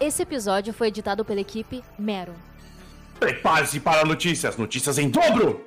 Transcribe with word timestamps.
Esse 0.00 0.22
episódio 0.22 0.72
foi 0.72 0.88
editado 0.88 1.24
pela 1.24 1.40
equipe 1.40 1.82
Mero. 1.98 2.32
Prepare-se 3.18 3.80
para 3.80 4.04
notícias, 4.04 4.56
notícias 4.56 4.96
em 4.96 5.10
dobro! 5.10 5.64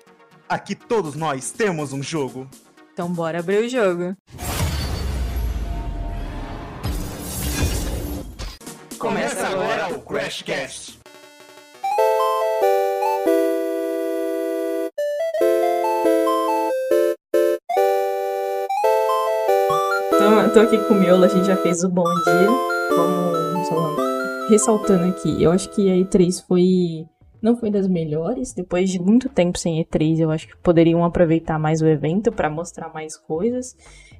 Aqui 0.47 0.73
todos 0.73 1.15
nós 1.15 1.51
temos 1.51 1.91
um 1.91 2.01
jogo. 2.01 2.49
Então 2.93 3.11
bora 3.11 3.39
abrir 3.39 3.65
o 3.65 3.69
jogo. 3.69 4.15
Começa 8.97 9.47
agora 9.47 9.93
o 9.93 10.01
Crashcast. 10.01 10.97
Então, 20.13 20.49
tô 20.53 20.59
aqui 20.61 20.77
com 20.87 20.93
o 20.93 20.97
Miolo, 20.97 21.25
a 21.25 21.27
gente 21.27 21.47
já 21.47 21.57
fez 21.57 21.83
o 21.83 21.89
bom 21.89 22.03
dia. 22.03 22.47
Vamos 22.95 23.67
só 23.67 24.20
ressaltando 24.51 25.05
aqui. 25.05 25.41
Eu 25.41 25.51
acho 25.51 25.69
que 25.69 25.89
a 25.89 25.95
E3 25.95 26.45
foi. 26.45 27.07
Não 27.41 27.55
foi 27.55 27.71
das 27.71 27.87
melhores. 27.87 28.53
Depois 28.53 28.89
de 28.89 28.99
muito 28.99 29.29
tempo 29.29 29.57
sem 29.57 29.83
E3, 29.83 30.19
eu 30.19 30.29
acho 30.29 30.47
que 30.47 30.57
poderiam 30.57 31.03
aproveitar 31.03 31.57
mais 31.57 31.81
o 31.81 31.87
evento 31.87 32.31
para 32.31 32.49
mostrar 32.49 32.93
mais 32.93 33.17
coisas. 33.17 33.75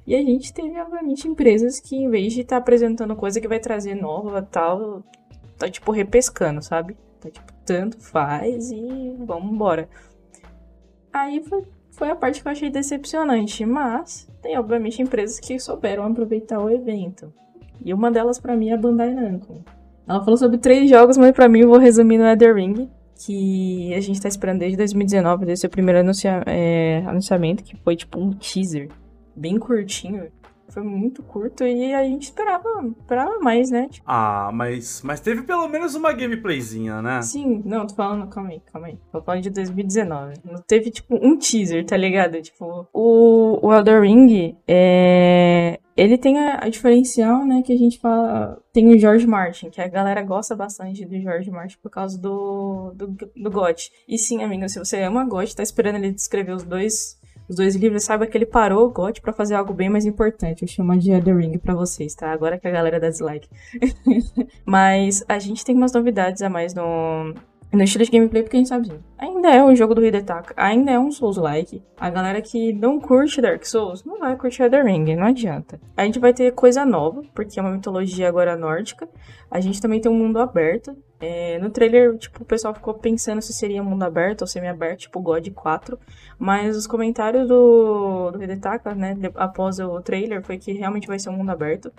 E 0.06 0.16
a 0.16 0.22
gente 0.22 0.52
teve, 0.52 0.80
obviamente, 0.80 1.28
empresas 1.28 1.78
que, 1.78 1.94
em 1.94 2.10
vez 2.10 2.32
de 2.32 2.40
estar 2.40 2.56
tá 2.56 2.62
apresentando 2.62 3.14
coisa 3.14 3.40
que 3.40 3.46
vai 3.46 3.60
trazer 3.60 3.94
nova 3.94 4.42
tal, 4.42 5.04
tá 5.56 5.70
tipo 5.70 5.92
repescando, 5.92 6.62
sabe? 6.62 6.96
Tá 7.20 7.30
tipo, 7.30 7.52
tanto 7.64 8.00
faz 8.00 8.72
e 8.72 9.14
vamos 9.20 9.52
embora. 9.52 9.88
Aí 11.12 11.44
foi, 11.44 11.62
foi 11.92 12.10
a 12.10 12.16
parte 12.16 12.42
que 12.42 12.48
eu 12.48 12.52
achei 12.52 12.70
decepcionante, 12.70 13.64
mas 13.64 14.28
tem 14.40 14.58
obviamente 14.58 15.02
empresas 15.02 15.38
que 15.38 15.60
souberam 15.60 16.04
aproveitar 16.04 16.58
o 16.58 16.70
evento. 16.70 17.32
E 17.84 17.94
uma 17.94 18.10
delas 18.10 18.40
para 18.40 18.56
mim 18.56 18.70
é 18.70 18.74
a 18.74 18.76
Bandai 18.76 19.14
Namco. 19.14 19.62
Ela 20.12 20.22
falou 20.22 20.36
sobre 20.36 20.58
três 20.58 20.90
jogos, 20.90 21.16
mas 21.16 21.32
para 21.32 21.48
mim 21.48 21.60
eu 21.60 21.68
vou 21.68 21.78
resumir 21.78 22.18
no 22.18 22.24
Elder 22.26 22.54
Ring, 22.54 22.90
que 23.24 23.94
a 23.94 24.00
gente 24.00 24.20
tá 24.20 24.28
esperando 24.28 24.58
desde 24.58 24.76
2019, 24.76 25.46
desde 25.46 25.66
o 25.66 25.70
primeiro 25.70 26.00
anuncia 26.00 26.42
é, 26.44 27.02
anunciamento, 27.06 27.64
que 27.64 27.74
foi 27.76 27.96
tipo 27.96 28.20
um 28.20 28.30
teaser 28.30 28.90
bem 29.34 29.58
curtinho. 29.58 30.26
Foi 30.72 30.82
muito 30.82 31.22
curto 31.22 31.64
e 31.64 31.92
a 31.92 32.02
gente 32.02 32.22
esperava, 32.22 32.66
esperava 32.98 33.38
mais, 33.40 33.70
né? 33.70 33.88
Tipo... 33.90 34.06
Ah, 34.08 34.50
mas, 34.54 35.02
mas 35.04 35.20
teve 35.20 35.42
pelo 35.42 35.68
menos 35.68 35.94
uma 35.94 36.14
gameplayzinha, 36.14 37.02
né? 37.02 37.20
Sim, 37.20 37.62
não, 37.62 37.86
tô 37.86 37.94
falando, 37.94 38.26
calma 38.28 38.48
aí, 38.48 38.62
calma 38.72 38.86
aí. 38.86 38.98
Tô 39.12 39.20
falando 39.20 39.42
de 39.42 39.50
2019. 39.50 40.36
Não 40.42 40.62
teve, 40.62 40.90
tipo, 40.90 41.14
um 41.14 41.36
teaser, 41.36 41.84
tá 41.84 41.94
ligado? 41.94 42.40
Tipo, 42.40 42.88
o, 42.90 43.66
o 43.66 43.74
Elder 43.74 44.00
Ring, 44.00 44.56
é... 44.66 45.78
Ele 45.94 46.16
tem 46.16 46.38
a, 46.38 46.64
a, 46.64 46.68
diferencial, 46.70 47.44
né, 47.44 47.60
que 47.60 47.70
a 47.70 47.76
gente 47.76 47.98
fala. 47.98 48.58
Tem 48.72 48.88
o 48.88 48.98
George 48.98 49.26
Martin, 49.26 49.68
que 49.68 49.78
a 49.78 49.86
galera 49.86 50.22
gosta 50.22 50.56
bastante 50.56 51.04
do 51.04 51.20
George 51.20 51.50
Martin 51.50 51.76
por 51.82 51.90
causa 51.90 52.18
do, 52.18 52.92
do, 52.94 53.08
do 53.08 53.50
GOT. 53.50 53.92
E 54.08 54.16
sim, 54.16 54.42
amigo, 54.42 54.66
se 54.70 54.78
você 54.78 55.02
ama 55.02 55.26
GOT, 55.26 55.54
tá 55.54 55.62
esperando 55.62 55.96
ele 55.96 56.12
descrever 56.12 56.52
os 56.52 56.62
dois 56.62 57.20
os 57.52 57.56
dois 57.56 57.76
livros, 57.76 58.04
saiba 58.04 58.26
que 58.26 58.36
ele 58.36 58.46
parou 58.46 58.86
o 58.86 58.90
GOT 58.90 59.20
pra 59.20 59.32
fazer 59.32 59.54
algo 59.54 59.72
bem 59.72 59.88
mais 59.88 60.06
importante. 60.06 60.62
Eu 60.62 60.68
chamo 60.68 60.98
de 60.98 61.20
The 61.20 61.32
Ring 61.32 61.58
pra 61.58 61.74
vocês, 61.74 62.14
tá? 62.14 62.32
Agora 62.32 62.58
que 62.58 62.66
a 62.66 62.70
galera 62.70 62.98
dá 62.98 63.10
dislike. 63.10 63.48
Mas 64.64 65.22
a 65.28 65.38
gente 65.38 65.64
tem 65.64 65.76
umas 65.76 65.92
novidades 65.92 66.42
a 66.42 66.48
mais 66.48 66.74
no, 66.74 67.34
no 67.72 67.82
estilo 67.82 68.04
de 68.04 68.10
gameplay, 68.10 68.42
porque 68.42 68.56
a 68.56 68.60
gente 68.60 68.68
sabe 68.68 68.86
assim, 68.86 69.00
ainda 69.16 69.48
é 69.50 69.64
um 69.64 69.74
jogo 69.74 69.94
do 69.94 70.04
Hidetaka, 70.04 70.52
ainda 70.56 70.90
é 70.90 70.98
um 70.98 71.10
Souls-like. 71.10 71.82
A 71.98 72.10
galera 72.10 72.42
que 72.42 72.72
não 72.74 73.00
curte 73.00 73.40
Dark 73.40 73.64
Souls 73.64 74.04
não 74.04 74.18
vai 74.18 74.36
curtir 74.36 74.68
The 74.68 74.82
Ring, 74.82 75.16
não 75.16 75.26
adianta. 75.26 75.80
A 75.96 76.04
gente 76.04 76.18
vai 76.18 76.34
ter 76.34 76.52
coisa 76.52 76.84
nova, 76.84 77.22
porque 77.34 77.58
é 77.58 77.62
uma 77.62 77.72
mitologia 77.72 78.28
agora 78.28 78.56
nórdica. 78.56 79.08
A 79.50 79.58
gente 79.58 79.80
também 79.80 80.00
tem 80.00 80.12
um 80.12 80.14
mundo 80.14 80.38
aberto. 80.38 80.94
É, 81.18 81.58
no 81.60 81.70
trailer, 81.70 82.18
tipo, 82.18 82.42
o 82.42 82.44
pessoal 82.44 82.74
ficou 82.74 82.94
pensando 82.94 83.40
se 83.40 83.52
seria 83.52 83.82
mundo 83.82 84.02
aberto 84.02 84.42
ou 84.42 84.46
semi-aberto, 84.46 85.02
tipo 85.02 85.20
God 85.20 85.48
4. 85.50 85.98
Mas 86.38 86.76
os 86.76 86.86
comentários 86.86 87.48
do, 87.48 88.32
do 88.32 88.42
Hidetaka, 88.42 88.94
né, 88.94 89.16
após 89.34 89.78
o 89.78 90.00
trailer, 90.02 90.42
foi 90.42 90.58
que 90.58 90.72
realmente 90.72 91.06
vai 91.06 91.18
ser 91.18 91.30
um 91.30 91.36
mundo 91.36 91.50
aberto. 91.50 91.90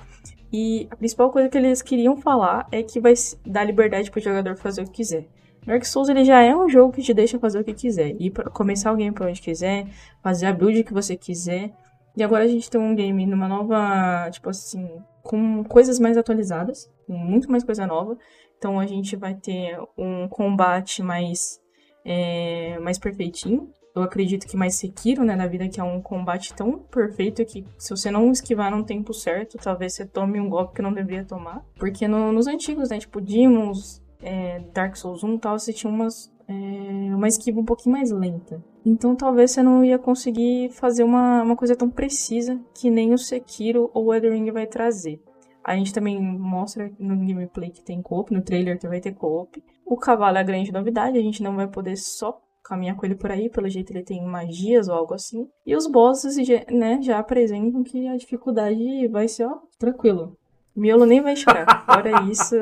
E 0.51 0.87
a 0.91 0.95
principal 0.95 1.31
coisa 1.31 1.49
que 1.49 1.57
eles 1.57 1.81
queriam 1.81 2.15
falar 2.15 2.67
é 2.71 2.83
que 2.83 2.99
vai 2.99 3.13
dar 3.43 3.63
liberdade 3.63 4.11
pro 4.11 4.21
jogador 4.21 4.55
fazer 4.55 4.81
o 4.81 4.85
que 4.85 4.91
quiser. 4.91 5.25
Dark 5.65 5.85
Souls 5.85 6.09
ele 6.09 6.25
já 6.25 6.41
é 6.41 6.55
um 6.55 6.69
jogo 6.69 6.93
que 6.93 7.01
te 7.01 7.13
deixa 7.13 7.39
fazer 7.39 7.59
o 7.59 7.63
que 7.63 7.73
quiser, 7.73 8.15
ir 8.19 8.31
pra, 8.31 8.49
começar 8.49 8.91
o 8.91 8.95
game 8.95 9.13
por 9.13 9.27
onde 9.27 9.41
quiser, 9.41 9.87
fazer 10.21 10.47
a 10.47 10.53
build 10.53 10.83
que 10.83 10.93
você 10.93 11.15
quiser. 11.15 11.71
E 12.15 12.23
agora 12.23 12.43
a 12.43 12.47
gente 12.47 12.69
tem 12.69 12.79
um 12.79 12.93
game 12.93 13.25
numa 13.25 13.47
nova, 13.47 14.29
tipo 14.29 14.49
assim, 14.49 14.87
com 15.23 15.63
coisas 15.63 15.99
mais 15.99 16.17
atualizadas, 16.17 16.91
com 17.07 17.13
muito 17.13 17.49
mais 17.49 17.63
coisa 17.63 17.87
nova. 17.87 18.17
Então 18.57 18.79
a 18.79 18.85
gente 18.85 19.15
vai 19.15 19.33
ter 19.33 19.79
um 19.97 20.27
combate 20.27 21.01
mais, 21.01 21.59
é, 22.05 22.77
mais 22.79 22.99
perfeitinho. 22.99 23.69
Eu 23.95 24.01
acredito 24.01 24.47
que 24.47 24.57
mais 24.57 24.75
Sekiro, 24.75 25.23
né, 25.23 25.35
na 25.35 25.45
vida, 25.47 25.67
que 25.69 25.79
é 25.79 25.83
um 25.83 26.01
combate 26.01 26.53
tão 26.53 26.79
perfeito 26.79 27.45
que 27.45 27.63
se 27.77 27.91
você 27.91 28.09
não 28.09 28.31
esquivar 28.31 28.71
no 28.71 28.83
tempo 28.83 29.13
certo, 29.13 29.57
talvez 29.57 29.93
você 29.93 30.05
tome 30.05 30.39
um 30.39 30.49
golpe 30.49 30.75
que 30.75 30.81
não 30.81 30.91
deveria 30.91 31.23
tomar. 31.23 31.63
Porque 31.75 32.07
no, 32.07 32.31
nos 32.31 32.47
antigos, 32.47 32.89
né, 32.89 32.97
tipo 32.97 33.21
Demons, 33.21 34.02
é, 34.23 34.59
Dark 34.73 34.95
Souls 34.95 35.23
1 35.23 35.35
e 35.35 35.39
tal, 35.39 35.59
você 35.59 35.73
tinha 35.73 35.91
umas, 35.91 36.31
é, 36.47 37.15
uma 37.15 37.27
esquiva 37.27 37.59
um 37.59 37.65
pouquinho 37.65 37.95
mais 37.95 38.11
lenta. 38.11 38.63
Então 38.85 39.15
talvez 39.15 39.51
você 39.51 39.63
não 39.63 39.83
ia 39.83 39.97
conseguir 39.97 40.69
fazer 40.71 41.03
uma, 41.03 41.41
uma 41.43 41.55
coisa 41.55 41.75
tão 41.75 41.89
precisa 41.89 42.59
que 42.75 42.89
nem 42.89 43.13
o 43.13 43.17
Sekiro 43.17 43.89
ou 43.93 44.05
o 44.05 44.13
Elden 44.13 44.31
Ring 44.31 44.51
vai 44.51 44.65
trazer. 44.65 45.21
A 45.63 45.75
gente 45.75 45.93
também 45.93 46.21
mostra 46.21 46.91
no 46.99 47.15
gameplay 47.15 47.69
que 47.69 47.81
tem 47.81 48.01
co-op, 48.01 48.33
no 48.33 48.41
trailer 48.41 48.77
que 48.77 48.87
vai 48.87 48.99
ter 48.99 49.13
co-op. 49.13 49.63
O 49.85 49.95
cavalo 49.95 50.37
é 50.37 50.41
a 50.41 50.43
grande 50.43 50.73
novidade, 50.73 51.17
a 51.17 51.21
gente 51.21 51.41
não 51.41 51.55
vai 51.55 51.67
poder 51.67 51.95
só 51.95 52.41
caminhar 52.61 52.95
com 52.95 53.05
ele 53.05 53.15
por 53.15 53.31
aí, 53.31 53.49
pelo 53.49 53.69
jeito 53.69 53.91
ele 53.91 54.03
tem 54.03 54.25
magias 54.25 54.87
ou 54.87 54.95
algo 54.95 55.13
assim. 55.13 55.47
E 55.65 55.75
os 55.75 55.87
bosses 55.87 56.35
né, 56.69 57.01
já 57.01 57.19
apresentam 57.19 57.83
que 57.83 58.07
a 58.07 58.17
dificuldade 58.17 59.07
vai 59.07 59.27
ser, 59.27 59.45
ó, 59.45 59.59
tranquilo. 59.77 60.37
Miolo 60.75 61.05
nem 61.05 61.21
vai 61.21 61.35
chorar. 61.35 61.85
Fora 61.85 62.23
isso, 62.23 62.55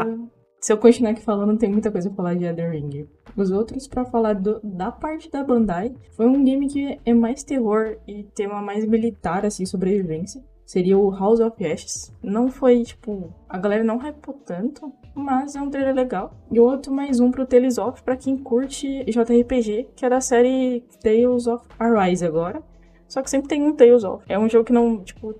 se 0.62 0.72
eu 0.72 0.78
continuar 0.78 1.12
aqui 1.12 1.24
falando, 1.24 1.58
tem 1.58 1.72
muita 1.72 1.92
coisa 1.92 2.08
pra 2.08 2.18
falar 2.18 2.36
de 2.36 2.46
Elden 2.46 2.70
Ring. 2.70 3.10
Os 3.36 3.50
outros, 3.50 3.88
para 3.88 4.06
falar 4.06 4.34
do, 4.34 4.60
da 4.64 4.92
parte 4.92 5.30
da 5.32 5.44
Bandai, 5.44 5.92
foi 6.12 6.28
um 6.28 6.44
game 6.44 6.68
que 6.68 7.00
é 7.04 7.14
mais 7.16 7.44
terror 7.44 7.98
e 8.08 8.24
tema 8.36 8.62
mais 8.62 8.86
militar, 8.86 9.44
assim, 9.44 9.66
sobrevivência. 9.66 10.44
Seria 10.64 11.00
o 11.00 11.10
House 11.10 11.40
of 11.40 11.66
Ashes. 11.66 12.14
Não 12.22 12.48
foi, 12.48 12.84
tipo, 12.84 13.34
a 13.50 13.58
galera 13.58 13.84
não 13.84 13.98
hypou 13.98 14.36
tanto, 14.46 14.94
mas 15.16 15.56
é 15.56 15.62
um 15.62 15.70
trailer 15.72 15.96
legal. 15.96 16.32
E 16.52 16.60
outro 16.60 16.94
mais 16.94 17.20
um 17.20 17.32
pro 17.32 17.48
Tales 17.48 17.80
of, 17.80 18.04
pra 18.04 18.16
quem 18.16 18.38
curte 18.38 19.04
JRPG, 19.06 19.88
que 19.96 20.06
é 20.06 20.10
da 20.10 20.22
série 20.22 20.86
Tales 21.02 21.48
of 21.48 21.66
Arise 21.80 22.24
agora. 22.24 22.62
Só 23.08 23.24
que 23.24 23.32
sempre 23.32 23.50
tem 23.50 23.64
um 23.64 23.76
Tales 23.76 24.04
of. 24.04 24.24
É 24.30 24.38
um 24.38 24.48
jogo 24.48 24.66
que 24.66 24.74
não, 24.74 25.04
tipo, 25.04 25.34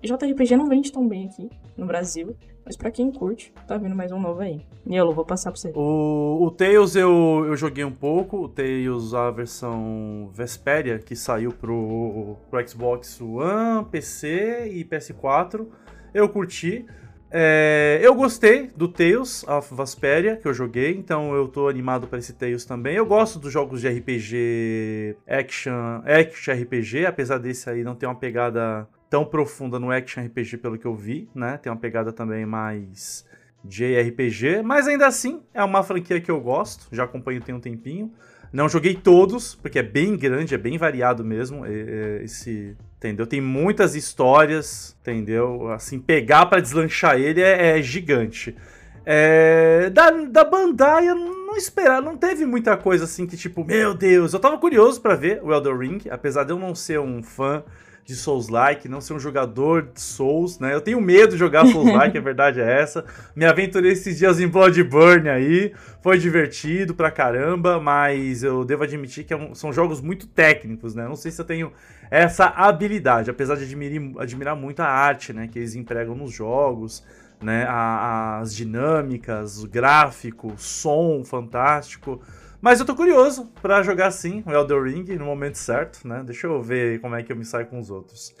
JRPG 0.00 0.56
não 0.56 0.68
vende 0.68 0.92
tão 0.92 1.06
bem 1.08 1.26
aqui 1.26 1.50
no 1.78 1.86
Brasil. 1.86 2.36
Mas 2.64 2.76
pra 2.76 2.90
quem 2.90 3.10
curte, 3.10 3.50
tá 3.66 3.78
vindo 3.78 3.94
mais 3.94 4.12
um 4.12 4.20
novo 4.20 4.40
aí. 4.40 4.60
Nielo, 4.84 5.14
vou 5.14 5.24
passar 5.24 5.50
pra 5.50 5.58
você. 5.58 5.72
O, 5.74 6.44
o 6.44 6.50
Tails 6.50 6.94
eu, 6.96 7.44
eu 7.46 7.56
joguei 7.56 7.82
um 7.82 7.92
pouco. 7.92 8.42
O 8.42 8.48
Tails, 8.48 9.14
a 9.14 9.30
versão 9.30 10.30
Vesperia, 10.34 10.98
que 10.98 11.16
saiu 11.16 11.50
pro, 11.50 12.36
pro 12.50 12.68
Xbox 12.68 13.18
One, 13.22 13.86
PC 13.90 14.68
e 14.70 14.84
PS4. 14.84 15.66
Eu 16.12 16.28
curti. 16.28 16.84
É, 17.30 18.00
eu 18.02 18.14
gostei 18.14 18.70
do 18.74 18.88
Tales 18.88 19.44
of 19.46 19.74
Vesperia 19.74 20.36
que 20.36 20.48
eu 20.48 20.54
joguei, 20.54 20.94
então 20.96 21.34
eu 21.34 21.46
tô 21.46 21.68
animado 21.68 22.06
para 22.06 22.18
esse 22.18 22.32
Tales 22.32 22.64
também. 22.64 22.96
Eu 22.96 23.04
gosto 23.06 23.38
dos 23.38 23.52
jogos 23.52 23.82
de 23.82 23.88
RPG 23.88 25.16
action, 25.26 26.02
action 26.04 26.54
RPG, 26.54 27.06
apesar 27.06 27.38
desse 27.38 27.68
aí 27.68 27.84
não 27.84 27.94
ter 27.94 28.06
uma 28.06 28.14
pegada 28.14 28.88
tão 29.10 29.24
profunda 29.24 29.78
no 29.78 29.90
action 29.90 30.24
RPG 30.24 30.58
pelo 30.58 30.78
que 30.78 30.86
eu 30.86 30.94
vi, 30.94 31.28
né? 31.34 31.58
Tem 31.58 31.70
uma 31.70 31.78
pegada 31.78 32.12
também 32.12 32.44
mais 32.44 33.24
JRPG, 33.64 34.62
mas 34.62 34.86
ainda 34.86 35.06
assim 35.06 35.42
é 35.52 35.62
uma 35.62 35.82
franquia 35.82 36.20
que 36.20 36.30
eu 36.30 36.40
gosto, 36.40 36.86
já 36.94 37.04
acompanho 37.04 37.40
tem 37.40 37.54
um 37.54 37.60
tempinho. 37.60 38.12
Não 38.52 38.68
joguei 38.68 38.94
todos, 38.94 39.54
porque 39.54 39.78
é 39.78 39.82
bem 39.82 40.16
grande, 40.16 40.54
é 40.54 40.58
bem 40.58 40.78
variado 40.78 41.22
mesmo. 41.22 41.66
Esse, 41.66 42.74
entendeu? 42.96 43.26
Tem 43.26 43.40
muitas 43.40 43.94
histórias, 43.94 44.96
entendeu? 45.02 45.70
Assim, 45.70 45.98
pegar 45.98 46.46
para 46.46 46.60
deslanchar 46.60 47.18
ele 47.18 47.42
é, 47.42 47.78
é 47.78 47.82
gigante. 47.82 48.56
É, 49.04 49.90
da, 49.90 50.10
da 50.10 50.44
Bandai 50.44 51.08
eu 51.08 51.14
não 51.14 51.56
esperava, 51.56 52.02
não 52.02 52.16
teve 52.16 52.44
muita 52.44 52.76
coisa 52.76 53.04
assim 53.04 53.26
que 53.26 53.38
tipo, 53.38 53.64
meu 53.64 53.94
Deus, 53.94 54.34
eu 54.34 54.40
tava 54.40 54.58
curioso 54.58 55.00
para 55.00 55.14
ver 55.14 55.42
o 55.42 55.52
Elder 55.52 55.76
Ring, 55.76 55.98
apesar 56.10 56.44
de 56.44 56.52
eu 56.52 56.58
não 56.58 56.74
ser 56.74 57.00
um 57.00 57.22
fã 57.22 57.64
de 58.08 58.16
Souls-like, 58.16 58.88
não 58.88 59.02
ser 59.02 59.12
um 59.12 59.20
jogador 59.20 59.90
de 59.92 60.00
Souls, 60.00 60.58
né? 60.58 60.72
Eu 60.72 60.80
tenho 60.80 60.98
medo 60.98 61.32
de 61.32 61.36
jogar 61.36 61.66
Souls-like, 61.66 62.16
a 62.16 62.20
verdade 62.22 62.58
é 62.58 62.80
essa. 62.80 63.04
Me 63.36 63.44
aventurei 63.44 63.92
esses 63.92 64.16
dias 64.16 64.40
em 64.40 64.48
Bloodborne 64.48 65.28
aí, 65.28 65.74
foi 66.00 66.16
divertido 66.16 66.94
pra 66.94 67.10
caramba, 67.10 67.78
mas 67.78 68.42
eu 68.42 68.64
devo 68.64 68.82
admitir 68.82 69.24
que 69.24 69.34
é 69.34 69.36
um, 69.36 69.54
são 69.54 69.70
jogos 69.74 70.00
muito 70.00 70.26
técnicos, 70.26 70.94
né? 70.94 71.06
Não 71.06 71.16
sei 71.16 71.30
se 71.30 71.38
eu 71.38 71.44
tenho 71.44 71.70
essa 72.10 72.46
habilidade, 72.46 73.28
apesar 73.28 73.56
de 73.56 73.64
admirar, 73.64 74.22
admirar 74.22 74.56
muito 74.56 74.80
a 74.80 74.86
arte, 74.86 75.34
né, 75.34 75.46
que 75.46 75.58
eles 75.58 75.74
empregam 75.74 76.14
nos 76.14 76.32
jogos, 76.32 77.04
né, 77.42 77.66
a, 77.68 78.38
as 78.38 78.56
dinâmicas, 78.56 79.62
o 79.62 79.68
gráfico, 79.68 80.54
o 80.54 80.58
som 80.58 81.22
fantástico. 81.26 82.22
Mas 82.60 82.80
eu 82.80 82.86
tô 82.86 82.94
curioso 82.94 83.50
para 83.62 83.82
jogar 83.82 84.10
sim 84.10 84.42
o 84.44 84.50
Elder 84.50 84.82
Ring 84.82 85.04
no 85.16 85.26
momento 85.26 85.56
certo, 85.56 86.06
né? 86.06 86.22
Deixa 86.24 86.46
eu 86.46 86.60
ver 86.60 87.00
como 87.00 87.14
é 87.14 87.22
que 87.22 87.30
eu 87.30 87.36
me 87.36 87.44
saio 87.44 87.66
com 87.66 87.78
os 87.78 87.88
outros. 87.90 88.34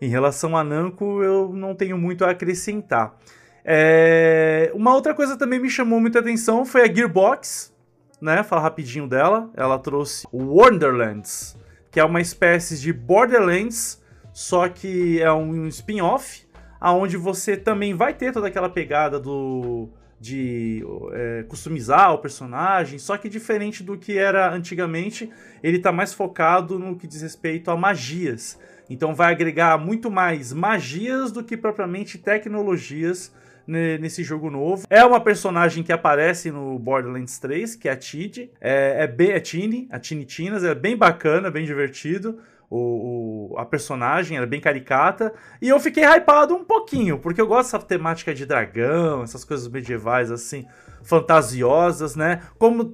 Em 0.00 0.08
relação 0.08 0.56
a 0.56 0.62
Namco, 0.62 1.22
eu 1.22 1.52
não 1.52 1.74
tenho 1.74 1.98
muito 1.98 2.24
a 2.24 2.30
acrescentar. 2.30 3.16
É... 3.64 4.70
Uma 4.72 4.94
outra 4.94 5.14
coisa 5.14 5.36
também 5.36 5.58
me 5.58 5.68
chamou 5.68 6.00
muita 6.00 6.20
atenção 6.20 6.64
foi 6.64 6.82
a 6.82 6.94
Gearbox, 6.94 7.74
né? 8.20 8.44
Falar 8.44 8.62
rapidinho 8.62 9.08
dela. 9.08 9.50
Ela 9.56 9.78
trouxe 9.80 10.28
Wonderlands, 10.32 11.56
que 11.90 11.98
é 11.98 12.04
uma 12.04 12.20
espécie 12.20 12.78
de 12.78 12.92
Borderlands, 12.92 14.00
só 14.32 14.68
que 14.68 15.20
é 15.20 15.32
um 15.32 15.66
spin-off, 15.66 16.46
aonde 16.80 17.16
você 17.16 17.56
também 17.56 17.94
vai 17.94 18.14
ter 18.14 18.32
toda 18.32 18.46
aquela 18.46 18.68
pegada 18.68 19.18
do 19.18 19.88
de 20.26 20.84
é, 21.12 21.44
customizar 21.48 22.12
o 22.12 22.18
personagem, 22.18 22.98
só 22.98 23.16
que 23.16 23.28
diferente 23.28 23.84
do 23.84 23.96
que 23.96 24.18
era 24.18 24.52
antigamente, 24.52 25.30
ele 25.62 25.76
está 25.76 25.92
mais 25.92 26.12
focado 26.12 26.78
no 26.78 26.96
que 26.96 27.06
diz 27.06 27.22
respeito 27.22 27.70
a 27.70 27.76
magias. 27.76 28.58
Então 28.90 29.14
vai 29.14 29.32
agregar 29.32 29.78
muito 29.78 30.10
mais 30.10 30.52
magias 30.52 31.30
do 31.30 31.44
que 31.44 31.56
propriamente 31.56 32.18
tecnologias 32.18 33.32
nesse 33.66 34.22
jogo 34.22 34.48
novo. 34.48 34.86
É 34.88 35.04
uma 35.04 35.20
personagem 35.20 35.82
que 35.82 35.92
aparece 35.92 36.52
no 36.52 36.78
Borderlands 36.78 37.38
3, 37.38 37.74
que 37.74 37.88
é 37.88 37.92
a 37.92 37.96
Tid. 37.96 38.50
É, 38.60 39.02
é 39.02 39.06
bem 39.08 39.32
a 39.32 39.40
Tini, 39.40 39.88
a 39.90 39.98
Tini 39.98 40.24
Tinas, 40.24 40.62
é 40.62 40.72
bem 40.72 40.96
bacana, 40.96 41.50
bem 41.50 41.64
divertido 41.64 42.38
o, 42.68 43.52
o, 43.52 43.58
a 43.58 43.64
personagem, 43.64 44.36
era 44.36 44.46
bem 44.46 44.60
caricata. 44.60 45.32
E 45.60 45.68
eu 45.68 45.78
fiquei 45.78 46.04
hypado 46.04 46.54
um 46.54 46.64
pouquinho, 46.64 47.18
porque 47.18 47.40
eu 47.40 47.46
gosto 47.46 47.72
dessa 47.72 47.84
temática 47.84 48.34
de 48.34 48.44
dragão, 48.44 49.22
essas 49.22 49.44
coisas 49.44 49.68
medievais 49.68 50.30
assim, 50.30 50.66
fantasiosas, 51.02 52.16
né? 52.16 52.42
Como 52.58 52.92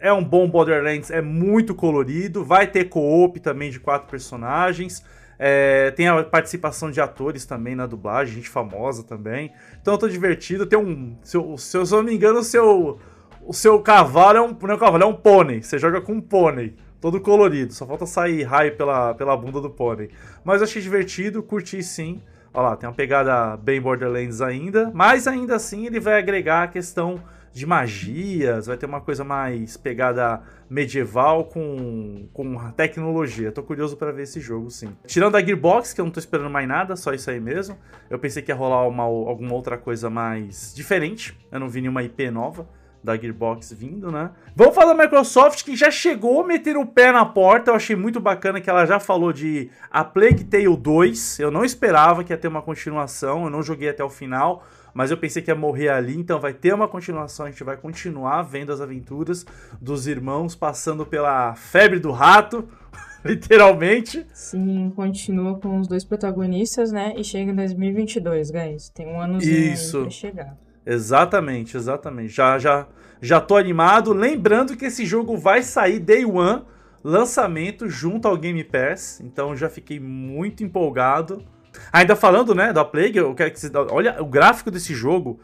é 0.00 0.12
um 0.12 0.24
bom 0.24 0.48
Borderlands, 0.48 1.10
é 1.10 1.22
muito 1.22 1.74
colorido, 1.74 2.44
vai 2.44 2.66
ter 2.66 2.86
co-op 2.86 3.38
também 3.38 3.70
de 3.70 3.78
quatro 3.78 4.08
personagens. 4.10 5.04
É, 5.38 5.90
tem 5.92 6.08
a 6.08 6.22
participação 6.24 6.90
de 6.90 7.00
atores 7.00 7.44
também 7.44 7.74
na 7.74 7.86
dublagem, 7.86 8.34
gente 8.34 8.48
famosa 8.48 9.02
também. 9.02 9.52
Então 9.80 9.94
eu 9.94 9.98
tô 9.98 10.08
divertido. 10.08 10.66
Tem 10.66 10.78
um. 10.78 11.16
Se 11.22 11.36
eu, 11.36 11.56
se 11.56 11.76
eu 11.76 11.84
não 11.84 12.02
me 12.02 12.14
engano, 12.14 12.40
o 12.40 12.44
seu, 12.44 12.98
o 13.44 13.52
seu 13.52 13.80
cavalo 13.80 14.38
é 14.38 14.40
um. 14.40 14.56
Não 14.60 14.70
é 14.70 14.74
um 14.74 14.78
cavalo, 14.78 15.02
é 15.02 15.06
um 15.06 15.14
pônei. 15.14 15.62
Você 15.62 15.78
joga 15.78 16.00
com 16.00 16.12
um 16.12 16.20
pônei 16.20 16.76
todo 17.02 17.20
colorido. 17.20 17.74
Só 17.74 17.84
falta 17.84 18.06
sair 18.06 18.44
raio 18.44 18.76
pela, 18.76 19.12
pela 19.12 19.36
bunda 19.36 19.60
do 19.60 19.68
pônei. 19.68 20.08
Mas 20.44 20.62
achei 20.62 20.80
divertido, 20.80 21.42
curti 21.42 21.82
sim. 21.82 22.22
Olha 22.54 22.68
lá, 22.68 22.76
tem 22.76 22.88
uma 22.88 22.94
pegada 22.94 23.56
bem 23.56 23.80
Borderlands 23.80 24.40
ainda. 24.40 24.90
Mas 24.94 25.26
ainda 25.26 25.56
assim 25.56 25.84
ele 25.84 25.98
vai 25.98 26.18
agregar 26.18 26.62
a 26.62 26.68
questão 26.68 27.20
de 27.52 27.66
magias, 27.66 28.66
vai 28.66 28.78
ter 28.78 28.86
uma 28.86 29.00
coisa 29.00 29.24
mais 29.24 29.76
pegada 29.76 30.40
medieval 30.70 31.44
com, 31.46 32.26
com 32.32 32.70
tecnologia. 32.70 33.52
Tô 33.52 33.62
curioso 33.62 33.94
para 33.96 34.10
ver 34.10 34.22
esse 34.22 34.40
jogo, 34.40 34.70
sim. 34.70 34.96
Tirando 35.04 35.36
a 35.36 35.40
Gearbox, 35.44 35.92
que 35.92 36.00
eu 36.00 36.04
não 36.06 36.12
tô 36.12 36.18
esperando 36.18 36.48
mais 36.48 36.66
nada, 36.66 36.96
só 36.96 37.12
isso 37.12 37.30
aí 37.30 37.40
mesmo. 37.40 37.76
Eu 38.08 38.18
pensei 38.18 38.42
que 38.42 38.50
ia 38.50 38.54
rolar 38.54 38.86
uma, 38.86 39.02
alguma 39.02 39.52
outra 39.52 39.76
coisa 39.76 40.08
mais 40.08 40.72
diferente. 40.74 41.36
Eu 41.50 41.60
não 41.60 41.68
vi 41.68 41.82
nenhuma 41.82 42.02
IP 42.02 42.30
nova 42.30 42.66
da 43.02 43.16
Gearbox 43.16 43.72
vindo, 43.72 44.10
né? 44.10 44.30
Vamos 44.54 44.74
falar 44.74 44.94
da 44.94 45.02
Microsoft 45.02 45.64
que 45.64 45.74
já 45.74 45.90
chegou 45.90 46.42
a 46.42 46.46
meter 46.46 46.76
o 46.76 46.86
pé 46.86 47.10
na 47.10 47.24
porta. 47.24 47.70
Eu 47.70 47.74
achei 47.74 47.96
muito 47.96 48.20
bacana 48.20 48.60
que 48.60 48.70
ela 48.70 48.86
já 48.86 49.00
falou 49.00 49.32
de 49.32 49.70
A 49.90 50.04
Plague 50.04 50.44
Tale 50.44 50.76
2. 50.76 51.40
Eu 51.40 51.50
não 51.50 51.64
esperava 51.64 52.22
que 52.22 52.32
ia 52.32 52.38
ter 52.38 52.48
uma 52.48 52.62
continuação, 52.62 53.44
eu 53.44 53.50
não 53.50 53.62
joguei 53.62 53.88
até 53.88 54.04
o 54.04 54.10
final, 54.10 54.64
mas 54.94 55.10
eu 55.10 55.16
pensei 55.16 55.42
que 55.42 55.50
ia 55.50 55.54
morrer 55.54 55.88
ali, 55.88 56.16
então 56.16 56.38
vai 56.38 56.52
ter 56.52 56.72
uma 56.72 56.86
continuação, 56.86 57.46
a 57.46 57.50
gente 57.50 57.64
vai 57.64 57.76
continuar 57.76 58.42
vendo 58.42 58.72
as 58.72 58.80
aventuras 58.80 59.44
dos 59.80 60.06
irmãos 60.06 60.54
passando 60.54 61.04
pela 61.04 61.54
febre 61.54 61.98
do 61.98 62.12
rato. 62.12 62.68
Literalmente. 63.24 64.26
Sim, 64.34 64.92
continua 64.96 65.56
com 65.58 65.78
os 65.78 65.86
dois 65.86 66.04
protagonistas, 66.04 66.90
né? 66.90 67.14
E 67.16 67.22
chega 67.22 67.52
em 67.52 67.54
2022, 67.54 68.50
guys. 68.50 68.88
Tem 68.88 69.06
um 69.06 69.20
aí 69.20 70.02
pra 70.02 70.10
chegar. 70.10 70.56
Exatamente, 70.84 71.76
exatamente. 71.76 72.32
Já, 72.32 72.58
já, 72.58 72.86
já 73.20 73.40
tô 73.40 73.56
animado. 73.56 74.12
Lembrando 74.12 74.76
que 74.76 74.86
esse 74.86 75.06
jogo 75.06 75.36
vai 75.36 75.62
sair 75.62 75.98
day 75.98 76.24
one, 76.24 76.62
lançamento 77.02 77.88
junto 77.88 78.26
ao 78.28 78.36
Game 78.36 78.62
Pass. 78.64 79.20
Então 79.20 79.56
já 79.56 79.68
fiquei 79.68 80.00
muito 80.00 80.62
empolgado. 80.64 81.44
Ainda 81.92 82.14
falando, 82.14 82.54
né, 82.54 82.72
da 82.72 82.84
Plague, 82.84 83.18
eu 83.18 83.34
quero 83.34 83.50
que 83.50 83.58
você 83.58 83.70
olha 83.90 84.22
o 84.22 84.26
gráfico 84.26 84.70
desse 84.70 84.94
jogo 84.94 85.40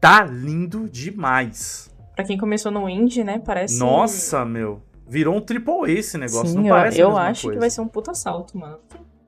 tá 0.00 0.24
lindo 0.24 0.88
demais. 0.88 1.90
Pra 2.14 2.24
quem 2.24 2.38
começou 2.38 2.72
no 2.72 2.88
indie, 2.88 3.22
né, 3.22 3.40
parece 3.44 3.78
Nossa, 3.78 4.44
meu. 4.44 4.82
Virou 5.06 5.36
um 5.36 5.40
triple 5.40 5.84
A 5.86 5.90
esse 5.90 6.18
negócio, 6.18 6.48
Sim, 6.48 6.56
não 6.62 6.68
parece 6.68 7.00
Eu, 7.00 7.10
eu 7.10 7.16
acho 7.16 7.42
coisa. 7.42 7.56
que 7.56 7.60
vai 7.60 7.70
ser 7.70 7.80
um 7.80 7.88
puta 7.88 8.12
salto, 8.14 8.58
mano. 8.58 8.78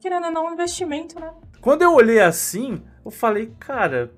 Querendo 0.00 0.26
ou 0.26 0.32
não, 0.32 0.46
um 0.46 0.52
investimento, 0.52 1.18
né? 1.18 1.30
Quando 1.60 1.82
eu 1.82 1.94
olhei 1.94 2.20
assim, 2.20 2.82
eu 3.04 3.10
falei, 3.10 3.52
cara, 3.58 4.12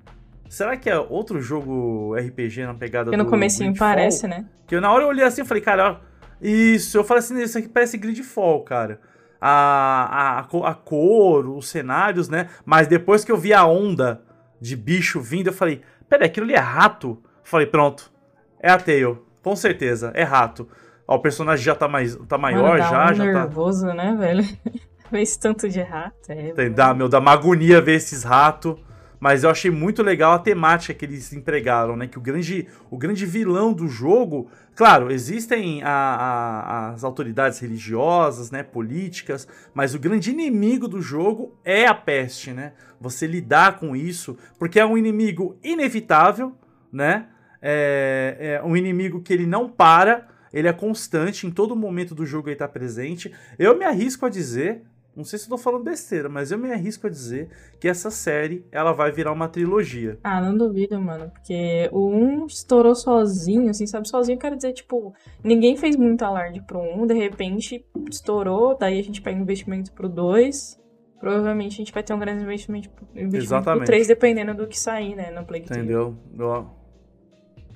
Será 0.52 0.76
que 0.76 0.90
é 0.90 0.98
outro 0.98 1.40
jogo 1.40 2.14
RPG 2.14 2.66
na 2.66 2.74
pegada 2.74 3.10
que 3.10 3.16
no 3.16 3.24
comecinho 3.24 3.74
parece, 3.74 4.28
né? 4.28 4.44
Que 4.66 4.76
eu, 4.76 4.82
na 4.82 4.92
hora 4.92 5.04
eu 5.04 5.08
olhei 5.08 5.24
assim 5.24 5.40
e 5.40 5.44
falei, 5.46 5.62
cara, 5.62 6.02
isso. 6.42 6.98
Eu 6.98 7.04
falei 7.04 7.20
assim, 7.20 7.40
isso 7.40 7.56
aqui 7.56 7.70
parece 7.70 7.96
Gridfall, 7.96 8.62
cara. 8.62 9.00
A, 9.40 10.40
a, 10.40 10.68
a 10.68 10.74
cor, 10.74 11.48
os 11.48 11.70
cenários, 11.70 12.28
né? 12.28 12.50
Mas 12.66 12.86
depois 12.86 13.24
que 13.24 13.32
eu 13.32 13.36
vi 13.38 13.54
a 13.54 13.64
onda 13.64 14.20
de 14.60 14.76
bicho 14.76 15.22
vindo, 15.22 15.46
eu 15.46 15.54
falei, 15.54 15.80
peraí, 16.06 16.26
aquilo 16.26 16.44
ali 16.44 16.54
é 16.54 16.58
rato? 16.58 17.18
Eu 17.24 17.44
falei, 17.44 17.66
pronto, 17.66 18.12
é 18.60 18.70
a 18.70 18.76
Tail, 18.76 19.24
com 19.42 19.56
certeza, 19.56 20.12
é 20.14 20.22
rato. 20.22 20.68
Ó, 21.08 21.16
o 21.16 21.20
personagem 21.20 21.64
já 21.64 21.74
tá, 21.74 21.88
mais, 21.88 22.14
tá 22.28 22.36
maior, 22.36 22.78
Mano, 22.78 22.90
já, 22.90 23.10
um 23.10 23.14
já 23.14 23.24
nervoso, 23.24 23.86
tá... 23.86 23.94
né, 23.94 24.14
velho? 24.20 24.44
ver 25.10 25.22
esse 25.22 25.40
tanto 25.40 25.66
de 25.66 25.80
rato. 25.80 26.30
É, 26.30 26.52
Tem, 26.52 26.70
dá, 26.70 26.92
meu, 26.92 27.08
dá 27.08 27.20
uma 27.20 27.32
agonia 27.32 27.80
ver 27.80 27.94
esses 27.94 28.22
ratos. 28.22 28.76
Mas 29.22 29.44
eu 29.44 29.50
achei 29.50 29.70
muito 29.70 30.02
legal 30.02 30.32
a 30.32 30.38
temática 30.40 30.92
que 30.92 31.04
eles 31.04 31.32
empregaram, 31.32 31.96
né? 31.96 32.08
Que 32.08 32.18
o 32.18 32.20
grande, 32.20 32.66
o 32.90 32.98
grande 32.98 33.24
vilão 33.24 33.72
do 33.72 33.86
jogo. 33.86 34.50
Claro, 34.74 35.12
existem 35.12 35.80
a, 35.84 35.88
a, 35.88 36.88
as 36.90 37.04
autoridades 37.04 37.60
religiosas, 37.60 38.50
né? 38.50 38.64
Políticas, 38.64 39.46
mas 39.72 39.94
o 39.94 40.00
grande 40.00 40.32
inimigo 40.32 40.88
do 40.88 41.00
jogo 41.00 41.56
é 41.64 41.86
a 41.86 41.94
peste, 41.94 42.50
né? 42.50 42.72
Você 43.00 43.24
lidar 43.24 43.78
com 43.78 43.94
isso, 43.94 44.36
porque 44.58 44.80
é 44.80 44.84
um 44.84 44.98
inimigo 44.98 45.56
inevitável, 45.62 46.56
né? 46.92 47.28
É, 47.62 48.58
é 48.60 48.66
um 48.66 48.76
inimigo 48.76 49.22
que 49.22 49.32
ele 49.32 49.46
não 49.46 49.68
para, 49.68 50.26
ele 50.52 50.66
é 50.66 50.72
constante, 50.72 51.46
em 51.46 51.50
todo 51.52 51.76
momento 51.76 52.12
do 52.12 52.26
jogo 52.26 52.48
ele 52.48 52.56
está 52.56 52.66
presente. 52.66 53.32
Eu 53.56 53.78
me 53.78 53.84
arrisco 53.84 54.26
a 54.26 54.28
dizer, 54.28 54.82
não 55.14 55.24
sei 55.24 55.38
se 55.38 55.44
eu 55.44 55.50
tô 55.50 55.58
falando 55.58 55.84
besteira, 55.84 56.28
mas 56.28 56.50
eu 56.50 56.58
me 56.58 56.72
arrisco 56.72 57.06
a 57.06 57.10
dizer 57.10 57.50
que 57.78 57.86
essa 57.86 58.10
série 58.10 58.64
ela 58.72 58.92
vai 58.92 59.12
virar 59.12 59.32
uma 59.32 59.46
trilogia. 59.46 60.18
Ah, 60.24 60.40
não 60.40 60.56
duvido, 60.56 60.98
mano. 60.98 61.30
Porque 61.30 61.88
o 61.92 62.08
1 62.08 62.46
estourou 62.46 62.94
sozinho, 62.94 63.68
assim, 63.68 63.86
sabe? 63.86 64.08
Sozinho 64.08 64.38
quero 64.38 64.56
dizer, 64.56 64.72
tipo, 64.72 65.14
ninguém 65.44 65.76
fez 65.76 65.96
muito 65.96 66.22
alarde 66.22 66.62
pro 66.62 66.80
1, 66.80 67.06
de 67.06 67.14
repente 67.14 67.84
estourou, 68.10 68.76
daí 68.76 68.98
a 68.98 69.04
gente 69.04 69.20
pega 69.20 69.38
investimento 69.38 69.92
pro 69.92 70.08
2. 70.08 70.80
Provavelmente 71.20 71.74
a 71.74 71.76
gente 71.76 71.92
vai 71.92 72.02
ter 72.02 72.14
um 72.14 72.18
grande 72.18 72.42
investimento, 72.42 72.88
investimento 73.14 73.36
Exatamente. 73.36 73.78
pro 73.80 73.86
3, 73.86 74.08
dependendo 74.08 74.54
do 74.54 74.66
que 74.66 74.78
sair, 74.78 75.14
né, 75.14 75.30
no 75.30 75.44
Play 75.44 75.60
Entendeu? 75.60 76.16
Eu... 76.36 76.66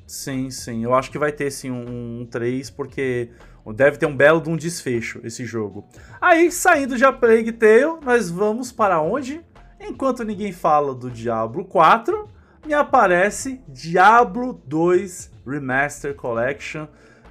Sim, 0.07 0.50
sim. 0.50 0.85
Eu 0.85 0.95
acho 0.95 1.11
que 1.11 1.19
vai 1.19 1.33
ter 1.33 1.50
sim 1.50 1.71
um, 1.71 2.21
um 2.23 2.26
3, 2.26 2.71
porque 2.71 3.31
Deve 3.73 3.96
ter 3.96 4.06
um 4.06 4.16
belo 4.16 4.40
de 4.40 4.49
um 4.49 4.56
desfecho 4.56 5.20
esse 5.25 5.44
jogo. 5.44 5.87
Aí, 6.20 6.50
saindo 6.52 6.96
de 6.96 7.04
A 7.04 7.12
Plague 7.12 7.52
Tale, 7.52 7.99
nós 8.04 8.30
vamos 8.30 8.70
para 8.70 9.00
onde? 9.00 9.40
Enquanto 9.80 10.25
ninguém 10.25 10.52
fala 10.52 10.94
do 10.94 11.11
Diablo 11.11 11.64
4, 11.64 12.28
me 12.66 12.75
aparece 12.75 13.61
Diablo 13.68 14.61
2 14.66 15.30
Remaster 15.46 16.14
Collection. 16.14 16.87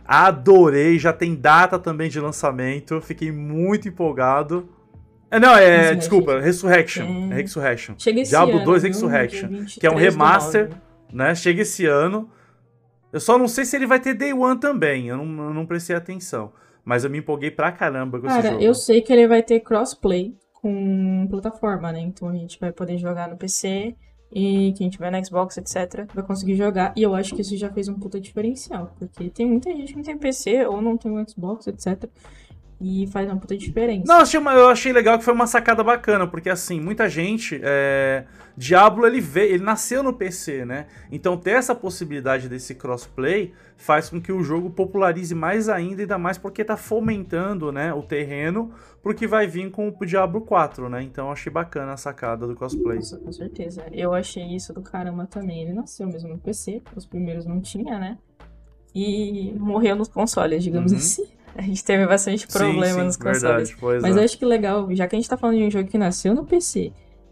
Adorei, 0.06 1.00
já 1.00 1.12
tem 1.12 1.36
data 1.36 1.80
também 1.80 2.10
de 2.10 2.20
lançamento, 2.20 3.02
fiquei 3.02 3.32
muito 3.32 3.88
empolgado. 3.88 4.70
É, 5.32 5.40
não, 5.40 5.56
é, 5.58 5.96
desculpa, 5.96 6.40
Resurrection. 6.40 7.32
É 7.32 7.36
Resurrection. 7.36 7.96
Chega 7.98 8.24
Diablo 8.24 8.58
ano, 8.58 8.66
2 8.66 8.84
Resurrection, 8.84 9.50
que 9.66 9.86
é 9.86 9.92
um 9.92 9.96
remaster, 9.96 10.70
né? 11.12 11.34
Chega 11.34 11.64
esse 11.64 11.86
ano. 11.86 12.30
Eu 13.16 13.22
só 13.22 13.38
não 13.38 13.48
sei 13.48 13.64
se 13.64 13.78
ele 13.78 13.88
vai 13.88 13.98
ter 13.98 14.14
Day 14.14 14.34
One 14.34 14.60
também, 14.60 15.08
eu 15.08 15.16
não, 15.16 15.46
eu 15.46 15.54
não 15.54 15.66
prestei 15.66 15.96
atenção. 15.96 16.52
Mas 16.84 17.06
eu 17.06 17.10
me 17.10 17.20
empolguei 17.20 17.50
pra 17.50 17.72
caramba 17.72 18.20
com 18.20 18.28
Cara, 18.28 18.40
esse 18.40 18.50
jogo. 18.50 18.62
eu 18.62 18.74
sei 18.76 19.02
que 19.02 19.14
ele 19.14 19.26
vai 19.26 19.42
ter 19.42 19.62
crossplay 19.62 20.36
com 20.52 21.26
plataforma, 21.30 21.94
né? 21.94 22.02
Então 22.02 22.28
a 22.28 22.34
gente 22.34 22.60
vai 22.60 22.74
poder 22.74 22.98
jogar 22.98 23.30
no 23.30 23.38
PC 23.38 23.96
e 24.30 24.74
quem 24.78 24.90
tiver 24.90 25.10
no 25.10 25.26
Xbox, 25.26 25.56
etc, 25.56 26.06
vai 26.14 26.26
conseguir 26.26 26.56
jogar. 26.56 26.92
E 26.94 27.04
eu 27.04 27.16
acho 27.16 27.34
que 27.34 27.40
isso 27.40 27.56
já 27.56 27.72
fez 27.72 27.88
um 27.88 27.94
puta 27.94 28.20
diferencial, 28.20 28.94
porque 29.00 29.30
tem 29.30 29.46
muita 29.46 29.72
gente 29.72 29.94
que 29.94 29.96
não 29.96 30.04
tem 30.04 30.18
PC 30.18 30.66
ou 30.66 30.82
não 30.82 30.98
tem 30.98 31.10
um 31.10 31.26
Xbox, 31.26 31.68
etc. 31.68 32.10
E 32.80 33.08
faz 33.08 33.28
uma 33.30 33.38
puta 33.38 33.56
diferença. 33.58 34.04
Não, 34.06 34.18
eu 34.18 34.22
achei, 34.22 34.40
eu 34.40 34.68
achei 34.68 34.92
legal 34.94 35.18
que 35.18 35.24
foi 35.24 35.34
uma 35.34 35.48
sacada 35.48 35.82
bacana, 35.84 36.28
porque 36.28 36.50
assim, 36.50 36.80
muita 36.80 37.08
gente. 37.10 37.60
É... 37.64 38.26
Diablo 38.58 39.06
ele 39.06 39.20
veio, 39.20 39.54
ele 39.56 39.64
nasceu 39.64 40.02
no 40.02 40.14
PC, 40.14 40.66
né? 40.66 40.88
Então 41.12 41.38
ter 41.38 41.52
essa 41.52 41.76
possibilidade 41.76 42.48
desse 42.48 42.74
crossplay 42.76 43.54
faz 43.76 44.10
com 44.10 44.22
que 44.22 44.32
o 44.32 44.42
jogo 44.44 44.70
popularize 44.70 45.36
mais 45.36 45.68
ainda, 45.68 46.04
ainda 46.04 46.18
mais 46.18 46.38
porque 46.38 46.64
tá 46.64 46.78
fomentando, 46.78 47.70
né, 47.72 47.94
o 47.94 48.02
terreno 48.02 48.72
porque 49.04 49.28
vai 49.28 49.46
vir 49.46 49.70
com 49.72 49.90
o 49.90 50.06
Diablo 50.06 50.42
4, 50.42 50.90
né? 50.90 51.04
Então 51.04 51.28
eu 51.28 51.34
achei 51.34 51.52
bacana 51.52 51.94
a 51.94 51.98
sacada 51.98 52.48
do 52.48 52.56
crossplay. 52.56 52.96
Nossa, 52.96 53.18
com 53.18 53.32
certeza. 53.32 53.84
Eu 53.92 54.14
achei 54.14 54.44
isso 54.56 54.74
do 54.74 54.82
caramba 54.82 55.28
também. 55.28 55.62
Ele 55.62 55.74
nasceu 55.74 56.08
mesmo 56.08 56.30
no 56.30 56.38
PC, 56.40 56.82
os 56.96 57.06
primeiros 57.06 57.46
não 57.46 57.60
tinha, 57.62 58.00
né? 58.00 58.18
E 58.96 59.54
morreu 59.60 59.96
nos 59.96 60.08
consoles, 60.08 60.64
digamos 60.64 60.92
Uhum. 60.92 60.98
assim. 60.98 61.28
A 61.58 61.62
gente 61.62 61.84
teve 61.84 62.06
bastante 62.06 62.48
problema 62.48 62.86
sim, 62.86 62.94
sim, 62.94 63.06
nos 63.06 63.18
consoles. 63.18 63.72
verdade, 63.72 64.02
Mas 64.02 64.18
é. 64.18 64.20
eu 64.20 64.24
acho 64.24 64.38
que 64.38 64.46
legal, 64.46 64.94
já 64.94 65.08
que 65.08 65.16
a 65.16 65.20
gente 65.20 65.30
tá 65.30 65.38
falando 65.38 65.58
de 65.58 65.64
um 65.64 65.72
jogo 65.72 65.90
que 65.90 65.98
nasceu 65.98 66.36
no 66.36 66.46
PC 66.46 66.92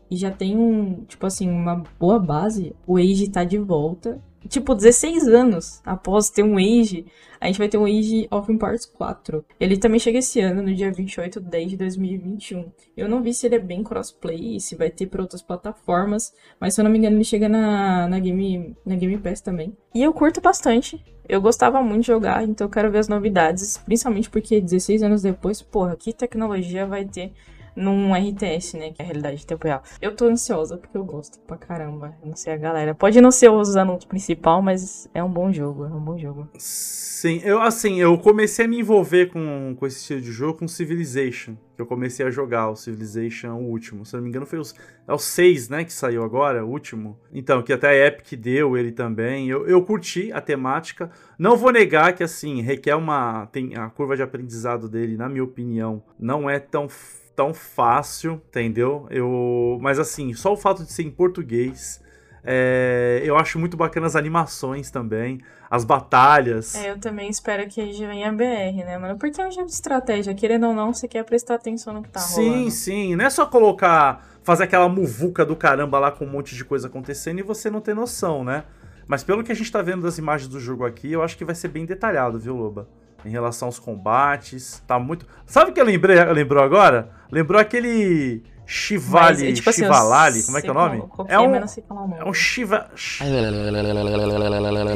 e 0.09 0.15
já 0.15 0.31
tem 0.31 0.57
um, 0.57 1.03
tipo 1.05 1.25
assim, 1.25 1.49
uma 1.49 1.83
boa 1.99 2.19
base, 2.19 2.75
o 2.85 2.97
Age 2.97 3.29
tá 3.29 3.43
de 3.43 3.57
volta. 3.57 4.21
Tipo, 4.47 4.75
16 4.75 5.27
anos 5.29 5.81
após 5.85 6.29
ter 6.29 6.43
um 6.43 6.57
Age, 6.57 7.05
a 7.39 7.47
gente 7.47 7.57
vai 7.57 7.69
ter 7.69 7.77
um 7.77 7.85
Age 7.85 8.27
of 8.29 8.51
Empires 8.51 8.85
4. 8.85 9.43
Ele 9.59 9.77
também 9.77 9.99
chega 9.99 10.19
esse 10.19 10.39
ano, 10.41 10.61
no 10.61 10.73
dia 10.73 10.91
28 10.91 11.39
de 11.39 11.49
10 11.49 11.69
de 11.71 11.77
2021. 11.77 12.71
Eu 12.95 13.07
não 13.07 13.23
vi 13.23 13.33
se 13.33 13.45
ele 13.45 13.55
é 13.55 13.59
bem 13.59 13.83
crossplay, 13.83 14.59
se 14.59 14.75
vai 14.75 14.89
ter 14.89 15.07
para 15.07 15.21
outras 15.21 15.41
plataformas, 15.41 16.33
mas 16.59 16.73
se 16.73 16.81
eu 16.81 16.83
não 16.83 16.91
me 16.91 16.97
engano 16.97 17.15
ele 17.15 17.23
chega 17.23 17.47
na, 17.47 18.07
na, 18.07 18.19
Game, 18.19 18.75
na 18.85 18.95
Game 18.95 19.17
Pass 19.17 19.41
também. 19.41 19.75
E 19.95 20.03
eu 20.03 20.13
curto 20.13 20.41
bastante. 20.41 21.03
Eu 21.27 21.41
gostava 21.41 21.81
muito 21.81 22.01
de 22.01 22.07
jogar, 22.07 22.43
então 22.43 22.67
eu 22.67 22.71
quero 22.71 22.91
ver 22.91 22.99
as 22.99 23.07
novidades, 23.07 23.77
principalmente 23.77 24.29
porque 24.29 24.59
16 24.59 25.03
anos 25.03 25.21
depois, 25.21 25.61
porra, 25.61 25.95
que 25.95 26.11
tecnologia 26.11 26.85
vai 26.85 27.05
ter 27.05 27.31
num 27.75 28.13
RTS, 28.13 28.77
né, 28.77 28.91
que 28.91 29.01
é 29.01 29.05
a 29.05 29.07
realidade 29.07 29.37
de 29.37 29.47
tempo 29.47 29.67
real. 29.67 29.81
Eu 30.01 30.15
tô 30.15 30.25
ansiosa 30.25 30.77
porque 30.77 30.97
eu 30.97 31.03
gosto 31.03 31.39
pra 31.39 31.57
caramba. 31.57 32.15
Não 32.23 32.35
sei 32.35 32.53
a 32.53 32.57
galera. 32.57 32.95
Pode 32.95 33.19
não 33.21 33.31
ser 33.31 33.49
os 33.49 33.75
anúncios 33.75 34.05
principal, 34.05 34.61
mas 34.61 35.09
é 35.13 35.23
um 35.23 35.31
bom 35.31 35.51
jogo, 35.51 35.85
é 35.85 35.89
um 35.89 35.99
bom 35.99 36.17
jogo. 36.17 36.47
Sim, 36.57 37.41
eu 37.43 37.61
assim, 37.61 38.01
eu 38.01 38.17
comecei 38.17 38.65
a 38.65 38.67
me 38.67 38.79
envolver 38.79 39.27
com, 39.27 39.75
com 39.77 39.87
esse 39.87 39.97
estilo 39.97 40.21
de 40.21 40.31
jogo 40.31 40.59
com 40.59 40.67
Civilization. 40.67 41.55
Eu 41.77 41.85
comecei 41.85 42.25
a 42.25 42.29
jogar 42.29 42.69
o 42.69 42.75
Civilization 42.75 43.55
o 43.55 43.69
último. 43.69 44.05
Se 44.05 44.15
eu 44.15 44.17
não 44.17 44.23
me 44.23 44.29
engano, 44.29 44.45
foi 44.45 44.59
os, 44.59 44.75
é 45.07 45.13
o 45.13 45.17
6, 45.17 45.69
né? 45.69 45.83
Que 45.83 45.93
saiu 45.93 46.23
agora, 46.23 46.65
o 46.65 46.69
último. 46.69 47.17
Então, 47.31 47.63
que 47.63 47.73
até 47.73 47.87
a 47.87 48.07
Epic 48.07 48.39
deu 48.39 48.77
ele 48.77 48.91
também. 48.91 49.49
Eu, 49.49 49.65
eu 49.67 49.81
curti 49.83 50.31
a 50.31 50.39
temática. 50.39 51.09
Não 51.37 51.57
vou 51.57 51.71
negar 51.71 52.13
que, 52.13 52.23
assim, 52.23 52.61
requer 52.61 52.95
uma. 52.95 53.47
Tem, 53.47 53.75
a 53.75 53.89
curva 53.89 54.15
de 54.15 54.21
aprendizado 54.21 54.87
dele, 54.87 55.17
na 55.17 55.27
minha 55.27 55.43
opinião, 55.43 56.03
não 56.19 56.49
é 56.49 56.59
tão 56.59 56.87
tão 57.35 57.53
fácil, 57.53 58.41
entendeu? 58.49 59.07
Eu, 59.09 59.77
mas 59.81 59.99
assim, 59.99 60.33
só 60.33 60.53
o 60.53 60.57
fato 60.57 60.83
de 60.83 60.91
ser 60.91 61.03
em 61.03 61.11
português, 61.11 62.01
é, 62.43 63.21
eu 63.23 63.37
acho 63.37 63.57
muito 63.57 63.77
bacana 63.77 64.05
as 64.05 64.15
animações 64.15 64.91
também, 64.91 65.39
as 65.69 65.83
batalhas. 65.83 66.75
É, 66.75 66.91
eu 66.91 66.99
também 66.99 67.29
espero 67.29 67.67
que 67.67 67.93
já 67.93 68.07
venha 68.07 68.31
BR, 68.31 68.85
né, 68.85 68.97
mano? 68.97 69.17
Porque 69.17 69.39
é 69.41 69.47
um 69.47 69.51
jogo 69.51 69.67
de 69.67 69.73
estratégia, 69.73 70.33
querendo 70.33 70.67
ou 70.67 70.73
não, 70.73 70.93
você 70.93 71.07
quer 71.07 71.23
prestar 71.23 71.55
atenção 71.55 71.93
no 71.93 72.03
que 72.03 72.09
tá 72.09 72.19
sim, 72.19 72.49
rolando. 72.49 72.71
sim, 72.71 73.15
não 73.15 73.25
é 73.25 73.29
só 73.29 73.45
colocar, 73.45 74.27
fazer 74.43 74.65
aquela 74.65 74.89
muvuca 74.89 75.45
do 75.45 75.55
caramba 75.55 75.99
lá 75.99 76.11
com 76.11 76.25
um 76.25 76.29
monte 76.29 76.55
de 76.55 76.65
coisa 76.65 76.87
acontecendo 76.87 77.39
e 77.39 77.43
você 77.43 77.69
não 77.69 77.81
ter 77.81 77.95
noção, 77.95 78.43
né? 78.43 78.65
Mas 79.07 79.23
pelo 79.23 79.43
que 79.43 79.51
a 79.51 79.55
gente 79.55 79.71
tá 79.71 79.81
vendo 79.81 80.03
das 80.03 80.17
imagens 80.17 80.47
do 80.47 80.59
jogo 80.59 80.85
aqui, 80.85 81.11
eu 81.11 81.23
acho 81.23 81.37
que 81.37 81.45
vai 81.45 81.55
ser 81.55 81.69
bem 81.69 81.85
detalhado, 81.85 82.39
viu, 82.39 82.55
Loba? 82.55 82.87
Em 83.25 83.29
relação 83.29 83.67
aos 83.67 83.79
combates, 83.79 84.81
tá 84.85 84.99
muito. 84.99 85.25
Sabe 85.45 85.71
o 85.71 85.73
que 85.73 85.79
eu 85.79 85.85
lembrei, 85.85 86.23
lembrou 86.25 86.63
agora? 86.63 87.09
Lembrou 87.31 87.59
aquele 87.59 88.43
Shivali, 88.65 89.45
Mas, 89.45 89.55
tipo 89.55 89.69
assim, 89.69 89.81
eu 89.83 89.87
Shivalali, 89.93 90.43
como 90.43 90.57
é 90.57 90.61
que 90.61 90.67
é 90.67 90.71
o 90.71 90.73
nome? 90.73 91.03
É 91.27 91.39
um, 91.39 91.51
mas 91.51 91.59
não 91.61 91.67
sei 91.67 91.83
falar 91.87 92.03
o 92.03 92.07
nome. 92.07 92.21
é 92.21 92.25
um 92.25 92.33
Shiva. 92.33 92.87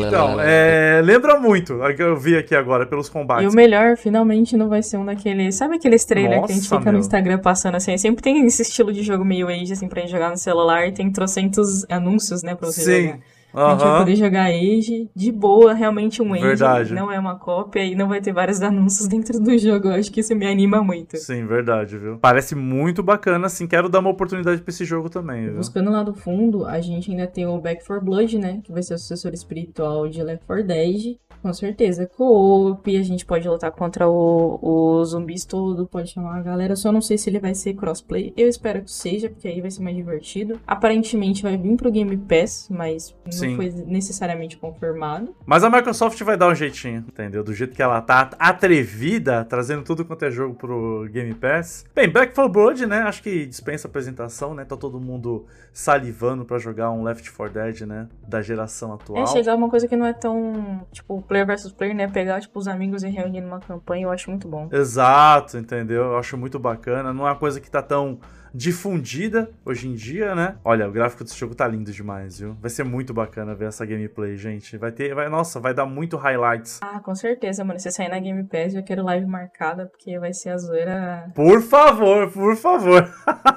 Então, 0.07 0.39
é, 0.39 1.01
lembra 1.03 1.39
muito 1.39 1.81
a 1.83 1.93
que 1.93 2.01
eu 2.01 2.15
vi 2.17 2.37
aqui 2.37 2.55
agora 2.55 2.85
pelos 2.85 3.07
E 3.07 3.11
combates. 3.11 3.53
o 3.53 3.55
melhor, 3.55 3.97
finalmente, 3.97 4.55
não 4.55 4.69
vai 4.69 4.81
ser 4.81 4.97
um 4.97 5.05
daqueles. 5.05 5.55
Sabe 5.55 5.75
aqueles 5.75 6.05
trailers 6.05 6.45
que 6.45 6.51
a 6.51 6.55
gente 6.55 6.63
fica 6.69 6.79
meu. 6.79 6.93
no 6.93 6.99
Instagram 6.99 7.39
passando 7.39 7.75
assim? 7.75 7.97
Sempre 7.97 8.21
tem 8.21 8.45
esse 8.45 8.61
estilo 8.61 8.93
de 8.93 9.03
jogo 9.03 9.25
meio 9.25 9.47
age, 9.47 9.73
assim, 9.73 9.87
pra 9.87 10.01
gente 10.01 10.11
jogar 10.11 10.29
no 10.29 10.37
celular 10.37 10.87
e 10.87 10.91
tem 10.93 11.11
trocentos 11.11 11.85
anúncios, 11.89 12.43
né, 12.43 12.55
pra 12.55 12.67
você 12.67 12.81
Sim. 12.81 13.05
jogar. 13.07 13.19
A 13.53 13.71
gente 13.71 13.79
vai 13.79 13.99
poder 13.99 14.15
jogar 14.15 14.45
Age 14.45 15.09
de 15.15 15.31
boa, 15.31 15.73
realmente 15.73 16.21
um 16.21 16.33
Age. 16.33 16.43
Verdade. 16.43 16.93
Não 16.93 17.11
é 17.11 17.19
uma 17.19 17.35
cópia 17.35 17.83
e 17.83 17.95
não 17.95 18.07
vai 18.07 18.21
ter 18.21 18.33
vários 18.33 18.61
anúncios 18.61 19.07
dentro 19.09 19.39
do 19.39 19.57
jogo. 19.57 19.87
Eu 19.87 19.93
acho 19.93 20.11
que 20.11 20.19
isso 20.19 20.35
me 20.35 20.45
anima 20.45 20.83
muito. 20.83 21.17
Sim, 21.17 21.45
verdade, 21.45 21.97
viu? 21.97 22.17
Parece 22.17 22.55
muito 22.55 23.01
bacana, 23.01 23.47
assim. 23.47 23.67
Quero 23.67 23.89
dar 23.89 23.99
uma 23.99 24.09
oportunidade 24.09 24.61
pra 24.61 24.69
esse 24.69 24.85
jogo 24.85 25.09
também, 25.09 25.45
viu? 25.45 25.57
Buscando 25.57 25.89
lá 25.91 26.03
do 26.03 26.13
fundo, 26.13 26.65
a 26.65 26.79
gente 26.81 27.09
ainda 27.09 27.27
tem 27.27 27.45
o 27.47 27.57
Back 27.59 27.85
4 27.85 28.03
Blood, 28.03 28.37
né? 28.37 28.61
Que 28.63 28.71
vai 28.71 28.83
ser 28.83 28.93
o 28.93 28.97
sucessor 28.97 29.33
espiritual 29.33 30.07
de 30.07 30.21
Left 30.21 30.45
4 30.45 30.65
Dead. 30.65 31.17
Com 31.41 31.53
certeza, 31.53 32.09
co-op, 32.15 32.97
a 32.97 33.03
gente 33.03 33.25
pode 33.25 33.47
lutar 33.47 33.71
contra 33.71 34.07
o, 34.07 34.59
o 34.61 35.05
zumbis 35.05 35.45
todo, 35.45 35.87
pode 35.87 36.09
chamar 36.09 36.37
a 36.37 36.41
galera. 36.41 36.75
Só 36.75 36.91
não 36.91 37.01
sei 37.01 37.17
se 37.17 37.29
ele 37.29 37.39
vai 37.39 37.55
ser 37.55 37.73
crossplay. 37.73 38.33
Eu 38.35 38.47
espero 38.47 38.81
que 38.81 38.91
seja, 38.91 39.29
porque 39.29 39.47
aí 39.47 39.61
vai 39.61 39.71
ser 39.71 39.81
mais 39.81 39.95
divertido. 39.95 40.59
Aparentemente 40.65 41.43
vai 41.43 41.57
vir 41.57 41.75
pro 41.75 41.91
Game 41.91 42.15
Pass, 42.17 42.67
mas 42.69 43.15
não 43.25 43.31
Sim. 43.31 43.55
foi 43.55 43.69
necessariamente 43.85 44.57
confirmado. 44.57 45.35
Mas 45.45 45.63
a 45.63 45.69
Microsoft 45.69 46.21
vai 46.23 46.37
dar 46.37 46.49
um 46.49 46.55
jeitinho, 46.55 47.05
entendeu? 47.07 47.43
Do 47.43 47.53
jeito 47.53 47.75
que 47.75 47.81
ela 47.81 48.01
tá 48.01 48.29
atrevida, 48.39 49.45
trazendo 49.45 49.83
tudo 49.83 50.03
quanto 50.03 50.25
é 50.25 50.31
jogo 50.31 50.55
pro 50.55 51.07
Game 51.11 51.33
Pass. 51.33 51.85
Bem, 51.93 52.09
Back 52.09 52.33
4 52.33 52.51
Blood, 52.51 52.85
né? 52.85 52.99
Acho 53.01 53.21
que 53.21 53.45
dispensa 53.45 53.87
apresentação, 53.87 54.53
né? 54.53 54.65
Tá 54.65 54.75
todo 54.75 54.99
mundo 54.99 55.45
salivando 55.71 56.43
pra 56.45 56.57
jogar 56.57 56.91
um 56.91 57.03
Left 57.03 57.31
4 57.31 57.53
Dead, 57.53 57.81
né? 57.81 58.07
Da 58.27 58.41
geração 58.41 58.93
atual. 58.93 59.23
É 59.23 59.27
chegar 59.27 59.55
uma 59.55 59.69
coisa 59.69 59.87
que 59.87 59.95
não 59.95 60.05
é 60.05 60.13
tão, 60.13 60.85
tipo, 60.91 61.21
player 61.27 61.45
versus 61.45 61.71
player, 61.71 61.95
né? 61.95 62.07
Pegar, 62.07 62.39
tipo, 62.41 62.57
os 62.57 62.67
amigos 62.67 63.03
e 63.03 63.09
reunir 63.09 63.41
numa 63.41 63.59
campanha, 63.59 64.05
eu 64.05 64.11
acho 64.11 64.29
muito 64.29 64.47
bom. 64.47 64.69
Exato, 64.71 65.57
entendeu? 65.57 66.03
Eu 66.03 66.17
acho 66.17 66.37
muito 66.37 66.57
bacana. 66.57 67.13
Não 67.13 67.27
é 67.27 67.31
uma 67.31 67.35
coisa 67.35 67.59
que 67.59 67.69
tá 67.69 67.81
tão 67.81 68.19
difundida 68.57 69.51
hoje 69.63 69.87
em 69.87 69.93
dia, 69.93 70.33
né? 70.33 70.55
Olha, 70.65 70.89
o 70.89 70.91
gráfico 70.91 71.23
desse 71.23 71.37
jogo 71.37 71.53
tá 71.53 71.67
lindo 71.67 71.91
demais, 71.91 72.39
viu? 72.39 72.57
Vai 72.59 72.71
ser 72.71 72.83
muito 72.83 73.13
bacana 73.13 73.53
ver 73.53 73.67
essa 73.67 73.85
gameplay, 73.85 74.35
gente. 74.35 74.75
Vai 74.77 74.91
ter, 74.91 75.13
vai, 75.13 75.29
nossa, 75.29 75.59
vai 75.59 75.75
dar 75.75 75.85
muito 75.85 76.17
highlights. 76.17 76.79
Ah, 76.81 76.99
com 76.99 77.13
certeza, 77.13 77.63
mano. 77.63 77.79
Se 77.79 77.91
sair 77.91 78.09
na 78.09 78.19
Game 78.19 78.43
Pass, 78.45 78.73
eu 78.73 78.83
quero 78.83 79.03
live 79.03 79.27
marcada, 79.27 79.85
porque 79.85 80.17
vai 80.17 80.33
ser 80.33 80.49
a 80.49 80.57
zoeira. 80.57 81.31
Por 81.35 81.61
favor, 81.61 82.31
por 82.31 82.55
favor. 82.55 83.07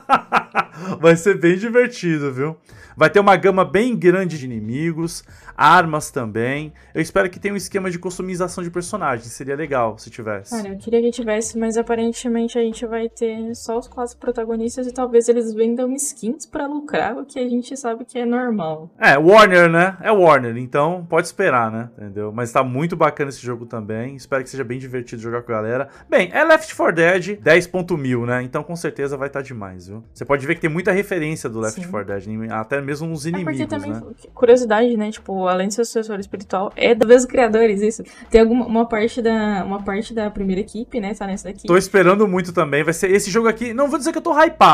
Vai 0.99 1.17
ser 1.17 1.39
bem 1.39 1.57
divertido, 1.57 2.33
viu? 2.33 2.57
Vai 2.97 3.09
ter 3.09 3.21
uma 3.21 3.37
gama 3.37 3.65
bem 3.65 3.97
grande 3.97 4.39
de 4.39 4.45
inimigos, 4.45 5.25
armas 5.57 6.11
também. 6.11 6.73
Eu 6.95 7.01
espero 7.01 7.31
que 7.31 7.39
tenha 7.39 7.55
um 7.55 7.57
esquema 7.57 7.91
de 7.91 7.99
customização 7.99 8.63
de 8.63 8.71
personagens. 8.71 9.33
Seria 9.33 9.57
legal 9.57 9.97
se 9.99 10.11
tivesse. 10.11 10.51
Cara, 10.57 10.75
eu 10.75 10.79
queria 10.79 11.01
que 11.01 11.11
tivesse, 11.11 11.59
mas 11.59 11.77
aparentemente 11.77 12.59
a 12.59 12.63
gente 12.63 12.85
vai 12.87 13.09
ter 13.09 13.55
só 13.55 13.79
os 13.79 13.89
quatro 13.89 14.17
protagonistas 14.17 14.87
e 14.91 14.95
talvez 14.95 15.29
eles 15.29 15.53
vendam 15.55 15.93
skins 15.95 16.47
pra 16.47 16.67
lucrar, 16.67 17.17
o 17.17 17.25
que 17.25 17.39
a 17.39 17.49
gente 17.49 17.77
sabe 17.77 18.05
que 18.05 18.19
é 18.19 18.25
normal. 18.27 18.91
É, 18.99 19.17
Warner, 19.17 19.69
né? 19.71 19.97
É 20.01 20.11
Warner, 20.13 20.57
então 20.57 21.07
pode 21.09 21.27
esperar, 21.27 21.71
né? 21.71 21.91
Entendeu? 21.97 22.33
Mas 22.33 22.53
tá 22.53 22.63
muito 22.63 22.97
bacana 22.97 23.31
esse 23.31 23.41
jogo 23.41 23.67
também. 23.67 24.17
Espero 24.17 24.43
que 24.43 24.51
seja 24.51 24.65
bem 24.65 24.79
divertido 24.79 25.23
jogar 25.23 25.43
com 25.43 25.53
a 25.53 25.57
galera. 25.57 25.89
Bem, 26.09 26.31
é 26.33 26.45
Left 26.45 26.75
4 26.75 26.95
Dead 26.95 27.25
10.1000, 27.43 28.27
né? 28.27 28.43
Então 28.43 28.63
com 28.63 28.77
certeza 28.77 29.17
vai 29.17 29.29
estar 29.29 29.43
demais, 29.43 29.89
viu? 29.89 30.03
Você 30.13 30.25
pode 30.25 30.47
ver 30.47 30.55
que 30.55 30.61
tem 30.61 30.71
muita 30.71 30.93
referência 30.93 31.49
do 31.49 31.61
Left 31.61 31.81
Sim. 31.83 31.91
4 31.91 32.07
Dead, 32.07 32.51
até 32.51 32.81
mesmo 32.81 33.07
nos 33.07 33.27
É 33.27 33.31
porque 33.31 33.43
inimigos, 33.43 33.69
também, 33.69 33.93
né? 33.93 34.03
curiosidade, 34.35 34.97
né? 34.97 35.11
Tipo, 35.11 35.47
além 35.47 35.69
de 35.69 35.75
ser 35.75 35.85
sucessor 35.85 36.19
espiritual, 36.19 36.73
é 36.77 36.95
dos 36.95 37.07
mesmos 37.07 37.31
criadores, 37.31 37.81
isso. 37.81 38.03
Tem 38.31 38.41
alguma 38.41 38.67
uma 38.67 38.87
parte 38.87 39.23
da 39.23 39.65
uma 39.65 39.83
parte 39.83 40.15
da 40.15 40.31
primeira 40.31 40.61
equipe, 40.61 41.01
né? 41.01 41.15
Tá 41.15 41.27
nessa 41.27 41.49
daqui. 41.49 41.67
Tô 41.67 41.77
esperando 41.77 42.27
muito 42.27 42.53
também. 42.53 42.83
Vai 42.83 42.95
ser 42.95 43.11
esse 43.11 43.31
jogo 43.31 43.49
aqui. 43.49 43.73
Não 43.75 43.89
vou 43.89 43.99
dizer 43.99 44.13
que 44.13 44.19
eu 44.19 44.23
tô 44.23 44.33
hypado, 44.33 44.70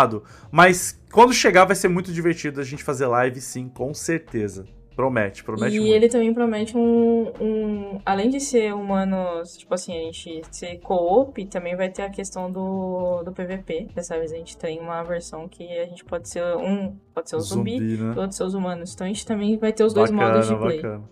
mas 0.51 1.01
quando 1.13 1.33
chegar 1.33 1.65
vai 1.65 1.77
ser 1.77 1.89
muito 1.89 2.13
divertido 2.13 2.61
a 2.61 2.65
gente 2.65 2.83
fazer 2.85 3.07
live, 3.07 3.41
sim, 3.41 3.69
com 3.69 3.93
certeza. 3.95 4.67
Promete, 4.97 5.45
promete 5.45 5.77
E 5.77 5.79
muito. 5.79 5.93
ele 5.95 6.09
também 6.09 6.33
promete 6.33 6.75
um, 6.75 7.31
um. 7.39 8.01
Além 8.05 8.31
de 8.31 8.41
ser 8.41 8.75
humanos, 8.75 9.55
tipo 9.59 9.75
assim, 9.75 9.93
a 9.95 10.01
gente 10.05 10.41
ser 10.51 10.79
co-op, 10.79 11.45
também 11.47 11.77
vai 11.77 11.91
ter 11.91 12.01
a 12.01 12.09
questão 12.09 12.51
do, 12.51 13.23
do 13.23 13.31
PVP. 13.31 13.89
Dessa 13.95 14.17
vez 14.19 14.33
a 14.33 14.37
gente 14.37 14.57
tem 14.57 14.81
uma 14.81 15.03
versão 15.03 15.47
que 15.49 15.71
a 15.79 15.85
gente 15.85 16.03
pode 16.03 16.31
ser 16.31 16.43
um. 16.57 16.97
Pode 17.15 17.29
ser 17.29 17.37
o 17.37 17.41
zumbi, 17.41 17.79
né? 17.79 18.15
e 18.17 18.19
outro 18.19 18.33
ser 18.35 18.45
os 18.45 18.55
humanos. 18.55 18.95
Então 18.95 19.05
a 19.05 19.09
gente 19.09 19.27
também 19.27 19.59
vai 19.59 19.71
ter 19.71 19.85
os 19.85 19.93
dois 19.93 20.11
Bacana, 20.11 20.33
modos 20.33 20.49
de 20.49 20.57
play. 20.57 20.77
bacana. 20.77 21.05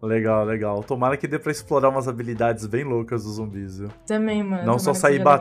Legal, 0.00 0.44
legal. 0.46 0.82
Tomara 0.82 1.16
que 1.18 1.28
dê 1.28 1.38
pra 1.38 1.52
explorar 1.52 1.90
umas 1.90 2.08
habilidades 2.08 2.66
bem 2.66 2.84
loucas 2.84 3.24
dos 3.24 3.34
zumbis, 3.34 3.78
viu? 3.78 3.88
Também, 4.06 4.42
mano. 4.42 4.64
Não 4.64 4.78
só 4.78 4.94
sair 4.94 5.18
seja 5.18 5.24
legal. 5.24 5.38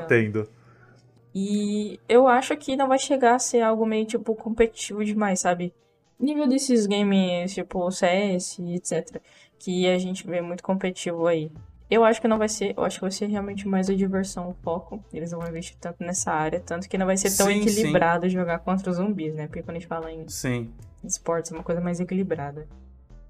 E 1.33 1.99
eu 2.07 2.27
acho 2.27 2.55
que 2.57 2.75
não 2.75 2.87
vai 2.87 2.99
chegar 2.99 3.35
a 3.35 3.39
ser 3.39 3.61
algo 3.61 3.85
meio, 3.85 4.05
tipo, 4.05 4.35
competitivo 4.35 5.03
demais, 5.03 5.39
sabe? 5.39 5.73
Nível 6.19 6.47
desses 6.47 6.85
games, 6.85 7.53
tipo, 7.53 7.89
CS, 7.91 8.59
etc. 8.59 9.21
Que 9.57 9.87
a 9.87 9.97
gente 9.97 10.25
vê 10.27 10.41
muito 10.41 10.63
competitivo 10.63 11.25
aí. 11.27 11.51
Eu 11.89 12.03
acho 12.03 12.21
que 12.21 12.27
não 12.27 12.37
vai 12.37 12.49
ser, 12.49 12.73
eu 12.77 12.83
acho 12.83 12.97
que 12.97 13.01
vai 13.01 13.11
ser 13.11 13.27
realmente 13.27 13.67
mais 13.67 13.89
a 13.89 13.93
diversão, 13.93 14.49
o 14.49 14.53
foco. 14.63 15.03
Eles 15.13 15.31
não 15.31 15.39
vão 15.39 15.49
investir 15.49 15.77
tanto 15.79 16.03
nessa 16.03 16.31
área, 16.31 16.59
tanto 16.59 16.87
que 16.87 16.97
não 16.97 17.05
vai 17.05 17.17
ser 17.17 17.35
tão 17.35 17.47
Sim, 17.47 17.59
equilibrado 17.61 18.29
jogar 18.29 18.59
contra 18.59 18.89
os 18.89 18.97
zumbis, 18.97 19.33
né? 19.33 19.47
Porque 19.47 19.61
quando 19.61 19.77
a 19.77 19.79
gente 19.79 19.87
fala 19.87 20.11
em 20.11 20.27
Sim, 20.27 20.71
esportes, 21.03 21.51
é 21.51 21.55
uma 21.55 21.63
coisa 21.63 21.81
mais 21.81 21.99
equilibrada. 21.99 22.67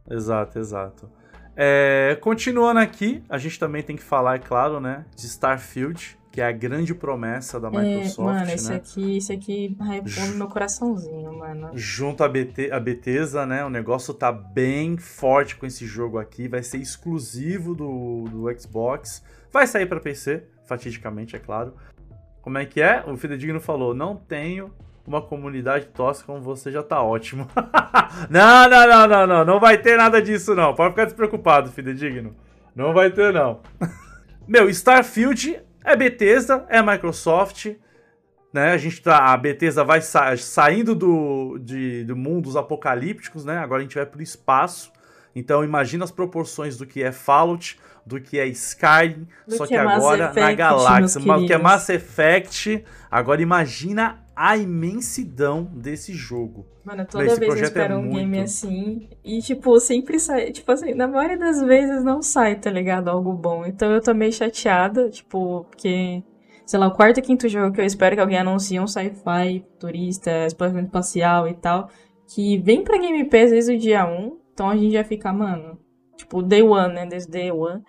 exato, 0.10 0.60
exato. 0.60 1.10
É, 1.56 2.18
continuando 2.22 2.80
aqui, 2.80 3.24
a 3.30 3.38
gente 3.38 3.60
também 3.60 3.84
tem 3.84 3.96
que 3.96 4.04
falar, 4.04 4.36
é 4.36 4.40
claro, 4.40 4.80
né, 4.80 5.06
de 5.16 5.26
Starfield, 5.28 6.18
que 6.34 6.42
é 6.42 6.48
a 6.48 6.52
grande 6.52 6.96
promessa 6.96 7.60
da 7.60 7.70
Microsoft, 7.70 8.18
é, 8.18 8.40
mano, 8.40 8.52
esse 8.52 8.70
né? 8.72 8.76
aqui, 8.76 9.18
esse 9.18 9.32
aqui 9.32 9.78
no 10.32 10.36
meu 10.36 10.48
coraçãozinho, 10.48 11.32
mano. 11.38 11.70
Junto 11.76 12.24
à, 12.24 12.28
BT, 12.28 12.72
a 12.72 12.80
Bethesda, 12.80 13.46
né? 13.46 13.64
O 13.64 13.70
negócio 13.70 14.16
tá 14.16 14.32
bem 14.32 14.98
forte 14.98 15.56
com 15.56 15.68
esse 15.68 15.86
jogo 15.86 16.18
aqui. 16.18 16.48
Vai 16.48 16.64
ser 16.64 16.80
exclusivo 16.80 17.76
do, 17.76 18.24
do 18.32 18.60
Xbox. 18.60 19.24
Vai 19.52 19.68
sair 19.68 19.86
pra 19.86 20.00
PC, 20.00 20.48
fatidicamente, 20.66 21.36
é 21.36 21.40
claro. 21.40 21.76
Como 22.42 22.58
é 22.58 22.66
que 22.66 22.82
é? 22.82 23.04
O 23.06 23.16
Fidedigno 23.16 23.60
falou: 23.60 23.94
não 23.94 24.16
tenho 24.16 24.74
uma 25.06 25.22
comunidade 25.22 25.86
tóxica 25.86 26.34
como 26.34 26.42
você 26.42 26.72
já 26.72 26.82
tá 26.82 27.00
ótimo. 27.00 27.48
não, 28.28 28.68
não, 28.68 28.88
não, 28.88 29.08
não, 29.08 29.28
não. 29.28 29.46
Não 29.46 29.60
vai 29.60 29.78
ter 29.78 29.98
nada 29.98 30.20
disso, 30.20 30.56
não. 30.56 30.74
Pode 30.74 30.94
ficar 30.94 31.06
despreocupado, 31.06 31.70
Fidedigno. 31.70 32.36
Não 32.76 32.92
vai 32.92 33.12
ter, 33.12 33.32
não. 33.32 33.60
Meu, 34.48 34.68
Starfield 34.68 35.62
é 35.84 35.96
Bethesda, 35.96 36.66
é 36.70 36.82
Microsoft, 36.82 37.68
né? 38.54 38.72
A 38.72 38.78
gente 38.78 39.02
tá, 39.02 39.18
a 39.34 39.38
Bethesda 39.38 39.84
vai 39.84 40.02
sa 40.02 40.36
saindo 40.38 40.94
do, 40.94 41.58
de, 41.60 42.04
do 42.04 42.16
mundos 42.16 42.56
apocalípticos, 42.56 43.44
né? 43.44 43.58
Agora 43.58 43.80
a 43.80 43.84
gente 43.84 43.96
vai 43.96 44.06
pro 44.06 44.22
espaço. 44.22 44.92
Então 45.36 45.64
imagina 45.64 46.04
as 46.04 46.12
proporções 46.12 46.78
do 46.78 46.86
que 46.86 47.02
é 47.02 47.12
Fallout, 47.12 47.80
do 48.06 48.22
que 48.22 48.38
é 48.40 48.46
Skyrim, 48.48 49.28
Do 49.48 49.56
só 49.56 49.64
que 49.64 49.70
que, 49.70 49.76
é 49.76 49.80
agora 49.80 50.26
na 50.26 50.32
Effect, 50.32 50.56
galáxia, 50.56 51.22
Ma- 51.22 51.38
do 51.38 51.48
que 51.48 51.54
é. 51.54 51.58
Mass 51.58 51.90
Effect. 51.90 52.86
Agora 53.10 53.42
imagina 53.42 54.23
a 54.36 54.58
imensidão 54.58 55.64
desse 55.64 56.14
jogo. 56.14 56.66
Mano, 56.84 57.06
toda 57.06 57.26
Esse 57.26 57.40
vez 57.40 57.54
eu 57.56 57.60
é 57.60 57.64
espero 57.64 57.98
um 57.98 58.10
game 58.10 58.26
muito- 58.26 58.44
assim. 58.44 59.10
E, 59.24 59.40
tipo, 59.42 59.80
sempre 59.80 60.20
sai. 60.20 60.52
Tipo 60.52 60.72
assim, 60.72 60.94
na 60.94 61.08
maioria 61.08 61.38
das 61.38 61.62
vezes 61.62 62.04
não 62.04 62.22
sai, 62.22 62.60
tá 62.60 62.70
ligado? 62.70 63.08
Algo 63.10 63.32
bom. 63.34 63.66
Então 63.66 63.92
eu 63.92 64.02
tô 64.02 64.14
meio 64.14 64.32
chateada, 64.34 65.10
tipo, 65.10 65.66
porque. 65.66 66.24
Sei 66.66 66.80
lá, 66.80 66.88
o 66.88 66.94
quarto 66.96 67.18
e 67.20 67.22
quinto 67.22 67.48
jogo 67.50 67.74
que 67.76 67.82
eu 67.82 67.86
espero 67.86 68.16
que 68.16 68.22
alguém 68.22 68.38
anuncie 68.38 68.80
um 68.80 68.88
sci-fi, 68.88 69.66
turista, 69.78 70.46
exploramento 70.46 70.88
espacial 70.88 71.48
e 71.48 71.54
tal. 71.54 71.90
Que 72.34 72.58
vem 72.58 72.84
pra 72.84 72.98
Game 72.98 73.26
Pass 73.26 73.52
desde 73.52 73.74
o 73.76 73.78
dia 73.78 74.06
1. 74.06 74.38
Então 74.54 74.70
a 74.70 74.76
gente 74.76 74.94
já 74.94 75.04
fica, 75.04 75.32
mano. 75.34 75.78
Tipo, 76.18 76.42
day 76.42 76.62
one, 76.64 76.94
né? 76.94 77.06
Desde 77.06 77.30
day 77.32 77.52
one. 77.52 77.82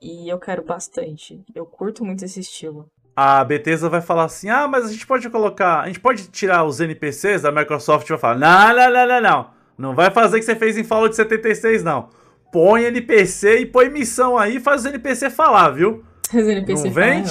E 0.00 0.26
eu 0.32 0.38
quero 0.38 0.64
bastante. 0.64 1.44
Eu 1.54 1.64
curto 1.66 2.04
muito 2.04 2.24
esse 2.24 2.40
estilo. 2.40 2.88
A 3.14 3.44
Bethesda 3.44 3.88
vai 3.88 4.00
falar 4.00 4.24
assim: 4.24 4.48
ah, 4.48 4.66
mas 4.66 4.86
a 4.86 4.88
gente 4.88 5.06
pode 5.06 5.28
colocar. 5.28 5.80
A 5.80 5.86
gente 5.86 6.00
pode 6.00 6.28
tirar 6.28 6.64
os 6.64 6.80
NPCs 6.80 7.42
da 7.42 7.52
Microsoft 7.52 8.08
vai 8.08 8.18
falar: 8.18 8.38
não, 8.38 8.74
não, 8.74 8.92
não, 8.92 9.08
não, 9.08 9.20
não. 9.20 9.50
Não 9.78 9.94
vai 9.94 10.10
fazer 10.10 10.36
o 10.36 10.38
que 10.40 10.44
você 10.46 10.54
fez 10.54 10.76
em 10.78 10.84
Fallout 10.84 11.14
76, 11.16 11.82
não. 11.82 12.08
Põe 12.52 12.84
NPC 12.84 13.60
e 13.60 13.66
põe 13.66 13.88
missão 13.88 14.36
aí 14.36 14.56
e 14.56 14.60
faz 14.60 14.82
os 14.82 14.86
NPC 14.86 15.30
falar, 15.30 15.70
viu? 15.70 16.04
Os 16.34 16.46
NPC 16.46 16.90
Não 16.90 17.02
é. 17.02 17.22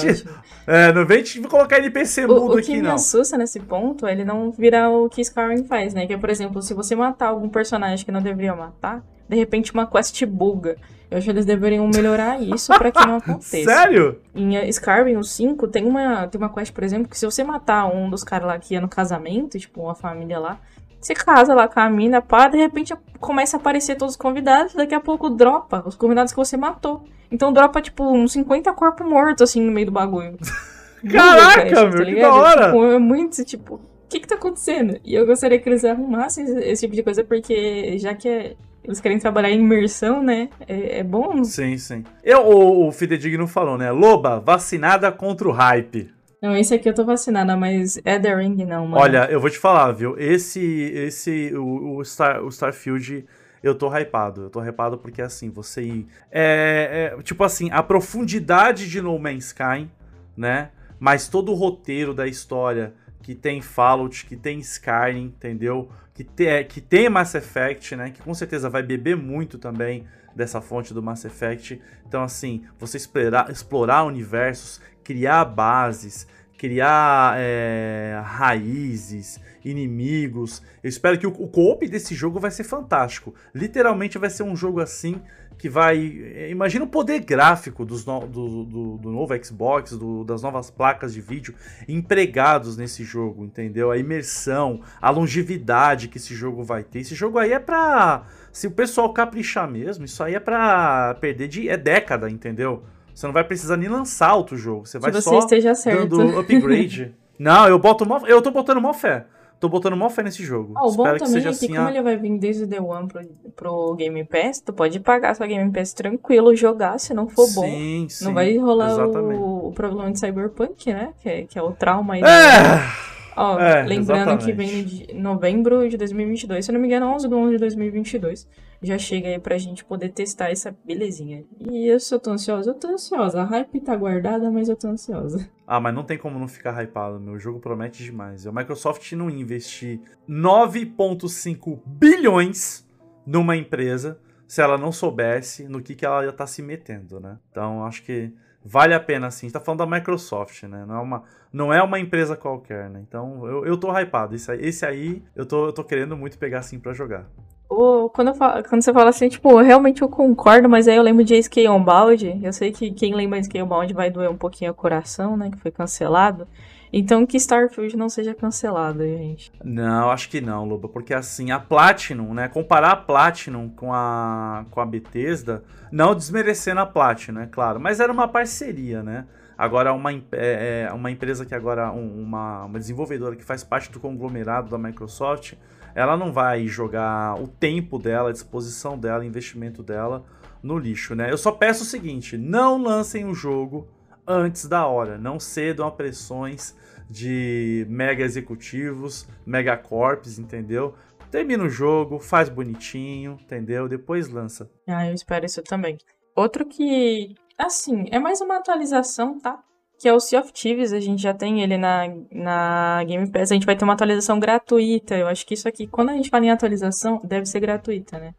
É, 0.64 0.92
não 0.92 1.04
vem 1.04 1.22
te 1.22 1.40
colocar 1.42 1.78
NPC 1.78 2.24
O, 2.24 2.28
mudo 2.28 2.52
o 2.52 2.54
que 2.56 2.60
aqui, 2.60 2.76
me 2.76 2.82
não. 2.82 2.94
assusta 2.94 3.36
nesse 3.36 3.58
ponto 3.60 4.06
é 4.06 4.12
ele 4.12 4.24
não 4.24 4.52
virar 4.52 4.90
o 4.90 5.08
que 5.08 5.20
Skyrim 5.20 5.64
faz, 5.64 5.92
né? 5.92 6.06
Que 6.06 6.12
é, 6.12 6.16
por 6.16 6.30
exemplo, 6.30 6.62
se 6.62 6.72
você 6.72 6.94
matar 6.94 7.28
algum 7.28 7.48
personagem 7.48 8.04
que 8.04 8.12
não 8.12 8.22
deveria 8.22 8.54
matar, 8.54 9.02
de 9.28 9.36
repente 9.36 9.72
uma 9.72 9.86
quest 9.86 10.24
buga. 10.24 10.76
Eu 11.10 11.18
acho 11.18 11.26
que 11.26 11.30
eles 11.30 11.44
deveriam 11.44 11.86
melhorar 11.88 12.40
isso 12.40 12.72
pra 12.78 12.90
que 12.90 13.06
não 13.06 13.16
aconteça. 13.18 13.64
Sério? 13.64 14.18
Em 14.34 14.56
eh, 14.56 14.66
Skyrim, 14.70 15.16
o 15.16 15.22
5, 15.24 15.68
tem 15.68 15.84
uma, 15.84 16.26
tem 16.26 16.40
uma 16.40 16.48
quest, 16.48 16.72
por 16.72 16.82
exemplo, 16.82 17.06
que 17.08 17.18
se 17.18 17.26
você 17.26 17.44
matar 17.44 17.84
um 17.86 18.08
dos 18.08 18.24
caras 18.24 18.46
lá 18.46 18.58
que 18.58 18.72
ia 18.72 18.80
no 18.80 18.88
casamento, 18.88 19.58
tipo, 19.58 19.82
uma 19.82 19.94
família 19.94 20.38
lá, 20.38 20.58
você 21.06 21.14
casa 21.14 21.54
lá 21.54 21.68
com 21.68 21.80
a 21.80 21.90
mina, 21.90 22.22
pá, 22.22 22.48
de 22.48 22.56
repente 22.58 22.94
começa 23.18 23.56
a 23.56 23.60
aparecer 23.60 23.96
todos 23.96 24.14
os 24.14 24.20
convidados, 24.20 24.74
daqui 24.74 24.94
a 24.94 25.00
pouco 25.00 25.28
dropa 25.30 25.82
os 25.86 25.96
convidados 25.96 26.32
que 26.32 26.36
você 26.38 26.56
matou. 26.56 27.04
Então 27.30 27.52
dropa, 27.52 27.80
tipo, 27.80 28.04
uns 28.04 28.32
50 28.32 28.72
corpos 28.72 29.06
mortos, 29.06 29.42
assim, 29.42 29.60
no 29.60 29.72
meio 29.72 29.86
do 29.86 29.92
bagulho. 29.92 30.36
Caraca, 31.10 31.62
quest, 31.64 31.94
meu, 31.94 32.04
que 32.06 32.20
da 32.20 32.32
hora! 32.32 32.66
Tipo, 32.66 32.84
é 32.84 32.98
muito, 32.98 33.44
tipo, 33.44 33.74
o 33.74 33.80
que 34.08 34.20
que 34.20 34.28
tá 34.28 34.36
acontecendo? 34.36 34.98
E 35.04 35.14
eu 35.14 35.26
gostaria 35.26 35.58
que 35.58 35.68
eles 35.68 35.84
arrumassem 35.84 36.44
esse, 36.44 36.58
esse 36.60 36.82
tipo 36.82 36.94
de 36.94 37.02
coisa, 37.02 37.24
porque 37.24 37.98
já 37.98 38.14
que 38.14 38.28
é- 38.28 38.54
eles 38.84 39.00
querem 39.00 39.18
trabalhar 39.18 39.50
em 39.50 39.60
imersão, 39.60 40.22
né, 40.22 40.48
é, 40.68 40.98
é 40.98 41.02
bom 41.02 41.42
Sim, 41.44 41.78
sim. 41.78 42.04
Eu, 42.22 42.40
o, 42.46 42.88
o 42.88 42.92
Fidedigno 42.92 43.46
falou, 43.46 43.78
né? 43.78 43.90
Loba, 43.90 44.40
vacinada 44.40 45.10
contra 45.10 45.48
o 45.48 45.52
hype. 45.52 46.10
Não, 46.42 46.56
esse 46.56 46.74
aqui 46.74 46.88
eu 46.88 46.94
tô 46.94 47.04
vacinada, 47.04 47.56
mas 47.56 48.00
Elden 48.04 48.36
Ring 48.36 48.64
não, 48.64 48.88
mano. 48.88 49.00
Olha, 49.00 49.30
eu 49.30 49.40
vou 49.40 49.48
te 49.48 49.58
falar, 49.58 49.92
viu? 49.92 50.18
Esse, 50.18 50.60
esse, 50.60 51.54
o, 51.54 51.98
o, 51.98 52.04
Star, 52.04 52.42
o 52.42 52.48
Starfield, 52.48 53.24
eu 53.62 53.76
tô 53.76 53.88
hypado. 53.96 54.42
Eu 54.42 54.50
tô 54.50 54.60
hypado 54.60 54.98
porque, 54.98 55.22
assim, 55.22 55.50
você. 55.50 56.04
É, 56.32 57.14
é, 57.16 57.22
tipo 57.22 57.44
assim, 57.44 57.70
a 57.70 57.80
profundidade 57.80 58.90
de 58.90 59.00
No 59.00 59.16
Man's 59.20 59.46
Sky, 59.46 59.88
né? 60.36 60.70
Mas 60.98 61.28
todo 61.28 61.52
o 61.52 61.54
roteiro 61.54 62.12
da 62.12 62.26
história 62.26 62.92
que 63.22 63.36
tem 63.36 63.62
Fallout, 63.62 64.26
que 64.26 64.34
tem 64.34 64.58
Skyrim, 64.58 65.26
entendeu? 65.26 65.88
Que, 66.12 66.24
te, 66.24 66.64
que 66.64 66.80
tem 66.80 67.08
Mass 67.08 67.36
Effect, 67.36 67.94
né? 67.94 68.10
Que 68.10 68.20
com 68.20 68.34
certeza 68.34 68.68
vai 68.68 68.82
beber 68.82 69.16
muito 69.16 69.58
também 69.58 70.06
dessa 70.34 70.60
fonte 70.60 70.92
do 70.92 71.02
Mass 71.02 71.24
Effect. 71.24 71.80
Então, 72.06 72.22
assim, 72.22 72.64
você 72.78 72.96
explorar, 72.96 73.50
explorar 73.50 74.04
universos, 74.04 74.80
criar 75.04 75.44
bases, 75.44 76.26
criar 76.58 77.34
é, 77.38 78.20
raízes, 78.24 79.40
inimigos. 79.64 80.62
Eu 80.82 80.88
espero 80.88 81.18
que 81.18 81.26
o, 81.26 81.30
o 81.30 81.48
co-op 81.48 81.86
desse 81.88 82.14
jogo 82.14 82.38
vai 82.40 82.50
ser 82.50 82.64
fantástico. 82.64 83.34
Literalmente 83.54 84.18
vai 84.18 84.30
ser 84.30 84.42
um 84.42 84.54
jogo 84.56 84.80
assim 84.80 85.20
que 85.58 85.68
vai. 85.68 86.20
é, 86.34 86.50
Imagina 86.50 86.84
o 86.84 86.88
poder 86.88 87.20
gráfico 87.20 87.84
dos 87.84 88.04
no- 88.04 88.26
do, 88.26 88.64
do- 88.64 88.98
do 88.98 89.10
novo 89.10 89.32
Xbox, 89.44 89.92
do- 89.96 90.24
das 90.24 90.42
novas 90.42 90.70
placas 90.70 91.12
de 91.14 91.20
vídeo 91.20 91.54
empregados 91.88 92.76
nesse 92.76 93.04
jogo, 93.04 93.44
entendeu? 93.44 93.90
A 93.90 93.98
imersão, 93.98 94.80
a 95.00 95.10
longevidade 95.10 96.08
que 96.08 96.18
esse 96.18 96.34
jogo 96.34 96.62
vai 96.64 96.82
ter. 96.82 97.00
Esse 97.00 97.14
jogo 97.14 97.38
aí 97.38 97.52
é 97.52 97.58
pra. 97.58 98.24
Se 98.52 98.66
o 98.66 98.70
pessoal 98.70 99.12
caprichar 99.12 99.70
mesmo, 99.70 100.04
isso 100.04 100.22
aí 100.22 100.34
é 100.34 100.40
pra 100.40 101.14
perder 101.20 101.48
de. 101.48 101.68
É 101.68 101.76
década, 101.76 102.28
entendeu? 102.30 102.82
Você 103.14 103.26
não 103.26 103.32
vai 103.32 103.44
precisar 103.44 103.76
nem 103.76 103.88
lançar 103.88 104.34
outro 104.34 104.56
jogo. 104.56 104.86
Você 104.86 104.98
que 104.98 105.02
vai 105.02 105.12
você 105.12 105.20
só 105.22 105.38
esteja 105.38 105.74
certo. 105.74 106.16
dando 106.16 106.38
upgrade. 106.38 107.14
Não, 107.38 107.66
eu 107.66 107.78
boto 107.78 108.06
mó, 108.06 108.20
eu 108.26 108.40
tô 108.40 108.50
botando 108.52 108.80
mó 108.80 108.92
fé. 108.92 109.24
Tô 109.58 109.68
botando 109.68 109.96
mó 109.96 110.08
fé 110.08 110.22
nesse 110.22 110.44
jogo. 110.44 110.74
Ah, 110.76 110.86
o 110.86 110.92
bom 110.92 111.02
Espero 111.04 111.12
que 111.14 111.18
também 111.24 111.32
seja 111.34 111.48
é 111.48 111.50
que 111.50 111.56
assim. 111.56 111.68
como 111.68 111.86
a- 111.86 111.90
ele 111.90 112.02
vai 112.02 112.16
vir 112.16 112.38
desde 112.38 112.64
o 112.64 112.66
Day 112.66 112.80
One 112.80 113.08
pro, 113.08 113.20
pro 113.56 113.94
Game 113.94 114.24
Pass, 114.24 114.60
tu 114.60 114.72
pode 114.72 114.98
pagar 115.00 115.34
sua 115.34 115.46
Game 115.46 115.70
Pass 115.72 115.92
tranquilo, 115.92 116.54
jogar, 116.54 116.98
se 116.98 117.14
não 117.14 117.28
for 117.28 117.46
bom. 117.54 117.62
Sim, 117.62 118.06
sim. 118.08 118.24
Não 118.24 118.34
vai 118.34 118.56
rolar 118.58 119.06
o, 119.06 119.68
o 119.68 119.72
problema 119.72 120.10
de 120.10 120.18
Cyberpunk, 120.18 120.92
né? 120.92 121.12
Que 121.20 121.28
é, 121.28 121.42
que 121.42 121.58
é 121.58 121.62
o 121.62 121.72
trauma 121.72 122.14
aí. 122.14 122.22
É! 122.22 123.02
Ó, 123.36 123.58
é, 123.58 123.82
lembrando 123.82 124.36
que 124.38 124.50
exatamente. 124.50 124.52
vem 124.52 124.84
de 124.84 125.14
novembro 125.14 125.88
de 125.88 125.96
2022, 125.96 126.64
se 126.64 126.70
eu 126.70 126.74
não 126.74 126.80
me 126.80 126.86
engano, 126.86 127.06
11 127.06 127.28
de 127.28 127.34
11 127.34 127.52
de 127.52 127.58
2022. 127.58 128.48
Já 128.82 128.98
chega 128.98 129.28
aí 129.28 129.38
pra 129.38 129.56
gente 129.58 129.84
poder 129.84 130.08
testar 130.08 130.50
essa 130.50 130.76
belezinha. 130.84 131.44
E 131.60 131.86
eu 131.86 132.00
só 132.00 132.18
tô 132.18 132.30
ansiosa, 132.32 132.70
eu 132.70 132.74
tô 132.74 132.88
ansiosa. 132.88 133.40
A 133.40 133.44
hype 133.44 133.80
tá 133.80 133.94
guardada, 133.94 134.50
mas 134.50 134.68
eu 134.68 134.76
tô 134.76 134.88
ansiosa. 134.88 135.48
Ah, 135.66 135.78
mas 135.78 135.94
não 135.94 136.02
tem 136.02 136.18
como 136.18 136.38
não 136.38 136.48
ficar 136.48 136.82
hypado, 136.82 137.20
meu. 137.20 137.38
Jogo 137.38 137.60
promete 137.60 138.02
demais. 138.02 138.46
A 138.46 138.52
Microsoft 138.52 139.12
não 139.12 139.30
investir 139.30 140.00
9,5 140.28 141.80
bilhões 141.86 142.86
numa 143.24 143.56
empresa 143.56 144.18
se 144.52 144.60
ela 144.60 144.76
não 144.76 144.92
soubesse 144.92 145.66
no 145.66 145.80
que, 145.80 145.94
que 145.94 146.04
ela 146.04 146.24
ia 146.24 146.28
estar 146.28 146.46
se 146.46 146.60
metendo, 146.60 147.18
né? 147.18 147.38
Então, 147.50 147.86
acho 147.86 148.02
que 148.02 148.34
vale 148.62 148.92
a 148.92 149.00
pena, 149.00 149.30
sim. 149.30 149.46
A 149.46 149.48
gente 149.48 149.54
tá 149.54 149.60
falando 149.60 149.78
da 149.78 149.86
Microsoft, 149.86 150.64
né? 150.64 150.84
Não 150.86 150.94
é 150.94 151.00
uma, 151.00 151.22
não 151.50 151.72
é 151.72 151.82
uma 151.82 151.98
empresa 151.98 152.36
qualquer, 152.36 152.90
né? 152.90 153.02
Então, 153.08 153.46
eu, 153.46 153.64
eu 153.64 153.78
tô 153.78 153.90
hypado. 153.98 154.34
Esse 154.34 154.50
aí, 154.50 154.60
esse 154.60 154.84
aí 154.84 155.22
eu, 155.34 155.46
tô, 155.46 155.66
eu 155.66 155.72
tô 155.72 155.82
querendo 155.82 156.16
muito 156.16 156.36
pegar, 156.36 156.58
assim, 156.58 156.78
pra 156.78 156.92
jogar. 156.92 157.30
Ô, 157.74 158.10
quando, 158.10 158.34
falo- 158.34 158.62
quando 158.68 158.82
você 158.82 158.92
fala 158.92 159.08
assim, 159.08 159.30
tipo, 159.30 159.56
realmente 159.62 160.02
eu 160.02 160.08
concordo, 160.08 160.68
mas 160.68 160.86
aí 160.86 160.96
eu 160.96 161.02
lembro 161.02 161.24
de 161.24 161.34
SK 161.34 161.68
Unbound. 161.70 162.40
Eu 162.42 162.52
sei 162.52 162.70
que 162.70 162.90
quem 162.90 163.14
lembra 163.14 163.40
de 163.40 163.46
SK 163.46 163.62
Unbound 163.62 163.94
vai 163.94 164.10
doer 164.10 164.28
um 164.30 164.36
pouquinho 164.36 164.70
o 164.70 164.74
coração, 164.74 165.38
né? 165.38 165.50
Que 165.50 165.56
foi 165.58 165.70
cancelado. 165.70 166.46
Então 166.92 167.24
que 167.24 167.38
Starfield 167.38 167.96
não 167.96 168.10
seja 168.10 168.34
cancelado, 168.34 169.02
gente. 169.02 169.50
Não, 169.64 170.10
acho 170.10 170.28
que 170.28 170.42
não, 170.42 170.66
Loba, 170.66 170.86
porque 170.86 171.14
assim, 171.14 171.50
a 171.50 171.58
Platinum, 171.58 172.34
né, 172.34 172.48
comparar 172.48 172.90
a 172.90 172.96
Platinum 172.96 173.70
com 173.70 173.94
a, 173.94 174.66
com 174.70 174.78
a 174.78 174.84
Bethesda, 174.84 175.64
não 175.90 176.14
desmerecendo 176.14 176.80
a 176.80 176.86
Platinum, 176.86 177.40
é 177.40 177.46
claro, 177.46 177.80
mas 177.80 177.98
era 177.98 178.12
uma 178.12 178.28
parceria, 178.28 179.02
né? 179.02 179.24
Agora, 179.56 179.94
uma, 179.94 180.12
é, 180.12 180.86
é, 180.88 180.92
uma 180.92 181.10
empresa 181.10 181.46
que 181.46 181.54
agora, 181.54 181.90
um, 181.90 182.22
uma, 182.22 182.64
uma 182.64 182.78
desenvolvedora 182.78 183.34
que 183.36 183.44
faz 183.44 183.64
parte 183.64 183.90
do 183.90 183.98
conglomerado 183.98 184.68
da 184.68 184.76
Microsoft, 184.76 185.54
ela 185.94 186.16
não 186.16 186.32
vai 186.32 186.66
jogar 186.66 187.40
o 187.40 187.46
tempo 187.46 187.98
dela, 187.98 188.30
a 188.30 188.32
disposição 188.32 188.98
dela, 188.98 189.24
investimento 189.24 189.82
dela 189.82 190.24
no 190.62 190.78
lixo, 190.78 191.14
né? 191.14 191.30
Eu 191.30 191.38
só 191.38 191.52
peço 191.52 191.82
o 191.82 191.86
seguinte: 191.86 192.36
não 192.36 192.82
lancem 192.82 193.24
o 193.24 193.34
jogo 193.34 193.88
antes 194.26 194.68
da 194.68 194.86
hora, 194.86 195.18
não 195.18 195.40
cedam 195.40 195.86
a 195.86 195.90
pressões 195.90 196.76
de 197.10 197.86
mega 197.90 198.22
executivos, 198.24 199.28
mega 199.44 199.76
corps, 199.76 200.38
entendeu? 200.38 200.94
Termina 201.30 201.64
o 201.64 201.68
jogo, 201.68 202.18
faz 202.18 202.48
bonitinho, 202.48 203.38
entendeu? 203.42 203.88
Depois 203.88 204.28
lança. 204.28 204.70
Ah, 204.86 205.06
eu 205.06 205.14
espero 205.14 205.44
isso 205.46 205.62
também. 205.62 205.96
Outro 206.36 206.64
que, 206.64 207.34
assim, 207.58 208.06
é 208.10 208.18
mais 208.18 208.40
uma 208.40 208.56
atualização, 208.56 209.38
tá? 209.38 209.62
Que 210.02 210.08
é 210.08 210.12
o 210.12 210.18
Sea 210.18 210.40
of 210.40 210.52
Thieves, 210.52 210.92
a 210.92 210.98
gente 210.98 211.22
já 211.22 211.32
tem 211.32 211.62
ele 211.62 211.78
na, 211.78 212.12
na 212.32 213.04
Game 213.04 213.30
Pass, 213.30 213.52
a 213.52 213.54
gente 213.54 213.64
vai 213.64 213.76
ter 213.76 213.84
uma 213.84 213.92
atualização 213.92 214.40
gratuita. 214.40 215.14
Eu 215.14 215.28
acho 215.28 215.46
que 215.46 215.54
isso 215.54 215.68
aqui, 215.68 215.86
quando 215.86 216.08
a 216.08 216.14
gente 216.14 216.28
fala 216.28 216.44
em 216.44 216.50
atualização, 216.50 217.20
deve 217.22 217.46
ser 217.46 217.60
gratuita, 217.60 218.18
né? 218.18 218.34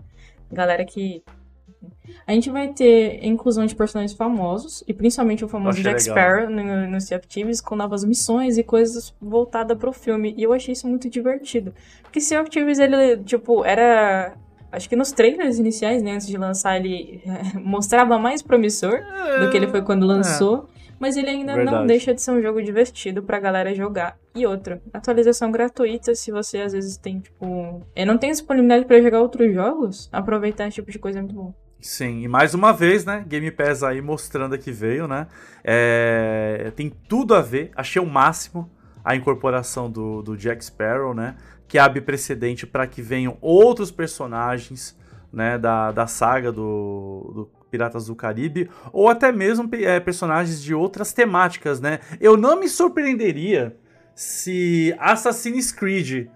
Galera 0.51 0.83
que 0.83 1.23
a 2.27 2.33
gente 2.33 2.49
vai 2.49 2.67
ter 2.67 3.25
inclusão 3.25 3.65
de 3.65 3.73
personagens 3.75 4.11
famosos, 4.11 4.83
e 4.85 4.93
principalmente 4.93 5.45
o 5.45 5.47
famoso 5.47 5.81
Jack. 5.81 6.03
Sparrow 6.03 6.49
no, 6.49 6.85
no 6.85 6.99
Sea 6.99 7.17
of 7.17 7.25
Thieves, 7.29 7.61
com 7.61 7.77
novas 7.77 8.03
missões 8.03 8.57
e 8.57 8.63
coisas 8.63 9.15
voltadas 9.21 9.77
pro 9.77 9.93
filme. 9.93 10.35
E 10.37 10.43
eu 10.43 10.51
achei 10.51 10.73
isso 10.73 10.85
muito 10.85 11.09
divertido. 11.09 11.73
Porque 12.01 12.19
Sea 12.19 12.41
of 12.41 12.49
Thieves, 12.49 12.77
ele, 12.77 13.23
tipo, 13.23 13.63
era... 13.63 14.33
Acho 14.69 14.89
que 14.89 14.97
nos 14.97 15.13
trailers 15.13 15.59
iniciais, 15.59 16.03
né, 16.03 16.11
antes 16.11 16.27
de 16.27 16.35
lançar, 16.35 16.75
ele 16.75 17.23
mostrava 17.55 18.19
mais 18.19 18.41
promissor 18.41 18.99
do 19.39 19.49
que 19.49 19.55
ele 19.55 19.67
foi 19.67 19.81
quando 19.81 20.05
lançou. 20.05 20.67
Mas 21.03 21.17
ele 21.17 21.31
ainda 21.31 21.51
não 21.51 21.65
Verdade. 21.65 21.87
deixa 21.87 22.13
de 22.13 22.21
ser 22.21 22.31
um 22.31 22.41
jogo 22.41 22.63
divertido 22.63 23.21
pra 23.21 23.37
galera 23.37 23.75
jogar. 23.75 24.17
E 24.33 24.47
outra, 24.47 24.81
atualização 24.93 25.51
gratuita, 25.51 26.15
se 26.15 26.31
você 26.31 26.59
às 26.59 26.71
vezes 26.71 26.95
tem, 26.95 27.19
tipo... 27.19 27.85
é, 27.93 28.05
não 28.05 28.17
tem 28.17 28.31
disponibilidade 28.31 28.85
pra 28.85 29.01
jogar 29.01 29.19
outros 29.19 29.53
jogos, 29.53 30.07
aproveitar 30.13 30.65
esse 30.65 30.75
tipo 30.75 30.89
de 30.89 30.97
coisa 30.97 31.19
é 31.19 31.21
muito 31.21 31.35
bom. 31.35 31.53
Sim, 31.81 32.21
e 32.21 32.27
mais 32.29 32.53
uma 32.53 32.71
vez, 32.71 33.03
né? 33.03 33.21
Game 33.27 33.51
Pass 33.51 33.83
aí 33.83 34.01
mostrando 34.01 34.57
que 34.57 34.71
veio, 34.71 35.05
né? 35.05 35.27
É, 35.61 36.71
tem 36.73 36.89
tudo 36.89 37.35
a 37.35 37.41
ver, 37.41 37.71
achei 37.75 38.01
o 38.01 38.05
máximo 38.05 38.71
a 39.03 39.13
incorporação 39.13 39.91
do, 39.91 40.21
do 40.21 40.37
Jack 40.37 40.63
Sparrow, 40.63 41.13
né? 41.13 41.35
Que 41.67 41.77
abre 41.77 41.99
precedente 41.99 42.65
para 42.65 42.87
que 42.87 43.01
venham 43.01 43.37
outros 43.41 43.91
personagens, 43.91 44.97
né? 45.33 45.57
Da, 45.57 45.91
da 45.91 46.07
saga 46.07 46.49
do, 46.49 47.31
do 47.35 47.62
Piratas 47.73 48.05
do 48.05 48.15
Caribe, 48.15 48.69
ou 48.91 49.09
até 49.09 49.31
mesmo 49.31 49.67
é, 49.73 49.99
personagens 49.99 50.61
de 50.61 50.75
outras 50.75 51.11
temáticas, 51.11 51.81
né? 51.81 51.99
Eu 52.21 52.37
não 52.37 52.59
me 52.59 52.69
surpreenderia 52.69 53.75
se 54.13 54.95
Assassin's 54.99 55.71
Creed 55.71 56.27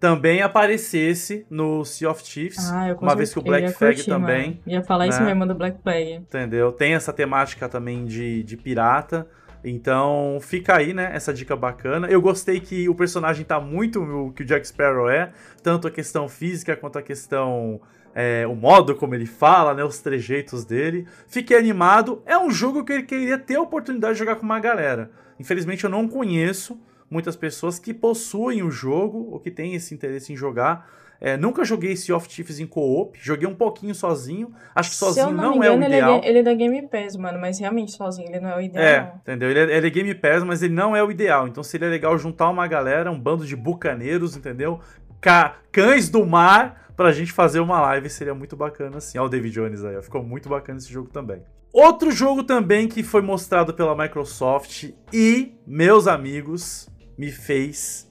também 0.00 0.40
aparecesse 0.40 1.46
no 1.50 1.84
Sea 1.84 2.10
of 2.10 2.24
Thieves, 2.24 2.70
Ah, 2.70 2.96
uma 2.98 3.14
vez 3.14 3.30
que 3.30 3.38
o 3.38 3.42
Black 3.42 3.70
Flag 3.74 4.06
também. 4.06 4.48
mano. 4.48 4.60
Ia 4.66 4.82
falar 4.82 5.06
isso 5.06 5.20
né? 5.20 5.26
mesmo 5.26 5.46
do 5.46 5.54
Black 5.54 5.82
Flag. 5.82 6.14
Entendeu? 6.14 6.72
Tem 6.72 6.94
essa 6.94 7.12
temática 7.12 7.68
também 7.68 8.06
de, 8.06 8.42
de 8.42 8.56
pirata. 8.56 9.26
Então 9.62 10.38
fica 10.40 10.76
aí, 10.76 10.94
né? 10.94 11.10
Essa 11.12 11.34
dica 11.34 11.54
bacana. 11.54 12.06
Eu 12.06 12.22
gostei 12.22 12.58
que 12.58 12.88
o 12.88 12.94
personagem 12.94 13.44
tá 13.44 13.60
muito 13.60 14.00
o 14.00 14.32
que 14.32 14.42
o 14.42 14.46
Jack 14.46 14.66
Sparrow 14.66 15.10
é, 15.10 15.32
tanto 15.62 15.88
a 15.88 15.90
questão 15.90 16.26
física 16.26 16.74
quanto 16.74 16.98
a 16.98 17.02
questão. 17.02 17.82
É, 18.18 18.46
o 18.46 18.54
modo 18.54 18.94
como 18.94 19.14
ele 19.14 19.26
fala, 19.26 19.74
né? 19.74 19.84
Os 19.84 19.98
trejeitos 19.98 20.64
dele. 20.64 21.06
Fiquei 21.28 21.54
animado. 21.54 22.22
É 22.24 22.38
um 22.38 22.50
jogo 22.50 22.82
que 22.82 22.94
eu 22.94 23.04
queria 23.04 23.36
ter 23.36 23.56
a 23.56 23.60
oportunidade 23.60 24.14
de 24.14 24.20
jogar 24.20 24.36
com 24.36 24.42
uma 24.42 24.58
galera. 24.58 25.10
Infelizmente 25.38 25.84
eu 25.84 25.90
não 25.90 26.08
conheço 26.08 26.80
muitas 27.10 27.36
pessoas 27.36 27.78
que 27.78 27.92
possuem 27.92 28.62
o 28.62 28.70
jogo 28.70 29.28
ou 29.30 29.38
que 29.38 29.50
têm 29.50 29.74
esse 29.74 29.94
interesse 29.94 30.32
em 30.32 30.36
jogar. 30.36 30.88
É, 31.20 31.36
nunca 31.36 31.62
joguei 31.62 31.94
Sea 31.94 32.16
of 32.16 32.26
Thieves 32.26 32.58
em 32.58 32.66
co-op, 32.66 33.18
joguei 33.20 33.46
um 33.46 33.54
pouquinho 33.54 33.94
sozinho. 33.94 34.50
Acho 34.74 34.90
que 34.90 34.96
sozinho 34.96 35.30
não, 35.30 35.58
me 35.58 35.66
é 35.66 35.70
o 35.70 35.74
engano, 35.74 35.84
ele 35.84 35.94
é, 35.94 35.98
ideal. 35.98 36.20
ele 36.24 36.38
é 36.38 36.42
da 36.42 36.54
Game 36.54 36.88
Pass, 36.88 37.16
mano, 37.16 37.38
mas 37.38 37.58
realmente 37.58 37.92
sozinho 37.92 38.28
ele 38.30 38.40
não 38.40 38.48
é 38.50 38.56
o 38.56 38.60
ideal. 38.62 38.82
É, 38.82 39.12
entendeu? 39.20 39.50
Ele 39.50 39.60
é, 39.60 39.76
ele 39.76 39.86
é 39.86 39.90
Game 39.90 40.14
Pass, 40.14 40.42
mas 40.42 40.62
ele 40.62 40.72
não 40.72 40.96
é 40.96 41.02
o 41.04 41.10
ideal. 41.10 41.46
Então 41.46 41.62
seria 41.62 41.88
legal 41.88 42.16
juntar 42.18 42.48
uma 42.48 42.66
galera, 42.66 43.10
um 43.10 43.18
bando 43.20 43.44
de 43.44 43.54
bucaneiros, 43.54 44.36
entendeu? 44.36 44.80
Ca- 45.20 45.56
cães 45.70 46.08
do 46.08 46.24
mar 46.24 46.85
pra 46.96 47.12
gente 47.12 47.32
fazer 47.32 47.60
uma 47.60 47.80
live. 47.80 48.08
Seria 48.08 48.34
muito 48.34 48.56
bacana 48.56 48.98
assim. 48.98 49.18
Olha 49.18 49.26
o 49.26 49.30
David 49.30 49.54
Jones 49.54 49.84
aí, 49.84 49.96
ó. 49.96 50.02
ficou 50.02 50.22
muito 50.22 50.48
bacana 50.48 50.78
esse 50.78 50.92
jogo 50.92 51.10
também. 51.10 51.42
Outro 51.72 52.10
jogo 52.10 52.42
também 52.42 52.88
que 52.88 53.02
foi 53.02 53.20
mostrado 53.20 53.74
pela 53.74 53.94
Microsoft 53.94 54.92
e, 55.12 55.54
meus 55.66 56.06
amigos, 56.06 56.88
me 57.18 57.30
fez 57.30 58.10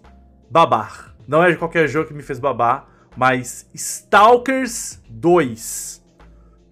babar. 0.50 1.15
Não 1.28 1.43
é 1.43 1.56
qualquer 1.56 1.88
jogo 1.88 2.08
que 2.08 2.13
me 2.13 2.21
fez 2.21 2.38
babar, 2.38 2.88
mas 3.17 3.67
Stalkers 3.74 5.02
2. 5.10 6.06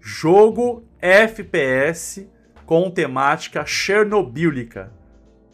Jogo 0.00 0.84
FPS 1.00 2.30
com 2.64 2.90
temática 2.90 3.66
chernobílica. 3.66 4.92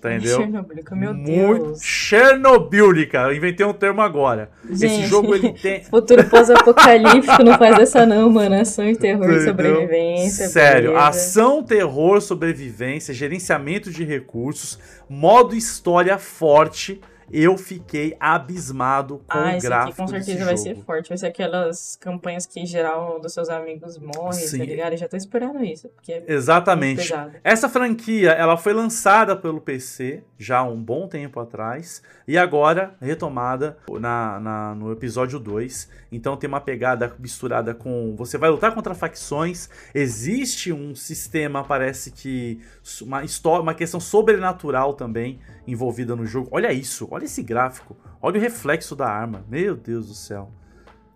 Entendeu? 0.09 0.39
Chernobyl, 0.39 0.85
meu 0.93 1.15
Muito 1.15 1.65
Deus. 1.67 1.83
chernobílica. 1.83 3.35
Inventei 3.35 3.67
um 3.67 3.73
termo 3.75 4.01
agora. 4.01 4.51
Esse 4.69 4.89
Gente. 4.89 5.07
jogo 5.09 5.35
ele 5.35 5.53
tem 5.53 5.85
Futuro 5.91 6.25
pós-apocalíptico 6.25 7.43
não 7.45 7.59
faz 7.59 7.79
essa 7.79 8.07
não, 8.07 8.31
mano. 8.31 8.55
Ação 8.59 8.89
e 8.89 8.97
terror, 8.97 9.25
Entendeu? 9.27 9.45
sobrevivência. 9.49 10.49
Sério, 10.49 10.91
beleza. 10.93 11.07
ação, 11.07 11.63
terror, 11.63 12.21
sobrevivência, 12.23 13.13
gerenciamento 13.13 13.91
de 13.91 14.03
recursos, 14.03 14.79
modo 15.09 15.55
história 15.55 16.17
forte. 16.19 17.01
Eu 17.33 17.57
fiquei 17.57 18.17
abismado 18.19 19.19
com 19.19 19.39
Ah, 19.39 19.45
o 19.45 19.49
esse 19.49 19.57
aqui 19.59 19.67
gráfico 19.67 19.97
com 19.97 20.07
certeza 20.09 20.45
vai 20.45 20.57
ser 20.57 20.77
forte. 20.85 21.09
Vai 21.09 21.19
ser 21.19 21.27
aquelas 21.27 21.97
campanhas 21.97 22.47
que 22.47 22.65
geral 22.67 23.21
dos 23.21 23.33
seus 23.33 23.49
amigos 23.49 23.99
morre, 23.99 24.33
Sim. 24.35 24.59
tá 24.59 24.65
ligado? 24.65 24.93
Eu 24.93 24.99
já 24.99 25.09
tô 25.09 25.17
esperando 25.17 25.63
isso, 25.65 25.89
porque 25.91 26.13
é 26.13 26.25
Exatamente. 26.27 27.13
Essa 27.45 27.69
franquia, 27.69 28.31
ela 28.33 28.57
foi 28.57 28.73
lançada 28.73 29.37
pelo 29.37 29.61
PC 29.61 30.23
já 30.39 30.59
há 30.59 30.63
um 30.65 30.83
bom 30.83 31.07
tempo 31.07 31.39
atrás 31.39 32.03
e 32.27 32.37
agora 32.39 32.95
retomada 33.01 33.77
na, 34.01 34.41
na- 34.41 34.75
no 34.75 34.91
episódio 34.91 35.39
2. 35.39 35.89
Então 36.11 36.37
tem 36.37 36.49
uma 36.49 36.61
pegada 36.61 37.15
misturada 37.19 37.75
com 37.75 38.15
você 38.17 38.37
vai 38.39 38.51
lutar 38.51 38.75
contra 38.75 38.95
facções, 38.95 39.69
existe 39.95 40.73
um 40.73 40.95
sistema, 40.95 41.63
parece 41.63 42.11
que 42.11 42.61
uma 43.03 43.23
história, 43.25 43.63
uma 43.63 43.75
questão 43.75 44.01
sobrenatural 44.01 44.95
também 44.95 45.39
envolvida 45.67 46.17
no 46.17 46.27
jogo. 46.27 46.49
Olha 46.51 46.73
isso, 46.73 47.07
olha 47.11 47.20
esse 47.25 47.43
gráfico, 47.43 47.97
olha 48.21 48.39
o 48.39 48.41
reflexo 48.41 48.95
da 48.97 49.07
arma. 49.09 49.45
Meu 49.49 49.77
Deus 49.77 50.09
do 50.09 50.15
céu. 50.15 50.51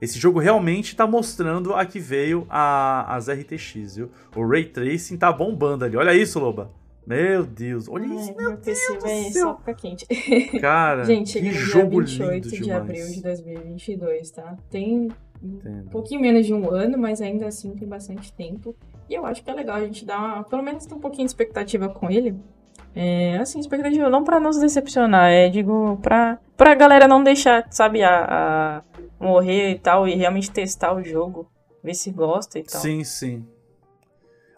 Esse 0.01 0.19
jogo 0.19 0.39
realmente 0.39 0.89
está 0.93 1.07
mostrando 1.07 1.75
a 1.75 1.87
que 1.87 1.99
veio 1.99 2.47
a, 2.51 3.15
as 3.17 3.29
RTX, 3.29 3.97
viu? 3.97 4.11
O 4.37 4.47
Ray 4.47 4.67
Tracing 4.67 5.17
tá 5.17 5.33
bombando 5.33 5.85
ali. 5.85 5.97
Olha 5.97 6.15
isso, 6.15 6.39
Loba. 6.39 6.71
Meu 7.07 7.45
Deus, 7.45 7.89
olha 7.89 8.07
Ai, 8.07 8.17
isso, 8.17 8.35
meu 8.35 8.57
PC 8.57 8.99
vai 8.99 9.23
céu. 9.31 9.59
só 9.65 9.73
quente. 9.75 10.07
cara. 10.61 11.05
Gente, 11.05 11.39
que 11.39 11.45
chega 11.45 11.47
no 11.47 11.53
dia 11.53 11.61
jogo 11.67 12.01
28 12.01 12.33
lindo 12.35 12.49
de 12.51 12.63
demais. 12.63 12.81
abril 12.83 13.07
de 13.07 13.23
2022, 13.23 14.31
tá? 14.31 14.57
Tem 14.71 15.09
um 15.43 15.49
Entendo. 15.49 15.91
pouquinho 15.91 16.21
menos 16.21 16.47
de 16.47 16.55
um 16.55 16.71
ano, 16.71 16.97
mas 16.99 17.21
ainda 17.21 17.47
assim 17.47 17.75
tem 17.75 17.87
bastante 17.87 18.33
tempo. 18.33 18.75
E 19.09 19.15
eu 19.15 19.27
acho 19.27 19.45
que 19.45 19.51
é 19.51 19.55
legal 19.55 19.77
a 19.77 19.81
gente 19.85 20.05
dar 20.05 20.19
uma, 20.19 20.45
pelo 20.45 20.63
menos 20.63 20.87
ter 20.87 20.95
um 20.95 21.01
pouquinho 21.01 21.27
de 21.27 21.31
expectativa 21.31 21.89
com 21.91 22.11
ele. 22.11 22.35
É, 22.95 23.39
assim, 23.39 23.59
expectativa 23.59 24.09
não 24.09 24.23
pra 24.23 24.39
nos 24.39 24.59
decepcionar, 24.59 25.31
é, 25.31 25.49
digo, 25.49 25.99
pra, 26.01 26.39
pra 26.57 26.75
galera 26.75 27.09
não 27.09 27.25
deixar, 27.25 27.67
sabe, 27.71 28.03
a, 28.03 28.25
a 28.25 28.83
morrer 29.19 29.73
e 29.73 29.79
tal, 29.79 30.07
e 30.07 30.15
realmente 30.15 30.51
testar 30.51 30.95
o 30.95 31.03
jogo, 31.03 31.51
ver 31.83 31.95
se 31.95 32.11
gosta 32.11 32.59
e 32.59 32.63
tal. 32.63 32.81
Sim, 32.81 33.03
sim. 33.03 33.45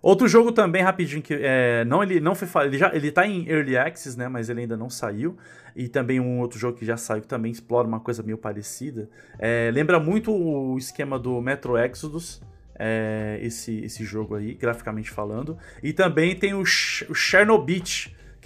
Outro 0.02 0.28
jogo 0.28 0.52
também, 0.52 0.82
rapidinho, 0.82 1.20
que 1.20 1.34
é, 1.34 1.84
não, 1.84 2.02
ele 2.02 2.20
não 2.20 2.34
foi 2.34 2.66
ele 2.66 2.78
já 2.78 2.94
ele 2.94 3.10
tá 3.10 3.26
em 3.26 3.48
Early 3.48 3.76
Access, 3.76 4.16
né, 4.16 4.28
mas 4.28 4.48
ele 4.48 4.60
ainda 4.60 4.76
não 4.76 4.88
saiu. 4.88 5.36
E 5.74 5.88
também 5.88 6.20
um 6.20 6.38
outro 6.40 6.58
jogo 6.58 6.78
que 6.78 6.86
já 6.86 6.96
saiu 6.96 7.22
que 7.22 7.26
também 7.26 7.50
explora 7.50 7.88
uma 7.88 7.98
coisa 7.98 8.22
meio 8.22 8.38
parecida. 8.38 9.10
É, 9.38 9.68
lembra 9.72 9.98
muito 9.98 10.32
o 10.32 10.78
esquema 10.78 11.18
do 11.18 11.40
Metro 11.40 11.76
Exodus, 11.76 12.40
é, 12.78 13.38
esse, 13.42 13.80
esse 13.84 14.04
jogo 14.04 14.36
aí, 14.36 14.54
graficamente 14.54 15.10
falando. 15.10 15.58
E 15.82 15.92
também 15.92 16.36
tem 16.36 16.54
o, 16.54 16.64
Ch 16.64 17.04
o 17.10 17.14
Chernobyl, 17.14 17.82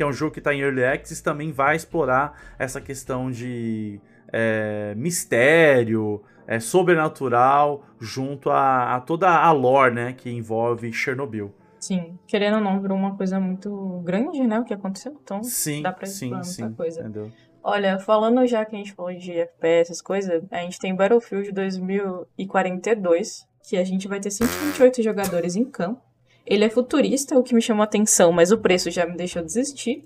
que 0.00 0.04
é 0.04 0.06
um 0.06 0.14
jogo 0.14 0.32
que 0.32 0.40
está 0.40 0.54
em 0.54 0.60
Early 0.60 0.82
Access, 0.82 1.22
também 1.22 1.52
vai 1.52 1.76
explorar 1.76 2.54
essa 2.58 2.80
questão 2.80 3.30
de 3.30 4.00
é, 4.32 4.94
mistério, 4.96 6.22
é, 6.46 6.58
sobrenatural, 6.58 7.84
junto 8.00 8.48
a, 8.48 8.96
a 8.96 9.00
toda 9.02 9.28
a 9.28 9.52
lore 9.52 9.94
né, 9.94 10.14
que 10.14 10.30
envolve 10.30 10.90
Chernobyl. 10.90 11.54
Sim, 11.78 12.18
querendo 12.26 12.54
ou 12.54 12.62
não, 12.62 12.80
virou 12.80 12.96
uma 12.96 13.14
coisa 13.14 13.38
muito 13.38 14.00
grande, 14.02 14.40
né, 14.46 14.58
o 14.58 14.64
que 14.64 14.72
aconteceu, 14.72 15.14
então 15.22 15.42
Sim, 15.42 15.82
dá 15.82 15.92
pra 15.92 16.06
sim, 16.06 16.28
explorar 16.28 16.44
sim. 16.44 16.62
muita 16.62 16.76
coisa. 16.78 17.00
Entendeu? 17.02 17.30
Olha, 17.62 17.98
falando 17.98 18.46
já 18.46 18.64
que 18.64 18.74
a 18.74 18.78
gente 18.78 18.94
falou 18.94 19.12
de 19.12 19.32
FPS, 19.32 19.90
essas 19.90 20.00
coisas, 20.00 20.42
a 20.50 20.62
gente 20.62 20.78
tem 20.78 20.96
Battlefield 20.96 21.52
2042, 21.52 23.46
que 23.68 23.76
a 23.76 23.84
gente 23.84 24.08
vai 24.08 24.18
ter 24.18 24.30
128 24.30 25.02
jogadores 25.02 25.56
em 25.56 25.64
campo. 25.66 26.00
Ele 26.46 26.64
é 26.64 26.70
futurista, 26.70 27.38
o 27.38 27.42
que 27.42 27.54
me 27.54 27.62
chamou 27.62 27.82
a 27.82 27.84
atenção, 27.84 28.32
mas 28.32 28.50
o 28.50 28.58
preço 28.58 28.90
já 28.90 29.06
me 29.06 29.16
deixou 29.16 29.42
desistir. 29.42 30.04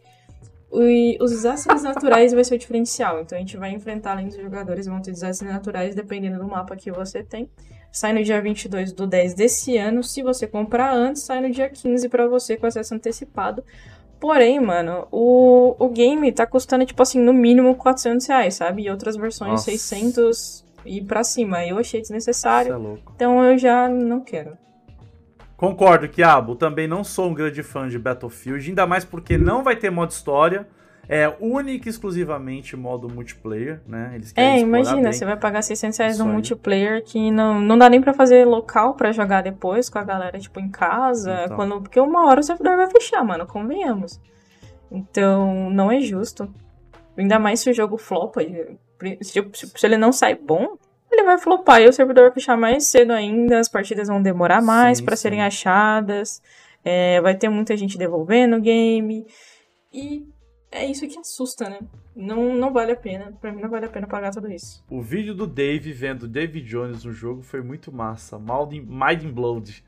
E 0.73 1.16
os 1.20 1.31
desastres 1.31 1.83
naturais 1.83 2.33
vai 2.33 2.42
ser 2.42 2.57
o 2.57 2.59
diferencial. 2.59 3.20
Então 3.20 3.38
a 3.38 3.40
gente 3.40 3.57
vai 3.57 3.70
enfrentar, 3.70 4.12
além 4.12 4.27
dos 4.27 4.37
jogadores, 4.37 4.87
vão 4.87 5.01
ter 5.01 5.12
desastres 5.12 5.51
naturais 5.51 5.94
dependendo 5.94 6.38
do 6.38 6.49
mapa 6.49 6.75
que 6.75 6.90
você 6.90 7.23
tem. 7.23 7.49
Sai 7.92 8.12
no 8.12 8.25
dia 8.25 8.42
22 8.42 8.92
do 8.92 9.07
10 9.07 9.35
desse 9.35 9.77
ano. 9.77 10.03
Se 10.03 10.20
você 10.20 10.49
comprar 10.49 10.92
antes, 10.92 11.23
sai 11.23 11.40
no 11.40 11.51
dia 11.51 11.68
15 11.68 12.09
para 12.09 12.27
você 12.27 12.57
com 12.57 12.66
acesso 12.66 12.92
antecipado. 12.92 13.62
Porém, 14.18 14.59
mano, 14.59 15.07
o, 15.12 15.77
o 15.79 15.88
game 15.90 16.33
tá 16.33 16.44
custando, 16.47 16.85
tipo 16.85 17.01
assim, 17.03 17.20
no 17.20 17.33
mínimo 17.33 17.77
400 17.77 18.27
reais, 18.27 18.55
sabe? 18.55 18.83
E 18.83 18.90
outras 18.90 19.16
versões 19.16 19.51
Nossa. 19.53 19.70
600 19.70 20.64
e 20.85 21.01
pra 21.03 21.23
cima. 21.23 21.64
Eu 21.64 21.79
achei 21.79 22.01
desnecessário. 22.01 22.75
é. 22.75 22.99
Então 23.14 23.44
eu 23.44 23.57
já 23.57 23.88
não 23.88 24.20
quero. 24.20 24.63
Concordo, 25.68 26.09
Kiabo. 26.09 26.55
Também 26.57 26.87
não 26.87 27.03
sou 27.05 27.31
um 27.31 27.35
grande 27.35 27.62
fã 27.62 27.88
de 27.88 27.98
Battlefield, 27.98 28.68
ainda 28.68 28.87
mais 28.87 29.05
porque 29.05 29.38
não 29.38 29.62
vai 29.62 29.77
ter 29.77 29.90
modo 29.90 30.11
história. 30.11 30.66
É 31.07 31.31
única 31.38 31.87
e 31.87 31.90
exclusivamente 31.90 32.74
modo 32.77 33.11
multiplayer, 33.11 33.83
né? 33.87 34.12
Eles 34.14 34.33
É, 34.35 34.59
imagina, 34.59 35.03
bem. 35.03 35.12
você 35.12 35.24
vai 35.27 35.37
pagar 35.37 35.61
600 35.61 35.98
reais 35.98 36.18
no 36.18 36.24
multiplayer 36.27 37.05
que 37.05 37.31
não, 37.31 37.61
não 37.61 37.77
dá 37.77 37.90
nem 37.90 38.00
pra 38.00 38.14
fazer 38.14 38.46
local 38.46 38.94
pra 38.94 39.12
jogar 39.12 39.42
depois 39.42 39.90
com 39.90 39.98
a 39.98 40.03
galera, 40.03 40.38
tipo, 40.38 40.59
em 40.61 40.70
casa. 40.70 41.42
Então. 41.44 41.57
Quando, 41.57 41.81
porque 41.83 42.00
uma 42.00 42.27
hora 42.27 42.40
o 42.40 42.42
servidor 42.42 42.77
vai 42.79 42.88
fechar, 42.88 43.22
mano, 43.22 43.46
convenhamos. 43.46 44.18
Então, 44.90 45.68
não 45.70 45.90
é 45.92 46.00
justo. 46.00 46.48
Ainda 47.18 47.38
mais 47.38 47.61
se 47.61 47.70
o 47.70 47.74
jogo 47.74 47.98
flopa. 47.98 48.40
Se, 49.20 49.46
se- 49.53 49.72
se 49.77 49.87
ele 49.87 49.98
não 49.98 50.11
sai 50.12 50.35
bom, 50.35 50.79
ele 51.14 51.24
vai 51.24 51.38
flopar 51.38 51.81
e 51.81 51.88
o 51.88 51.92
servidor 51.92 52.24
vai 52.24 52.33
fechar 52.33 52.57
mais 52.57 52.87
cedo 52.87 53.12
ainda, 53.12 53.59
as 53.59 53.68
partidas 53.68 54.09
vão 54.09 54.22
demorar 54.22 54.61
mais 54.61 54.98
sim. 54.98 55.16
serem 55.16 55.42
achadas. 55.42 56.42
é, 56.85 57.20
vai 57.20 57.35
ter 57.35 57.48
muita 57.48 57.77
gente 57.77 57.96
devolvendo 57.96 58.57
o 58.57 58.61
game. 58.61 59.27
E 59.92 60.27
é 60.70 60.85
isso 60.85 61.07
que 61.07 61.18
assusta, 61.18 61.70
né? 61.70 61.79
Não, 62.14 62.55
não 62.55 62.72
vale 62.72 62.92
a 62.92 62.96
pena. 62.96 63.33
Pra 63.40 63.53
mim 63.53 63.62
não 63.62 63.70
vale 63.70 63.87
a 63.87 63.88
pena 63.88 64.07
pagar 64.07 64.33
tudo 64.33 64.50
isso. 64.50 64.85
O 64.90 65.00
vídeo 65.00 65.35
do 65.35 65.46
Dave 65.46 65.92
vendo 65.92 66.29
David 66.29 66.68
Jones 66.68 67.05
no 67.05 67.12
jogo 67.12 67.42
foi 67.42 67.62
muito 67.62 67.92
massa. 67.92 68.38
Mind 68.38 68.85
Mind 68.87 69.33
Blood. 69.33 69.85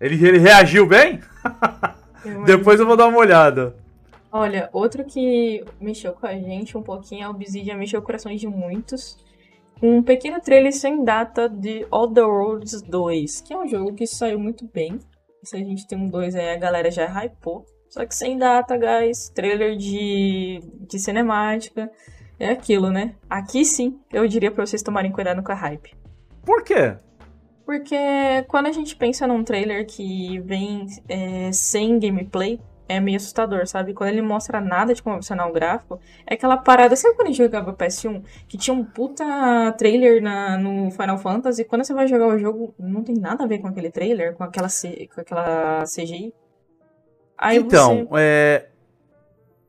Ele, 0.00 0.26
ele 0.26 0.38
reagiu 0.38 0.86
bem? 0.86 1.20
Eu 2.24 2.44
Depois 2.44 2.80
eu 2.80 2.86
vou 2.86 2.96
dar 2.96 3.06
uma 3.06 3.18
olhada. 3.18 3.76
Olha, 4.32 4.68
outro 4.72 5.04
que 5.04 5.64
mexeu 5.80 6.12
com 6.12 6.26
a 6.26 6.34
gente 6.34 6.76
um 6.76 6.82
pouquinho, 6.82 7.26
a 7.26 7.30
Obsidian 7.30 7.76
mexeu 7.76 8.02
corações 8.02 8.40
de 8.40 8.48
muitos. 8.48 9.16
Um 9.82 10.02
pequeno 10.02 10.40
trailer 10.40 10.72
sem 10.72 11.04
data 11.04 11.48
de 11.48 11.86
All 11.90 12.12
the 12.12 12.22
Worlds 12.22 12.82
2, 12.82 13.40
que 13.42 13.52
é 13.52 13.58
um 13.58 13.68
jogo 13.68 13.94
que 13.94 14.06
saiu 14.06 14.38
muito 14.38 14.66
bem. 14.66 14.98
Se 15.42 15.56
a 15.56 15.58
gente 15.58 15.86
tem 15.86 15.98
um 15.98 16.08
2 16.08 16.34
aí, 16.34 16.50
a 16.50 16.56
galera 16.56 16.90
já 16.90 17.06
hypou. 17.06 17.66
Só 17.88 18.04
que 18.06 18.14
sem 18.14 18.38
data, 18.38 18.76
guys. 18.76 19.28
Trailer 19.28 19.76
de, 19.76 20.60
de 20.88 20.98
cinemática. 20.98 21.90
É 22.38 22.48
aquilo, 22.48 22.90
né? 22.90 23.14
Aqui 23.30 23.64
sim, 23.64 24.00
eu 24.12 24.26
diria 24.26 24.50
pra 24.50 24.66
vocês 24.66 24.82
tomarem 24.82 25.12
cuidado 25.12 25.42
com 25.42 25.52
a 25.52 25.54
hype. 25.54 25.94
Por 26.44 26.64
quê? 26.64 26.96
Porque 27.64 27.96
quando 28.48 28.66
a 28.66 28.72
gente 28.72 28.96
pensa 28.96 29.26
num 29.26 29.44
trailer 29.44 29.86
que 29.86 30.40
vem 30.40 30.86
é, 31.08 31.52
sem 31.52 31.98
gameplay, 31.98 32.60
é 32.88 33.00
meio 33.00 33.16
assustador, 33.16 33.66
sabe? 33.66 33.94
Quando 33.94 34.10
ele 34.10 34.22
mostra 34.22 34.60
nada 34.60 34.94
de 34.94 35.02
como 35.02 35.16
funcionar 35.16 35.48
o 35.48 35.52
gráfico, 35.52 36.00
é 36.26 36.34
aquela 36.34 36.56
parada. 36.56 36.94
Sabe 36.96 37.14
quando 37.16 37.28
a 37.28 37.30
gente 37.30 37.42
jogava 37.42 37.72
PS1? 37.72 38.22
Que 38.46 38.58
tinha 38.58 38.74
um 38.74 38.84
puta 38.84 39.24
trailer 39.78 40.22
na, 40.22 40.58
no 40.58 40.90
Final 40.90 41.18
Fantasy, 41.18 41.64
quando 41.64 41.84
você 41.84 41.94
vai 41.94 42.06
jogar 42.06 42.26
o 42.28 42.38
jogo, 42.38 42.74
não 42.78 43.02
tem 43.02 43.16
nada 43.16 43.44
a 43.44 43.46
ver 43.46 43.58
com 43.58 43.68
aquele 43.68 43.90
trailer, 43.90 44.34
com 44.34 44.44
aquela, 44.44 44.68
com 45.14 45.20
aquela 45.20 45.84
CGI. 45.84 46.32
Aí 47.36 47.56
então, 47.56 48.06
você. 48.06 48.20
é, 48.20 48.68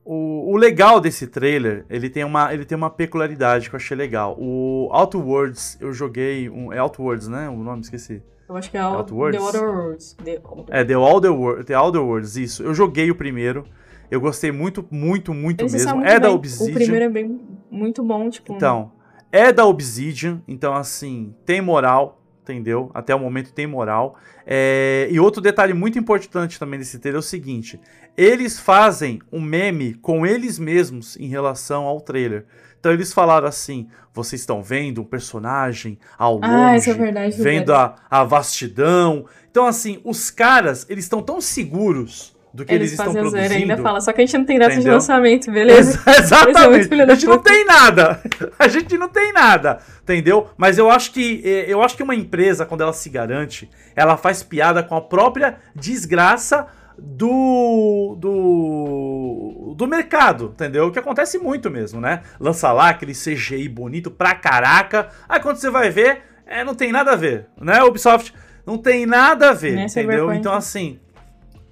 o, 0.04 0.51
o 0.54 0.58
legal 0.58 0.99
desse 0.99 1.25
trailer, 1.25 1.86
ele 1.89 2.10
tem, 2.10 2.23
uma, 2.23 2.54
ele 2.54 2.63
tem 2.63 2.78
uma 2.78 2.89
peculiaridade 2.89 3.69
que 3.69 3.75
eu 3.75 3.78
achei 3.78 3.97
legal. 3.97 4.36
O 4.39 4.88
Outworlds, 4.91 5.78
eu 5.82 5.91
joguei. 5.91 6.49
Um, 6.49 6.71
é 6.71 6.78
Outworlds, 6.78 7.28
né? 7.28 7.49
O 7.49 7.56
nome, 7.56 7.82
esqueci. 7.82 8.21
Eu 8.47 8.55
acho 8.55 8.69
que 8.69 8.77
é 8.77 8.81
Outworlds? 8.81 9.39
The 9.41 9.47
Other 9.47 9.63
Worlds. 9.69 10.17
The 10.23 10.39
Other- 10.43 10.65
É, 10.75 10.84
The 10.86 10.97
Outer, 10.97 11.34
Wor- 11.34 11.63
The 11.63 11.77
Outer 11.77 12.01
Worlds, 12.01 12.36
isso. 12.38 12.63
Eu 12.63 12.73
joguei 12.73 13.10
o 13.10 13.15
primeiro. 13.15 13.65
Eu 14.12 14.21
gostei 14.21 14.51
muito, 14.51 14.86
muito, 14.91 15.34
muito 15.34 15.62
Eles 15.62 15.73
mesmo. 15.73 15.89
É 15.91 15.93
muito 15.95 16.08
da 16.21 16.27
bem. 16.27 16.36
Obsidian. 16.36 16.71
O 16.71 16.73
primeiro 16.75 17.05
é 17.05 17.10
bem, 17.10 17.41
muito 17.71 18.03
bom, 18.03 18.29
tipo. 18.29 18.53
Então, 18.53 18.91
é 19.31 19.51
da 19.51 19.65
Obsidian, 19.65 20.41
então 20.47 20.75
assim, 20.75 21.34
tem 21.43 21.60
moral, 21.60 22.21
entendeu? 22.43 22.91
Até 22.93 23.15
o 23.15 23.19
momento 23.19 23.51
tem 23.51 23.65
moral. 23.65 24.15
É, 24.45 25.08
E 25.10 25.19
outro 25.19 25.41
detalhe 25.41 25.73
muito 25.73 25.97
importante 25.97 26.60
também 26.60 26.77
desse 26.77 26.99
trailer 26.99 27.17
é 27.17 27.19
o 27.19 27.23
seguinte: 27.23 27.79
eles 28.17 28.60
fazem 28.60 29.21
um 29.32 29.41
meme 29.41 29.93
com 29.95 30.25
eles 30.25 30.58
mesmos 30.60 31.17
em 31.17 31.28
relação 31.28 31.84
ao 31.86 31.99
trailer. 32.01 32.45
Então 32.80 32.91
eles 32.91 33.12
falaram 33.13 33.47
assim: 33.47 33.88
vocês 34.13 34.41
estão 34.41 34.62
vendo 34.62 35.01
um 35.01 35.06
personagem 35.06 35.97
ao 36.17 36.36
longe, 36.36 36.45
Ah, 36.45 36.75
é 36.75 36.93
verdade, 36.93 37.36
vendo 37.41 37.73
a, 37.73 37.95
a 38.10 38.23
vastidão. 38.23 39.25
Então, 39.49 39.65
assim, 39.65 39.99
os 40.04 40.30
caras, 40.30 40.86
eles 40.89 41.06
estão 41.06 41.21
tão 41.21 41.39
seguros 41.41 42.36
do 42.54 42.63
que 42.63 42.73
eles, 42.73 42.91
Eles 42.91 42.99
estão 42.99 43.12
produzindo. 43.13 43.54
ainda 43.54 43.78
fala, 43.78 43.99
só 43.99 44.13
que 44.13 44.21
a 44.21 44.25
gente 44.25 44.38
não 44.38 44.45
tem 44.45 44.58
data 44.58 44.71
de 44.71 44.78
Entendeu? 44.78 44.93
lançamento, 44.93 45.51
beleza? 45.51 46.01
Ex- 46.08 46.19
Exatamente. 46.19 46.69
muito 46.69 46.89
filho 46.89 47.06
da 47.08 47.12
A 47.13 47.15
gente 47.15 47.25
não 47.28 47.38
tem 47.39 47.65
nada. 47.65 48.21
A 48.60 48.67
gente 48.69 48.97
não 48.97 49.10
tem 49.10 49.34
nada, 49.34 49.80
entendeu? 50.04 50.47
Mas 50.58 50.78
eu 50.78 50.89
acho 50.89 51.12
que 51.12 51.41
eh, 51.43 51.65
eu 51.67 51.82
acho 51.84 51.97
que 51.97 52.04
uma 52.04 52.15
empresa 52.15 52.65
quando 52.65 52.80
ela 52.82 52.93
se 52.93 53.10
garante, 53.10 53.69
ela 53.95 54.15
faz 54.15 54.41
piada 54.41 54.82
com 54.84 54.95
a 54.95 55.01
própria 55.01 55.58
desgraça 55.75 56.67
do 56.97 58.15
do 58.19 59.73
do 59.75 59.88
mercado, 59.88 60.51
entendeu? 60.53 60.88
O 60.88 60.91
que 60.91 60.99
acontece 60.99 61.38
muito 61.38 61.69
mesmo, 61.69 61.99
né? 61.99 62.21
Lança 62.39 62.71
lá 62.71 62.89
aquele 62.89 63.13
CGI 63.13 63.67
bonito 63.67 64.10
pra 64.10 64.34
caraca, 64.36 65.10
aí 65.27 65.39
quando 65.39 65.58
você 65.58 65.69
vai 65.69 65.89
ver, 65.89 66.21
é, 66.45 66.63
não 66.63 66.73
tem 66.75 66.91
nada 66.91 67.12
a 67.12 67.15
ver, 67.15 67.47
né? 67.60 67.84
Ubisoft 67.84 68.34
não 68.65 68.77
tem 68.77 69.05
nada 69.05 69.49
a 69.49 69.53
ver, 69.53 69.75
entendeu? 70.12 70.27
Então 70.39 70.53
assim, 70.53 70.99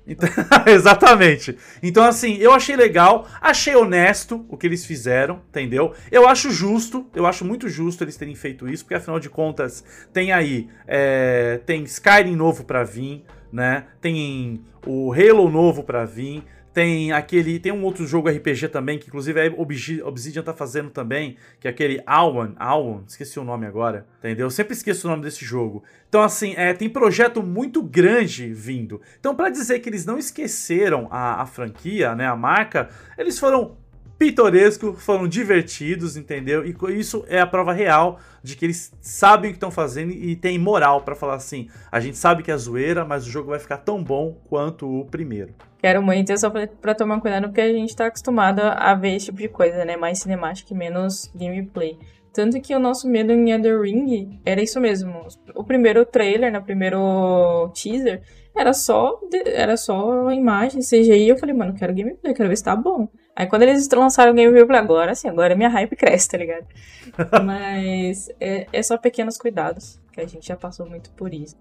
então- 0.06 0.28
exatamente. 0.68 1.58
Então, 1.82 2.04
assim, 2.04 2.36
eu 2.38 2.52
achei 2.52 2.76
legal, 2.76 3.26
achei 3.42 3.74
honesto 3.74 4.46
o 4.50 4.58
que 4.58 4.68
eles 4.68 4.86
fizeram, 4.86 5.40
entendeu? 5.50 5.94
Eu 6.12 6.28
acho 6.28 6.52
justo, 6.52 7.08
eu 7.16 7.26
acho 7.26 7.46
muito 7.46 7.70
justo 7.70 8.04
eles 8.04 8.18
terem 8.18 8.36
feito 8.36 8.68
isso, 8.68 8.84
porque 8.84 8.96
afinal 8.96 9.18
de 9.20 9.30
contas, 9.30 9.84
tem 10.12 10.34
aí, 10.34 10.68
é, 10.86 11.62
tem 11.66 11.84
Skyrim 11.84 12.36
novo 12.36 12.66
pra 12.66 12.84
vir, 12.84 13.24
né? 13.54 13.86
Tem 14.02 14.60
o 14.86 15.14
Halo 15.14 15.50
novo 15.50 15.84
pra 15.84 16.04
vir. 16.04 16.44
Tem 16.74 17.12
aquele. 17.12 17.60
Tem 17.60 17.72
um 17.72 17.84
outro 17.84 18.08
jogo 18.08 18.28
RPG 18.28 18.68
também, 18.70 18.98
que 18.98 19.08
inclusive 19.08 19.40
a 19.40 19.54
Obsi- 19.62 20.02
Obsidian 20.02 20.42
tá 20.42 20.54
fazendo 20.56 20.90
também, 20.90 21.38
que 21.60 21.68
é 21.68 21.70
aquele 21.70 22.02
Awan. 22.04 22.54
Awan, 22.56 23.04
esqueci 23.08 23.40
o 23.40 23.44
nome 23.44 23.68
agora. 23.68 24.08
Entendeu? 24.18 24.48
Eu 24.48 24.52
sempre 24.52 24.74
esqueço 24.74 25.06
o 25.08 25.12
nome 25.12 25.22
desse 25.22 25.46
jogo. 25.46 25.84
Então, 26.10 26.24
assim, 26.24 26.56
é, 26.58 26.74
tem 26.74 26.90
projeto 26.90 27.44
muito 27.44 27.84
grande 27.84 28.52
vindo. 28.52 29.00
Então, 29.20 29.36
pra 29.36 29.50
dizer 29.50 29.82
que 29.82 29.88
eles 29.90 30.04
não 30.04 30.18
esqueceram 30.18 31.08
a, 31.12 31.44
a 31.44 31.46
franquia, 31.46 32.16
né? 32.16 32.26
A 32.26 32.36
marca, 32.36 32.90
eles 33.20 33.38
foram 33.38 33.78
pitorescos, 34.18 35.04
foram 35.04 35.28
divertidos, 35.28 36.16
entendeu? 36.16 36.64
E 36.66 36.76
isso 36.98 37.26
é 37.28 37.40
a 37.40 37.48
prova 37.48 37.74
real 37.74 38.20
de 38.42 38.56
que 38.56 38.66
eles 38.66 38.94
sabem 39.02 39.50
o 39.50 39.54
que 39.54 39.58
estão 39.58 39.72
fazendo 39.72 40.12
e 40.12 40.36
têm 40.36 40.58
moral 40.58 41.02
pra 41.02 41.16
falar 41.16 41.36
assim: 41.36 41.68
a 41.92 42.00
gente 42.00 42.18
sabe 42.18 42.44
que 42.44 42.52
é 42.52 42.58
zoeira, 42.58 43.06
mas 43.06 43.26
o 43.26 43.30
jogo 43.30 43.50
vai 43.50 43.60
ficar 43.60 43.78
tão 43.78 44.04
bom 44.04 44.38
quanto 44.50 44.88
o 44.88 45.06
primeiro. 45.06 45.54
Quero 45.80 46.02
muito, 46.02 46.32
é 46.32 46.38
só 46.38 46.50
pra, 46.50 46.68
pra 46.68 46.96
tomar 46.96 47.20
cuidado, 47.20 47.48
porque 47.48 47.62
a 47.62 47.74
gente 47.74 47.96
tá 47.96 48.06
acostumado 48.06 48.62
a 48.62 48.94
ver 48.96 49.16
esse 49.16 49.26
tipo 49.26 49.40
de 49.40 49.50
coisa, 49.50 49.84
né? 49.84 49.98
Mais 49.98 50.20
cinemática 50.20 50.74
e 50.74 50.78
menos 50.78 51.32
gameplay. 51.36 51.98
Tanto 52.34 52.60
que 52.60 52.74
o 52.74 52.80
nosso 52.80 53.08
medo 53.08 53.32
em 53.32 53.52
Elden 53.52 53.80
Ring 53.80 54.40
era 54.44 54.62
isso 54.62 54.80
mesmo. 54.80 55.28
O 55.54 55.64
primeiro 55.64 56.04
trailer, 56.04 56.52
no 56.52 56.64
primeiro 56.64 57.70
teaser, 57.76 58.24
era 58.56 58.74
só, 58.74 59.20
era 59.46 59.78
só 59.78 60.32
imagem, 60.32 60.82
CGI. 60.82 61.30
Eu 61.30 61.38
falei, 61.38 61.54
mano, 61.54 61.76
quero 61.76 61.94
gameplay, 61.94 62.34
quero 62.34 62.50
ver 62.50 62.58
se 62.58 62.64
tá 62.64 62.76
bom. 62.76 63.08
Aí 63.36 63.48
quando 63.48 63.64
eles 63.64 63.90
lançaram 63.90 64.32
o 64.32 64.36
gameplay, 64.36 64.62
eu 64.62 64.68
falei, 64.68 64.82
agora 64.82 65.16
sim, 65.16 65.28
agora 65.28 65.56
minha 65.56 65.70
hype 65.70 65.96
cresce, 65.96 66.30
tá 66.30 66.38
ligado? 66.38 66.66
Mas 67.44 68.30
é, 68.40 68.68
é 68.72 68.84
só 68.84 68.98
pequenos 68.98 69.38
cuidados, 69.38 70.00
que 70.12 70.22
a 70.22 70.28
gente 70.28 70.48
já 70.48 70.56
passou 70.56 70.86
muito 70.86 71.10
por 71.12 71.34
isso. 71.34 71.58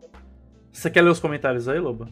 Você 0.70 0.90
quer 0.90 1.02
ler 1.02 1.10
os 1.10 1.20
comentários 1.20 1.68
aí, 1.68 1.78
Loba? 1.78 2.08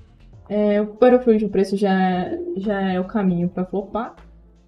É, 0.48 0.80
o 0.80 0.86
Battlefield, 0.86 1.44
o 1.44 1.48
preço 1.48 1.76
já, 1.76 2.30
já 2.56 2.80
é 2.92 2.98
o 2.98 3.04
caminho 3.04 3.48
pra 3.48 3.64
flopar. 3.64 4.16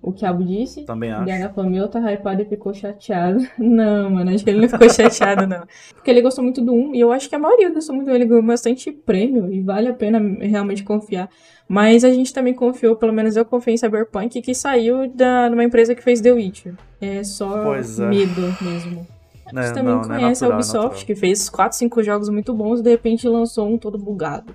O 0.03 0.13
Quiabo 0.13 0.43
disse. 0.43 0.83
Também 0.83 1.13
acho. 1.13 1.25
DH 1.25 1.55
falou, 1.55 1.71
meu, 1.71 1.87
tá 1.87 2.01
hypado 2.13 2.43
e 2.43 2.45
ficou 2.45 2.75
chateado. 2.75 3.39
Não, 3.57 4.11
mano, 4.11 4.35
acho 4.35 4.43
que 4.43 4.51
ele 4.51 4.61
não 4.61 4.69
ficou 4.69 4.91
chateado, 4.91 5.47
não. 5.47 5.63
Porque 5.95 6.11
ele 6.11 6.21
gostou 6.21 6.43
muito 6.43 6.61
do 6.61 6.73
1, 6.73 6.95
e 6.97 7.01
eu 7.01 7.13
acho 7.13 7.29
que 7.29 7.35
a 7.37 7.39
maioria 7.39 7.71
gostou 7.71 7.95
muito 7.95 8.07
do 8.07 8.13
1. 8.13 8.15
Ele 8.17 8.25
ganhou 8.25 8.43
bastante 8.43 8.91
prêmio, 8.91 9.53
e 9.53 9.61
vale 9.61 9.89
a 9.89 9.95
pena 9.95 10.19
realmente 10.41 10.83
confiar. 10.83 11.29
Mas 11.69 12.03
a 12.03 12.11
gente 12.11 12.35
também 12.35 12.53
confiou, 12.53 12.97
pelo 12.97 13.13
menos 13.13 13.37
eu 13.37 13.45
confiei 13.45 13.75
em 13.75 13.79
Cyberpunk, 13.79 14.43
que 14.43 14.55
saiu 14.55 15.09
da, 15.09 15.49
de 15.49 15.55
uma 15.55 15.65
empresa 15.65 15.95
que 15.95 16.03
fez 16.03 16.21
The 16.21 16.33
Witcher. 16.33 16.75
É 17.01 17.23
só 17.23 17.75
é. 17.77 17.83
medo 18.09 18.43
mesmo. 18.61 19.07
Né, 19.53 19.63
Você 19.63 19.75
também 19.75 19.95
não, 19.95 20.03
não 20.03 20.15
é 20.15 20.19
conhece 20.19 20.43
natural, 20.43 20.51
a 20.51 20.55
é 20.55 20.57
Ubisoft, 20.57 21.07
que 21.07 21.15
fez 21.15 21.49
4, 21.49 21.79
5 21.79 22.03
jogos 22.03 22.29
muito 22.29 22.53
bons 22.55 22.81
e 22.81 22.83
de 22.83 22.91
repente 22.91 23.29
lançou 23.29 23.69
um 23.69 23.79
todo 23.79 23.99
bugado. 23.99 24.55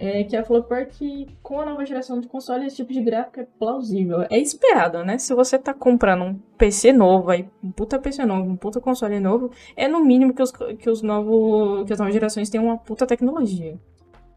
É 0.00 0.24
que 0.24 0.34
ela 0.34 0.44
falou 0.44 0.64
que 0.88 1.26
com 1.42 1.60
a 1.60 1.64
nova 1.66 1.84
geração 1.84 2.18
de 2.18 2.26
console 2.26 2.66
esse 2.66 2.76
tipo 2.76 2.90
de 2.90 3.02
gráfico 3.02 3.40
é 3.40 3.46
plausível. 3.58 4.22
É 4.30 4.38
esperado, 4.38 5.04
né? 5.04 5.18
Se 5.18 5.34
você 5.34 5.58
tá 5.58 5.74
comprando 5.74 6.24
um 6.24 6.34
PC 6.56 6.90
novo, 6.90 7.30
aí, 7.30 7.46
um 7.62 7.70
puta 7.70 7.98
PC 7.98 8.24
novo, 8.24 8.50
um 8.50 8.56
puta 8.56 8.80
console 8.80 9.20
novo, 9.20 9.50
é 9.76 9.86
no 9.86 10.02
mínimo 10.02 10.32
que 10.32 10.42
os, 10.42 10.50
que 10.50 10.88
os 10.88 11.02
novos, 11.02 11.84
que 11.86 11.92
as 11.92 11.98
novas 11.98 12.14
gerações 12.14 12.48
tenham 12.48 12.64
uma 12.64 12.78
puta 12.78 13.06
tecnologia. 13.06 13.78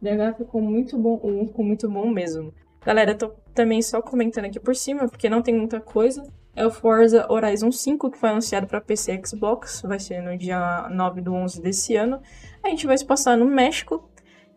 DH 0.02 0.38
ficou 0.38 0.62
muito 0.62 0.98
bom, 0.98 1.18
ficou 1.48 1.64
muito 1.64 1.90
bom 1.90 2.10
mesmo. 2.10 2.54
Galera, 2.86 3.16
tô 3.16 3.30
também 3.54 3.82
só 3.82 4.02
comentando 4.02 4.46
aqui 4.46 4.60
por 4.60 4.76
cima, 4.76 5.08
porque 5.08 5.30
não 5.30 5.42
tem 5.42 5.56
muita 5.56 5.80
coisa. 5.80 6.24
É 6.54 6.68
o 6.68 6.70
Forza 6.70 7.26
Horizon 7.32 7.72
5, 7.72 8.12
que 8.12 8.18
foi 8.18 8.30
anunciado 8.30 8.68
para 8.68 8.82
PC 8.82 9.14
e 9.14 9.26
Xbox, 9.26 9.82
vai 9.82 10.00
ser 10.00 10.22
no 10.22 10.38
dia 10.38 10.88
9 10.92 11.22
do 11.22 11.34
11 11.34 11.62
desse 11.62 11.96
ano. 11.96 12.22
A 12.62 12.70
gente 12.70 12.86
vai 12.86 12.98
se 12.98 13.06
passar 13.06 13.38
no 13.38 13.46
México, 13.46 14.08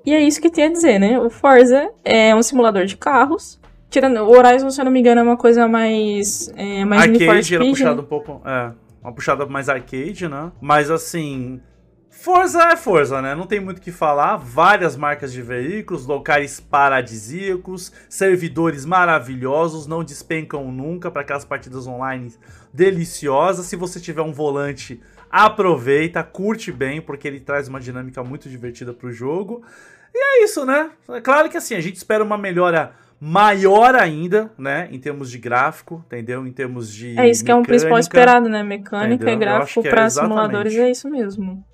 e 0.07 0.15
é 0.15 0.21
isso 0.21 0.41
que 0.41 0.49
tem 0.49 0.67
a 0.67 0.71
dizer, 0.71 1.01
né? 1.01 1.19
O 1.19 1.29
Forza 1.29 1.91
é 2.05 2.33
um 2.33 2.41
simulador 2.41 2.85
de 2.85 2.97
carros. 2.97 3.61
Tirando, 3.91 4.19
o 4.21 4.31
Horizon, 4.31 4.71
se 4.71 4.81
eu 4.81 4.85
não 4.85 4.93
me 4.93 5.01
engano, 5.01 5.21
é 5.21 5.25
uma 5.25 5.37
coisa 5.37 5.67
mais. 5.67 6.49
É, 6.57 6.85
mais 6.85 7.03
arcade 7.03 7.55
era 7.57 7.65
puxado 7.65 8.03
um 8.03 8.05
pouco. 8.05 8.41
É, 8.45 8.73
uma 9.03 9.13
puxada 9.13 9.45
mais 9.47 9.69
arcade, 9.69 10.29
né? 10.29 10.53
Mas 10.61 10.93
assim. 10.93 11.61
Forza 12.09 12.63
é 12.73 12.77
Forza, 12.77 13.21
né? 13.21 13.35
Não 13.35 13.47
tem 13.47 13.61
muito 13.61 13.79
o 13.79 13.81
que 13.81 13.93
falar. 13.93 14.37
Várias 14.37 14.97
marcas 14.97 15.33
de 15.33 15.43
veículos, 15.43 16.07
locais 16.07 16.59
paradisíacos, 16.59 17.93
servidores 18.09 18.87
maravilhosos, 18.87 19.87
não 19.87 20.03
despencam 20.03 20.73
nunca 20.73 21.11
para 21.11 21.23
aquelas 21.23 21.45
partidas 21.45 21.87
online 21.87 22.33
deliciosas. 22.73 23.67
Se 23.67 23.77
você 23.77 24.01
tiver 24.01 24.23
um 24.23 24.33
volante, 24.33 25.01
aproveita, 25.45 26.23
curte 26.23 26.73
bem, 26.73 27.01
porque 27.01 27.29
ele 27.29 27.41
traz 27.41 27.69
uma 27.69 27.79
dinâmica 27.79 28.25
muito 28.25 28.49
divertida 28.49 28.93
pro 28.93 29.13
jogo. 29.13 29.63
E 30.15 30.19
é 30.19 30.45
isso, 30.45 30.65
né? 30.65 30.91
É 31.11 31.21
claro 31.21 31.51
que 31.51 31.57
assim, 31.57 31.75
a 31.75 31.81
gente 31.81 31.97
espera 31.97 32.25
uma 32.25 32.39
melhora 32.39 32.93
maior 33.21 33.95
ainda, 33.95 34.51
né? 34.57 34.89
Em 34.91 34.99
termos 34.99 35.31
de 35.31 35.39
gráfico, 35.39 36.03
entendeu? 36.07 36.47
Em 36.47 36.53
termos 36.53 36.93
de. 36.93 37.19
É 37.19 37.29
isso 37.29 37.43
mecânica, 37.43 37.45
que 37.45 37.51
é 37.51 37.55
um 37.55 37.63
principal 37.63 37.99
esperado, 37.99 38.49
né? 38.49 38.63
Mecânica 38.63 39.15
entendeu? 39.15 39.35
e 39.35 39.37
gráfico 39.37 39.83
para 39.83 40.05
é 40.05 40.11
simuladores 40.11 40.75
é 40.75 40.91
isso 40.91 41.09
mesmo. 41.11 41.65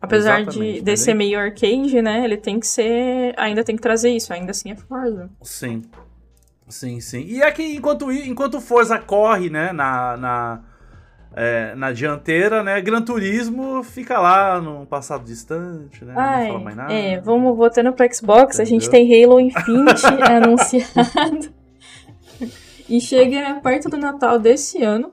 Apesar 0.00 0.40
exatamente, 0.40 0.74
de, 0.74 0.82
de 0.82 0.96
ser 0.96 1.14
meio 1.14 1.38
arcade, 1.38 2.02
né? 2.02 2.24
Ele 2.24 2.36
tem 2.36 2.60
que 2.60 2.66
ser. 2.66 3.34
Ainda 3.36 3.64
tem 3.64 3.76
que 3.76 3.82
trazer 3.82 4.10
isso, 4.10 4.32
ainda 4.32 4.50
assim 4.50 4.70
é 4.70 4.76
Forza. 4.76 5.30
Sim. 5.42 5.82
Sim, 6.68 7.00
sim. 7.00 7.24
E 7.26 7.42
é 7.42 7.50
que 7.50 7.62
enquanto, 7.62 8.10
enquanto 8.10 8.60
Forza 8.60 8.98
corre, 8.98 9.50
né, 9.50 9.72
na, 9.72 10.16
na 10.16 10.60
é, 11.36 11.74
na 11.74 11.92
dianteira, 11.92 12.62
né? 12.62 12.80
Gran 12.80 13.02
Turismo 13.02 13.82
fica 13.82 14.18
lá 14.18 14.60
no 14.60 14.86
passado 14.86 15.24
distante, 15.24 16.04
né? 16.04 16.14
Ai, 16.16 16.42
não 16.44 16.52
fala 16.52 16.64
mais 16.64 16.76
nada. 16.76 16.92
É, 16.92 17.20
vamos 17.20 17.56
voltando 17.56 17.92
pro 17.92 18.14
Xbox, 18.14 18.56
Entendeu? 18.56 18.62
a 18.62 18.64
gente 18.64 18.90
tem 18.90 19.24
Halo 19.24 19.40
Infinite 19.40 20.06
anunciado. 20.22 21.52
e 22.88 23.00
chega 23.00 23.60
perto 23.62 23.88
do 23.88 23.96
Natal 23.96 24.38
desse 24.38 24.82
ano. 24.82 25.12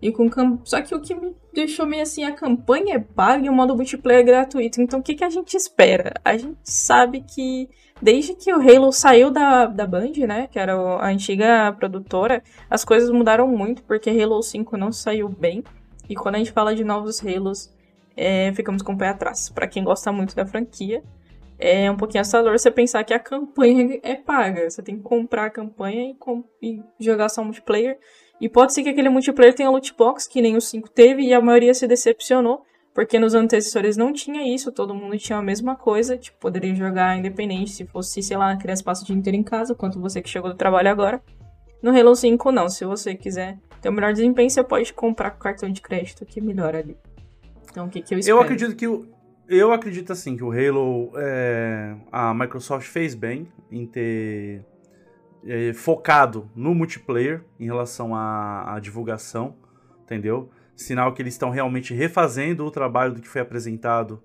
E 0.00 0.12
com. 0.12 0.28
Só 0.64 0.80
que 0.80 0.94
o 0.94 1.00
que 1.00 1.14
me 1.14 1.34
deixou 1.52 1.84
meio 1.84 2.02
assim, 2.02 2.24
a 2.24 2.32
campanha 2.32 2.96
é 2.96 2.98
paga 3.00 3.44
e 3.44 3.48
o 3.48 3.52
modo 3.52 3.76
multiplayer 3.76 4.22
é 4.22 4.24
gratuito. 4.24 4.80
Então 4.80 5.00
o 5.00 5.02
que, 5.02 5.14
que 5.14 5.24
a 5.24 5.30
gente 5.30 5.56
espera? 5.56 6.14
A 6.24 6.36
gente 6.36 6.58
sabe 6.62 7.20
que 7.20 7.68
desde 8.00 8.34
que 8.34 8.52
o 8.52 8.60
Halo 8.60 8.92
saiu 8.92 9.30
da, 9.30 9.66
da 9.66 9.86
Band, 9.86 10.12
né, 10.26 10.48
que 10.50 10.58
era 10.58 10.74
a 10.74 11.08
antiga 11.08 11.72
produtora, 11.72 12.42
as 12.70 12.84
coisas 12.84 13.10
mudaram 13.10 13.46
muito, 13.48 13.82
porque 13.82 14.10
Halo 14.10 14.42
5 14.42 14.76
não 14.76 14.92
saiu 14.92 15.28
bem. 15.28 15.62
E 16.08 16.14
quando 16.14 16.36
a 16.36 16.38
gente 16.38 16.52
fala 16.52 16.74
de 16.74 16.84
novos 16.84 17.24
Halos, 17.24 17.70
é, 18.16 18.52
ficamos 18.54 18.82
com 18.82 18.94
o 18.94 18.98
pé 18.98 19.08
atrás. 19.08 19.50
Para 19.50 19.66
quem 19.66 19.84
gosta 19.84 20.10
muito 20.10 20.34
da 20.34 20.46
franquia, 20.46 21.02
é 21.58 21.90
um 21.90 21.96
pouquinho 21.96 22.22
assustador 22.22 22.52
você 22.52 22.70
pensar 22.70 23.04
que 23.04 23.12
a 23.12 23.18
campanha 23.18 23.98
é 24.02 24.14
paga. 24.14 24.68
Você 24.68 24.82
tem 24.82 24.96
que 24.96 25.02
comprar 25.02 25.46
a 25.46 25.50
campanha 25.50 26.14
e, 26.14 26.16
e 26.62 26.82
jogar 26.98 27.28
só 27.28 27.44
multiplayer. 27.44 27.98
E 28.40 28.48
pode 28.48 28.72
ser 28.72 28.82
que 28.82 28.88
aquele 28.88 29.08
multiplayer 29.08 29.54
tenha 29.54 29.68
loot 29.68 29.94
box, 29.94 30.26
que 30.26 30.40
nem 30.40 30.56
o 30.56 30.60
5 30.60 30.88
teve, 30.90 31.22
e 31.22 31.34
a 31.34 31.40
maioria 31.40 31.74
se 31.74 31.86
decepcionou. 31.86 32.62
Porque 32.98 33.16
nos 33.16 33.32
antecessores 33.32 33.96
não 33.96 34.12
tinha 34.12 34.52
isso, 34.52 34.72
todo 34.72 34.92
mundo 34.92 35.16
tinha 35.16 35.38
a 35.38 35.40
mesma 35.40 35.76
coisa, 35.76 36.18
tipo, 36.18 36.36
poderia 36.40 36.74
jogar 36.74 37.16
independente 37.16 37.70
se 37.70 37.86
fosse, 37.86 38.20
sei 38.20 38.36
lá, 38.36 38.50
a 38.50 38.56
criança 38.56 38.82
passa 38.82 39.04
o 39.04 39.06
dia 39.06 39.14
inteiro 39.14 39.36
em 39.36 39.42
casa, 39.44 39.72
quanto 39.72 40.00
você 40.00 40.20
que 40.20 40.28
chegou 40.28 40.50
do 40.50 40.56
trabalho 40.56 40.90
agora. 40.90 41.22
No 41.80 41.96
Halo 41.96 42.16
5 42.16 42.50
não, 42.50 42.68
se 42.68 42.84
você 42.84 43.14
quiser 43.14 43.56
ter 43.80 43.88
o 43.88 43.92
melhor 43.92 44.12
desempenho, 44.12 44.50
você 44.50 44.64
pode 44.64 44.92
comprar 44.92 45.30
com 45.30 45.38
cartão 45.38 45.70
de 45.70 45.80
crédito 45.80 46.26
que 46.26 46.40
melhora 46.40 46.80
ali. 46.80 46.96
Então 47.70 47.86
o 47.86 47.88
que, 47.88 48.02
que 48.02 48.16
eu 48.16 48.18
espero? 48.18 48.36
Eu 48.36 48.42
acredito 48.42 48.74
que 48.74 48.88
o, 48.88 49.06
eu 49.48 49.72
acredito 49.72 50.12
assim 50.12 50.36
que 50.36 50.42
o 50.42 50.50
Halo 50.50 51.12
é, 51.18 51.94
a 52.10 52.34
Microsoft 52.34 52.88
fez 52.88 53.14
bem 53.14 53.46
em 53.70 53.86
ter 53.86 54.64
é, 55.46 55.72
focado 55.72 56.50
no 56.52 56.74
multiplayer 56.74 57.44
em 57.60 57.66
relação 57.66 58.12
à, 58.12 58.74
à 58.74 58.80
divulgação, 58.80 59.54
entendeu? 60.02 60.50
Sinal 60.78 61.12
que 61.12 61.20
eles 61.20 61.34
estão 61.34 61.50
realmente 61.50 61.92
refazendo 61.92 62.64
o 62.64 62.70
trabalho 62.70 63.12
do 63.12 63.20
que 63.20 63.26
foi 63.26 63.40
apresentado 63.40 64.22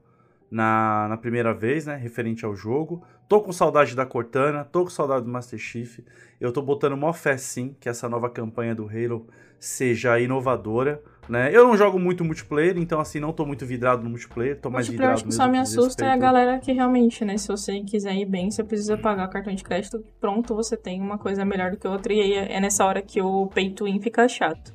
na, 0.52 1.08
na 1.10 1.18
primeira 1.18 1.52
vez, 1.52 1.88
né? 1.88 1.96
Referente 1.96 2.46
ao 2.46 2.56
jogo. 2.56 3.04
Tô 3.28 3.42
com 3.42 3.52
saudade 3.52 3.96
da 3.96 4.06
Cortana, 4.06 4.64
tô 4.64 4.84
com 4.84 4.90
saudade 4.92 5.26
do 5.26 5.32
Master 5.32 5.58
Chief. 5.58 6.00
Eu 6.40 6.54
tô 6.54 6.62
botando 6.62 6.96
mó 6.96 7.12
fé 7.12 7.38
sim 7.38 7.76
que 7.80 7.90
essa 7.90 8.08
nova 8.08 8.30
campanha 8.30 8.76
do 8.76 8.88
Halo 8.88 9.28
seja 9.60 10.20
inovadora. 10.20 11.02
Né? 11.28 11.50
Eu 11.52 11.66
não 11.68 11.76
jogo 11.76 11.98
muito 11.98 12.24
multiplayer, 12.24 12.78
então 12.78 13.00
assim, 13.00 13.20
não 13.20 13.34
tô 13.34 13.48
muito 13.48 13.66
vidrado 13.66 14.04
no 14.04 14.10
multiplayer, 14.10 14.60
tô 14.60 14.70
mais 14.70 14.88
vidrado 14.88 15.14
acho 15.14 15.24
que 15.24 15.32
só 15.32 15.48
me 15.48 15.58
assusta 15.58 16.06
é 16.06 16.12
a 16.12 16.18
galera 16.18 16.60
que 16.60 16.72
realmente, 16.74 17.24
né, 17.24 17.38
se 17.38 17.48
você 17.48 17.80
quiser 17.80 18.14
ir 18.14 18.26
bem, 18.26 18.52
você 18.52 18.62
precisa 18.62 18.98
pagar 18.98 19.30
cartão 19.30 19.56
de 19.56 19.64
crédito, 19.64 20.04
pronto, 20.20 20.54
você 20.54 20.76
tem 20.76 21.02
uma 21.02 21.18
coisa 21.18 21.46
melhor 21.46 21.72
do 21.72 21.78
que 21.78 21.88
outra, 21.88 22.12
e 22.12 22.20
aí 22.20 22.34
é 22.34 22.60
nessa 22.60 22.86
hora 22.86 23.02
que 23.02 23.22
o 23.22 23.48
pay 23.48 23.72
to 23.72 23.86
win 23.86 24.02
fica 24.02 24.28
chato. 24.28 24.74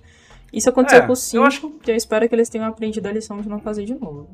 Isso 0.53 0.69
aconteceu 0.71 1.01
é, 1.01 1.07
com 1.07 1.13
o 1.13 1.17
5, 1.17 1.37
eu, 1.37 1.47
acho... 1.47 1.75
eu 1.87 1.95
espero 1.95 2.29
que 2.29 2.35
eles 2.35 2.49
tenham 2.49 2.67
aprendido 2.67 3.07
a 3.07 3.13
lição 3.13 3.41
de 3.41 3.49
não 3.49 3.59
fazer 3.59 3.85
de 3.85 3.95
novo. 3.95 4.29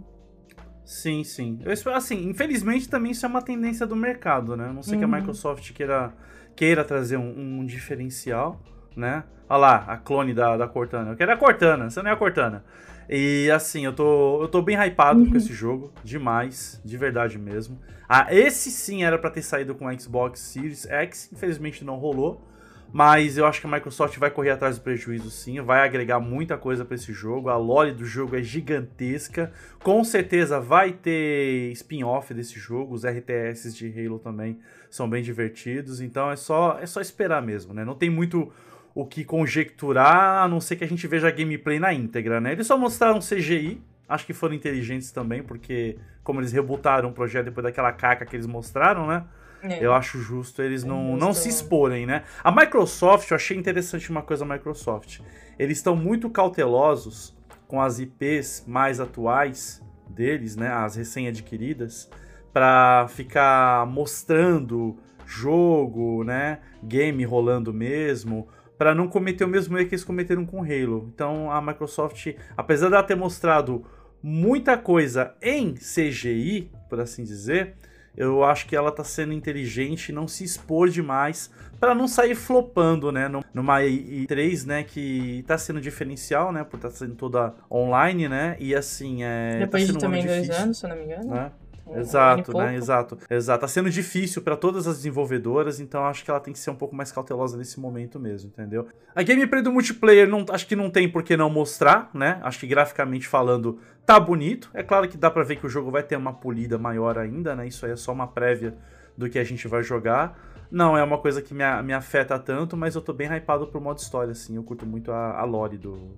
Sim, 0.84 1.24
sim. 1.24 1.58
Eu 1.64 1.72
espero, 1.72 1.96
assim, 1.96 2.28
infelizmente 2.28 2.88
também 2.88 3.12
isso 3.12 3.24
é 3.24 3.28
uma 3.28 3.42
tendência 3.42 3.86
do 3.86 3.96
mercado, 3.96 4.56
né? 4.56 4.68
A 4.68 4.72
não 4.72 4.82
sei 4.82 4.94
uhum. 4.94 4.98
que 5.00 5.04
a 5.04 5.08
uhum. 5.08 5.14
Microsoft 5.14 5.72
queira, 5.72 6.12
queira 6.54 6.84
trazer 6.84 7.16
um, 7.16 7.60
um, 7.60 7.66
diferencial, 7.66 8.60
né? 8.94 9.24
Olha 9.48 9.58
lá, 9.58 9.76
a 9.88 9.96
clone 9.96 10.34
da, 10.34 10.56
da 10.56 10.68
Cortana. 10.68 11.12
Eu 11.12 11.16
quero 11.16 11.32
a 11.32 11.36
Cortana, 11.36 11.90
você 11.90 12.02
não 12.02 12.10
é 12.10 12.12
a 12.12 12.16
Cortana. 12.16 12.64
E 13.08 13.50
assim, 13.50 13.84
eu 13.84 13.92
tô, 13.92 14.42
eu 14.42 14.48
tô 14.48 14.62
bem 14.62 14.76
hypado 14.76 15.20
uhum. 15.20 15.30
com 15.30 15.36
esse 15.36 15.52
jogo, 15.52 15.92
demais, 16.02 16.80
de 16.84 16.96
verdade 16.96 17.38
mesmo. 17.38 17.78
Ah, 18.08 18.26
esse 18.30 18.70
sim 18.70 19.04
era 19.04 19.18
para 19.18 19.30
ter 19.30 19.42
saído 19.42 19.74
com 19.74 19.86
o 19.86 20.00
Xbox 20.00 20.40
Series 20.40 20.86
X, 20.86 21.30
infelizmente 21.32 21.84
não 21.84 21.96
rolou. 21.96 22.46
Mas 22.94 23.36
eu 23.36 23.44
acho 23.44 23.60
que 23.60 23.66
a 23.66 23.70
Microsoft 23.70 24.16
vai 24.18 24.30
correr 24.30 24.50
atrás 24.50 24.78
do 24.78 24.82
prejuízo 24.82 25.28
sim, 25.28 25.60
vai 25.60 25.84
agregar 25.84 26.20
muita 26.20 26.56
coisa 26.56 26.84
para 26.84 26.94
esse 26.94 27.12
jogo. 27.12 27.48
A 27.48 27.56
lore 27.56 27.90
do 27.90 28.04
jogo 28.04 28.36
é 28.36 28.40
gigantesca. 28.40 29.52
Com 29.82 30.04
certeza 30.04 30.60
vai 30.60 30.92
ter 30.92 31.72
spin-off 31.72 32.32
desse 32.32 32.56
jogo. 32.56 32.94
Os 32.94 33.04
RTS 33.04 33.74
de 33.74 33.88
Halo 33.88 34.20
também 34.20 34.60
são 34.88 35.10
bem 35.10 35.24
divertidos. 35.24 36.00
Então 36.00 36.30
é 36.30 36.36
só 36.36 36.78
é 36.80 36.86
só 36.86 37.00
esperar 37.00 37.42
mesmo, 37.42 37.74
né? 37.74 37.84
Não 37.84 37.96
tem 37.96 38.08
muito 38.08 38.52
o 38.94 39.04
que 39.04 39.24
conjecturar, 39.24 40.44
a 40.44 40.46
não 40.46 40.60
ser 40.60 40.76
que 40.76 40.84
a 40.84 40.88
gente 40.88 41.04
veja 41.08 41.26
a 41.26 41.32
gameplay 41.32 41.80
na 41.80 41.92
íntegra, 41.92 42.40
né? 42.40 42.52
Eles 42.52 42.64
só 42.64 42.78
mostraram 42.78 43.18
CGI, 43.18 43.82
acho 44.08 44.24
que 44.24 44.32
foram 44.32 44.54
inteligentes 44.54 45.10
também, 45.10 45.42
porque 45.42 45.98
como 46.22 46.38
eles 46.40 46.52
rebutaram 46.52 47.08
o 47.08 47.12
projeto 47.12 47.46
depois 47.46 47.64
daquela 47.64 47.90
caca 47.90 48.24
que 48.24 48.36
eles 48.36 48.46
mostraram, 48.46 49.08
né? 49.08 49.24
É. 49.64 49.84
Eu 49.84 49.94
acho 49.94 50.18
justo 50.20 50.60
eles 50.60 50.84
é 50.84 50.86
não, 50.86 51.16
não 51.16 51.32
se 51.32 51.48
exporem, 51.48 52.04
né? 52.04 52.24
A 52.42 52.52
Microsoft, 52.52 53.30
eu 53.30 53.34
achei 53.34 53.56
interessante 53.56 54.10
uma 54.10 54.20
coisa 54.20 54.44
da 54.44 54.54
Microsoft. 54.54 55.20
Eles 55.58 55.78
estão 55.78 55.96
muito 55.96 56.28
cautelosos 56.28 57.34
com 57.66 57.80
as 57.80 57.98
IPs 57.98 58.64
mais 58.66 59.00
atuais 59.00 59.82
deles, 60.08 60.54
né? 60.54 60.68
As 60.68 60.96
recém-adquiridas, 60.96 62.10
para 62.52 63.08
ficar 63.08 63.86
mostrando 63.86 64.98
jogo, 65.26 66.22
né? 66.24 66.58
Game 66.82 67.24
rolando 67.24 67.72
mesmo, 67.72 68.46
para 68.76 68.94
não 68.94 69.08
cometer 69.08 69.44
o 69.44 69.48
mesmo 69.48 69.78
erro 69.78 69.88
que 69.88 69.94
eles 69.94 70.04
cometeram 70.04 70.44
com 70.44 70.62
Halo. 70.62 71.10
Então 71.14 71.50
a 71.50 71.62
Microsoft, 71.62 72.34
apesar 72.54 72.90
dela 72.90 73.02
ter 73.02 73.16
mostrado 73.16 73.84
muita 74.22 74.76
coisa 74.76 75.34
em 75.40 75.74
CGI, 75.74 76.70
por 76.88 77.00
assim 77.00 77.24
dizer, 77.24 77.76
eu 78.16 78.44
acho 78.44 78.66
que 78.66 78.76
ela 78.76 78.92
tá 78.92 79.02
sendo 79.02 79.32
inteligente 79.32 80.08
e 80.08 80.12
não 80.12 80.28
se 80.28 80.44
expor 80.44 80.88
demais 80.88 81.50
para 81.80 81.94
não 81.94 82.06
sair 82.06 82.34
flopando, 82.34 83.10
né? 83.10 83.28
Numa 83.52 83.80
E3, 83.80 84.66
né? 84.66 84.84
Que 84.84 85.44
tá 85.46 85.58
sendo 85.58 85.80
diferencial, 85.80 86.52
né? 86.52 86.64
Por 86.64 86.76
estar 86.76 86.88
tá 86.88 86.94
sendo 86.94 87.14
toda 87.14 87.54
online, 87.70 88.28
né? 88.28 88.56
E 88.58 88.74
assim, 88.74 89.22
é. 89.22 89.58
Depois 89.58 89.86
tá 89.86 89.92
de 89.92 89.98
também 89.98 90.24
dois 90.24 90.48
anos, 90.50 90.78
se 90.78 90.86
eu 90.86 90.90
não 90.90 90.96
me 90.96 91.04
engano. 91.04 91.30
Né? 91.30 91.52
Exato, 91.92 92.56
né? 92.56 92.76
Exato. 92.76 93.18
Exato. 93.28 93.60
Tá 93.60 93.68
sendo 93.68 93.90
difícil 93.90 94.42
para 94.42 94.56
todas 94.56 94.86
as 94.86 94.96
desenvolvedoras, 94.96 95.80
então 95.80 96.04
acho 96.06 96.24
que 96.24 96.30
ela 96.30 96.40
tem 96.40 96.52
que 96.52 96.58
ser 96.58 96.70
um 96.70 96.74
pouco 96.74 96.94
mais 96.94 97.12
cautelosa 97.12 97.56
nesse 97.56 97.78
momento 97.78 98.18
mesmo, 98.18 98.50
entendeu? 98.50 98.86
A 99.14 99.22
gameplay 99.22 99.62
do 99.62 99.72
multiplayer 99.72 100.28
não, 100.28 100.44
acho 100.50 100.66
que 100.66 100.74
não 100.74 100.90
tem 100.90 101.08
por 101.08 101.22
que 101.22 101.36
não 101.36 101.50
mostrar, 101.50 102.10
né? 102.14 102.40
Acho 102.42 102.60
que 102.60 102.66
graficamente 102.66 103.28
falando 103.28 103.78
tá 104.06 104.18
bonito. 104.18 104.70
É 104.72 104.82
claro 104.82 105.08
que 105.08 105.16
dá 105.16 105.30
para 105.30 105.42
ver 105.42 105.56
que 105.56 105.66
o 105.66 105.68
jogo 105.68 105.90
vai 105.90 106.02
ter 106.02 106.16
uma 106.16 106.32
polida 106.32 106.78
maior 106.78 107.18
ainda, 107.18 107.54
né? 107.54 107.66
Isso 107.66 107.84
aí 107.84 107.92
é 107.92 107.96
só 107.96 108.12
uma 108.12 108.26
prévia 108.26 108.76
do 109.16 109.28
que 109.28 109.38
a 109.38 109.44
gente 109.44 109.68
vai 109.68 109.82
jogar. 109.82 110.38
Não 110.70 110.96
é 110.96 111.02
uma 111.04 111.18
coisa 111.18 111.40
que 111.40 111.54
me, 111.54 111.64
me 111.82 111.92
afeta 111.92 112.38
tanto, 112.38 112.76
mas 112.76 112.94
eu 112.94 113.00
tô 113.00 113.12
bem 113.12 113.28
hypado 113.28 113.66
pro 113.66 113.80
modo 113.80 113.98
história, 113.98 114.32
assim. 114.32 114.56
Eu 114.56 114.64
curto 114.64 114.84
muito 114.86 115.12
a, 115.12 115.38
a 115.38 115.44
lore 115.44 115.78
do, 115.78 116.16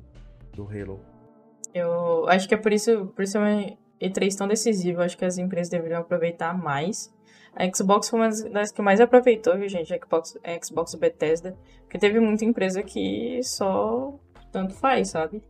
do 0.54 0.64
Halo. 0.64 1.00
Eu 1.74 2.26
acho 2.28 2.48
que 2.48 2.54
é 2.54 2.56
por 2.56 2.72
isso, 2.72 3.06
por 3.14 3.22
isso 3.22 3.36
uma 3.38 3.76
E3 4.00 4.36
tão 4.36 4.48
decisiva. 4.48 5.04
Acho 5.04 5.16
que 5.16 5.24
as 5.24 5.38
empresas 5.38 5.68
deveriam 5.68 6.00
aproveitar 6.00 6.56
mais. 6.56 7.14
A 7.54 7.64
Xbox 7.74 8.10
foi 8.10 8.20
uma 8.20 8.28
das 8.28 8.70
que 8.70 8.82
mais 8.82 9.00
aproveitou, 9.00 9.56
viu, 9.56 9.68
gente? 9.68 9.92
A 9.92 9.98
Xbox, 9.98 10.38
a 10.44 10.64
Xbox 10.64 10.94
Bethesda. 10.94 11.56
Porque 11.82 11.98
teve 11.98 12.20
muita 12.20 12.44
empresa 12.44 12.82
que 12.82 13.40
só 13.42 14.14
tanto 14.52 14.74
faz, 14.74 15.08
sabe? 15.08 15.42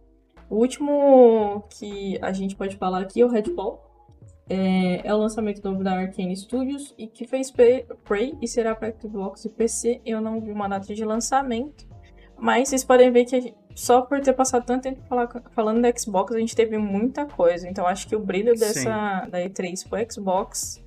O 0.49 0.57
último 0.57 1.65
que 1.69 2.19
a 2.23 2.33
gente 2.33 2.55
pode 2.55 2.77
falar 2.77 3.01
aqui 3.01 3.21
é 3.21 3.25
o 3.25 3.29
Redfall. 3.29 3.85
É, 4.49 5.09
é 5.09 5.13
o 5.13 5.19
lançamento 5.19 5.61
novo 5.65 5.83
da 5.83 5.99
Arkane 5.99 6.37
Studios 6.37 6.95
e 6.97 7.09
que 7.09 7.27
fez 7.27 7.51
Prey 7.51 8.39
e 8.41 8.47
será 8.47 8.77
para 8.77 8.95
Xbox 8.97 9.45
e 9.45 9.49
PC. 9.49 10.01
Eu 10.07 10.21
não 10.21 10.41
vi 10.41 10.53
uma 10.53 10.69
data 10.69 10.95
de 10.95 11.05
lançamento, 11.05 11.85
mas 12.39 12.69
vocês 12.69 12.85
podem 12.85 13.11
ver 13.11 13.25
que 13.25 13.53
só 13.77 14.01
por 14.01 14.19
ter 14.23 14.33
passado 14.33 14.65
tanto 14.65 14.85
tempo 14.85 15.03
falando 15.55 15.83
da 15.83 15.93
Xbox, 15.95 16.35
a 16.35 16.39
gente 16.39 16.57
teve 16.57 16.79
muita 16.79 17.27
coisa. 17.27 17.69
Então 17.69 17.87
acho 17.87 18.09
que 18.09 18.17
o 18.17 18.19
brilho 18.19 18.59
dessa 18.59 19.27
da 19.31 19.39
E3 19.39 19.87
foi 19.87 20.07
Xbox. 20.11 20.83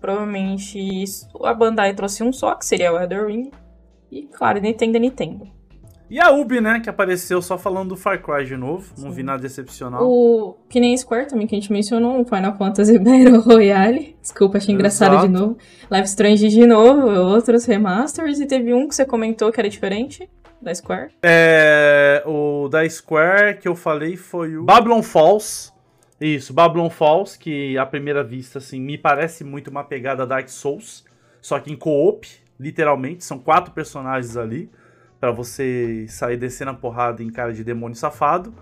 Provavelmente 0.00 1.04
a 1.42 1.52
Bandai 1.52 1.92
trouxe 1.92 2.22
um 2.22 2.32
só, 2.32 2.54
que 2.54 2.64
seria 2.64 2.92
o 2.92 2.98
Elder 3.00 3.26
Ring. 3.26 3.50
E 4.12 4.28
claro, 4.28 4.60
Nintendo 4.60 4.96
é 4.96 5.00
Nintendo. 5.00 5.48
E 6.08 6.20
a 6.20 6.30
Ubi, 6.30 6.60
né, 6.60 6.78
que 6.78 6.88
apareceu 6.88 7.42
só 7.42 7.58
falando 7.58 7.90
do 7.90 7.96
Far 7.96 8.22
Cry 8.22 8.44
de 8.44 8.56
novo. 8.56 8.92
Sim. 8.94 9.04
Não 9.04 9.12
vi 9.12 9.24
nada 9.24 9.42
decepcional. 9.42 10.08
O 10.08 10.56
que 10.68 10.78
nem 10.78 10.96
Square 10.96 11.28
também, 11.28 11.48
que 11.48 11.54
a 11.56 11.58
gente 11.60 11.72
mencionou, 11.72 12.20
o 12.20 12.24
Final 12.24 12.56
Fantasy 12.56 12.98
Battle 12.98 13.40
Royale. 13.40 14.16
Desculpa, 14.22 14.58
achei 14.58 14.72
engraçado 14.72 15.14
Exato. 15.14 15.26
de 15.26 15.32
novo. 15.32 15.58
Life 15.90 16.08
Strange 16.08 16.48
de 16.48 16.66
novo, 16.66 17.08
outros 17.08 17.64
remasters. 17.64 18.38
E 18.38 18.46
teve 18.46 18.72
um 18.72 18.86
que 18.88 18.94
você 18.94 19.04
comentou 19.04 19.50
que 19.50 19.60
era 19.60 19.68
diferente. 19.68 20.28
Da 20.60 20.74
Square? 20.74 21.10
É. 21.22 22.22
O 22.26 22.68
da 22.68 22.88
Square 22.88 23.58
que 23.58 23.68
eu 23.68 23.74
falei 23.74 24.16
foi 24.16 24.56
o 24.56 24.64
Babylon 24.64 25.02
Falls. 25.02 25.72
Isso, 26.20 26.52
Babylon 26.52 26.90
Falls, 26.90 27.38
que 27.38 27.78
à 27.78 27.86
primeira 27.86 28.22
vista, 28.22 28.58
assim, 28.58 28.78
me 28.78 28.98
parece 28.98 29.42
muito 29.42 29.68
uma 29.68 29.82
pegada 29.82 30.26
Dark 30.26 30.48
Souls. 30.48 31.04
Só 31.40 31.58
que 31.58 31.72
em 31.72 31.76
co-op, 31.76 32.28
literalmente. 32.58 33.24
São 33.24 33.38
quatro 33.38 33.72
personagens 33.72 34.36
ali 34.36 34.70
para 35.18 35.30
você 35.30 36.06
sair 36.08 36.36
descendo 36.36 36.72
a 36.72 36.74
porrada 36.74 37.22
em 37.22 37.30
cara 37.30 37.52
de 37.52 37.64
demônio 37.64 37.96
safado. 37.96 38.54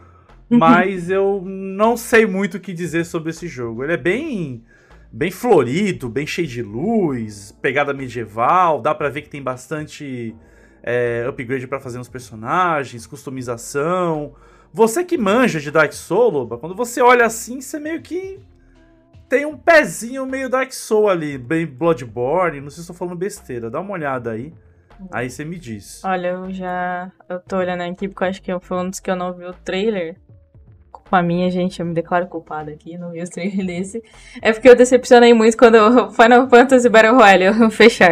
Uhum. 0.50 0.58
Mas 0.58 1.10
eu 1.10 1.42
não 1.44 1.96
sei 1.96 2.26
muito 2.26 2.56
o 2.56 2.60
que 2.60 2.72
dizer 2.72 3.04
sobre 3.04 3.30
esse 3.30 3.48
jogo. 3.48 3.82
Ele 3.82 3.94
é 3.94 3.96
bem 3.96 4.64
bem 5.10 5.30
florido, 5.30 6.08
bem 6.08 6.26
cheio 6.26 6.46
de 6.46 6.62
luz, 6.62 7.50
pegada 7.62 7.94
medieval, 7.94 8.80
dá 8.80 8.94
para 8.94 9.08
ver 9.08 9.22
que 9.22 9.30
tem 9.30 9.42
bastante 9.42 10.34
é, 10.82 11.24
upgrade 11.28 11.66
para 11.66 11.80
fazer 11.80 11.98
nos 11.98 12.08
personagens, 12.08 13.06
customização. 13.06 14.34
Você 14.72 15.04
que 15.04 15.16
manja 15.16 15.60
de 15.60 15.70
Dark 15.70 15.92
Souls, 15.92 16.48
quando 16.60 16.74
você 16.74 17.00
olha 17.00 17.24
assim, 17.24 17.60
você 17.60 17.78
meio 17.78 18.02
que 18.02 18.38
tem 19.28 19.44
um 19.44 19.56
pezinho 19.56 20.24
meio 20.26 20.48
Dark 20.48 20.72
Souls 20.72 21.10
ali, 21.10 21.36
bem 21.36 21.66
Bloodborne, 21.66 22.60
não 22.60 22.70
sei 22.70 22.76
se 22.76 22.80
estou 22.82 22.96
falando 22.96 23.16
besteira, 23.16 23.70
dá 23.70 23.80
uma 23.80 23.92
olhada 23.92 24.30
aí. 24.30 24.52
Aí 25.12 25.30
você 25.30 25.44
me 25.44 25.58
diz. 25.58 26.02
Olha, 26.04 26.28
eu 26.28 26.52
já. 26.52 27.12
Eu 27.28 27.40
tô 27.40 27.56
olhando 27.56 27.82
aqui 27.82 28.08
porque 28.08 28.24
eu 28.24 28.28
acho 28.28 28.42
que 28.42 28.60
foi 28.60 28.76
um 28.78 28.90
dos 28.90 28.98
que 28.98 29.10
eu 29.10 29.16
não 29.16 29.32
vi 29.32 29.44
o 29.44 29.52
trailer. 29.52 30.16
Culpa 30.90 31.22
minha, 31.22 31.50
gente, 31.50 31.78
eu 31.78 31.86
me 31.86 31.94
declaro 31.94 32.26
culpada 32.26 32.70
aqui, 32.72 32.98
não 32.98 33.12
vi 33.12 33.22
o 33.22 33.30
trailer 33.30 33.64
desse. 33.64 34.02
É 34.42 34.52
porque 34.52 34.68
eu 34.68 34.74
decepcionei 34.74 35.32
muito 35.32 35.56
quando 35.56 35.76
o 35.76 36.10
Final 36.10 36.48
Fantasy 36.48 36.88
Battle 36.88 37.14
Royale 37.14 37.44
eu 37.44 37.70
fechar. 37.70 38.10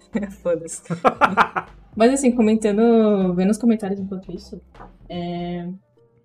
Foda-se. 0.42 0.82
Mas 1.96 2.12
assim, 2.12 2.30
comentando, 2.30 3.34
vendo 3.34 3.50
os 3.50 3.58
comentários 3.58 3.98
enquanto 3.98 4.30
isso, 4.30 4.60
é, 5.08 5.66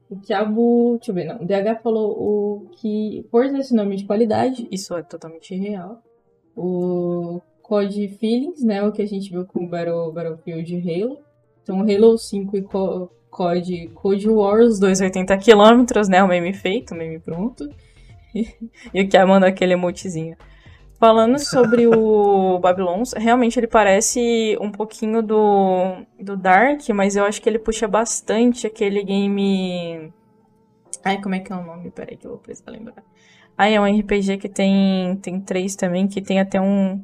o 0.10 0.18
Thiago, 0.18 0.98
deixa 0.98 1.12
eu 1.12 1.16
ver, 1.16 1.26
não, 1.26 1.38
o 1.38 1.46
DH 1.46 1.82
falou 1.82 2.12
o 2.12 2.70
que, 2.74 3.26
por 3.32 3.46
esse 3.46 3.74
nome 3.74 3.96
de 3.96 4.04
qualidade, 4.04 4.68
isso 4.70 4.94
é 4.96 5.02
totalmente 5.02 5.56
real. 5.56 6.04
O 6.56 7.40
Code 7.72 8.10
Feelings, 8.20 8.62
né? 8.62 8.84
O 8.84 8.92
que 8.92 9.02
a 9.02 9.08
gente 9.08 9.32
viu 9.32 9.46
com 9.46 9.64
o 9.64 9.70
Battle, 9.70 10.12
Battlefield 10.12 10.76
Halo. 10.76 11.20
Então, 11.64 11.80
Halo 11.80 12.18
5 12.18 12.58
e 12.58 12.62
Co 12.64 13.10
Code, 13.30 13.90
Code 13.96 14.28
Wars, 14.28 14.78
280 14.78 15.38
km, 15.38 15.86
né? 16.10 16.22
O 16.22 16.28
meme 16.28 16.54
feito, 16.54 16.94
o 16.94 16.98
meme 16.98 17.18
pronto. 17.18 17.70
E, 18.36 18.46
e 18.94 19.02
o 19.02 19.08
que 19.08 19.26
manda 19.26 19.48
aquele 19.48 19.72
emotezinho. 19.72 20.36
Falando 21.02 21.40
sobre 21.40 21.88
o 21.88 22.60
Babylon, 22.60 23.02
realmente 23.18 23.60
ele 23.60 23.66
parece 23.66 24.56
um 24.62 24.70
pouquinho 24.72 25.24
do, 25.24 26.06
do 26.20 26.38
Dark, 26.38 26.88
mas 26.94 27.16
eu 27.16 27.26
acho 27.26 27.42
que 27.42 27.50
ele 27.50 27.58
puxa 27.58 27.88
bastante 27.88 28.68
aquele 28.68 29.02
game. 29.04 30.14
Ai, 31.04 31.20
como 31.20 31.34
é 31.34 31.40
que 31.40 31.52
é 31.52 31.56
o 31.56 31.64
nome? 31.64 31.90
Peraí 31.90 32.16
que 32.16 32.28
eu 32.28 32.30
vou 32.30 32.40
precisar 32.40 32.70
lembrar. 32.70 33.04
Ah, 33.58 33.68
é 33.68 33.82
um 33.82 34.00
RPG 34.00 34.38
que 34.38 34.48
tem, 34.48 35.16
tem 35.24 35.42
três 35.42 35.76
também, 35.76 36.08
que 36.08 36.22
tem 36.22 36.40
até 36.40 36.62
um, 36.62 37.04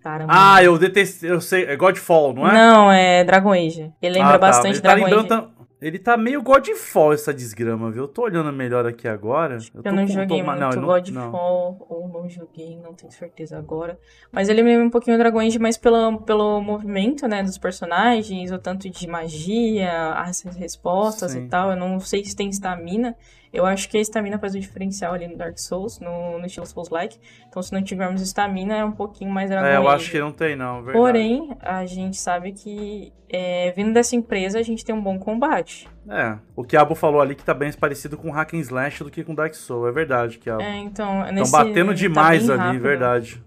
Caramba. 0.00 0.32
Ah, 0.34 0.62
eu 0.62 0.78
detestei, 0.78 1.28
eu 1.28 1.40
sei, 1.40 1.64
é 1.64 1.76
Godfall, 1.76 2.32
não 2.32 2.48
é? 2.48 2.54
Não, 2.54 2.92
é 2.92 3.24
Dragon 3.24 3.52
Age. 3.52 3.92
Ele 4.00 4.14
lembra 4.14 4.36
ah, 4.36 4.38
tá. 4.38 4.46
bastante 4.46 4.74
ele 4.76 4.80
tá 4.80 4.94
Dragon 4.94 5.04
lembrando, 5.06 5.34
Age. 5.34 5.52
Ele 5.80 5.98
tá 5.98 6.16
meio 6.16 6.42
Godfall 6.42 7.12
essa 7.12 7.32
desgrama, 7.32 7.90
viu? 7.90 8.02
Eu 8.04 8.08
tô 8.08 8.22
olhando 8.22 8.52
melhor 8.52 8.84
aqui 8.84 9.06
agora. 9.06 9.58
Eu, 9.72 9.80
eu 9.84 9.92
não 9.92 10.06
joguei 10.08 10.42
muito 10.42 10.58
não, 10.58 10.86
Godfall, 10.86 11.76
não. 11.78 11.86
ou 11.88 12.08
não 12.08 12.28
joguei, 12.28 12.76
não 12.76 12.94
tenho 12.94 13.12
certeza 13.12 13.56
agora. 13.56 13.98
Mas 14.32 14.48
ele 14.48 14.62
me 14.62 14.70
lembra 14.70 14.86
um 14.86 14.90
pouquinho 14.90 15.14
o 15.14 15.18
Dragon 15.18 15.38
Age, 15.38 15.58
mas 15.58 15.76
pelo, 15.76 16.18
pelo 16.22 16.60
movimento, 16.60 17.28
né, 17.28 17.44
dos 17.44 17.58
personagens, 17.58 18.50
o 18.50 18.58
tanto 18.58 18.90
de 18.90 19.06
magia, 19.06 20.14
as 20.14 20.42
respostas 20.42 21.30
Sim. 21.32 21.44
e 21.44 21.48
tal. 21.48 21.70
Eu 21.70 21.76
não 21.76 22.00
sei 22.00 22.24
se 22.24 22.34
tem 22.34 22.48
estamina. 22.48 23.14
Eu 23.52 23.64
acho 23.64 23.88
que 23.88 23.96
a 23.96 24.00
estamina 24.00 24.38
faz 24.38 24.54
o 24.54 24.60
diferencial 24.60 25.14
ali 25.14 25.26
no 25.26 25.36
Dark 25.36 25.58
Souls, 25.58 26.00
no, 26.00 26.38
no 26.38 26.46
estilo 26.46 26.66
Souls-like. 26.66 27.18
Então, 27.48 27.62
se 27.62 27.72
não 27.72 27.82
tivermos 27.82 28.20
estamina, 28.20 28.76
é 28.76 28.84
um 28.84 28.92
pouquinho 28.92 29.30
mais 29.30 29.50
É, 29.50 29.76
eu 29.76 29.88
acho 29.88 30.10
que 30.10 30.18
não 30.18 30.32
tem, 30.32 30.54
não, 30.54 30.82
verdade. 30.82 30.98
Porém, 30.98 31.56
a 31.60 31.86
gente 31.86 32.16
sabe 32.16 32.52
que, 32.52 33.12
é, 33.28 33.72
vindo 33.72 33.92
dessa 33.92 34.14
empresa, 34.14 34.58
a 34.58 34.62
gente 34.62 34.84
tem 34.84 34.94
um 34.94 35.00
bom 35.00 35.18
combate. 35.18 35.88
É, 36.08 36.36
o 36.54 36.64
Kiabo 36.64 36.94
falou 36.94 37.20
ali 37.20 37.34
que 37.34 37.44
tá 37.44 37.54
bem 37.54 37.72
parecido 37.72 38.16
com 38.16 38.30
Hack 38.30 38.54
and 38.54 38.60
Slash 38.60 39.04
do 39.04 39.10
que 39.10 39.24
com 39.24 39.34
Dark 39.34 39.54
Souls, 39.54 39.88
é 39.88 39.92
verdade, 39.92 40.38
Kiabo. 40.38 40.62
É, 40.62 40.76
então... 40.76 41.26
Estão 41.28 41.50
batendo 41.50 41.88
tá 41.88 41.94
demais 41.94 42.46
tá 42.46 42.52
ali, 42.52 42.62
rápido. 42.62 42.82
verdade. 42.82 43.42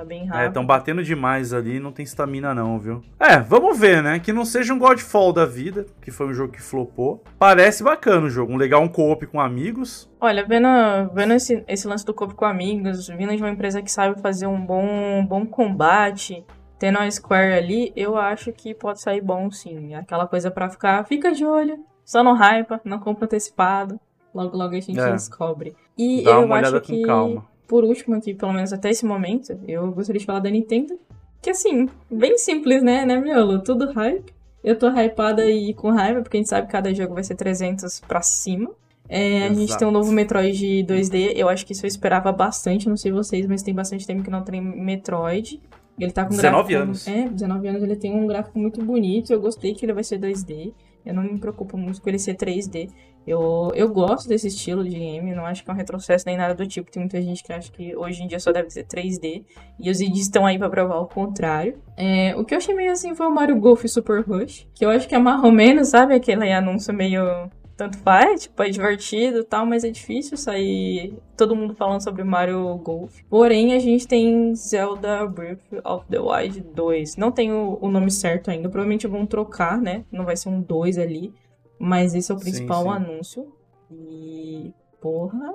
Tá 0.00 0.04
bem 0.04 0.24
rápido. 0.24 0.42
É, 0.42 0.46
estão 0.46 0.64
batendo 0.64 1.04
demais 1.04 1.52
ali, 1.52 1.78
não 1.78 1.92
tem 1.92 2.04
estamina 2.04 2.54
não, 2.54 2.78
viu? 2.78 3.02
É, 3.18 3.38
vamos 3.38 3.78
ver, 3.78 4.02
né? 4.02 4.18
Que 4.18 4.32
não 4.32 4.46
seja 4.46 4.72
um 4.72 4.78
Godfall 4.78 5.30
da 5.30 5.44
vida, 5.44 5.84
que 6.00 6.10
foi 6.10 6.26
um 6.26 6.32
jogo 6.32 6.54
que 6.54 6.62
flopou. 6.62 7.22
Parece 7.38 7.84
bacana 7.84 8.26
o 8.26 8.30
jogo, 8.30 8.50
um 8.50 8.56
legal 8.56 8.82
um 8.82 8.88
co-op 8.88 9.26
com 9.26 9.38
amigos. 9.38 10.10
Olha, 10.18 10.42
vendo, 10.46 10.68
vendo 11.12 11.34
esse, 11.34 11.62
esse 11.68 11.86
lance 11.86 12.06
do 12.06 12.14
co-op 12.14 12.34
com 12.34 12.46
amigos, 12.46 13.08
vindo 13.08 13.36
de 13.36 13.42
uma 13.42 13.50
empresa 13.50 13.82
que 13.82 13.92
sabe 13.92 14.18
fazer 14.22 14.46
um 14.46 14.64
bom, 14.64 14.86
um 14.86 15.26
bom 15.26 15.44
combate, 15.44 16.46
tendo 16.78 16.98
a 16.98 17.10
Square 17.10 17.52
ali, 17.52 17.92
eu 17.94 18.16
acho 18.16 18.52
que 18.52 18.74
pode 18.74 19.02
sair 19.02 19.20
bom 19.20 19.50
sim. 19.50 19.94
Aquela 19.94 20.26
coisa 20.26 20.50
para 20.50 20.70
ficar, 20.70 21.04
fica 21.04 21.30
de 21.30 21.44
olho, 21.44 21.84
só 22.06 22.24
não 22.24 22.32
hype, 22.32 22.80
não 22.86 22.98
compra 22.98 23.26
antecipado. 23.26 24.00
Logo, 24.34 24.56
logo 24.56 24.74
a 24.74 24.80
gente 24.80 24.98
é. 24.98 25.12
descobre. 25.12 25.76
E 25.98 26.22
Dá 26.22 26.30
eu 26.30 26.44
uma 26.44 26.56
acho 26.56 26.70
olhada 26.70 26.80
que... 26.80 27.02
com 27.02 27.06
calma 27.06 27.49
por 27.70 27.84
último 27.84 28.16
aqui, 28.16 28.34
pelo 28.34 28.52
menos 28.52 28.72
até 28.72 28.90
esse 28.90 29.06
momento, 29.06 29.56
eu 29.68 29.92
gostaria 29.92 30.18
de 30.18 30.26
falar 30.26 30.40
da 30.40 30.50
Nintendo. 30.50 30.98
Que 31.40 31.50
assim, 31.50 31.88
bem 32.10 32.36
simples, 32.36 32.82
né, 32.82 33.06
né, 33.06 33.16
miolo? 33.16 33.62
Tudo 33.62 33.92
hype. 33.92 34.34
Eu 34.62 34.76
tô 34.76 34.88
hypada 34.90 35.48
e 35.48 35.72
com 35.72 35.88
raiva, 35.92 36.20
porque 36.20 36.36
a 36.36 36.40
gente 36.40 36.48
sabe 36.48 36.66
que 36.66 36.72
cada 36.72 36.92
jogo 36.92 37.14
vai 37.14 37.22
ser 37.22 37.36
300 37.36 38.00
pra 38.00 38.22
cima. 38.22 38.72
É, 39.08 39.46
a 39.46 39.52
gente 39.52 39.78
tem 39.78 39.86
um 39.86 39.92
novo 39.92 40.10
Metroid 40.10 40.84
2D, 40.84 41.32
eu 41.36 41.48
acho 41.48 41.64
que 41.64 41.72
isso 41.72 41.86
eu 41.86 41.88
esperava 41.88 42.32
bastante, 42.32 42.88
não 42.88 42.96
sei 42.96 43.12
vocês, 43.12 43.46
mas 43.46 43.62
tem 43.62 43.72
bastante 43.72 44.04
tempo 44.04 44.24
que 44.24 44.30
não 44.30 44.42
tem 44.42 44.60
Metroid. 44.60 45.60
Ele 45.96 46.10
tá 46.10 46.24
com 46.24 46.30
19 46.30 46.72
gráfico, 46.72 46.82
anos. 46.82 47.06
É, 47.06 47.28
19 47.28 47.68
anos, 47.68 47.82
ele 47.84 47.96
tem 47.96 48.12
um 48.12 48.26
gráfico 48.26 48.58
muito 48.58 48.84
bonito, 48.84 49.32
eu 49.32 49.40
gostei 49.40 49.74
que 49.74 49.84
ele 49.84 49.92
vai 49.92 50.02
ser 50.02 50.18
2D. 50.18 50.72
Eu 51.06 51.14
não 51.14 51.22
me 51.22 51.38
preocupo 51.38 51.78
muito 51.78 52.02
com 52.02 52.08
ele 52.08 52.18
ser 52.18 52.34
3D. 52.34 52.90
Eu, 53.26 53.70
eu 53.74 53.88
gosto 53.88 54.28
desse 54.28 54.48
estilo 54.48 54.82
de 54.82 54.98
game, 54.98 55.34
não 55.34 55.44
acho 55.44 55.62
que 55.62 55.70
é 55.70 55.72
um 55.72 55.76
retrocesso 55.76 56.24
nem 56.26 56.36
nada 56.36 56.54
do 56.54 56.66
tipo. 56.66 56.90
Tem 56.90 57.02
muita 57.02 57.20
gente 57.20 57.42
que 57.42 57.52
acha 57.52 57.70
que 57.70 57.94
hoje 57.96 58.22
em 58.22 58.26
dia 58.26 58.40
só 58.40 58.50
deve 58.50 58.70
ser 58.70 58.84
3D. 58.86 59.44
E 59.78 59.90
os 59.90 60.00
indies 60.00 60.22
estão 60.22 60.46
aí 60.46 60.58
pra 60.58 60.70
provar 60.70 60.98
o 60.98 61.06
contrário. 61.06 61.78
É, 61.96 62.34
o 62.36 62.44
que 62.44 62.54
eu 62.54 62.58
achei 62.58 62.74
meio 62.74 62.92
assim 62.92 63.14
foi 63.14 63.26
o 63.26 63.34
Mario 63.34 63.60
Golf 63.60 63.84
Super 63.86 64.22
Rush. 64.22 64.66
Que 64.74 64.84
eu 64.84 64.90
acho 64.90 65.08
que 65.08 65.14
é 65.14 65.18
mais 65.18 65.42
ou 65.44 65.52
menos, 65.52 65.88
sabe? 65.88 66.14
Aquele 66.14 66.50
anúncio 66.52 66.92
meio 66.92 67.50
tanto 67.80 67.96
faz, 67.96 68.42
tipo, 68.42 68.62
é 68.62 68.68
divertido 68.68 69.38
e 69.38 69.44
tal, 69.44 69.64
mas 69.64 69.84
é 69.84 69.90
difícil 69.90 70.36
sair 70.36 71.14
todo 71.34 71.56
mundo 71.56 71.74
falando 71.74 72.02
sobre 72.02 72.22
Mario 72.22 72.76
Golf. 72.76 73.22
Porém, 73.26 73.72
a 73.72 73.78
gente 73.78 74.06
tem 74.06 74.54
Zelda 74.54 75.26
Breath 75.26 75.62
of 75.82 76.04
the 76.10 76.18
Wild 76.20 76.60
2. 76.74 77.16
Não 77.16 77.32
tem 77.32 77.50
o, 77.50 77.78
o 77.80 77.90
nome 77.90 78.10
certo 78.10 78.50
ainda, 78.50 78.68
provavelmente 78.68 79.06
vão 79.06 79.24
trocar, 79.24 79.80
né? 79.80 80.04
Não 80.12 80.26
vai 80.26 80.36
ser 80.36 80.50
um 80.50 80.60
2 80.60 80.98
ali, 80.98 81.32
mas 81.80 82.14
esse 82.14 82.30
é 82.30 82.34
o 82.34 82.38
principal 82.38 82.82
sim, 82.82 82.90
sim. 82.90 82.94
anúncio. 82.96 83.54
E, 83.90 84.72
porra, 85.00 85.54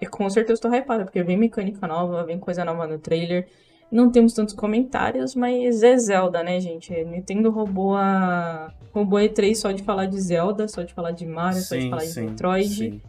eu 0.00 0.10
com 0.10 0.28
certeza 0.30 0.62
tô 0.62 0.72
hypada, 0.74 1.04
porque 1.04 1.22
vem 1.22 1.36
mecânica 1.36 1.86
nova, 1.86 2.24
vem 2.24 2.38
coisa 2.38 2.64
nova 2.64 2.86
no 2.86 2.98
trailer. 2.98 3.46
Não 3.92 4.10
temos 4.10 4.32
tantos 4.32 4.54
comentários, 4.54 5.34
mas 5.34 5.82
é 5.82 5.96
Zelda, 5.98 6.42
né, 6.42 6.58
gente? 6.58 6.92
Nintendo 7.04 7.50
roubou 7.50 7.94
a. 7.94 8.72
roubou 8.92 9.18
a 9.18 9.22
E3 9.22 9.54
só 9.54 9.70
de 9.70 9.82
falar 9.82 10.06
de 10.06 10.18
Zelda, 10.18 10.66
só 10.68 10.82
de 10.82 10.94
falar 10.94 11.10
de 11.12 11.26
Mario, 11.26 11.60
só 11.60 11.74
de 11.76 11.82
Sim, 11.82 11.90
falar 11.90 12.02
de 12.02 12.08
sim, 12.08 12.26
Metroid. 12.26 12.68
sim. 12.68 13.00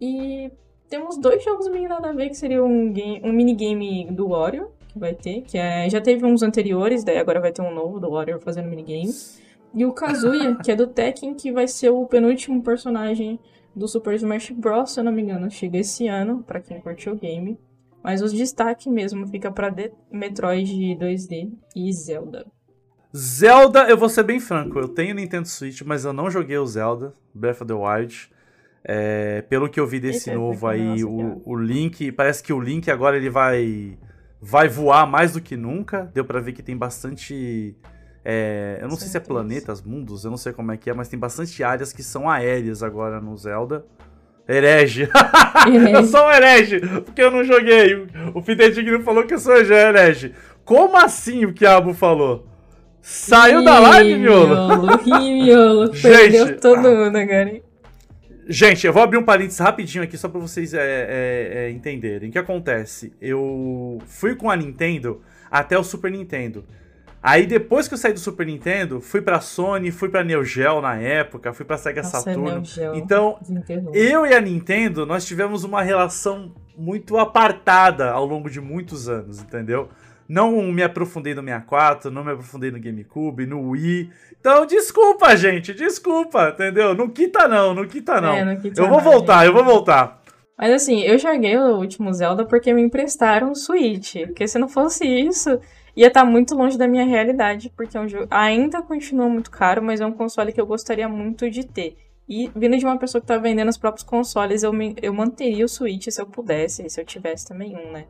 E 0.00 0.50
temos 0.88 1.18
dois 1.18 1.42
jogos 1.42 1.68
meio 1.68 1.88
nada 1.88 2.10
a 2.10 2.12
ver, 2.12 2.28
que 2.28 2.36
seria 2.36 2.62
um, 2.62 2.92
game, 2.92 3.20
um 3.24 3.32
minigame 3.32 4.06
do 4.10 4.28
Wario, 4.28 4.70
que 4.88 4.98
vai 4.98 5.14
ter, 5.14 5.42
que 5.42 5.58
é, 5.58 5.88
já 5.90 6.00
teve 6.00 6.24
uns 6.24 6.42
anteriores, 6.42 7.02
daí 7.02 7.18
agora 7.18 7.40
vai 7.40 7.52
ter 7.52 7.62
um 7.62 7.74
novo 7.74 7.98
do 7.98 8.10
Wario 8.10 8.40
fazendo 8.40 8.68
minigame. 8.68 9.12
E 9.76 9.84
o 9.84 9.92
Kazuya, 9.92 10.56
que 10.56 10.72
é 10.72 10.74
do 10.74 10.86
Tekken, 10.86 11.34
que 11.34 11.52
vai 11.52 11.68
ser 11.68 11.90
o 11.90 12.06
penúltimo 12.06 12.62
personagem 12.62 13.38
do 13.74 13.86
Super 13.86 14.14
Smash 14.14 14.50
Bros, 14.52 14.92
se 14.92 15.00
eu 15.00 15.04
não 15.04 15.12
me 15.12 15.20
engano, 15.20 15.50
chega 15.50 15.76
esse 15.76 16.08
ano, 16.08 16.42
pra 16.42 16.60
quem 16.60 16.80
curtiu 16.80 17.12
o 17.12 17.16
game. 17.16 17.60
Mas 18.02 18.22
os 18.22 18.32
destaque 18.32 18.88
mesmo 18.88 19.26
fica 19.26 19.50
pra 19.50 19.70
The 19.70 19.92
Metroid 20.10 20.72
2D 20.98 21.52
e 21.76 21.92
Zelda. 21.92 22.46
Zelda, 23.14 23.86
eu 23.86 23.98
vou 23.98 24.08
ser 24.08 24.22
bem 24.22 24.40
franco, 24.40 24.78
eu 24.78 24.88
tenho 24.88 25.14
Nintendo 25.14 25.46
Switch, 25.46 25.82
mas 25.82 26.06
eu 26.06 26.12
não 26.12 26.30
joguei 26.30 26.56
o 26.56 26.66
Zelda, 26.66 27.12
Breath 27.34 27.60
of 27.60 27.66
the 27.66 27.74
Wild. 27.74 28.30
É, 28.82 29.42
pelo 29.42 29.68
que 29.68 29.78
eu 29.78 29.86
vi 29.86 30.00
desse 30.00 30.30
Eita, 30.30 30.40
novo 30.40 30.66
aí, 30.66 31.04
o, 31.04 31.20
aqui, 31.20 31.42
o 31.44 31.54
Link, 31.54 32.12
parece 32.12 32.42
que 32.42 32.52
o 32.52 32.60
Link 32.60 32.90
agora 32.90 33.16
ele 33.16 33.28
vai 33.28 33.98
vai 34.40 34.68
voar 34.68 35.06
mais 35.06 35.32
do 35.32 35.40
que 35.40 35.56
nunca. 35.56 36.10
Deu 36.14 36.24
pra 36.24 36.40
ver 36.40 36.52
que 36.52 36.62
tem 36.62 36.76
bastante 36.76 37.76
é, 38.28 38.78
eu 38.82 38.88
não 38.88 38.96
sei 38.96 39.06
se 39.06 39.16
é 39.16 39.20
planetas, 39.20 39.80
mundos, 39.80 40.24
eu 40.24 40.30
não 40.32 40.36
sei 40.36 40.52
como 40.52 40.72
é 40.72 40.76
que 40.76 40.90
é, 40.90 40.92
mas 40.92 41.06
tem 41.06 41.16
bastante 41.16 41.62
áreas 41.62 41.92
que 41.92 42.02
são 42.02 42.28
aéreas 42.28 42.82
agora 42.82 43.20
no 43.20 43.36
Zelda. 43.36 43.84
Herege. 44.48 45.08
eu 45.92 46.04
sou 46.04 46.26
um 46.26 46.30
herege, 46.32 46.80
porque 47.04 47.22
eu 47.22 47.30
não 47.30 47.44
joguei. 47.44 48.06
O- 48.34 48.42
Fidedigno 48.42 49.00
falou 49.02 49.24
que 49.24 49.34
eu 49.34 49.38
sou 49.38 49.56
herege. 49.56 50.34
Como 50.64 50.96
assim 50.96 51.44
o 51.44 51.52
Quiabo 51.52 51.94
falou? 51.94 52.46
Saiu 53.00 53.62
da 53.64 53.78
live, 53.78 54.10
Ih, 54.10 54.18
miolo? 54.18 55.00
Ih, 55.04 55.42
miolo, 55.44 55.86
Gente, 55.94 56.02
perdeu 56.02 56.60
todo 56.60 56.82
mundo 56.82 57.16
agora. 57.16 57.48
hein? 57.48 57.62
Gente, 58.48 58.86
eu 58.86 58.92
vou 58.92 59.02
abrir 59.04 59.18
um 59.18 59.24
parênteses 59.24 59.60
rapidinho 59.60 60.02
aqui 60.02 60.16
só 60.16 60.28
pra 60.28 60.40
vocês 60.40 60.74
é, 60.74 60.80
é, 60.80 61.50
é, 61.66 61.70
entenderem. 61.70 62.28
O 62.28 62.32
que 62.32 62.38
acontece? 62.38 63.12
Eu 63.20 63.98
fui 64.06 64.34
com 64.34 64.50
a 64.50 64.56
Nintendo 64.56 65.20
até 65.48 65.78
o 65.78 65.84
Super 65.84 66.10
Nintendo. 66.10 66.64
Aí 67.26 67.44
depois 67.44 67.88
que 67.88 67.94
eu 67.94 67.98
saí 67.98 68.12
do 68.12 68.20
Super 68.20 68.46
Nintendo, 68.46 69.00
fui 69.00 69.20
pra 69.20 69.40
Sony, 69.40 69.90
fui 69.90 70.08
pra 70.08 70.22
Neo 70.22 70.44
Geo 70.44 70.80
na 70.80 70.94
época, 70.94 71.52
fui 71.52 71.64
pra 71.64 71.76
Sega 71.76 72.00
Nossa, 72.00 72.20
Saturno. 72.20 72.52
Neo 72.52 72.64
Geo. 72.64 72.94
Então, 72.94 73.40
eu 73.92 74.24
e 74.24 74.32
a 74.32 74.40
Nintendo, 74.40 75.04
nós 75.04 75.26
tivemos 75.26 75.64
uma 75.64 75.82
relação 75.82 76.54
muito 76.78 77.18
apartada 77.18 78.12
ao 78.12 78.24
longo 78.24 78.48
de 78.48 78.60
muitos 78.60 79.08
anos, 79.08 79.42
entendeu? 79.42 79.88
Não 80.28 80.62
me 80.70 80.84
aprofundei 80.84 81.34
no 81.34 81.42
64, 81.42 82.12
não 82.12 82.22
me 82.22 82.30
aprofundei 82.30 82.70
no 82.70 82.78
GameCube, 82.78 83.44
no 83.44 83.70
Wii. 83.70 84.08
Então, 84.38 84.64
desculpa, 84.64 85.34
gente, 85.34 85.74
desculpa, 85.74 86.50
entendeu? 86.50 86.94
Não 86.94 87.08
quita 87.08 87.48
não, 87.48 87.74
não 87.74 87.88
quita 87.88 88.20
não. 88.20 88.34
É, 88.34 88.44
não 88.44 88.56
quita 88.56 88.80
eu 88.80 88.86
vou 88.86 88.98
não, 88.98 89.04
voltar, 89.04 89.38
gente. 89.38 89.48
eu 89.48 89.52
vou 89.52 89.64
voltar. 89.64 90.22
Mas 90.58 90.72
assim, 90.72 91.00
eu 91.02 91.18
joguei 91.18 91.56
o 91.56 91.76
último 91.78 92.12
Zelda 92.12 92.46
porque 92.46 92.72
me 92.72 92.82
emprestaram 92.82 93.50
o 93.50 93.54
Switch. 93.54 94.14
Porque 94.26 94.48
se 94.48 94.58
não 94.58 94.68
fosse 94.68 95.06
isso, 95.06 95.60
ia 95.94 96.06
estar 96.08 96.24
muito 96.24 96.54
longe 96.54 96.78
da 96.78 96.88
minha 96.88 97.04
realidade. 97.04 97.70
Porque 97.76 97.96
é 97.96 98.00
um 98.00 98.08
jogo. 98.08 98.26
Ainda 98.30 98.82
continua 98.82 99.28
muito 99.28 99.50
caro, 99.50 99.82
mas 99.82 100.00
é 100.00 100.06
um 100.06 100.12
console 100.12 100.52
que 100.52 100.60
eu 100.60 100.66
gostaria 100.66 101.08
muito 101.08 101.50
de 101.50 101.64
ter. 101.66 101.96
E 102.28 102.50
vindo 102.56 102.76
de 102.76 102.84
uma 102.84 102.98
pessoa 102.98 103.20
que 103.20 103.26
tá 103.26 103.36
vendendo 103.38 103.68
os 103.68 103.78
próprios 103.78 104.02
consoles, 104.04 104.62
eu, 104.62 104.72
me- 104.72 104.96
eu 105.00 105.12
manteria 105.14 105.64
o 105.64 105.68
Switch 105.68 106.08
se 106.10 106.20
eu 106.20 106.26
pudesse, 106.26 106.88
se 106.90 107.00
eu 107.00 107.04
tivesse 107.04 107.46
também 107.46 107.76
um, 107.76 107.92
né? 107.92 108.06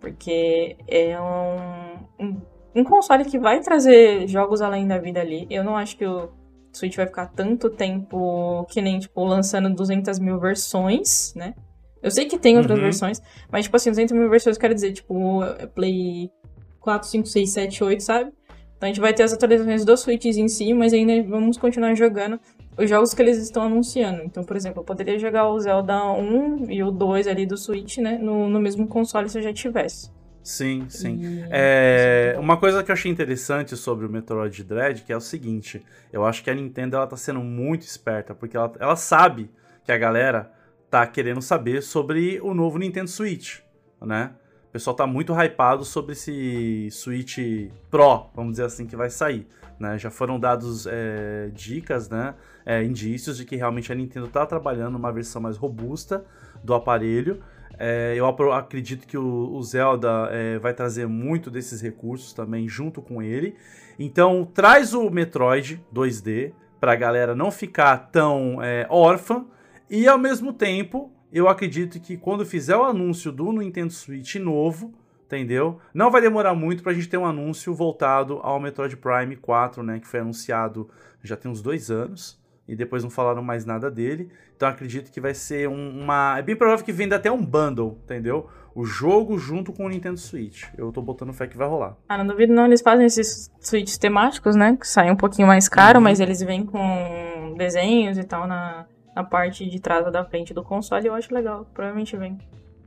Porque 0.00 0.76
é 0.86 1.20
um, 1.20 2.24
um, 2.26 2.40
um 2.76 2.84
console 2.84 3.24
que 3.24 3.38
vai 3.38 3.60
trazer 3.60 4.26
jogos 4.28 4.62
além 4.62 4.86
da 4.86 4.98
vida 4.98 5.20
ali. 5.20 5.46
Eu 5.50 5.64
não 5.64 5.76
acho 5.76 5.96
que 5.96 6.06
o 6.06 6.30
Switch 6.72 6.96
vai 6.96 7.06
ficar 7.06 7.26
tanto 7.26 7.68
tempo 7.70 8.64
que 8.70 8.80
nem, 8.80 8.98
tipo, 9.00 9.22
lançando 9.24 9.68
200 9.74 10.18
mil 10.18 10.38
versões, 10.38 11.34
né? 11.34 11.54
Eu 12.02 12.10
sei 12.10 12.26
que 12.26 12.38
tem 12.38 12.56
outras 12.56 12.76
Uhum. 12.78 12.84
versões, 12.84 13.20
mas, 13.50 13.64
tipo 13.64 13.76
assim, 13.76 13.90
200 13.90 14.16
mil 14.16 14.28
versões, 14.30 14.56
quero 14.58 14.74
dizer, 14.74 14.92
tipo, 14.92 15.40
Play 15.74 16.30
4, 16.80 17.08
5, 17.08 17.26
6, 17.26 17.50
7, 17.50 17.82
8, 17.84 18.02
sabe? 18.02 18.30
Então 18.76 18.86
a 18.86 18.92
gente 18.92 19.00
vai 19.00 19.12
ter 19.12 19.24
as 19.24 19.32
atualizações 19.32 19.84
do 19.84 19.96
Switch 19.96 20.24
em 20.26 20.46
si, 20.48 20.72
mas 20.72 20.92
ainda 20.92 21.20
vamos 21.28 21.56
continuar 21.58 21.94
jogando 21.96 22.38
os 22.78 22.88
jogos 22.88 23.12
que 23.12 23.20
eles 23.20 23.36
estão 23.38 23.64
anunciando. 23.64 24.22
Então, 24.22 24.44
por 24.44 24.56
exemplo, 24.56 24.80
eu 24.80 24.84
poderia 24.84 25.18
jogar 25.18 25.48
o 25.48 25.58
Zelda 25.58 26.00
1 26.12 26.70
e 26.70 26.80
o 26.84 26.92
2 26.92 27.26
ali 27.26 27.44
do 27.44 27.56
Switch, 27.56 27.98
né? 27.98 28.16
No, 28.18 28.48
no 28.48 28.60
mesmo 28.60 28.86
console 28.86 29.28
se 29.28 29.36
eu 29.38 29.42
já 29.42 29.52
tivesse. 29.52 30.10
Sim, 30.44 30.86
sim. 30.88 31.18
E- 31.20 31.44
É, 31.50 32.32
é 32.36 32.38
uma 32.38 32.56
coisa 32.56 32.84
que 32.84 32.90
eu 32.90 32.94
achei 32.94 33.10
interessante 33.10 33.76
sobre 33.76 34.06
o 34.06 34.08
Metroid 34.08 34.62
Dread, 34.62 35.02
que 35.02 35.12
é 35.12 35.16
o 35.16 35.20
seguinte, 35.20 35.84
eu 36.12 36.24
acho 36.24 36.44
que 36.44 36.48
a 36.48 36.54
Nintendo 36.54 36.96
ela 36.96 37.06
tá 37.08 37.16
sendo 37.16 37.40
muito 37.40 37.82
esperta, 37.82 38.32
porque 38.32 38.56
ela, 38.56 38.72
ela 38.78 38.94
sabe 38.96 39.50
que 39.84 39.90
a 39.90 39.98
galera 39.98 40.52
tá 40.90 41.06
querendo 41.06 41.42
saber 41.42 41.82
sobre 41.82 42.40
o 42.42 42.54
novo 42.54 42.78
Nintendo 42.78 43.08
Switch, 43.08 43.60
né? 44.00 44.32
O 44.68 44.70
pessoal 44.70 44.94
tá 44.94 45.06
muito 45.06 45.32
hypado 45.32 45.84
sobre 45.84 46.12
esse 46.12 46.88
Switch 46.90 47.38
Pro, 47.90 48.26
vamos 48.34 48.52
dizer 48.52 48.64
assim, 48.64 48.86
que 48.86 48.94
vai 48.94 49.08
sair. 49.08 49.46
Né? 49.80 49.96
Já 49.98 50.10
foram 50.10 50.38
dados 50.38 50.86
é, 50.86 51.50
dicas, 51.54 52.08
né? 52.10 52.34
é, 52.68 52.84
indícios 52.84 53.38
de 53.38 53.46
que 53.46 53.56
realmente 53.56 53.90
a 53.90 53.94
Nintendo 53.94 54.28
tá 54.28 54.44
trabalhando 54.44 54.96
uma 54.96 55.10
versão 55.10 55.40
mais 55.40 55.56
robusta 55.56 56.22
do 56.62 56.74
aparelho. 56.74 57.42
É, 57.78 58.12
eu 58.14 58.26
acredito 58.52 59.06
que 59.06 59.16
o, 59.16 59.54
o 59.54 59.62
Zelda 59.62 60.28
é, 60.30 60.58
vai 60.58 60.74
trazer 60.74 61.06
muito 61.06 61.50
desses 61.50 61.80
recursos 61.80 62.34
também 62.34 62.68
junto 62.68 63.00
com 63.00 63.22
ele. 63.22 63.56
Então 63.98 64.46
traz 64.52 64.92
o 64.92 65.08
Metroid 65.08 65.82
2D 65.94 66.52
pra 66.78 66.94
galera 66.94 67.34
não 67.34 67.50
ficar 67.50 68.10
tão 68.12 68.62
é, 68.62 68.86
órfã. 68.90 69.46
E 69.90 70.06
ao 70.06 70.18
mesmo 70.18 70.52
tempo, 70.52 71.10
eu 71.32 71.48
acredito 71.48 71.98
que 72.00 72.16
quando 72.16 72.44
fizer 72.44 72.76
o 72.76 72.84
anúncio 72.84 73.30
do 73.32 73.52
Nintendo 73.52 73.92
Switch 73.92 74.34
novo, 74.36 74.92
entendeu? 75.26 75.78
Não 75.94 76.10
vai 76.10 76.20
demorar 76.20 76.54
muito 76.54 76.82
pra 76.82 76.92
gente 76.92 77.08
ter 77.08 77.16
um 77.18 77.26
anúncio 77.26 77.74
voltado 77.74 78.38
ao 78.42 78.58
Metroid 78.60 78.96
Prime 78.96 79.36
4, 79.36 79.82
né? 79.82 79.98
Que 80.00 80.06
foi 80.06 80.20
anunciado 80.20 80.88
já 81.22 81.36
tem 81.36 81.50
uns 81.50 81.60
dois 81.62 81.90
anos. 81.90 82.38
E 82.66 82.76
depois 82.76 83.02
não 83.02 83.08
falaram 83.08 83.42
mais 83.42 83.64
nada 83.64 83.90
dele. 83.90 84.30
Então 84.54 84.68
acredito 84.68 85.10
que 85.10 85.20
vai 85.22 85.32
ser 85.32 85.66
um- 85.70 86.02
uma. 86.02 86.36
É 86.38 86.42
bem 86.42 86.54
provável 86.54 86.84
que 86.84 86.92
venda 86.92 87.16
até 87.16 87.32
um 87.32 87.42
bundle, 87.42 87.98
entendeu? 88.04 88.46
O 88.74 88.84
jogo 88.84 89.38
junto 89.38 89.72
com 89.72 89.86
o 89.86 89.88
Nintendo 89.88 90.18
Switch. 90.18 90.64
Eu 90.76 90.92
tô 90.92 91.00
botando 91.00 91.32
fé 91.32 91.46
que 91.46 91.56
vai 91.56 91.66
rolar. 91.66 91.96
Ah, 92.06 92.18
não 92.18 92.26
duvido 92.26 92.52
não, 92.52 92.66
eles 92.66 92.82
fazem 92.82 93.06
esses 93.06 93.50
Switches 93.58 93.96
temáticos, 93.96 94.54
né? 94.54 94.76
Que 94.78 94.86
saem 94.86 95.10
um 95.10 95.16
pouquinho 95.16 95.48
mais 95.48 95.66
caro, 95.66 95.96
Uhum. 95.98 96.04
mas 96.04 96.20
eles 96.20 96.42
vêm 96.42 96.62
com 96.66 97.54
desenhos 97.56 98.18
e 98.18 98.24
tal 98.24 98.46
na, 98.46 98.84
na 99.18 99.24
parte 99.24 99.68
de 99.68 99.80
trás 99.80 100.06
ou 100.06 100.12
da 100.12 100.24
frente 100.24 100.54
do 100.54 100.62
console. 100.62 101.06
Eu 101.06 101.14
acho 101.14 101.34
legal, 101.34 101.66
provavelmente 101.74 102.16
vem. 102.16 102.38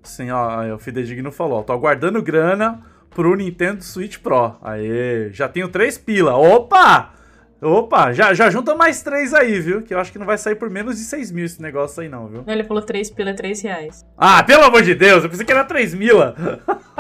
Sim, 0.01 0.31
ó, 0.31 0.73
o 0.73 0.79
Fidedigno 0.79 1.31
falou, 1.31 1.59
ó, 1.59 1.61
tô 1.61 1.73
aguardando 1.73 2.21
grana 2.23 2.81
pro 3.09 3.35
Nintendo 3.35 3.83
Switch 3.83 4.17
Pro. 4.19 4.55
Aê, 4.63 5.29
já 5.31 5.49
tenho 5.49 5.67
três 5.67 5.97
pila. 5.97 6.35
Opa! 6.35 7.13
Opa, 7.61 8.11
já, 8.11 8.33
já 8.33 8.49
junta 8.49 8.73
mais 8.73 9.03
três 9.03 9.35
aí, 9.35 9.59
viu? 9.59 9.83
Que 9.83 9.93
eu 9.93 9.99
acho 9.99 10.11
que 10.11 10.17
não 10.17 10.25
vai 10.25 10.35
sair 10.35 10.55
por 10.55 10.67
menos 10.67 10.97
de 10.97 11.03
6 11.03 11.31
mil 11.31 11.45
esse 11.45 11.61
negócio 11.61 12.01
aí 12.01 12.09
não, 12.09 12.27
viu? 12.27 12.43
Ele 12.47 12.63
falou 12.63 12.81
3 12.81 13.11
pila, 13.11 13.35
3 13.35 13.61
reais. 13.61 14.03
Ah, 14.17 14.41
pelo 14.41 14.63
amor 14.63 14.81
de 14.81 14.95
Deus, 14.95 15.23
eu 15.23 15.29
pensei 15.29 15.45
que 15.45 15.51
era 15.51 15.63
3 15.63 15.93
mila. 15.93 16.33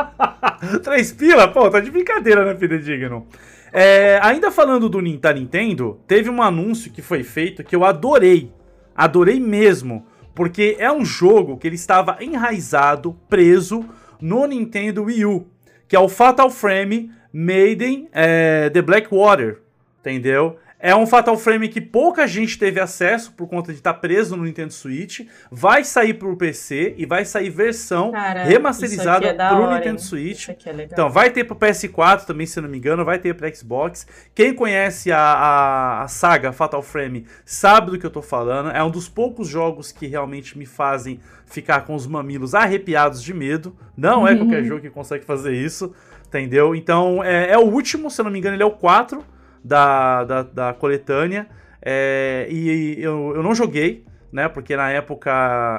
3 0.83 1.13
pila? 1.13 1.47
Pô, 1.47 1.67
tá 1.67 1.79
de 1.79 1.89
brincadeira, 1.89 2.45
né, 2.45 2.55
Fidedigno? 2.55 3.25
É, 3.73 4.19
ainda 4.21 4.51
falando 4.51 4.87
do 4.87 5.01
da 5.17 5.33
Nintendo, 5.33 5.99
teve 6.05 6.29
um 6.29 6.43
anúncio 6.43 6.91
que 6.91 7.01
foi 7.01 7.23
feito 7.23 7.63
que 7.63 7.75
eu 7.75 7.83
adorei. 7.83 8.51
Adorei 8.95 9.39
mesmo. 9.39 10.05
Porque 10.33 10.75
é 10.79 10.91
um 10.91 11.03
jogo 11.03 11.57
que 11.57 11.67
ele 11.67 11.75
estava 11.75 12.17
enraizado, 12.21 13.17
preso 13.27 13.85
no 14.21 14.45
Nintendo 14.45 15.03
Wii 15.03 15.25
U. 15.25 15.47
Que 15.87 15.95
é 15.95 15.99
o 15.99 16.07
Fatal 16.07 16.49
Frame 16.49 17.11
Maiden 17.33 18.07
é, 18.11 18.69
The 18.69 18.81
Blackwater. 18.81 19.61
Entendeu? 19.99 20.57
É 20.83 20.95
um 20.95 21.05
Fatal 21.05 21.37
Frame 21.37 21.69
que 21.69 21.79
pouca 21.79 22.25
gente 22.25 22.57
teve 22.57 22.79
acesso 22.79 23.31
por 23.33 23.47
conta 23.47 23.71
de 23.71 23.77
estar 23.77 23.93
preso 23.93 24.35
no 24.35 24.43
Nintendo 24.43 24.73
Switch. 24.73 25.27
Vai 25.51 25.83
sair 25.83 26.15
pro 26.15 26.35
PC 26.35 26.95
e 26.97 27.05
vai 27.05 27.23
sair 27.23 27.51
versão 27.51 28.11
Cara, 28.11 28.43
remasterizada 28.43 29.27
é 29.27 29.33
pro 29.33 29.61
hora, 29.61 29.75
Nintendo 29.75 29.99
hein? 29.99 30.03
Switch. 30.03 30.49
É. 30.49 30.55
Então, 30.91 31.07
vai 31.07 31.29
ter 31.29 31.43
pro 31.43 31.55
PS4 31.55 32.25
também, 32.25 32.47
se 32.47 32.57
eu 32.57 32.63
não 32.63 32.69
me 32.69 32.79
engano, 32.79 33.05
vai 33.05 33.19
ter 33.19 33.35
pro 33.35 33.55
Xbox. 33.55 34.07
Quem 34.33 34.55
conhece 34.55 35.11
a, 35.11 35.19
a, 35.19 36.01
a 36.01 36.07
saga 36.07 36.51
Fatal 36.51 36.81
Frame 36.81 37.27
sabe 37.45 37.91
do 37.91 37.99
que 37.99 38.05
eu 38.05 38.11
tô 38.11 38.23
falando. 38.23 38.71
É 38.71 38.83
um 38.83 38.89
dos 38.89 39.07
poucos 39.07 39.47
jogos 39.47 39.91
que 39.91 40.07
realmente 40.07 40.57
me 40.57 40.65
fazem 40.65 41.19
ficar 41.45 41.81
com 41.81 41.93
os 41.93 42.07
mamilos 42.07 42.55
arrepiados 42.55 43.21
de 43.21 43.35
medo. 43.35 43.77
Não 43.95 44.27
é 44.27 44.35
qualquer 44.35 44.63
jogo 44.63 44.81
que 44.81 44.89
consegue 44.89 45.25
fazer 45.25 45.53
isso, 45.53 45.93
entendeu? 46.25 46.73
Então, 46.73 47.23
é, 47.23 47.51
é 47.51 47.57
o 47.59 47.65
último, 47.65 48.09
se 48.09 48.19
eu 48.19 48.25
não 48.25 48.31
me 48.31 48.39
engano, 48.39 48.55
ele 48.55 48.63
é 48.63 48.65
o 48.65 48.71
4 48.71 49.23
da, 49.63 50.23
da, 50.23 50.43
da 50.43 50.73
coletânea. 50.73 51.47
É, 51.81 52.47
e 52.49 53.01
eu, 53.01 53.33
eu 53.35 53.41
não 53.43 53.55
joguei, 53.55 54.03
né? 54.31 54.47
Porque 54.47 54.75
na 54.75 54.89
época 54.91 55.31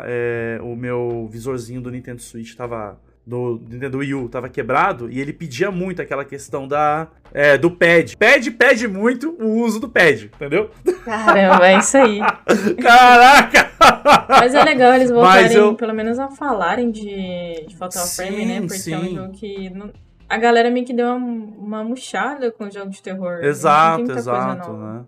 é, 0.06 0.58
o 0.62 0.74
meu 0.74 1.28
visorzinho 1.30 1.80
do 1.80 1.90
Nintendo 1.90 2.20
Switch 2.22 2.54
tava 2.54 2.98
do 3.24 3.62
Nintendo 3.70 3.98
Wii 3.98 4.14
U 4.14 4.28
tava 4.28 4.48
quebrado 4.48 5.08
e 5.08 5.20
ele 5.20 5.32
pedia 5.32 5.70
muito 5.70 6.02
aquela 6.02 6.24
questão 6.24 6.66
da 6.66 7.06
é, 7.32 7.56
do 7.56 7.70
pad. 7.70 8.16
Pad 8.16 8.50
pede 8.50 8.88
muito 8.88 9.30
o 9.40 9.60
uso 9.62 9.78
do 9.78 9.88
pad, 9.88 10.24
entendeu? 10.34 10.70
Caramba, 11.04 11.68
é 11.68 11.78
isso 11.78 11.96
aí. 11.96 12.18
Caraca! 12.82 13.70
Mas 14.28 14.54
é 14.54 14.64
legal 14.64 14.92
eles 14.94 15.10
voltarem, 15.10 15.56
eu- 15.56 15.74
pelo 15.76 15.94
menos 15.94 16.18
a 16.18 16.28
falarem 16.30 16.90
de, 16.90 17.64
de 17.68 17.76
Fatal 17.76 18.04
Frame, 18.06 18.44
né? 18.44 18.60
Sim, 18.60 18.66
Porque 18.66 18.90
é 18.92 18.98
um 18.98 19.02
sim. 19.04 19.14
jogo 19.14 19.32
que. 19.32 19.70
não- 19.70 19.90
A 20.32 20.38
galera 20.38 20.70
meio 20.70 20.86
que 20.86 20.94
deu 20.94 21.08
uma, 21.08 21.16
uma 21.18 21.84
murchada 21.84 22.50
com 22.50 22.64
o 22.64 22.70
jogo 22.70 22.88
de 22.88 23.02
terror. 23.02 23.40
Não 23.42 23.44
Exato, 23.44 24.12
exato, 24.12 24.72
né? 24.72 25.04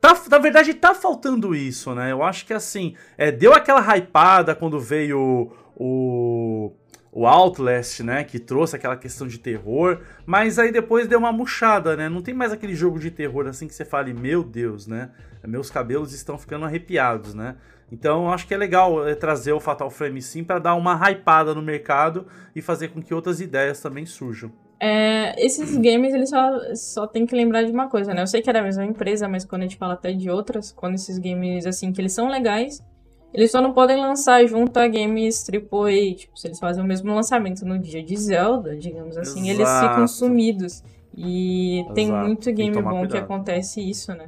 Tá, 0.00 0.18
na 0.30 0.38
verdade, 0.38 0.72
tá 0.72 0.94
faltando 0.94 1.54
isso, 1.54 1.94
né? 1.94 2.10
Eu 2.10 2.22
acho 2.22 2.46
que 2.46 2.54
assim, 2.54 2.94
é, 3.18 3.30
deu 3.30 3.52
aquela 3.52 3.82
hypada 3.94 4.54
quando 4.54 4.80
veio 4.80 5.52
o, 5.76 6.72
o 7.12 7.26
Outlast, 7.26 8.00
né? 8.00 8.24
Que 8.24 8.38
trouxe 8.38 8.74
aquela 8.74 8.96
questão 8.96 9.26
de 9.26 9.38
terror, 9.38 10.00
mas 10.24 10.58
aí 10.58 10.72
depois 10.72 11.06
deu 11.06 11.18
uma 11.18 11.32
murchada, 11.32 11.94
né? 11.94 12.08
Não 12.08 12.22
tem 12.22 12.32
mais 12.32 12.50
aquele 12.50 12.74
jogo 12.74 12.98
de 12.98 13.10
terror 13.10 13.46
assim 13.46 13.68
que 13.68 13.74
você 13.74 13.84
fale, 13.84 14.14
meu 14.14 14.42
Deus, 14.42 14.86
né? 14.86 15.10
Meus 15.46 15.70
cabelos 15.70 16.14
estão 16.14 16.38
ficando 16.38 16.64
arrepiados, 16.64 17.34
né? 17.34 17.56
Então 17.90 18.24
eu 18.24 18.30
acho 18.30 18.46
que 18.46 18.54
é 18.54 18.56
legal 18.56 19.06
é, 19.06 19.14
trazer 19.14 19.52
o 19.52 19.60
Fatal 19.60 19.90
Frame 19.90 20.20
sim 20.20 20.42
pra 20.42 20.58
dar 20.58 20.74
uma 20.74 20.94
hypada 21.08 21.54
no 21.54 21.62
mercado 21.62 22.26
e 22.54 22.60
fazer 22.60 22.88
com 22.88 23.00
que 23.00 23.14
outras 23.14 23.40
ideias 23.40 23.80
também 23.80 24.04
surjam. 24.04 24.50
É, 24.78 25.34
esses 25.42 25.74
games, 25.76 26.12
eles 26.12 26.28
só, 26.28 26.74
só 26.74 27.06
tem 27.06 27.24
que 27.24 27.34
lembrar 27.34 27.62
de 27.62 27.72
uma 27.72 27.88
coisa, 27.88 28.12
né? 28.12 28.22
Eu 28.22 28.26
sei 28.26 28.42
que 28.42 28.50
era 28.50 28.60
a 28.60 28.62
mesma 28.62 28.84
empresa, 28.84 29.26
mas 29.26 29.44
quando 29.44 29.62
a 29.62 29.64
gente 29.64 29.78
fala 29.78 29.94
até 29.94 30.12
de 30.12 30.28
outras, 30.28 30.70
quando 30.70 30.94
esses 30.96 31.18
games, 31.18 31.66
assim, 31.66 31.92
que 31.92 32.00
eles 32.00 32.12
são 32.12 32.28
legais, 32.28 32.84
eles 33.32 33.50
só 33.50 33.60
não 33.60 33.72
podem 33.72 33.96
lançar 33.96 34.46
junto 34.46 34.76
a 34.78 34.86
games 34.86 35.46
AAA. 35.48 36.14
Tipo, 36.16 36.38
se 36.38 36.48
eles 36.48 36.58
fazem 36.58 36.82
o 36.82 36.86
mesmo 36.86 37.14
lançamento 37.14 37.64
no 37.64 37.78
dia 37.78 38.02
de 38.02 38.16
Zelda, 38.16 38.76
digamos 38.76 39.16
assim, 39.16 39.48
eles 39.48 39.60
Exato. 39.60 39.88
ficam 39.88 40.08
sumidos. 40.08 40.82
E 41.16 41.82
tem 41.94 42.08
Exato, 42.08 42.26
muito 42.26 42.44
tem 42.44 42.54
que 42.54 42.62
game 42.62 42.82
bom 42.82 43.00
que 43.02 43.08
cuidado. 43.08 43.24
acontece 43.24 43.80
isso, 43.80 44.12
né? 44.12 44.26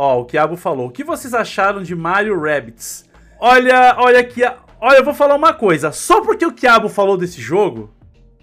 Ó, 0.00 0.20
o 0.20 0.24
Kiabo 0.24 0.56
falou. 0.56 0.86
O 0.86 0.92
que 0.92 1.02
vocês 1.02 1.34
acharam 1.34 1.82
de 1.82 1.92
Mario 1.92 2.40
Rabbids? 2.40 3.04
Olha, 3.40 3.96
olha 3.98 4.20
aqui. 4.20 4.42
Olha, 4.80 4.98
eu 4.98 5.04
vou 5.04 5.12
falar 5.12 5.34
uma 5.34 5.52
coisa. 5.52 5.90
Só 5.90 6.20
porque 6.20 6.46
o 6.46 6.52
Kiabo 6.52 6.88
falou 6.88 7.16
desse 7.16 7.40
jogo, 7.40 7.92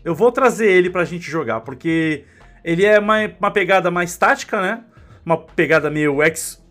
eu 0.03 0.13
vou 0.13 0.33
trazer 0.33 0.69
ele 0.69 0.89
pra 0.89 1.05
gente 1.05 1.31
jogar. 1.31 1.61
Porque 1.61 2.25
ele 2.61 2.83
é 2.83 2.99
uma, 2.99 3.19
uma 3.39 3.51
pegada 3.51 3.89
mais 3.89 4.17
tática, 4.17 4.61
né? 4.61 4.83
Uma 5.25 5.37
pegada 5.37 5.89
meio 5.89 6.21
X, 6.23 6.61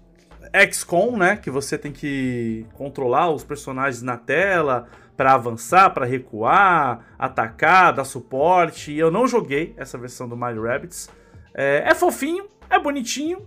XCOM, 0.70 1.16
né? 1.16 1.36
Que 1.36 1.50
você 1.50 1.78
tem 1.78 1.90
que 1.90 2.66
controlar 2.74 3.30
os 3.30 3.42
personagens 3.42 4.02
na 4.02 4.18
tela 4.18 4.86
pra 5.16 5.32
avançar, 5.32 5.94
pra 5.94 6.04
recuar, 6.04 7.06
atacar, 7.18 7.94
dar 7.94 8.04
suporte. 8.04 8.94
Eu 8.94 9.10
não 9.10 9.26
joguei 9.26 9.72
essa 9.78 9.96
versão 9.96 10.28
do 10.28 10.36
Mario 10.36 10.64
Rabbids. 10.64 11.08
É, 11.54 11.84
é 11.86 11.94
fofinho, 11.94 12.44
é 12.70 12.78
bonitinho. 12.78 13.38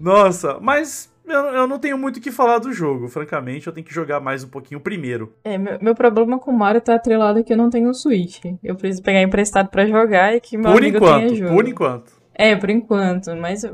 Nossa, 0.00 0.58
mas 0.60 1.12
eu, 1.24 1.40
eu 1.40 1.66
não 1.66 1.78
tenho 1.78 1.96
muito 1.98 2.16
o 2.16 2.20
que 2.20 2.30
falar 2.30 2.58
do 2.58 2.72
jogo, 2.72 3.08
francamente. 3.08 3.66
Eu 3.66 3.72
tenho 3.72 3.86
que 3.86 3.92
jogar 3.94 4.20
mais 4.20 4.42
um 4.44 4.48
pouquinho 4.48 4.80
primeiro. 4.80 5.32
É, 5.44 5.56
meu, 5.58 5.78
meu 5.80 5.94
problema 5.94 6.38
com 6.38 6.50
o 6.50 6.56
Mario 6.58 6.80
tá 6.80 6.94
atrelado 6.94 7.42
que 7.44 7.52
eu 7.52 7.56
não 7.56 7.70
tenho 7.70 7.88
o 7.90 7.94
Switch. 7.94 8.40
Eu 8.62 8.74
preciso 8.74 9.02
pegar 9.02 9.22
emprestado 9.22 9.68
pra 9.68 9.86
jogar 9.86 10.34
e 10.34 10.40
que 10.40 10.56
meu 10.56 10.70
por 10.72 10.80
amigo 10.80 10.96
enquanto, 10.96 11.20
tenha 11.26 11.34
jogo. 11.34 11.54
por 11.54 11.68
enquanto. 11.68 12.12
É, 12.34 12.54
por 12.56 12.70
enquanto, 12.70 13.34
mas 13.36 13.64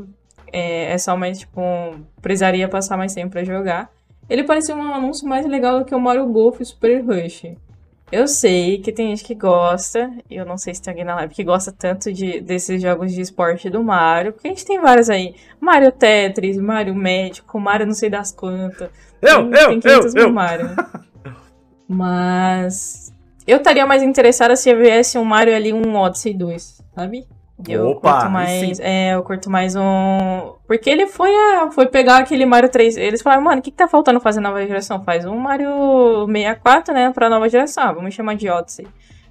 é, 0.53 0.93
é 0.93 0.99
só 0.99 1.17
mais, 1.17 1.39
tipo, 1.41 1.61
um- 1.61 2.03
precisaria 2.21 2.69
passar 2.69 2.97
mais 2.97 3.15
tempo 3.15 3.33
pra 3.33 3.45
jogar. 3.45 3.91
Ele 4.31 4.45
parecia 4.45 4.75
um 4.75 4.95
anúncio 4.95 5.27
mais 5.29 5.45
legal 5.47 5.79
do 5.81 5.85
que 5.85 5.95
o 5.95 6.01
Mario 6.01 6.27
Golf 6.27 6.61
Super 6.63 7.05
Rush. 7.05 7.47
Eu 8.13 8.29
sei 8.29 8.77
que 8.79 8.93
tem 8.93 9.09
gente 9.09 9.25
que 9.25 9.35
gosta, 9.35 10.13
eu 10.31 10.45
não 10.45 10.59
sei 10.59 10.75
se 10.75 10.83
tem 10.83 10.91
alguém 10.93 11.05
na 11.05 11.15
live 11.15 11.35
que 11.35 11.43
gosta 11.43 11.73
tanto 11.73 12.13
de, 12.13 12.43
desses 12.43 12.81
jogos 12.83 13.11
de 13.11 13.23
esporte 13.23 13.71
do 13.71 13.83
Mario, 13.83 14.35
porque 14.35 14.49
a 14.49 14.51
gente 14.51 14.67
tem 14.67 14.79
vários 14.79 15.09
aí. 15.09 15.35
Mario 15.59 15.91
Tetris, 15.91 16.59
Mario 16.59 16.95
Médico, 16.95 17.59
Mario 17.59 17.87
não 17.87 17.95
sei 17.95 18.11
das 18.11 18.31
quantas. 18.31 18.91
Eu, 19.23 19.51
Tem- 19.51 19.61
eu, 19.61 19.81
tem 19.81 19.93
eu, 19.93 20.01
500 20.01 20.15
mil 20.15 20.25
eu. 20.25 20.33
Mario. 20.33 20.69
Mas 21.89 23.13
eu 23.47 23.57
estaria 23.57 23.87
mais 23.87 24.03
interessada 24.03 24.57
se 24.57 24.75
viesse 24.75 25.17
um 25.17 25.25
Mario 25.25 25.55
ali, 25.57 25.73
um 25.73 25.97
Odyssey 25.97 26.35
2, 26.35 26.83
sabe? 26.95 27.27
Eu 27.69 27.89
Opa, 27.89 28.11
curto 28.13 28.25
aí 28.27 28.31
mais. 28.33 28.81
É, 28.81 29.15
eu 29.15 29.23
curto 29.23 29.51
mais 29.51 29.77
um. 29.77 30.55
Porque 30.67 30.89
ele 30.89 31.07
foi, 31.07 31.31
a, 31.31 31.71
foi 31.71 31.87
pegar 31.87 32.19
aquele 32.19 32.45
Mario 32.47 32.69
3. 32.71 32.97
Eles 32.97 33.23
falaram, 33.23 33.43
mano, 33.43 33.59
o 33.61 33.63
que, 33.63 33.71
que 33.71 33.77
tá 33.77 33.87
faltando 33.87 34.19
fazer 34.21 34.41
nova 34.41 34.65
geração? 34.67 35.03
Faz 35.05 35.25
um 35.25 35.37
Mario 35.39 36.27
64, 36.27 36.95
né? 36.95 37.11
Pra 37.15 37.29
nova 37.31 37.49
geração. 37.49 37.85
Ah, 37.85 37.93
vamos 37.93 38.15
chamar 38.15 38.35
de 38.35 38.49
Odyssey. 38.49 38.87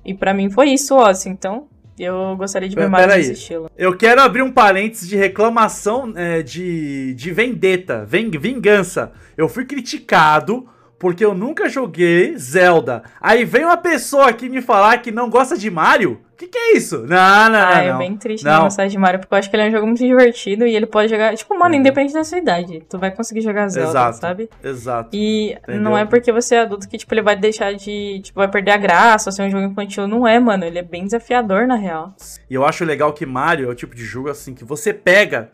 E 0.06 0.14
pra 0.14 0.34
mim 0.34 0.50
foi 0.50 0.70
isso, 0.70 0.96
Odyssey. 0.96 1.32
Então, 1.32 1.68
eu 2.00 2.36
gostaria 2.38 2.68
de 2.70 2.76
ver 2.76 2.82
Pera- 2.82 2.90
mais 2.92 3.06
peraí. 3.06 3.20
desse 3.22 3.34
estilo. 3.34 3.70
Eu 3.78 3.96
quero 3.98 4.22
abrir 4.22 4.42
um 4.42 4.52
parênteses 4.52 5.08
de 5.10 5.16
reclamação 5.16 6.14
é, 6.16 6.42
de, 6.42 7.14
de 7.16 7.32
vendetta, 7.32 8.06
ving- 8.06 8.38
vingança. 8.38 9.12
Eu 9.38 9.48
fui 9.50 9.66
criticado 9.66 10.68
porque 11.02 11.26
eu 11.26 11.34
nunca 11.34 11.68
joguei 11.68 12.38
Zelda. 12.38 13.02
Aí 13.20 13.44
vem 13.44 13.66
uma 13.66 13.76
pessoa 13.76 14.30
aqui 14.30 14.48
me 14.48 14.62
falar 14.62 15.00
que 15.00 15.12
não 15.12 15.32
gosta 15.32 15.58
de 15.58 15.68
Mario? 15.72 16.22
Que 16.38 16.48
que 16.48 16.58
é 16.58 16.78
isso? 16.78 17.00
Não, 17.00 17.08
não, 17.08 17.16
Ah, 17.18 17.50
não. 17.50 17.82
é 17.82 17.92
não. 17.92 17.98
bem 17.98 18.16
triste 18.16 18.44
Não. 18.46 18.54
não 18.54 18.64
gostar 18.66 18.86
de 18.86 18.98
Mario, 19.00 19.20
porque 19.20 19.34
eu 19.34 19.38
acho 19.40 19.50
que 19.50 19.56
ele 19.56 19.64
é 19.64 19.68
um 19.68 19.72
jogo 19.72 19.88
muito 19.88 19.98
divertido 20.06 20.66
e 20.68 20.76
ele 20.76 20.86
pode 20.86 21.10
jogar. 21.10 21.36
Tipo, 21.36 21.58
mano, 21.58 21.74
Uhum. 21.74 21.80
independente 21.82 22.14
da 22.14 22.24
sua 22.24 22.38
idade, 22.38 22.84
tu 22.88 23.00
vai 23.00 23.10
conseguir 23.10 23.42
jogar 23.42 23.68
Zelda, 23.68 23.90
Exato. 23.90 24.18
sabe? 24.18 24.50
Exato. 24.64 25.10
E 25.12 25.54
Entendeu? 25.54 25.82
não 25.82 25.98
é 25.98 26.06
porque 26.06 26.32
você 26.32 26.54
é 26.56 26.60
adulto 26.62 26.88
que, 26.88 27.00
tipo, 27.00 27.12
ele 27.16 27.24
vai 27.24 27.36
deixar 27.36 27.74
de. 27.74 28.22
Tipo, 28.24 28.40
vai 28.40 28.48
perder 28.48 28.72
a 28.72 28.78
graça 28.78 29.30
ou 29.30 29.34
ser 29.34 29.42
um 29.42 29.50
jogo 29.50 29.66
infantil. 29.66 30.08
Não 30.08 30.28
é, 30.28 30.40
mano. 30.40 30.64
Ele 30.66 30.78
é 30.78 30.84
bem 30.84 31.04
desafiador, 31.04 31.66
na 31.66 31.76
real. 31.76 32.14
E 32.48 32.54
eu 32.54 32.64
acho 32.64 32.86
legal 32.86 33.12
que 33.12 33.26
Mario 33.26 33.68
é 33.68 33.72
o 33.72 33.76
tipo 33.76 33.96
de 33.96 34.04
jogo 34.06 34.30
assim 34.30 34.54
que 34.54 34.64
você 34.64 34.94
pega, 34.94 35.52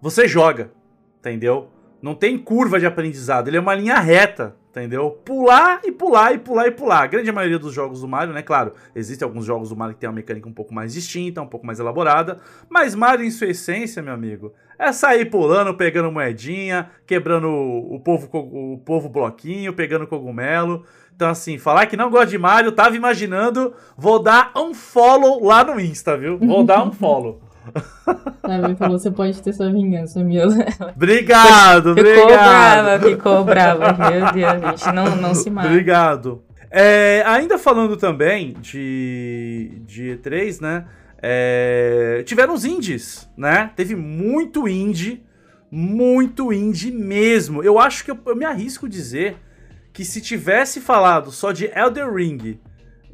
você 0.00 0.28
joga, 0.28 0.70
entendeu? 1.20 1.70
Não 2.02 2.14
tem 2.14 2.36
curva 2.36 2.78
de 2.78 2.84
aprendizado, 2.84 3.48
ele 3.48 3.56
é 3.56 3.60
uma 3.60 3.74
linha 3.74 3.98
reta, 3.98 4.54
entendeu? 4.80 5.10
Pular 5.24 5.80
e 5.84 5.92
pular 5.92 6.34
e 6.34 6.38
pular 6.38 6.66
e 6.66 6.70
pular. 6.72 7.02
A 7.02 7.06
grande 7.06 7.30
maioria 7.30 7.58
dos 7.58 7.72
jogos 7.72 8.00
do 8.00 8.08
Mario, 8.08 8.34
né? 8.34 8.42
Claro, 8.42 8.72
existem 8.94 9.24
alguns 9.24 9.44
jogos 9.44 9.68
do 9.68 9.76
Mario 9.76 9.94
que 9.94 10.00
tem 10.00 10.08
uma 10.08 10.16
mecânica 10.16 10.48
um 10.48 10.52
pouco 10.52 10.74
mais 10.74 10.92
distinta, 10.92 11.40
um 11.40 11.46
pouco 11.46 11.64
mais 11.64 11.78
elaborada, 11.78 12.38
mas 12.68 12.94
Mario 12.94 13.24
em 13.24 13.30
sua 13.30 13.48
essência, 13.48 14.02
meu 14.02 14.12
amigo, 14.12 14.52
é 14.78 14.92
sair 14.92 15.26
pulando, 15.26 15.74
pegando 15.74 16.10
moedinha, 16.10 16.90
quebrando 17.06 17.48
o 17.48 18.00
povo, 18.00 18.28
o 18.32 18.78
povo 18.78 19.08
bloquinho, 19.08 19.72
pegando 19.72 20.06
cogumelo. 20.06 20.84
Então, 21.14 21.30
assim, 21.30 21.58
falar 21.58 21.86
que 21.86 21.96
não 21.96 22.10
gosta 22.10 22.26
de 22.26 22.38
Mario, 22.38 22.72
tava 22.72 22.96
imaginando, 22.96 23.72
vou 23.96 24.20
dar 24.20 24.50
um 24.56 24.74
follow 24.74 25.44
lá 25.44 25.62
no 25.62 25.78
Insta, 25.78 26.16
viu? 26.16 26.36
Vou 26.38 26.64
dar 26.64 26.82
um 26.82 26.90
follow. 26.92 27.40
Sabe, 28.40 28.76
falou, 28.76 28.98
você 28.98 29.10
pode 29.10 29.40
ter 29.42 29.52
sua 29.52 29.72
vingança, 29.72 30.22
meu. 30.22 30.48
Obrigado, 30.94 31.94
Ficou 31.94 32.10
obrigado. 32.10 32.84
brava, 32.84 33.08
ficou 33.08 33.44
brava. 33.44 34.10
Meu 34.10 34.32
Deus, 34.32 34.60
gente. 34.82 34.92
Não, 34.94 35.16
não 35.16 35.34
se 35.34 35.50
mata. 35.50 35.68
Obrigado. 35.68 36.42
É, 36.70 37.22
ainda 37.26 37.58
falando 37.58 37.96
também 37.96 38.54
de, 38.60 39.80
de 39.86 40.18
E3, 40.18 40.60
né? 40.60 40.84
é, 41.26 42.22
tiveram 42.26 42.52
os 42.52 42.66
indies, 42.66 43.26
né? 43.34 43.70
Teve 43.74 43.96
muito 43.96 44.68
indie, 44.68 45.24
muito 45.70 46.52
indie 46.52 46.92
mesmo. 46.92 47.62
Eu 47.62 47.78
acho 47.78 48.04
que 48.04 48.10
eu, 48.10 48.18
eu 48.26 48.36
me 48.36 48.44
arrisco 48.44 48.86
dizer 48.86 49.38
que 49.90 50.04
se 50.04 50.20
tivesse 50.20 50.82
falado 50.82 51.30
só 51.32 51.50
de 51.50 51.64
Elder 51.74 52.12
Ring 52.12 52.60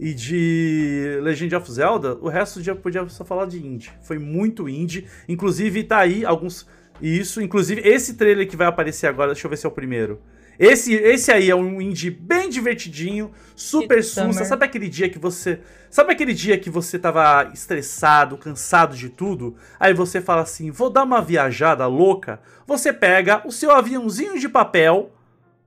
e 0.01 0.15
de 0.15 1.19
Legend 1.21 1.55
of 1.57 1.71
Zelda, 1.71 2.17
o 2.23 2.29
resto 2.31 2.63
já 2.63 2.75
podia 2.75 3.07
só 3.11 3.23
falar 3.23 3.45
de 3.45 3.59
indie. 3.59 3.93
Foi 4.01 4.19
muito 4.19 4.67
indie. 4.67 5.07
Inclusive, 5.29 5.85
tá 5.85 5.99
aí 5.99 6.25
alguns. 6.25 6.67
Isso, 7.03 7.43
inclusive, 7.43 7.83
esse 7.85 8.15
trailer 8.15 8.49
que 8.49 8.57
vai 8.57 8.67
aparecer 8.67 9.07
agora, 9.07 9.33
deixa 9.33 9.47
eu 9.47 9.51
ver 9.51 9.59
se 9.59 9.67
é 9.67 9.69
o 9.69 9.73
primeiro. 9.73 10.19
Esse, 10.59 10.95
esse 10.95 11.31
aí 11.31 11.51
é 11.51 11.55
um 11.55 11.83
indie 11.83 12.11
bem 12.11 12.49
divertidinho, 12.49 13.31
super. 13.55 14.03
Summer. 14.03 14.47
Sabe 14.47 14.65
aquele 14.65 14.89
dia 14.89 15.09
que 15.11 15.19
você. 15.19 15.61
Sabe 15.91 16.13
aquele 16.13 16.33
dia 16.33 16.57
que 16.57 16.71
você 16.71 16.99
tava 16.99 17.51
estressado, 17.53 18.39
cansado 18.39 18.97
de 18.97 19.11
tudo? 19.11 19.55
Aí 19.79 19.93
você 19.93 20.23
fala 20.23 20.43
assim: 20.43 20.71
vou 20.71 20.89
dar 20.89 21.05
uma 21.05 21.21
viajada 21.21 21.87
louca. 21.87 22.41
Você 22.67 22.91
pega 22.91 23.47
o 23.47 23.53
seu 23.53 23.71
aviãozinho 23.71 24.39
de 24.39 24.49
papel, 24.49 25.13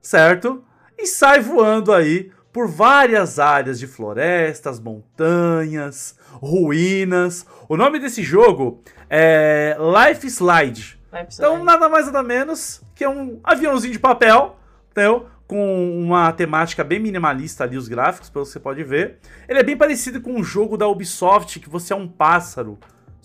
certo? 0.02 0.64
E 0.98 1.06
sai 1.06 1.40
voando 1.40 1.94
aí 1.94 2.32
por 2.54 2.68
várias 2.68 3.40
áreas 3.40 3.80
de 3.80 3.88
florestas, 3.88 4.80
montanhas, 4.80 6.16
ruínas. 6.34 7.46
O 7.68 7.76
nome 7.76 8.00
desse 8.00 8.22
jogo 8.22 8.82
é 9.10 9.76
Life 9.80 10.28
Slide. 10.28 11.00
Vai 11.12 11.26
precisar. 11.26 11.48
Então, 11.48 11.64
nada 11.64 11.90
mais 11.90 12.06
nada 12.06 12.22
menos 12.22 12.82
que 12.94 13.06
um 13.08 13.40
aviãozinho 13.44 13.92
de 13.92 14.00
papel, 14.00 14.56
entendeu? 14.92 15.28
Com 15.48 16.00
uma 16.00 16.32
temática 16.32 16.84
bem 16.84 17.00
minimalista 17.00 17.64
ali, 17.64 17.76
os 17.76 17.88
gráficos, 17.88 18.30
pelo 18.30 18.46
que 18.46 18.52
você 18.52 18.60
pode 18.60 18.84
ver. 18.84 19.18
Ele 19.50 19.60
é 19.60 19.64
bem 19.64 19.76
parecido 19.76 20.22
com 20.22 20.34
um 20.34 20.44
jogo 20.44 20.78
da 20.78 20.88
Ubisoft, 20.88 21.60
que 21.60 21.70
você 21.70 21.92
é 21.92 21.96
um 21.96 22.08
pássaro, 22.08 22.78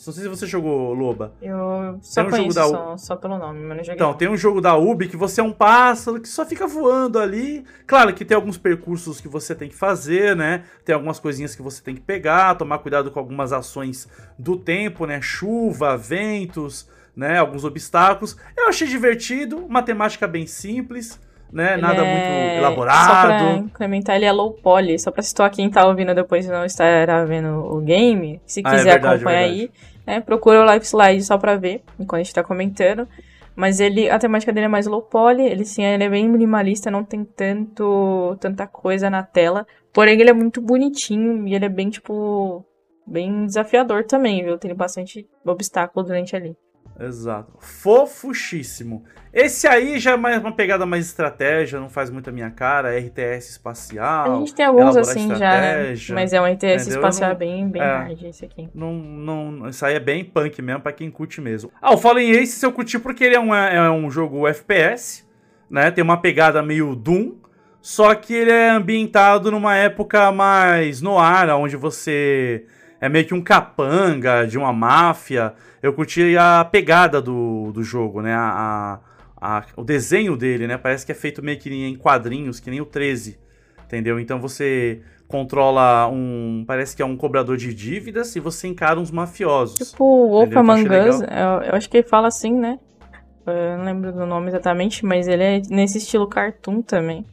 Não 0.06 0.12
sei 0.14 0.22
se 0.22 0.28
você 0.28 0.46
jogou 0.46 0.94
Loba. 0.94 1.32
Eu 1.42 1.98
só 2.00 2.22
Tem 2.22 2.28
um 2.28 2.30
jogo 2.30 2.36
conheço 2.36 2.54
da 2.56 2.66
U- 2.66 2.70
só, 2.70 2.96
só 2.96 3.16
pelo 3.16 3.36
nome, 3.36 3.58
mas 3.60 3.76
não 3.78 3.84
joguei. 3.84 3.94
Então, 3.94 4.14
tem 4.14 4.28
um 4.28 4.36
jogo 4.36 4.60
da 4.60 4.76
Ubi 4.76 5.08
que 5.08 5.16
você 5.16 5.40
é 5.40 5.44
um 5.44 5.52
pássaro 5.52 6.20
que 6.20 6.28
só 6.28 6.46
fica 6.46 6.66
voando 6.68 7.18
ali. 7.18 7.64
Claro 7.86 8.14
que 8.14 8.24
tem 8.24 8.34
alguns 8.36 8.56
percursos 8.56 9.20
que 9.20 9.26
você 9.28 9.54
tem 9.54 9.68
que 9.68 9.74
fazer, 9.74 10.36
né? 10.36 10.62
Tem 10.84 10.94
algumas 10.94 11.18
coisinhas 11.18 11.54
que 11.56 11.62
você 11.62 11.82
tem 11.82 11.94
que 11.96 12.00
pegar, 12.00 12.54
tomar 12.54 12.78
cuidado 12.78 13.10
com 13.10 13.18
algumas 13.18 13.52
ações 13.52 14.08
do 14.38 14.56
tempo, 14.56 15.04
né? 15.04 15.20
Chuva, 15.20 15.96
ventos, 15.96 16.88
né? 17.16 17.38
Alguns 17.38 17.64
obstáculos. 17.64 18.36
Eu 18.56 18.68
achei 18.68 18.86
divertido, 18.86 19.58
uma 19.58 19.82
temática 19.82 20.28
bem 20.28 20.46
simples, 20.46 21.20
né? 21.52 21.72
Ele 21.72 21.82
Nada 21.82 22.02
é- 22.04 22.12
muito 22.12 22.52
Só 22.52 22.58
elaborado. 22.58 23.26
pra 23.26 23.52
incrementar, 23.54 24.16
ele 24.16 24.26
é 24.26 24.32
low 24.32 24.52
poly. 24.52 24.98
Só 24.98 25.10
pra 25.10 25.22
situar 25.22 25.50
quem 25.50 25.68
tá 25.70 25.86
ouvindo 25.86 26.14
depois 26.14 26.44
e 26.46 26.50
não 26.50 26.64
estará 26.64 27.24
vendo 27.24 27.48
o 27.48 27.80
game. 27.80 28.40
Se 28.46 28.60
Ah, 28.64 28.68
é 28.68 28.76
quiser 28.76 28.92
verdade, 28.92 29.14
acompanhar 29.16 29.38
verdade. 29.48 29.60
aí, 29.62 29.70
né, 30.08 30.20
procura 30.20 30.62
o 30.62 30.64
live 30.64 30.84
slide 30.84 31.22
só 31.22 31.36
pra 31.36 31.56
ver, 31.56 31.82
enquanto 31.98 32.20
a 32.20 32.22
gente 32.24 32.34
tá 32.34 32.42
comentando. 32.42 33.06
Mas 33.54 33.80
ele, 33.80 34.08
a 34.08 34.18
temática 34.18 34.52
dele 34.52 34.66
é 34.66 34.68
mais 34.68 34.86
low 34.86 35.02
poly. 35.02 35.42
Ele 35.42 35.64
sim, 35.64 35.82
ele 35.84 36.04
é 36.04 36.08
bem 36.08 36.28
minimalista, 36.28 36.90
não 36.90 37.04
tem 37.04 37.24
tanto, 37.24 38.36
tanta 38.40 38.66
coisa 38.68 39.10
na 39.10 39.22
tela. 39.22 39.66
Porém, 39.92 40.20
ele 40.20 40.30
é 40.30 40.32
muito 40.32 40.60
bonitinho 40.60 41.46
e 41.46 41.54
ele 41.54 41.64
é 41.64 41.68
bem, 41.68 41.90
tipo, 41.90 42.64
bem 43.04 43.46
desafiador 43.46 44.04
também, 44.04 44.44
viu? 44.44 44.56
Tem 44.58 44.72
bastante 44.74 45.28
obstáculo 45.44 46.06
durante 46.06 46.36
ali. 46.36 46.56
Exato. 46.98 47.52
Fofuchíssimo. 47.60 49.04
Esse 49.32 49.68
aí 49.68 49.98
já 49.98 50.12
é 50.12 50.16
mais 50.16 50.40
uma 50.40 50.52
pegada 50.52 50.84
mais 50.84 51.06
estratégia, 51.06 51.78
não 51.78 51.88
faz 51.88 52.10
muito 52.10 52.28
a 52.30 52.32
minha 52.32 52.50
cara, 52.50 52.98
RTS 52.98 53.50
espacial. 53.50 54.36
A 54.36 54.38
gente 54.40 54.54
tem 54.54 54.64
alguns 54.64 54.96
assim 54.96 55.28
já, 55.36 55.60
né? 55.60 55.94
Mas 56.10 56.32
é 56.32 56.40
um 56.40 56.46
RTS 56.46 56.86
entendeu? 56.86 56.98
espacial 56.98 57.30
não- 57.30 57.36
bem, 57.38 57.68
bem 57.68 57.82
é. 57.82 57.84
hard 57.84 58.22
esse 58.24 58.44
aqui. 58.44 58.68
Não, 58.74 58.92
não, 58.94 59.68
isso 59.68 59.84
aí 59.84 59.94
é 59.94 60.00
bem 60.00 60.24
punk 60.24 60.60
mesmo, 60.60 60.80
pra 60.80 60.92
quem 60.92 61.10
curte 61.10 61.40
mesmo. 61.40 61.70
Ah, 61.80 61.92
o 61.94 61.98
Fallen 61.98 62.30
Ace 62.30 62.64
eu 62.64 62.72
curti 62.72 62.98
porque 62.98 63.22
ele 63.22 63.36
é 63.36 63.40
um, 63.40 63.54
é 63.54 63.90
um 63.90 64.10
jogo 64.10 64.48
FPS, 64.48 65.24
né? 65.70 65.90
Tem 65.90 66.02
uma 66.02 66.16
pegada 66.16 66.62
meio 66.62 66.96
Doom, 66.96 67.34
só 67.80 68.14
que 68.14 68.34
ele 68.34 68.50
é 68.50 68.70
ambientado 68.70 69.50
numa 69.50 69.76
época 69.76 70.32
mais 70.32 71.00
no 71.00 71.18
ar, 71.18 71.48
onde 71.50 71.76
você 71.76 72.64
é 73.00 73.08
meio 73.08 73.24
que 73.26 73.34
um 73.34 73.42
capanga 73.42 74.46
de 74.46 74.58
uma 74.58 74.72
máfia. 74.72 75.54
Eu 75.82 75.92
curti 75.92 76.36
a 76.36 76.64
pegada 76.64 77.20
do, 77.22 77.70
do 77.72 77.82
jogo, 77.82 78.20
né? 78.22 78.34
A, 78.34 79.00
a- 79.40 79.58
a- 79.58 79.64
o 79.76 79.84
desenho 79.84 80.36
dele, 80.36 80.66
né? 80.66 80.76
Parece 80.76 81.06
que 81.06 81.12
é 81.12 81.14
feito 81.14 81.42
meio 81.42 81.58
que 81.58 81.70
em 81.72 81.94
quadrinhos, 81.96 82.58
que 82.60 82.70
nem 82.70 82.80
o 82.80 82.86
13, 82.86 83.38
entendeu? 83.84 84.18
Então 84.18 84.40
você 84.40 85.00
controla 85.28 86.08
um. 86.08 86.64
Parece 86.66 86.96
que 86.96 87.02
é 87.02 87.04
um 87.06 87.16
cobrador 87.16 87.56
de 87.56 87.72
dívidas 87.72 88.34
e 88.34 88.40
você 88.40 88.66
encara 88.66 88.98
uns 88.98 89.10
mafiosos. 89.10 89.90
Tipo, 89.90 90.04
o 90.04 90.42
achei 90.42 91.08
Us, 91.08 91.20
eu, 91.22 91.62
eu 91.68 91.74
acho 91.74 91.88
que 91.88 91.98
ele 91.98 92.06
fala 92.08 92.28
assim, 92.28 92.52
né? 92.52 92.78
Eu 93.46 93.78
não 93.78 93.84
lembro 93.84 94.12
do 94.12 94.26
nome 94.26 94.48
exatamente, 94.48 95.06
mas 95.06 95.26
ele 95.28 95.42
é 95.42 95.62
nesse 95.70 95.98
estilo 95.98 96.26
cartoon 96.26 96.82
também. 96.82 97.24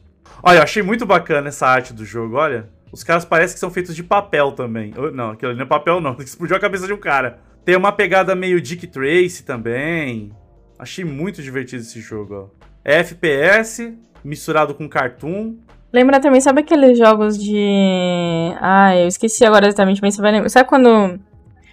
Olha, 0.42 0.58
eu 0.58 0.62
achei 0.62 0.82
muito 0.82 1.04
bacana 1.04 1.48
essa 1.48 1.66
arte 1.66 1.92
do 1.92 2.04
jogo, 2.04 2.36
olha. 2.36 2.68
Os 2.92 3.02
caras 3.02 3.24
parecem 3.24 3.54
que 3.54 3.60
são 3.60 3.70
feitos 3.70 3.94
de 3.94 4.02
papel 4.02 4.52
também. 4.52 4.92
Não, 5.12 5.30
aquilo 5.30 5.50
ali 5.50 5.58
não 5.58 5.66
é 5.66 5.68
papel, 5.68 6.00
não. 6.00 6.16
Explodir 6.20 6.56
a 6.56 6.60
cabeça 6.60 6.86
de 6.86 6.92
um 6.92 6.98
cara. 6.98 7.38
Tem 7.64 7.76
uma 7.76 7.92
pegada 7.92 8.34
meio 8.34 8.60
Dick 8.60 8.86
Tracy 8.86 9.44
também. 9.44 10.32
Achei 10.78 11.04
muito 11.04 11.42
divertido 11.42 11.82
esse 11.82 12.00
jogo, 12.00 12.34
ó. 12.34 12.66
É 12.84 13.00
FPS, 13.00 13.92
misturado 14.22 14.74
com 14.74 14.88
cartoon. 14.88 15.56
Lembra 15.92 16.20
também, 16.20 16.40
sabe 16.40 16.60
aqueles 16.60 16.96
jogos 16.98 17.36
de. 17.42 18.52
Ah, 18.60 18.94
eu 18.96 19.08
esqueci 19.08 19.44
agora 19.44 19.66
exatamente, 19.66 20.00
mas 20.02 20.14
você 20.14 20.22
vai 20.22 20.32
lembrar. 20.32 20.48
Sabe 20.48 20.68
quando. 20.68 21.18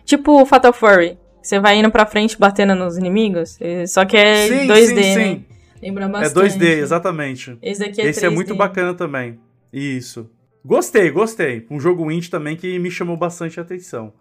Tipo 0.05 0.45
Fatal 0.45 0.73
Fury. 0.73 1.17
Você 1.41 1.59
vai 1.59 1.77
indo 1.77 1.91
pra 1.91 2.05
frente 2.05 2.39
batendo 2.39 2.73
nos 2.73 2.97
inimigos? 2.97 3.59
Só 3.87 4.05
que 4.05 4.15
é 4.15 4.47
sim, 4.47 4.67
2D, 4.67 4.85
sim, 4.85 4.95
né? 4.95 5.03
sim. 5.13 5.45
Lembra 5.81 6.05
É 6.05 6.07
bastante. 6.07 6.57
2D, 6.57 6.63
exatamente. 6.77 7.57
Esse 7.61 7.81
daqui 7.81 8.01
é 8.01 8.05
Esse 8.07 8.25
é 8.25 8.29
3D. 8.29 8.33
muito 8.33 8.55
bacana 8.55 8.93
também. 8.93 9.37
Isso. 9.71 10.29
Gostei, 10.65 11.09
gostei. 11.11 11.67
Um 11.69 11.79
jogo 11.79 12.09
indie 12.09 12.29
também 12.29 12.55
que 12.55 12.79
me 12.79 12.89
chamou 12.89 13.17
bastante 13.17 13.59
a 13.59 13.63
atenção. 13.63 14.13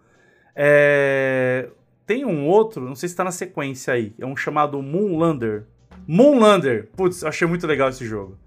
É, 0.55 1.69
Tem 2.05 2.25
um 2.25 2.47
outro, 2.47 2.81
não 2.81 2.95
sei 2.95 3.07
se 3.07 3.15
tá 3.15 3.23
na 3.23 3.31
sequência 3.31 3.93
aí. 3.93 4.13
É 4.19 4.25
um 4.25 4.35
chamado 4.35 4.81
Moonlander. 4.81 5.63
Moonlander. 6.07 6.89
Putz, 6.95 7.21
eu 7.21 7.29
achei 7.29 7.47
muito 7.47 7.65
legal 7.65 7.89
esse 7.89 8.05
jogo. 8.05 8.37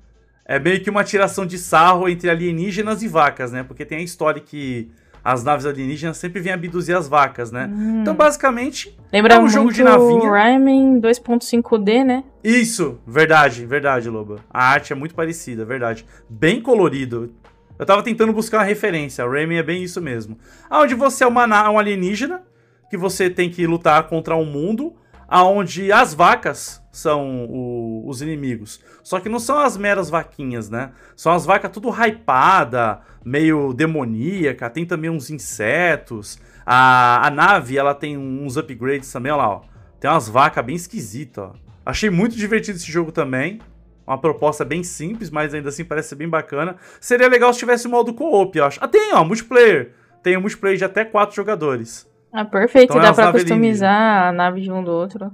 É 0.45 0.59
meio 0.59 0.81
que 0.81 0.91
uma 0.91 1.03
tiração 1.03 1.45
de 1.47 1.59
sarro 1.59 2.09
entre 2.09 2.31
alienígenas 2.31 3.03
e 3.03 3.09
vacas, 3.09 3.51
né? 3.51 3.65
Porque 3.65 3.85
tem 3.85 3.99
a 3.99 4.03
história 4.03 4.41
que 4.41 4.91
as 5.25 5.43
naves 5.43 5.67
alienígenas 5.67 6.19
sempre 6.19 6.41
vêm 6.41 6.53
abduzir 6.53 6.95
as 6.95 7.09
vacas, 7.09 7.51
né? 7.51 7.69
Hum. 7.73 8.03
Então, 8.03 8.15
basicamente, 8.15 8.97
Lembra 9.13 9.35
é 9.35 9.39
um 9.41 9.49
jogo 9.49 9.73
de 9.73 9.83
navinha. 9.83 10.31
Rayman 10.31 11.01
2.5D, 11.01 12.05
né? 12.05 12.23
Isso, 12.45 13.01
verdade, 13.05 13.67
verdade, 13.67 14.09
Loba. 14.09 14.37
A 14.49 14.69
arte 14.69 14.93
é 14.93 14.97
muito 14.97 15.17
parecida, 15.17 15.65
verdade. 15.65 16.07
Bem 16.31 16.61
colorido. 16.61 17.35
Eu 17.79 17.85
tava 17.87 18.03
tentando 18.03 18.33
buscar 18.33 18.59
uma 18.59 18.65
referência, 18.65 19.29
Rayman 19.29 19.59
é 19.59 19.63
bem 19.63 19.83
isso 19.83 20.01
mesmo. 20.01 20.39
Onde 20.71 20.95
você 20.95 21.25
é 21.25 21.27
uma, 21.27 21.71
um 21.71 21.79
alienígena, 21.79 22.43
que 22.91 22.97
você 22.97 23.29
tem 23.29 23.51
que 23.51 23.67
lutar 23.67 24.03
contra 24.05 24.37
um 24.37 24.45
mundo, 24.45 24.95
aonde 25.29 25.91
as 25.91 26.15
vacas 26.15 26.81
são 26.93 27.45
o- 27.47 28.05
os 28.09 28.23
inimigos. 28.23 28.81
Só 29.03 29.19
que 29.21 29.29
não 29.29 29.39
são 29.41 29.59
as 29.59 29.77
meras 29.77 30.09
vaquinhas, 30.09 30.71
né? 30.71 30.93
São 31.17 31.33
as 31.33 31.45
vacas 31.45 31.71
tudo 31.71 31.91
hypada, 31.91 33.01
meio 33.25 33.73
demoníaca, 33.75 34.71
tem 34.71 34.87
também 34.87 35.11
uns 35.11 35.29
insetos. 35.31 36.39
A, 36.65 37.27
a 37.27 37.31
nave, 37.31 37.77
ela 37.77 37.95
tem 37.95 38.17
uns 38.17 38.57
upgrades 38.57 39.13
também, 39.13 39.33
olha 39.33 39.43
lá, 39.43 39.49
ó. 39.51 39.61
Tem 40.01 40.11
umas 40.11 40.29
vacas 40.29 40.65
bem 40.65 40.77
esquisitas, 40.77 41.45
ó. 41.45 41.53
Achei 41.85 42.09
muito 42.11 42.37
divertido 42.37 42.77
esse 42.79 42.91
jogo 42.91 43.13
também. 43.13 43.61
Uma 44.07 44.19
proposta 44.19 44.65
bem 44.65 44.83
simples, 44.85 45.31
mas 45.31 45.53
ainda 45.53 45.69
assim 45.69 45.85
parece 45.85 46.11
ser 46.11 46.15
bem 46.15 46.29
bacana. 46.29 46.77
Seria 47.01 47.29
legal 47.29 47.53
se 47.53 47.59
tivesse 47.59 47.89
modo 47.89 48.15
co-op, 48.15 48.57
eu 48.57 48.65
acho. 48.65 48.79
Ah, 48.83 48.87
tem, 48.87 49.13
ó, 49.15 49.25
multiplayer. 49.25 49.93
Tem 50.23 50.37
um 50.37 50.41
multiplayer 50.41 50.79
de 50.79 50.85
até 50.85 51.05
quatro 51.05 51.35
jogadores. 51.35 52.09
Ah, 52.33 52.45
perfeito. 52.45 52.91
Então 52.91 52.99
é 53.03 53.07
Dá 53.07 53.13
pra 53.15 53.33
customizar 53.33 54.29
a 54.29 54.33
nave 54.33 54.61
de 54.61 54.71
um 54.71 54.83
do 54.85 54.91
outro. 54.93 55.31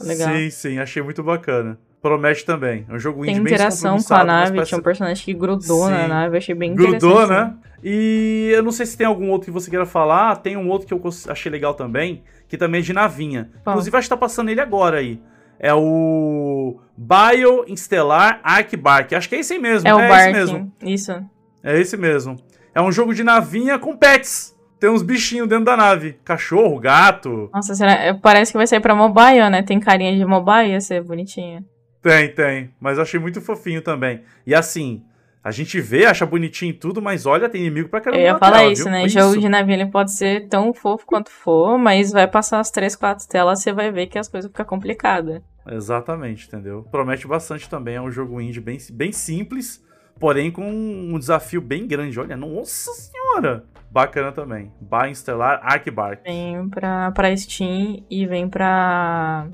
Legal. 0.00 0.34
Sim, 0.34 0.50
sim, 0.50 0.78
achei 0.78 1.02
muito 1.02 1.22
bacana. 1.22 1.78
Promete 2.02 2.44
também. 2.44 2.84
É 2.88 2.94
um 2.94 2.98
jogo 2.98 3.22
Tem 3.22 3.30
indie 3.32 3.42
bem 3.42 3.54
interação 3.54 3.96
com 4.00 4.14
a 4.14 4.24
nave, 4.24 4.52
parece- 4.52 4.68
tinha 4.68 4.78
um 4.78 4.82
personagem 4.82 5.24
que 5.24 5.34
grudou 5.34 5.88
na 5.88 6.02
Sim. 6.02 6.08
nave, 6.08 6.34
eu 6.34 6.38
achei 6.38 6.54
bem 6.54 6.74
Grudou, 6.74 7.22
interessante. 7.22 7.30
né? 7.30 7.54
E 7.82 8.50
eu 8.54 8.62
não 8.62 8.70
sei 8.72 8.86
se 8.86 8.96
tem 8.96 9.06
algum 9.06 9.30
outro 9.30 9.46
que 9.46 9.50
você 9.52 9.70
queira 9.70 9.86
falar. 9.86 10.36
Tem 10.36 10.56
um 10.56 10.68
outro 10.68 10.86
que 10.86 10.94
eu 10.94 11.02
achei 11.28 11.50
legal 11.50 11.74
também, 11.74 12.22
que 12.48 12.56
também 12.56 12.80
é 12.80 12.82
de 12.82 12.92
navinha. 12.92 13.50
Inclusive, 13.60 13.96
acho 13.96 14.06
que 14.06 14.14
tá 14.14 14.16
passando 14.16 14.50
ele 14.50 14.60
agora 14.60 14.98
aí. 14.98 15.20
É 15.58 15.72
o 15.74 16.80
Bioinstellar 16.96 18.40
Arcbark. 18.42 19.14
Acho 19.14 19.28
que 19.28 19.36
é 19.36 19.40
esse 19.40 19.58
mesmo. 19.58 19.88
É 19.88 19.94
o 19.94 20.00
esse 20.00 20.08
Barking, 20.08 20.32
mesmo. 20.32 20.72
isso. 20.82 21.24
É 21.62 21.80
esse 21.80 21.96
mesmo. 21.96 22.36
É 22.74 22.80
um 22.80 22.92
jogo 22.92 23.14
de 23.14 23.22
navinha 23.22 23.78
com 23.78 23.96
pets. 23.96 24.54
Tem 24.78 24.90
uns 24.90 25.02
bichinhos 25.02 25.48
dentro 25.48 25.64
da 25.64 25.76
nave. 25.76 26.18
Cachorro, 26.22 26.78
gato. 26.78 27.50
Nossa, 27.52 27.74
será... 27.74 27.92
é, 27.92 28.12
parece 28.12 28.52
que 28.52 28.58
vai 28.58 28.66
sair 28.66 28.80
pra 28.80 28.94
mobile, 28.94 29.48
né? 29.48 29.62
Tem 29.62 29.80
carinha 29.80 30.14
de 30.16 30.24
mobile, 30.24 30.72
ia 30.72 30.80
ser 30.80 31.02
bonitinho. 31.02 31.64
Tem, 32.02 32.28
tem. 32.32 32.70
Mas 32.78 32.98
eu 32.98 33.02
achei 33.02 33.18
muito 33.18 33.40
fofinho 33.40 33.80
também. 33.80 34.22
E 34.46 34.54
assim, 34.54 35.02
a 35.46 35.52
gente 35.52 35.80
vê, 35.80 36.06
acha 36.06 36.26
bonitinho 36.26 36.74
tudo, 36.74 37.00
mas 37.00 37.24
olha, 37.24 37.48
tem 37.48 37.60
inimigo 37.60 37.88
pra 37.88 38.00
caramba. 38.00 38.20
Eu 38.20 38.26
ia 38.26 38.36
falar 38.36 38.66
isso, 38.66 38.82
viu? 38.82 38.90
né? 38.90 39.06
Isso. 39.06 39.16
Jogo 39.16 39.38
de 39.38 39.48
navinha 39.48 39.76
ele 39.76 39.86
pode 39.92 40.10
ser 40.10 40.48
tão 40.48 40.74
fofo 40.74 41.06
quanto 41.06 41.30
for, 41.30 41.78
mas 41.78 42.10
vai 42.10 42.26
passar 42.26 42.58
as 42.58 42.68
três, 42.68 42.96
quatro 42.96 43.24
telas, 43.28 43.62
você 43.62 43.72
vai 43.72 43.92
ver 43.92 44.08
que 44.08 44.18
as 44.18 44.28
coisas 44.28 44.50
ficam 44.50 44.66
complicadas. 44.66 45.40
Exatamente, 45.64 46.48
entendeu? 46.48 46.82
Promete 46.90 47.28
bastante 47.28 47.70
também. 47.70 47.94
É 47.94 48.00
um 48.00 48.10
jogo 48.10 48.40
indie 48.40 48.60
bem, 48.60 48.76
bem 48.92 49.12
simples, 49.12 49.80
porém 50.18 50.50
com 50.50 50.68
um 50.68 51.16
desafio 51.16 51.60
bem 51.60 51.86
grande. 51.86 52.18
Olha, 52.18 52.36
nossa 52.36 52.90
senhora! 52.90 53.66
Bacana 53.88 54.32
também. 54.32 54.72
Buy 54.80 55.14
Stellar 55.14 55.60
Arcbark. 55.62 56.24
Vem 56.24 56.68
pra, 56.68 57.12
pra 57.12 57.36
Steam 57.36 58.04
e 58.10 58.26
vem 58.26 58.48
pra. 58.48 59.46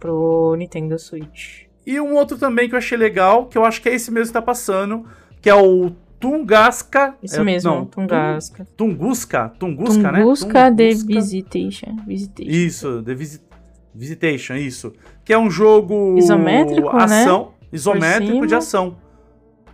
pro 0.00 0.56
Nintendo 0.58 0.98
Switch. 0.98 1.66
E 1.86 2.00
um 2.00 2.14
outro 2.14 2.36
também 2.38 2.68
que 2.68 2.74
eu 2.74 2.78
achei 2.78 2.96
legal, 2.96 3.46
que 3.46 3.58
eu 3.58 3.64
acho 3.64 3.82
que 3.82 3.88
é 3.88 3.94
esse 3.94 4.10
mesmo 4.10 4.28
que 4.28 4.32
tá 4.34 4.42
passando, 4.42 5.04
que 5.40 5.50
é 5.50 5.54
o 5.54 5.90
Tungasca. 6.20 7.14
Isso 7.22 7.40
é, 7.40 7.44
mesmo, 7.44 7.70
não, 7.70 7.84
Tungasca. 7.84 8.64
Tung- 8.76 8.94
Tunguska, 8.94 9.52
Tunguska, 9.58 10.12
né? 10.12 10.20
Tunguska 10.20 10.70
The 10.74 10.88
Tunguska. 10.90 11.06
Visitation. 11.14 11.96
Visitation. 12.06 12.50
Isso, 12.50 13.02
The 13.02 13.14
Visi- 13.14 13.40
Visitation, 13.94 14.54
isso. 14.54 14.92
Que 15.24 15.32
é 15.32 15.38
um 15.38 15.50
jogo. 15.50 16.16
Isométrico, 16.18 16.96
né? 16.96 17.02
ação, 17.04 17.52
Isométrico 17.72 18.32
cima. 18.34 18.46
de 18.46 18.54
ação. 18.54 18.96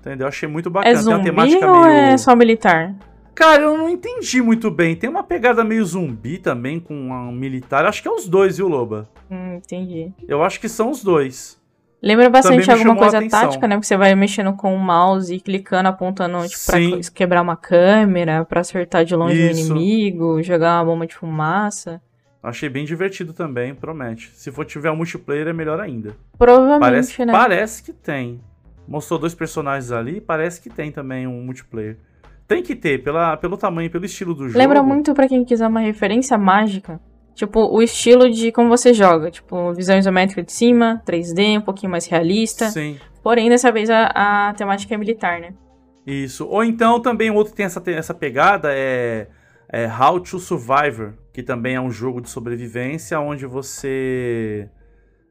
Entendeu? 0.00 0.26
Achei 0.26 0.48
muito 0.48 0.68
É 0.68 0.72
bacana. 0.72 0.94
Tem 0.96 1.04
uma 1.04 1.12
zumbi 1.16 1.24
temática 1.24 1.66
ou 1.72 1.80
meio. 1.82 1.92
é 1.92 2.16
só 2.18 2.34
militar? 2.34 2.94
Cara, 3.34 3.62
eu 3.62 3.76
não 3.78 3.88
entendi 3.88 4.40
muito 4.42 4.70
bem. 4.70 4.96
Tem 4.96 5.08
uma 5.08 5.22
pegada 5.22 5.62
meio 5.62 5.84
zumbi 5.84 6.38
também 6.38 6.80
com 6.80 6.94
um 6.94 7.30
militar. 7.32 7.84
Acho 7.84 8.02
que 8.02 8.08
é 8.08 8.10
os 8.10 8.26
dois, 8.28 8.56
viu, 8.56 8.66
Loba? 8.68 9.08
Hum, 9.30 9.56
entendi. 9.56 10.10
Eu 10.26 10.42
acho 10.42 10.58
que 10.58 10.68
são 10.68 10.90
os 10.90 11.02
dois. 11.04 11.57
Lembra 12.00 12.30
bastante 12.30 12.70
alguma 12.70 12.96
coisa 12.96 13.28
tática, 13.28 13.66
né? 13.66 13.74
Porque 13.74 13.86
você 13.86 13.96
vai 13.96 14.14
mexendo 14.14 14.52
com 14.54 14.74
o 14.74 14.78
mouse 14.78 15.34
e 15.34 15.40
clicando, 15.40 15.88
apontando, 15.88 16.46
tipo, 16.48 16.66
pra 16.66 16.78
Sim. 16.78 17.00
quebrar 17.12 17.42
uma 17.42 17.56
câmera, 17.56 18.44
pra 18.44 18.60
acertar 18.60 19.04
de 19.04 19.16
longe 19.16 19.40
o 19.40 19.50
Isso. 19.50 19.72
inimigo, 19.72 20.42
jogar 20.42 20.78
uma 20.78 20.84
bomba 20.84 21.06
de 21.06 21.14
fumaça. 21.14 22.00
Achei 22.40 22.68
bem 22.68 22.84
divertido 22.84 23.32
também, 23.32 23.74
promete. 23.74 24.30
Se 24.34 24.52
for 24.52 24.64
tiver 24.64 24.90
um 24.92 24.96
multiplayer, 24.96 25.48
é 25.48 25.52
melhor 25.52 25.80
ainda. 25.80 26.14
Provavelmente, 26.38 26.80
Parece, 26.80 27.24
né? 27.24 27.32
parece 27.32 27.82
que 27.82 27.92
tem. 27.92 28.40
Mostrou 28.86 29.18
dois 29.18 29.34
personagens 29.34 29.90
ali, 29.90 30.20
parece 30.20 30.60
que 30.60 30.70
tem 30.70 30.92
também 30.92 31.26
um 31.26 31.42
multiplayer. 31.42 31.98
Tem 32.46 32.62
que 32.62 32.74
ter, 32.74 33.02
pela, 33.02 33.36
pelo 33.36 33.58
tamanho, 33.58 33.90
pelo 33.90 34.06
estilo 34.06 34.34
do 34.34 34.46
jogo. 34.46 34.58
Lembra 34.58 34.82
muito 34.82 35.12
pra 35.12 35.28
quem 35.28 35.44
quiser 35.44 35.66
uma 35.66 35.80
referência 35.80 36.38
mágica. 36.38 36.98
Tipo, 37.38 37.72
o 37.72 37.80
estilo 37.80 38.28
de 38.28 38.50
como 38.50 38.68
você 38.68 38.92
joga. 38.92 39.30
Tipo, 39.30 39.72
visão 39.72 39.96
isométrica 39.96 40.42
de 40.42 40.50
cima, 40.50 41.00
3D, 41.06 41.58
um 41.58 41.60
pouquinho 41.60 41.92
mais 41.92 42.04
realista. 42.04 42.68
Sim, 42.68 42.98
Porém, 43.22 43.48
dessa 43.48 43.70
vez 43.70 43.88
a, 43.88 44.06
a 44.48 44.54
temática 44.54 44.92
é 44.92 44.98
militar, 44.98 45.40
né? 45.40 45.54
isso. 46.04 46.48
Ou 46.48 46.64
então 46.64 47.00
também 47.00 47.30
o 47.30 47.34
outro 47.34 47.54
tem 47.54 47.64
essa, 47.64 47.80
essa 47.90 48.12
pegada 48.12 48.70
é, 48.72 49.28
é 49.68 49.86
How 49.86 50.18
to 50.18 50.40
Survivor, 50.40 51.12
que 51.32 51.40
também 51.40 51.76
é 51.76 51.80
um 51.80 51.92
jogo 51.92 52.20
de 52.20 52.28
sobrevivência 52.28 53.20
onde 53.20 53.46
você. 53.46 54.68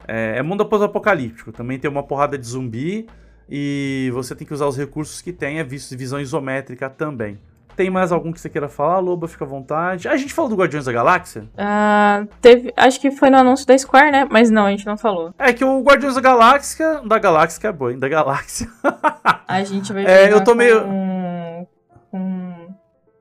É, 0.08 0.38
é 0.38 0.41
mundo 0.41 0.66
pós-apocalíptico. 0.66 1.51
Também 1.51 1.78
tem 1.78 1.91
uma 1.91 2.03
porrada 2.03 2.38
de 2.38 2.47
zumbi 2.47 3.05
e 3.49 4.10
você 4.14 4.34
tem 4.34 4.47
que 4.47 4.53
usar 4.53 4.68
os 4.68 4.78
recursos 4.78 5.22
que 5.22 5.34
tem, 5.34 5.60
é 5.60 5.64
visto 5.64 5.97
visão 5.97 6.22
isométrica 6.22 6.89
também. 6.89 7.38
Tem 7.78 7.91
mais 7.91 8.11
algum 8.11 8.32
que 8.34 8.41
você 8.41 8.49
queira 8.49 8.67
falar, 8.67 8.97
Loba? 8.97 9.28
Fica 9.28 9.45
à 9.45 9.47
vontade. 9.47 10.07
A 10.07 10.17
gente 10.17 10.34
falou 10.34 10.49
do 10.49 10.55
Guardiões 10.57 10.86
da 10.86 10.91
Galáxia? 10.91 11.47
Ah, 11.55 12.25
teve, 12.41 12.73
acho 12.75 12.99
que 12.99 13.11
foi 13.11 13.30
no 13.30 13.38
anúncio 13.38 13.67
da 13.67 13.78
Square, 13.78 14.11
né? 14.11 14.28
Mas 14.32 14.49
não, 14.49 14.65
a 14.65 14.71
gente 14.71 14.86
não 14.88 14.97
falou. 14.97 15.32
É 15.38 15.53
que 15.53 15.63
o 15.63 15.82
Guardiões 15.84 16.15
da 16.15 16.21
Galáxia. 16.21 17.01
Da 17.05 17.19
Galáxia 17.19 17.67
é 17.67 17.71
bom, 17.71 17.91
hein? 17.91 17.99
Da 17.99 18.09
Galáxia. 18.09 18.67
A 19.47 19.63
gente 19.63 19.93
vai 19.93 20.05
É, 20.05 20.34
eu 20.34 20.43
tô 20.43 20.53
meio- 20.55 20.82
com, 20.84 21.67
com 22.11 22.67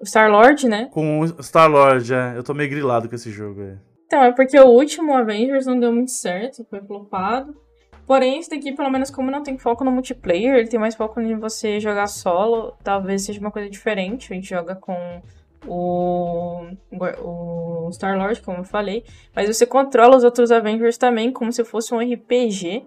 o 0.00 0.04
Star-Lord, 0.06 0.66
né? 0.68 0.88
Com 0.90 1.20
o 1.20 1.42
Star-Lord, 1.42 2.12
é. 2.12 2.32
Eu 2.34 2.42
tô 2.42 2.52
meio 2.54 2.68
grilado 2.70 3.08
com 3.08 3.14
esse 3.14 3.30
jogo, 3.30 3.60
é. 3.62 3.76
Então, 4.06 4.22
é 4.24 4.32
porque 4.32 4.58
o 4.58 4.66
último 4.66 5.14
Avengers 5.14 5.66
não 5.66 5.78
deu 5.78 5.92
muito 5.92 6.10
certo, 6.10 6.66
foi 6.70 6.80
flopado. 6.80 7.54
Porém, 8.06 8.38
esse 8.38 8.50
daqui, 8.50 8.72
pelo 8.72 8.90
menos, 8.90 9.10
como 9.10 9.30
não 9.30 9.42
tem 9.42 9.58
foco 9.58 9.84
no 9.84 9.90
multiplayer, 9.90 10.54
ele 10.54 10.68
tem 10.68 10.78
mais 10.78 10.94
foco 10.94 11.20
em 11.20 11.36
você 11.38 11.80
jogar 11.80 12.06
solo, 12.06 12.72
talvez 12.84 13.22
seja 13.22 13.40
uma 13.40 13.50
coisa 13.50 13.68
diferente. 13.68 14.32
A 14.32 14.36
gente 14.36 14.48
joga 14.48 14.76
com 14.76 15.20
o, 15.66 16.68
o 17.22 17.90
Star-Lord, 17.90 18.40
como 18.42 18.58
eu 18.58 18.64
falei. 18.64 19.04
Mas 19.34 19.48
você 19.48 19.66
controla 19.66 20.16
os 20.16 20.24
outros 20.24 20.52
Avengers 20.52 20.96
também, 20.96 21.32
como 21.32 21.52
se 21.52 21.64
fosse 21.64 21.92
um 21.92 21.98
RPG. 21.98 22.86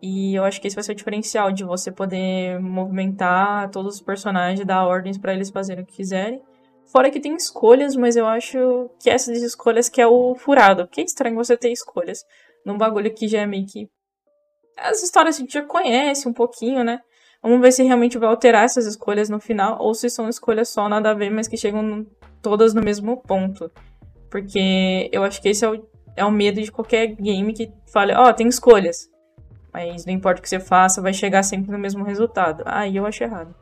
E 0.00 0.34
eu 0.34 0.44
acho 0.44 0.60
que 0.60 0.68
esse 0.68 0.76
vai 0.76 0.84
ser 0.84 0.92
o 0.92 0.94
diferencial 0.94 1.50
de 1.50 1.64
você 1.64 1.90
poder 1.90 2.60
movimentar 2.60 3.70
todos 3.70 3.96
os 3.96 4.00
personagens, 4.00 4.64
dar 4.66 4.86
ordens 4.86 5.18
pra 5.18 5.32
eles 5.34 5.50
fazerem 5.50 5.82
o 5.82 5.86
que 5.86 5.96
quiserem. 5.96 6.40
Fora 6.86 7.10
que 7.10 7.20
tem 7.20 7.34
escolhas, 7.34 7.96
mas 7.96 8.16
eu 8.16 8.26
acho 8.26 8.90
que 9.00 9.10
essas 9.10 9.42
escolhas 9.42 9.88
que 9.88 10.00
é 10.00 10.06
o 10.06 10.34
furado. 10.34 10.86
Porque 10.86 11.00
é 11.00 11.04
estranho 11.04 11.34
você 11.34 11.56
ter 11.56 11.72
escolhas 11.72 12.24
num 12.64 12.78
bagulho 12.78 13.12
que 13.12 13.26
já 13.26 13.40
é 13.40 13.46
meio 13.46 13.66
que. 13.66 13.88
As 14.80 15.02
histórias 15.02 15.36
a 15.36 15.38
gente 15.40 15.52
já 15.52 15.62
conhece 15.62 16.28
um 16.28 16.32
pouquinho, 16.32 16.84
né? 16.84 17.00
Vamos 17.42 17.60
ver 17.60 17.72
se 17.72 17.82
realmente 17.82 18.18
vai 18.18 18.28
alterar 18.28 18.64
essas 18.64 18.86
escolhas 18.86 19.28
no 19.28 19.38
final, 19.38 19.78
ou 19.80 19.94
se 19.94 20.10
são 20.10 20.28
escolhas 20.28 20.68
só 20.68 20.88
nada 20.88 21.10
a 21.10 21.14
ver, 21.14 21.30
mas 21.30 21.46
que 21.46 21.56
chegam 21.56 22.06
todas 22.42 22.74
no 22.74 22.82
mesmo 22.82 23.16
ponto. 23.16 23.70
Porque 24.30 25.08
eu 25.12 25.22
acho 25.22 25.40
que 25.40 25.48
esse 25.48 25.64
é 25.64 25.70
o, 25.70 25.88
é 26.16 26.24
o 26.24 26.30
medo 26.30 26.60
de 26.60 26.70
qualquer 26.70 27.06
game 27.08 27.52
que 27.52 27.72
fale, 27.92 28.12
ó, 28.12 28.32
tem 28.32 28.48
escolhas. 28.48 29.08
Mas 29.72 30.04
não 30.04 30.12
importa 30.12 30.40
o 30.40 30.42
que 30.42 30.48
você 30.48 30.58
faça, 30.58 31.00
vai 31.00 31.12
chegar 31.12 31.42
sempre 31.42 31.70
no 31.70 31.78
mesmo 31.78 32.04
resultado. 32.04 32.62
Aí 32.66 32.96
eu 32.96 33.06
acho 33.06 33.22
errado. 33.22 33.54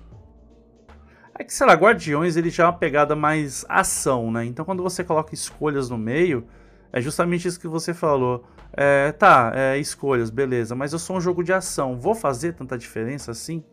É 1.38 1.44
que, 1.44 1.52
sei 1.52 1.66
lá, 1.66 1.74
Guardiões 1.74 2.36
ele 2.36 2.48
já 2.48 2.64
é 2.64 2.66
uma 2.66 2.72
pegada 2.72 3.14
mais 3.14 3.66
ação, 3.68 4.30
né? 4.32 4.44
Então 4.46 4.64
quando 4.64 4.82
você 4.82 5.04
coloca 5.04 5.34
escolhas 5.34 5.90
no 5.90 5.98
meio, 5.98 6.46
é 6.90 7.00
justamente 7.00 7.46
isso 7.46 7.60
que 7.60 7.68
você 7.68 7.92
falou. 7.92 8.44
É, 8.76 9.10
tá, 9.12 9.52
é, 9.54 9.78
escolhas, 9.78 10.28
beleza, 10.28 10.74
mas 10.74 10.92
eu 10.92 10.98
sou 10.98 11.16
um 11.16 11.20
jogo 11.20 11.42
de 11.42 11.52
ação. 11.52 11.98
Vou 11.98 12.14
fazer 12.14 12.52
tanta 12.52 12.76
diferença 12.76 13.30
assim? 13.30 13.64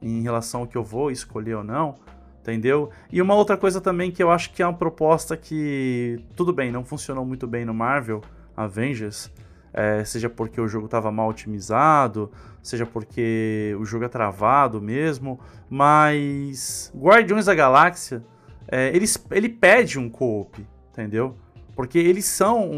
Em 0.00 0.22
relação 0.22 0.62
ao 0.62 0.66
que 0.66 0.76
eu 0.76 0.82
vou 0.82 1.10
escolher 1.10 1.56
ou 1.56 1.64
não? 1.64 1.96
Entendeu? 2.40 2.90
E 3.12 3.20
uma 3.20 3.34
outra 3.34 3.56
coisa 3.56 3.80
também 3.80 4.10
que 4.10 4.22
eu 4.22 4.30
acho 4.30 4.52
que 4.52 4.62
é 4.62 4.66
uma 4.66 4.76
proposta 4.76 5.36
que, 5.36 6.24
tudo 6.34 6.52
bem, 6.54 6.72
não 6.72 6.84
funcionou 6.84 7.24
muito 7.24 7.46
bem 7.46 7.64
no 7.64 7.74
Marvel 7.74 8.22
Avengers, 8.56 9.30
é, 9.74 10.02
seja 10.04 10.30
porque 10.30 10.58
o 10.58 10.68
jogo 10.68 10.86
estava 10.86 11.10
mal 11.12 11.28
otimizado, 11.28 12.30
seja 12.62 12.86
porque 12.86 13.76
o 13.78 13.84
jogo 13.84 14.04
é 14.04 14.08
travado 14.08 14.80
mesmo, 14.80 15.38
mas 15.68 16.90
Guardiões 16.96 17.44
da 17.44 17.54
Galáxia, 17.54 18.24
é, 18.68 18.88
ele, 18.96 19.04
ele 19.32 19.48
pede 19.50 19.98
um 19.98 20.08
co-op, 20.08 20.64
entendeu? 20.92 21.36
Porque 21.76 21.98
eles 21.98 22.24
são 22.24 22.68
um, 22.68 22.74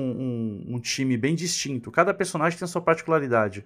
um- 0.68 0.74
um 0.74 0.80
time 0.80 1.16
bem 1.16 1.34
distinto, 1.34 1.90
cada 1.90 2.12
personagem 2.12 2.58
tem 2.58 2.66
a 2.66 2.68
sua 2.68 2.82
particularidade. 2.82 3.64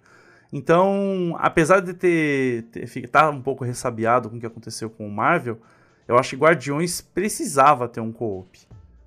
Então, 0.52 1.34
apesar 1.38 1.80
de 1.80 1.94
ter, 1.94 2.64
ter 2.64 3.08
tá 3.08 3.30
um 3.30 3.40
pouco 3.40 3.64
ressabiado 3.64 4.28
com 4.28 4.36
o 4.36 4.40
que 4.40 4.44
aconteceu 4.46 4.90
com 4.90 5.08
o 5.08 5.10
Marvel, 5.10 5.58
eu 6.06 6.18
acho 6.18 6.30
que 6.30 6.36
Guardiões 6.36 7.00
precisava 7.00 7.88
ter 7.88 8.00
um 8.00 8.12
co-op, 8.12 8.58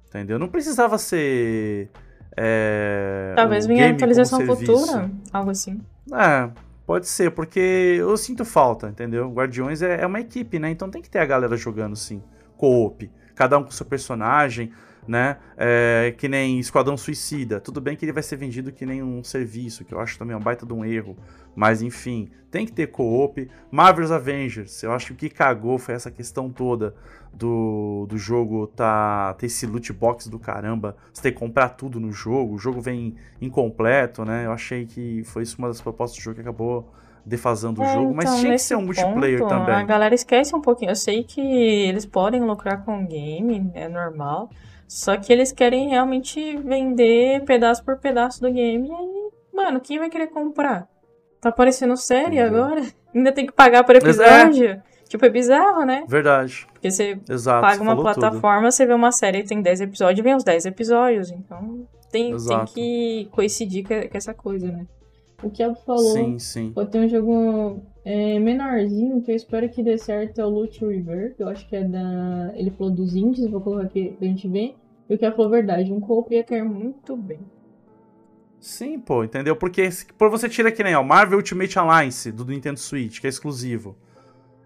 entendeu? 0.09 0.39
Não 0.39 0.47
precisava 0.47 0.97
ser 0.97 1.89
é, 2.36 3.34
Talvez 3.36 3.65
game 3.67 3.82
como 3.82 3.93
atualização 3.95 4.41
futura, 4.45 5.11
algo 5.32 5.51
assim. 5.51 5.80
É, 6.11 6.49
pode 6.86 7.07
ser, 7.07 7.32
porque 7.32 7.59
eu 7.59 8.17
sinto 8.17 8.43
falta, 8.43 8.89
entendeu? 8.89 9.32
Guardiões 9.32 9.82
é, 9.82 10.01
é 10.01 10.05
uma 10.07 10.19
equipe, 10.19 10.57
né? 10.57 10.71
Então 10.71 10.89
tem 10.89 11.01
que 11.01 11.09
ter 11.09 11.19
a 11.19 11.26
galera 11.26 11.55
jogando, 11.55 11.95
sim. 11.95 12.21
Co-op. 12.57 13.09
Cada 13.36 13.57
um 13.57 13.63
com 13.63 13.71
seu 13.71 13.86
personagem, 13.86 14.71
né? 15.08 15.38
É, 15.58 16.14
que 16.18 16.28
nem 16.28 16.60
Esquadrão 16.60 16.97
Suicida. 16.97 17.60
Tudo 17.60 17.80
bem 17.82 17.95
que 17.95 18.06
ele 18.06 18.12
vai 18.12 18.24
ser 18.24 18.36
vendido 18.38 18.72
que 18.72 18.86
nem 18.86 19.01
um 19.03 19.24
serviço, 19.24 19.86
que 19.86 19.93
eu 19.93 19.99
acho 19.99 20.18
também 20.18 20.36
um 20.36 20.39
baita 20.39 20.66
de 20.66 20.74
um 20.74 20.84
erro. 20.84 21.16
Mas 21.56 21.82
enfim, 21.82 22.30
tem 22.51 22.66
que 22.66 22.72
ter 22.72 22.88
co-op. 22.88 23.49
Marvel's 23.72 24.12
Avengers, 24.12 24.84
eu 24.84 24.91
acho 24.91 25.08
que 25.08 25.14
o 25.14 25.16
que 25.16 25.30
cagou 25.30 25.78
foi 25.78 25.95
essa 25.95 26.12
questão 26.12 26.49
toda 26.49 26.93
do, 27.34 28.06
do 28.10 28.18
jogo 28.18 28.68
tá 28.68 29.34
ter 29.38 29.47
esse 29.47 29.66
loot 29.66 29.91
box 29.93 30.30
do 30.30 30.39
caramba, 30.39 30.95
você 31.14 31.22
ter 31.22 31.32
que 31.34 31.38
comprar 31.39 31.70
tudo 31.70 31.99
no 31.99 32.12
jogo, 32.12 32.53
o 32.53 32.58
jogo 32.58 32.80
vem 32.82 33.16
incompleto, 33.41 34.24
né? 34.26 34.45
Eu 34.45 34.51
achei 34.51 34.86
que 34.86 35.22
foi 35.26 35.43
isso 35.43 35.58
uma 35.60 35.68
das 35.68 35.82
propostas 35.82 36.20
do 36.20 36.24
jogo 36.24 36.36
que 36.36 36.41
acabou 36.41 36.89
defasando 37.26 37.82
o 37.82 37.84
É, 37.84 37.93
jogo, 37.93 38.14
mas 38.14 38.26
então, 38.26 38.39
tinha 38.39 38.51
que 38.53 38.60
ser 38.62 38.76
um 38.76 38.84
multiplayer 38.84 39.39
ponto, 39.39 39.53
A 39.53 39.66
também. 39.66 39.86
galera 39.86 40.14
esquece 40.14 40.56
um 40.56 40.62
pouquinho. 40.62 40.91
Eu 40.91 40.95
sei 40.95 41.24
que 41.24 41.41
eles 41.41 42.06
podem 42.06 42.41
lucrar 42.41 42.84
com 42.86 43.03
o 43.03 43.08
game, 43.08 43.72
é 43.74 43.89
normal. 43.89 44.49
Só 44.88 45.17
que 45.17 45.31
eles 45.31 45.51
querem 45.51 45.89
realmente 45.89 46.57
vender 46.57 47.43
pedaço 47.43 47.83
por 47.83 47.97
pedaço 47.97 48.41
do 48.41 48.51
game. 48.51 48.88
E 48.88 48.91
aí, 48.91 49.29
mano, 49.53 49.79
quem 49.79 49.99
vai 49.99 50.09
querer 50.09 50.27
comprar? 50.27 50.88
Tá 51.41 51.51
parecendo 51.51 51.97
série 51.97 52.39
agora? 52.39 52.81
Ainda 53.13 53.31
tem 53.31 53.45
que 53.45 53.53
pagar 53.53 53.83
por 53.83 53.95
Mas 53.95 54.03
episódio? 54.03 54.81
Tipo, 55.07 55.25
é 55.25 55.29
bizarro, 55.29 55.86
né? 55.86 56.03
Verdade. 56.07 56.67
Porque 56.73 56.89
você 56.89 57.19
Exato. 57.29 57.61
paga 57.61 57.81
uma 57.81 57.95
falou 57.95 58.05
tudo. 58.05 58.19
plataforma, 58.19 58.71
você 58.71 58.86
vê 58.86 58.93
uma 58.93 59.11
série 59.11 59.43
que 59.43 59.49
tem 59.49 59.61
10 59.61 59.81
episódios, 59.81 60.23
vem 60.23 60.36
os 60.36 60.43
10 60.43 60.65
episódios. 60.65 61.31
Então 61.31 61.88
tem, 62.11 62.36
tem 62.36 62.65
que 62.65 63.29
coincidir 63.31 63.86
com 63.88 64.17
essa 64.17 64.33
coisa, 64.33 64.67
né? 64.67 64.86
O 65.43 65.49
que 65.49 65.61
a 65.61 65.73
falou 65.75 66.13
Sim, 66.13 66.39
sim. 66.39 66.71
Pode 66.73 66.89
ter 66.89 66.99
um 66.99 67.07
jogo 67.07 67.83
é, 68.06 68.38
menorzinho 68.38 69.20
que 69.24 69.32
eu 69.32 69.36
espero 69.36 69.68
que 69.68 69.82
dê 69.82 69.97
certo 69.97 70.39
é 70.39 70.45
o 70.45 70.49
Loot 70.49 70.86
River, 70.86 71.36
que 71.36 71.41
eu 71.41 71.49
acho 71.49 71.68
que 71.68 71.76
é 71.76 71.84
da. 71.84 72.51
Ele 72.53 72.70
falou 72.70 72.93
dos 72.93 73.16
indies, 73.16 73.49
vou 73.49 73.60
colocar 73.60 73.88
aqui 73.88 74.16
pra 74.20 74.28
gente 74.28 74.47
ver. 74.47 74.76
E 75.10 75.16
o 75.16 75.18
que 75.18 75.32
falou 75.32 75.49
verdade, 75.49 75.91
um 75.91 75.99
co-op 75.99 76.34
ia 76.34 76.43
cair 76.43 76.64
muito 76.64 77.18
bem. 77.18 77.39
Sim, 78.60 78.99
pô, 78.99 79.24
entendeu? 79.24 79.56
Porque 79.56 79.89
por 80.18 80.30
você 80.30 80.47
tira 80.47 80.72
que 80.72 80.84
nem 80.84 80.95
ó, 80.95 81.03
Marvel 81.03 81.38
Ultimate 81.38 81.78
Alliance 81.80 82.32
do 82.32 82.45
Nintendo 82.45 82.80
Switch, 82.80 83.20
que 83.20 83.28
é 83.28 83.30
exclusivo. 83.30 83.95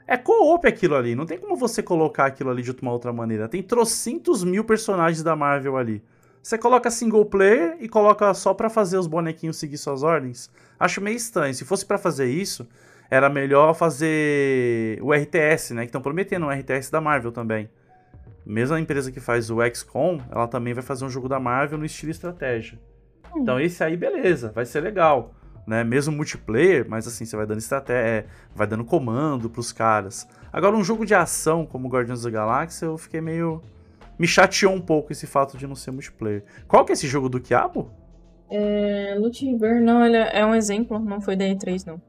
É 0.06 0.18
co-op 0.18 0.68
aquilo 0.68 0.96
ali, 0.96 1.16
não 1.16 1.26
tem 1.26 1.38
como 1.38 1.56
você 1.56 1.82
colocar 1.82 2.26
aquilo 2.26 2.50
ali 2.50 2.62
de 2.62 2.72
uma 2.72 2.92
outra 2.92 3.14
maneira. 3.14 3.48
Tem 3.48 3.64
trocentos 3.64 4.44
mil 4.44 4.66
personagens 4.66 5.24
da 5.24 5.36
Marvel 5.36 5.78
ali. 5.78 6.04
Você 6.42 6.58
coloca 6.58 6.90
single 6.90 7.26
player 7.26 7.78
e 7.80 7.88
coloca 7.88 8.34
só 8.34 8.54
pra 8.54 8.70
fazer 8.70 8.98
os 8.98 9.08
bonequinhos 9.08 9.58
seguir 9.58 9.78
suas 9.78 10.04
ordens. 10.04 10.50
Acho 10.80 11.00
meio 11.00 11.16
estranho. 11.16 11.54
Se 11.54 11.64
fosse 11.64 11.86
pra 11.86 11.98
fazer 11.98 12.30
isso, 12.30 12.68
era 13.10 13.30
melhor 13.30 13.74
fazer 13.74 15.00
o 15.02 15.14
RTS, 15.14 15.74
né? 15.74 15.82
Que 15.82 15.88
estão 15.88 16.02
prometendo 16.02 16.46
um 16.46 16.50
RTS 16.50 16.92
da 16.92 17.02
Marvel 17.02 17.32
também. 17.32 17.70
Mesmo 18.46 18.76
a 18.76 18.80
empresa 18.80 19.12
que 19.12 19.20
faz 19.20 19.50
o 19.50 19.58
XCOM, 19.74 20.20
ela 20.32 20.48
também 20.48 20.74
vai 20.74 20.84
fazer 20.84 21.06
um 21.06 21.10
jogo 21.10 21.28
da 21.28 21.40
Marvel 21.40 21.78
no 21.78 21.86
estilo 21.86 22.12
estratégia. 22.12 22.80
Então 23.36 23.60
esse 23.60 23.84
aí, 23.84 23.96
beleza, 23.96 24.52
vai 24.52 24.66
ser 24.66 24.82
legal. 24.82 25.34
Né? 25.68 25.84
Mesmo 25.84 26.16
multiplayer, 26.16 26.86
mas 26.90 27.08
assim, 27.08 27.26
você 27.26 27.36
vai 27.36 27.46
dando 27.46 27.60
estratégia, 27.60 28.26
vai 28.56 28.66
dando 28.66 28.84
comando 28.84 29.50
pros 29.50 29.72
caras. 29.72 30.28
Agora, 30.52 30.76
um 30.76 30.84
jogo 30.84 31.06
de 31.06 31.14
ação 31.14 31.66
como 31.66 31.88
Guardiões 31.88 32.24
da 32.24 32.30
Galáxia, 32.30 32.86
eu 32.88 32.98
fiquei 32.98 33.22
meio. 33.22 33.62
Me 34.18 34.28
chateou 34.28 34.74
um 34.74 34.82
pouco 34.82 35.12
esse 35.12 35.28
fato 35.28 35.58
de 35.58 35.68
não 35.68 35.76
ser 35.76 35.92
multiplayer. 35.92 36.44
Qual 36.68 36.84
que 36.84 36.92
é 36.92 36.94
esse 36.94 37.08
jogo 37.08 37.30
do 37.30 37.40
Quiabo? 37.40 37.92
É, 38.50 39.16
River, 39.40 39.80
não, 39.80 40.04
ele 40.04 40.18
é 40.18 40.44
um 40.44 40.56
exemplo, 40.56 40.98
não 40.98 41.22
foi 41.22 41.36
da 41.36 41.46
E3, 41.46 41.86
não. 41.86 42.02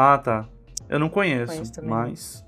Ah, 0.00 0.16
tá. 0.16 0.46
Eu 0.88 1.00
não 1.00 1.08
conheço, 1.08 1.52
Conheço 1.54 1.84
mas. 1.84 2.44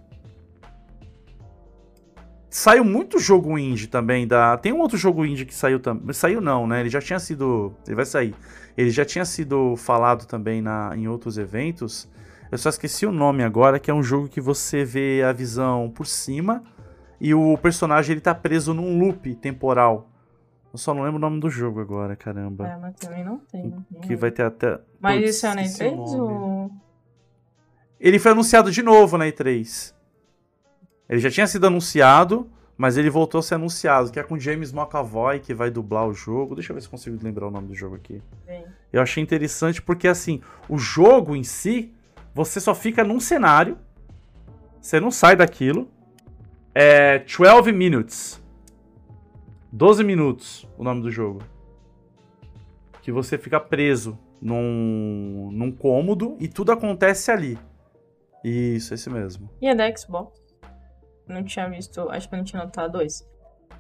saiu 2.49 2.85
muito 2.85 3.19
jogo 3.19 3.59
indie 3.59 3.89
também 3.89 4.25
da. 4.25 4.57
Tem 4.57 4.73
um 4.73 4.79
outro 4.79 4.97
jogo 4.97 5.25
indie 5.25 5.45
que 5.45 5.53
saiu 5.53 5.81
também. 5.81 6.13
Saiu 6.13 6.41
não, 6.41 6.65
né? 6.65 6.79
Ele 6.79 6.89
já 6.89 7.01
tinha 7.01 7.19
sido. 7.19 7.75
Ele 7.85 7.97
vai 7.97 8.07
sair. 8.07 8.37
Ele 8.77 8.91
já 8.91 9.05
tinha 9.05 9.25
sido 9.25 9.75
falado 9.77 10.27
também 10.27 10.63
na, 10.63 10.93
em 10.95 11.09
outros 11.09 11.39
eventos. 11.39 12.09
Eu 12.53 12.57
só 12.57 12.69
esqueci 12.69 13.05
o 13.05 13.11
nome 13.11 13.43
agora, 13.43 13.81
que 13.81 13.91
é 13.91 13.95
um 13.95 14.03
jogo 14.03 14.29
que 14.29 14.41
você 14.41 14.85
vê 14.85 15.23
a 15.25 15.33
visão 15.33 15.91
por 15.93 16.07
cima 16.07 16.63
e 17.21 17.35
o 17.35 17.59
personagem 17.59 18.13
ele 18.13 18.21
tá 18.21 18.35
preso 18.35 18.73
num 18.73 18.97
loop 18.97 19.35
temporal. 19.35 20.09
Eu 20.73 20.79
só 20.79 20.95
não 20.95 21.03
lembro 21.03 21.17
o 21.17 21.21
nome 21.21 21.41
do 21.41 21.51
jogo 21.51 21.81
agora, 21.81 22.15
caramba. 22.15 22.69
É, 22.69 22.77
mas 22.77 22.95
também 22.95 23.25
não 23.25 23.39
tem. 23.39 23.75
Que 24.03 24.15
vai 24.15 24.31
ter 24.31 24.45
até. 24.45 24.81
Mas 25.01 25.17
Putz, 25.21 25.35
isso 25.37 25.47
é 25.47 25.55
na 25.57 25.63
esqueci 25.63 25.85
o 25.85 25.97
E3 25.97 25.97
nome. 25.97 26.31
ou. 26.31 26.90
Ele 28.01 28.19
foi 28.19 28.33
anunciado 28.33 28.73
de 28.73 28.83
novo 28.83 29.19
na 29.19 29.27
E3. 29.27 29.95
Ele 31.09 31.21
já 31.21 31.31
tinha 31.31 31.47
sido 31.47 31.67
anunciado, 31.67 32.51
mas 32.79 32.97
ele 32.97 33.11
voltou 33.11 33.41
a 33.41 33.43
ser 33.43 33.57
anunciado, 33.57 34.11
que 34.11 34.19
é 34.19 34.23
com 34.23 34.39
James 34.39 34.73
McAvoy, 34.73 35.39
que 35.39 35.53
vai 35.53 35.71
dublar 35.71 36.09
o 36.09 36.15
jogo. 36.15 36.55
Deixa 36.55 36.73
eu 36.73 36.75
ver 36.75 36.81
se 36.81 36.87
eu 36.87 36.91
consigo 36.91 37.19
lembrar 37.23 37.49
o 37.49 37.51
nome 37.51 37.69
do 37.69 37.75
jogo 37.75 37.97
aqui. 37.97 38.23
Bem, 38.47 38.65
Eu 38.91 39.03
achei 39.03 39.23
interessante 39.23 39.83
porque, 39.83 40.09
assim, 40.09 40.41
o 40.67 40.79
jogo 40.79 41.37
em 41.37 41.45
si, 41.45 41.93
você 42.35 42.59
só 42.59 42.75
fica 42.75 43.05
num 43.05 43.21
cenário, 43.21 43.77
você 44.81 44.99
não 44.99 45.11
sai 45.11 45.37
daquilo. 45.37 45.91
É 46.75 47.19
12 47.19 47.71
Minutes. 47.73 48.41
12 49.73 50.03
minutos, 50.03 50.67
o 50.77 50.83
nome 50.83 51.03
do 51.03 51.11
jogo. 51.11 51.43
Que 53.03 53.13
você 53.13 53.39
fica 53.39 53.61
preso 53.61 54.19
num, 54.41 55.51
num 55.53 55.71
cômodo 55.71 56.37
e 56.41 56.49
tudo 56.49 56.73
acontece 56.73 57.31
ali. 57.31 57.59
Isso, 58.45 58.95
esse 58.95 59.11
mesmo. 59.11 59.51
E 59.61 59.67
é 59.69 59.75
da 59.75 59.95
Xbox. 59.95 60.39
Não 61.29 61.45
tinha 61.45 61.69
visto, 61.69 62.09
acho 62.11 62.29
que 62.29 62.35
eu 62.35 62.39
não 62.39 62.45
tinha 62.45 62.63
notado 62.65 62.93
dois. 62.93 63.27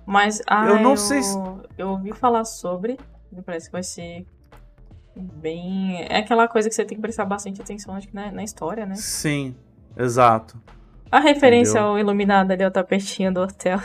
Mas 0.06 0.40
ah, 0.46 0.66
Eu 0.66 0.80
não 0.80 0.96
sei 0.96 1.22
se- 1.22 1.36
Eu 1.76 1.88
ouvi 1.90 2.12
falar 2.12 2.44
sobre. 2.44 2.98
Me 3.32 3.42
parece 3.42 3.66
que 3.66 3.72
vai 3.72 3.82
ser 3.82 4.26
bem. 5.16 6.02
É 6.08 6.18
aquela 6.18 6.48
coisa 6.48 6.68
que 6.68 6.74
você 6.74 6.84
tem 6.84 6.96
que 6.96 7.02
prestar 7.02 7.24
bastante 7.24 7.61
atenção, 7.61 7.94
acho 7.94 8.08
que 8.08 8.14
na, 8.14 8.30
na 8.30 8.42
história, 8.42 8.86
né? 8.86 8.94
Sim, 8.96 9.54
exato. 9.96 10.61
A 11.11 11.18
referência 11.20 11.72
Entendeu? 11.72 11.88
ao 11.88 11.98
iluminado 11.98 12.52
ali, 12.52 12.62
ao 12.62 12.70
tapetinho 12.70 13.32
do 13.32 13.40
hotel. 13.40 13.80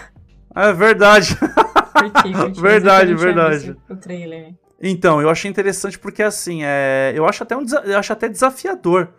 É 0.55 0.71
verdade. 0.73 1.35
Curti, 1.95 2.33
curti. 2.33 2.61
Verdade, 2.61 3.11
Eu 3.11 3.17
verdade. 3.17 3.75
O 3.89 3.95
trailer. 3.95 4.53
Então, 4.81 5.21
eu 5.21 5.29
achei 5.29 5.49
interessante 5.49 5.97
porque 5.97 6.21
assim, 6.21 6.59
é, 6.63 7.13
eu 7.15 7.25
acho 7.25 7.41
até 7.41 7.55
um 7.57 7.65
eu 7.85 7.97
acho 7.97 8.13
até 8.13 8.27
desafiador. 8.29 9.09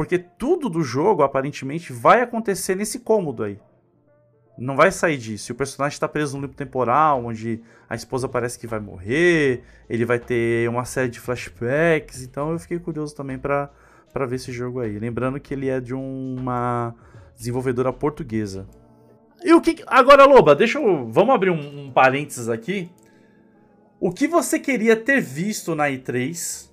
Porque 0.00 0.18
tudo 0.18 0.70
do 0.70 0.82
jogo 0.82 1.22
aparentemente 1.22 1.92
vai 1.92 2.22
acontecer 2.22 2.74
nesse 2.74 3.00
cômodo 3.00 3.42
aí. 3.42 3.58
Não 4.56 4.74
vai 4.74 4.90
sair 4.90 5.18
disso. 5.18 5.52
O 5.52 5.54
personagem 5.54 5.94
está 5.94 6.08
preso 6.08 6.36
num 6.36 6.40
loop 6.40 6.56
temporal, 6.56 7.26
onde 7.26 7.60
a 7.86 7.94
esposa 7.94 8.26
parece 8.26 8.58
que 8.58 8.66
vai 8.66 8.80
morrer, 8.80 9.62
ele 9.90 10.06
vai 10.06 10.18
ter 10.18 10.66
uma 10.70 10.86
série 10.86 11.10
de 11.10 11.20
flashbacks, 11.20 12.22
então 12.22 12.50
eu 12.50 12.58
fiquei 12.58 12.78
curioso 12.78 13.14
também 13.14 13.38
pra 13.38 13.68
ver 14.26 14.36
esse 14.36 14.50
jogo 14.50 14.80
aí. 14.80 14.98
Lembrando 14.98 15.38
que 15.38 15.52
ele 15.52 15.68
é 15.68 15.78
de 15.78 15.92
uma 15.92 16.94
desenvolvedora 17.36 17.92
portuguesa. 17.92 18.66
E 19.44 19.52
o 19.52 19.60
que 19.60 19.84
agora, 19.86 20.24
Loba, 20.24 20.54
deixa 20.56 20.78
eu 20.78 21.10
vamos 21.10 21.34
abrir 21.34 21.50
um, 21.50 21.88
um 21.88 21.92
parênteses 21.92 22.48
aqui. 22.48 22.90
O 24.00 24.10
que 24.10 24.26
você 24.26 24.58
queria 24.58 24.96
ter 24.96 25.20
visto 25.20 25.74
na 25.74 25.90
E3 25.90 26.70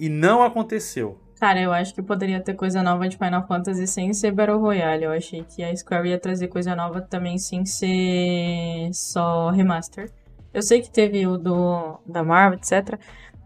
e 0.00 0.08
não 0.08 0.42
aconteceu? 0.42 1.18
Cara, 1.42 1.60
eu 1.60 1.72
acho 1.72 1.92
que 1.92 2.00
poderia 2.00 2.40
ter 2.40 2.54
coisa 2.54 2.84
nova 2.84 3.08
de 3.08 3.16
Final 3.16 3.44
Fantasy 3.48 3.84
sem 3.88 4.12
ser 4.14 4.30
Battle 4.30 4.60
Royale. 4.60 5.02
Eu 5.02 5.10
achei 5.10 5.42
que 5.42 5.60
a 5.64 5.74
Square 5.74 6.08
ia 6.08 6.16
trazer 6.16 6.46
coisa 6.46 6.76
nova 6.76 7.00
também 7.00 7.36
sem 7.36 7.66
ser 7.66 8.88
só 8.92 9.50
remaster. 9.50 10.08
Eu 10.54 10.62
sei 10.62 10.80
que 10.80 10.88
teve 10.88 11.26
o 11.26 11.36
do 11.36 11.98
da 12.06 12.22
Marvel, 12.22 12.60
etc. 12.60 12.96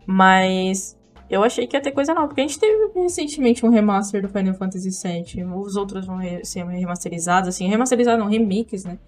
Mas 0.06 0.94
eu 1.30 1.42
achei 1.42 1.66
que 1.66 1.74
ia 1.74 1.80
ter 1.80 1.90
coisa 1.92 2.12
nova. 2.12 2.26
Porque 2.28 2.42
a 2.42 2.46
gente 2.46 2.58
teve 2.60 2.92
recentemente 3.00 3.64
um 3.64 3.70
remaster 3.70 4.20
do 4.20 4.28
Final 4.28 4.52
Fantasy 4.52 4.90
VII. 4.90 5.44
Os 5.54 5.74
outros 5.76 6.04
vão 6.06 6.18
re- 6.18 6.44
ser 6.44 6.66
remasterizados, 6.66 7.48
assim, 7.48 7.66
remasterizados 7.66 8.22
não, 8.22 8.30
remakes, 8.30 8.84
né? 8.84 8.98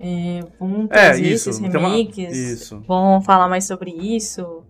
É, 0.00 0.40
vão 0.58 0.86
trazer 0.86 1.26
esses 1.26 1.58
tem 1.58 1.68
uma- 1.68 1.88
remakes. 1.90 2.34
Isso. 2.34 2.80
Vão 2.88 3.20
falar 3.20 3.46
mais 3.46 3.66
sobre 3.66 3.90
isso. 3.90 4.62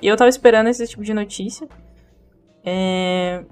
E 0.00 0.06
eu 0.08 0.16
tava 0.16 0.30
esperando 0.30 0.68
esse 0.68 0.86
tipo 0.86 1.02
de 1.02 1.12
notícia. 1.12 1.68
É... 2.64 3.44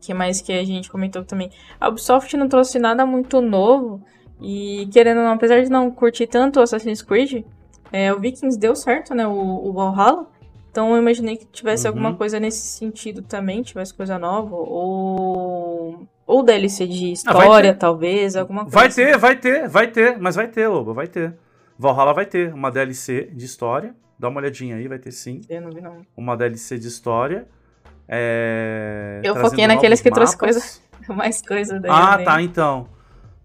que 0.00 0.14
mais 0.14 0.40
que 0.40 0.52
a 0.52 0.64
gente 0.64 0.90
comentou 0.90 1.24
também? 1.24 1.50
A 1.80 1.88
Ubisoft 1.88 2.36
não 2.36 2.48
trouxe 2.48 2.78
nada 2.78 3.04
muito 3.04 3.40
novo. 3.40 4.02
E 4.40 4.88
querendo 4.92 5.18
ou 5.18 5.24
não, 5.24 5.32
apesar 5.32 5.62
de 5.62 5.68
não 5.70 5.90
curtir 5.90 6.26
tanto 6.26 6.58
o 6.60 6.62
Assassin's 6.62 7.02
Creed, 7.02 7.44
é, 7.92 8.12
o 8.12 8.18
Vikings 8.18 8.58
deu 8.58 8.74
certo, 8.74 9.14
né? 9.14 9.26
O, 9.26 9.32
o 9.68 9.72
Valhalla. 9.72 10.26
Então 10.70 10.94
eu 10.94 11.02
imaginei 11.02 11.36
que 11.36 11.44
tivesse 11.46 11.84
Uhum. 11.86 11.90
alguma 11.90 12.14
coisa 12.14 12.40
nesse 12.40 12.60
sentido 12.78 13.20
também, 13.22 13.60
tivesse 13.62 13.92
coisa 13.92 14.18
nova. 14.18 14.54
Ou. 14.56 16.06
Ou 16.26 16.42
DLC 16.44 16.86
de 16.86 17.10
Ah, 17.10 17.12
história, 17.12 17.72
ter. 17.72 17.78
talvez, 17.78 18.36
alguma 18.36 18.62
coisa. 18.62 18.76
Vai 18.78 18.86
assim. 18.86 19.04
ter, 19.04 19.18
vai 19.18 19.36
ter, 19.36 19.68
vai 19.68 19.86
ter, 19.88 20.18
mas 20.18 20.36
vai 20.36 20.46
ter, 20.48 20.68
Loba, 20.68 20.92
vai 20.94 21.08
ter. 21.08 21.34
Valhalla 21.76 22.14
vai 22.14 22.24
ter 22.24 22.54
uma 22.54 22.70
DLC 22.70 23.28
de 23.34 23.44
história. 23.44 23.94
Dá 24.18 24.28
uma 24.28 24.38
olhadinha 24.40 24.76
aí, 24.76 24.86
vai 24.86 24.98
ter 24.98 25.10
sim. 25.12 25.40
Eu 25.48 25.60
não 25.62 25.70
vi, 25.70 25.80
não. 25.80 26.02
Uma 26.16 26.36
DLC 26.36 26.78
de 26.78 26.86
história. 26.86 27.48
É, 28.12 29.20
Eu 29.22 29.36
foquei 29.36 29.66
naqueles 29.66 30.00
que 30.00 30.10
trouxe 30.10 30.34
mapas. 30.34 30.38
coisa- 30.54 30.90
Mais 31.16 31.40
coisa 31.42 31.78
daí. 31.80 31.90
Ah, 31.92 32.18
né? 32.18 32.24
tá, 32.24 32.42
então. 32.42 32.88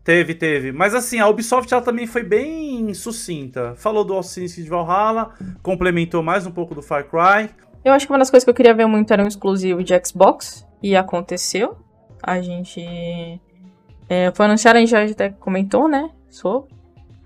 Teve, 0.03 0.35
teve. 0.35 0.71
Mas 0.71 0.93
assim, 0.93 1.19
a 1.19 1.27
Ubisoft 1.27 1.71
ela 1.73 1.81
também 1.83 2.05
foi 2.05 2.21
bem 2.23 2.93
sucinta. 2.93 3.73
Falou 3.75 4.03
do 4.03 4.17
Assassin's 4.17 4.53
Creed 4.53 4.67
Valhalla, 4.67 5.31
complementou 5.63 6.21
mais 6.21 6.45
um 6.45 6.51
pouco 6.51 6.75
do 6.75 6.81
Far 6.81 7.05
Cry. 7.05 7.49
Eu 7.83 7.93
acho 7.93 8.05
que 8.05 8.11
uma 8.11 8.19
das 8.19 8.29
coisas 8.29 8.43
que 8.43 8.49
eu 8.49 8.53
queria 8.53 8.73
ver 8.73 8.85
muito 8.85 9.11
era 9.11 9.23
um 9.23 9.27
exclusivo 9.27 9.83
de 9.83 9.93
Xbox. 10.05 10.65
E 10.83 10.95
aconteceu. 10.95 11.77
A 12.21 12.39
gente. 12.41 13.41
É, 14.07 14.31
foi 14.35 14.45
anunciado, 14.45 14.77
a 14.77 14.79
gente 14.81 14.89
já 14.91 15.03
até 15.03 15.29
comentou, 15.29 15.87
né? 15.87 16.09
Sobre. 16.29 16.69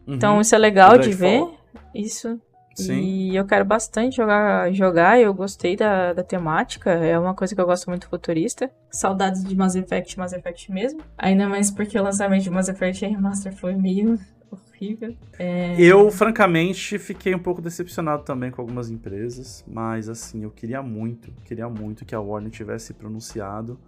Uhum, 0.07 0.15
Então 0.15 0.39
isso 0.39 0.55
é 0.55 0.57
legal 0.57 0.93
o 0.93 0.97
de 0.97 1.11
ver. 1.11 1.45
Isso. 1.93 2.39
Sim. 2.84 2.99
E 2.99 3.36
eu 3.36 3.45
quero 3.45 3.65
bastante 3.65 4.17
jogar, 4.17 4.71
jogar. 4.73 5.19
Eu 5.19 5.34
gostei 5.34 5.75
da, 5.75 6.13
da 6.13 6.23
temática. 6.23 6.91
É 6.91 7.17
uma 7.17 7.34
coisa 7.34 7.53
que 7.53 7.61
eu 7.61 7.65
gosto 7.65 7.89
muito 7.89 8.07
futurista. 8.07 8.71
Saudades 8.89 9.43
de 9.43 9.55
Mass 9.55 9.75
Effect, 9.75 10.17
Mass 10.17 10.34
Effect 10.34 10.71
mesmo. 10.71 11.01
Ainda 11.17 11.47
mais 11.47 11.71
porque 11.71 11.97
o 11.97 12.03
lançamento 12.03 12.43
de 12.43 12.49
Mass 12.49 12.69
Effect 12.69 13.05
Remaster 13.05 13.53
foi 13.53 13.75
meio 13.75 14.19
horrível. 14.51 15.15
É, 15.38 15.75
Eu, 15.80 16.09
francamente, 16.11 16.97
fiquei 16.97 17.36
um 17.36 17.39
pouco 17.39 17.61
decepcionado 17.61 18.23
também 18.23 18.51
com 18.51 18.61
algumas 18.61 18.89
empresas, 18.89 19.63
mas 19.67 20.09
assim, 20.09 20.43
eu 20.43 20.51
queria 20.51 20.82
muito, 20.82 21.32
queria 21.45 21.69
muito 21.69 22.05
que 22.05 22.15
a 22.15 22.19
Warner 22.19 22.51
tivesse 22.51 22.93
pronunciado 22.93 23.80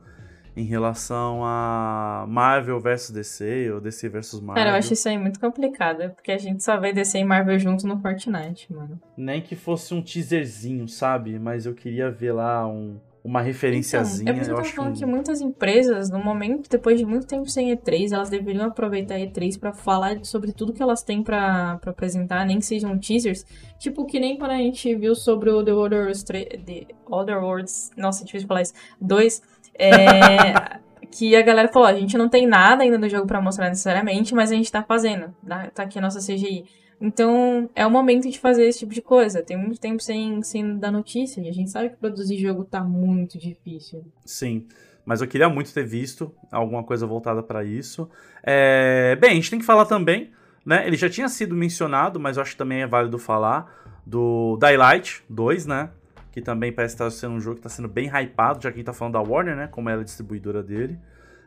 em 0.56 0.64
relação 0.64 1.42
a 1.44 2.26
Marvel 2.28 2.80
vs 2.80 3.12
DC 3.12 3.72
ou 3.72 3.80
DC 3.80 4.10
vs 4.10 4.34
Marvel. 4.42 4.56
Cara, 4.56 4.70
eu 4.72 4.76
acho 4.80 4.94
isso 4.94 5.08
aí 5.08 5.18
muito 5.18 5.40
complicado, 5.40 6.10
porque 6.14 6.32
a 6.32 6.38
gente 6.38 6.64
só 6.64 6.78
vê 6.78 6.92
DC 6.92 7.20
e 7.20 7.24
Marvel 7.24 7.58
junto 7.58 7.88
no 7.88 8.00
Fortnite, 8.00 8.72
mano. 8.74 9.00
Nem 9.16 9.42
que 9.42 9.56
fosse 9.56 9.94
um 9.94 10.02
teaserzinho, 10.02 10.88
sabe? 10.88 11.40
Mas 11.40 11.66
eu 11.66 11.74
queria 11.74 12.12
ver 12.12 12.34
lá 12.34 12.68
um, 12.68 13.00
uma 13.24 13.42
referenciazinha. 13.42 14.32
Então, 14.32 14.36
é 14.36 14.42
isso 14.42 14.50
que 14.50 14.52
eu 14.52 14.58
eu 14.58 14.62
acho 14.62 14.76
falando 14.76 14.98
que 14.98 15.06
muitas 15.06 15.42
empresas, 15.42 16.10
no 16.10 16.24
momento, 16.24 16.70
depois 16.70 17.00
de 17.00 17.06
muito 17.06 17.28
tempo 17.28 17.48
sem 17.50 17.70
E3, 17.76 18.12
elas 18.14 18.30
deveriam 18.30 18.66
aproveitar 18.66 19.16
a 19.16 19.20
E3 19.20 19.60
pra 19.60 19.72
falar 19.72 20.24
sobre 20.26 20.52
tudo 20.52 20.74
que 20.74 20.82
elas 20.82 21.04
têm 21.04 21.24
pra, 21.24 21.78
pra 21.78 21.92
apresentar, 21.92 22.46
nem 22.46 22.60
que 22.60 22.66
sejam 22.66 22.98
teasers. 22.98 23.46
Tipo, 23.80 24.06
que 24.06 24.20
nem 24.20 24.38
quando 24.38 24.52
a 24.52 24.58
gente 24.58 24.94
viu 24.96 25.16
sobre 25.16 25.50
o 25.50 25.64
The 25.64 25.74
Other 25.74 26.00
Worlds, 26.00 26.24
3, 26.24 26.48
The 26.66 26.88
Other 27.06 27.44
Worlds 27.44 27.92
nossa, 27.96 28.24
é 28.24 28.26
difícil 28.26 28.48
falar 28.48 28.64
isso, 28.64 28.74
2, 29.00 29.42
é, 29.74 30.80
que 31.12 31.36
a 31.36 31.42
galera 31.42 31.68
falou, 31.68 31.88
a 31.88 31.94
gente 31.94 32.18
não 32.18 32.30
tem 32.30 32.48
nada 32.48 32.84
ainda 32.84 32.98
no 32.98 33.10
jogo 33.10 33.28
pra 33.28 33.42
mostrar 33.42 33.70
necessariamente, 33.70 34.34
mas 34.34 34.52
a 34.52 34.56
gente 34.56 34.72
tá 34.72 34.82
fazendo, 34.82 35.34
tá, 35.74 35.84
aqui 35.84 36.00
a 36.00 36.02
nossa 36.02 36.20
CGI. 36.20 36.66
Então, 37.02 37.68
é 37.76 37.86
o 37.86 37.90
momento 37.90 38.30
de 38.30 38.40
fazer 38.40 38.66
esse 38.66 38.80
tipo 38.80 38.94
de 38.94 39.02
coisa. 39.02 39.42
Tem 39.42 39.58
muito 39.58 39.82
tempo 39.82 40.02
sem, 40.04 40.44
sem 40.44 40.78
dar 40.78 40.92
notícia. 40.92 41.42
E 41.42 41.50
a 41.50 41.52
gente 41.52 41.72
sabe 41.72 41.90
que 41.90 41.96
produzir 41.96 42.38
jogo 42.38 42.64
tá 42.64 42.84
muito 42.84 43.40
difícil. 43.40 44.06
Sim. 44.24 44.68
Mas 45.04 45.20
eu 45.20 45.28
queria 45.28 45.50
muito 45.50 45.74
ter 45.74 45.84
visto 45.84 46.32
alguma 46.52 46.84
coisa 46.84 47.08
voltada 47.08 47.42
pra 47.42 47.64
isso. 47.64 48.08
É, 48.44 49.18
Bem, 49.20 49.32
a 49.32 49.34
gente 49.34 49.50
tem 49.50 49.58
que 49.58 49.66
falar 49.66 49.86
também, 49.86 50.30
né? 50.64 50.86
Ele 50.86 50.96
já 50.96 51.10
tinha 51.10 51.28
sido 51.28 51.56
mencionado, 51.56 52.20
mas 52.20 52.38
eu 52.38 52.44
acho 52.44 52.52
que 52.52 52.58
também 52.58 52.84
é 52.84 52.88
válido 52.88 53.18
falar 53.18 54.00
do 54.06 54.56
Daylight 54.58 55.24
2, 55.28 55.66
né? 55.66 55.90
Que 56.32 56.42
também 56.42 56.72
parece 56.72 56.96
estar 56.96 57.10
sendo 57.12 57.36
um 57.36 57.40
jogo 57.40 57.56
que 57.56 57.60
está 57.60 57.70
sendo 57.70 57.88
bem 57.88 58.08
hypado, 58.08 58.62
já 58.62 58.70
que 58.72 58.76
a 58.76 58.78
gente 58.78 58.86
tá 58.86 58.94
falando 58.94 59.14
da 59.14 59.22
Warner, 59.22 59.56
né? 59.56 59.68
Como 59.68 59.90
ela 59.90 60.00
é 60.00 60.02
a 60.02 60.06
distribuidora 60.06 60.64
dele. 60.64 60.98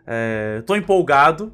É... 0.06 0.62
Tô 0.66 0.76
empolgado, 0.76 1.52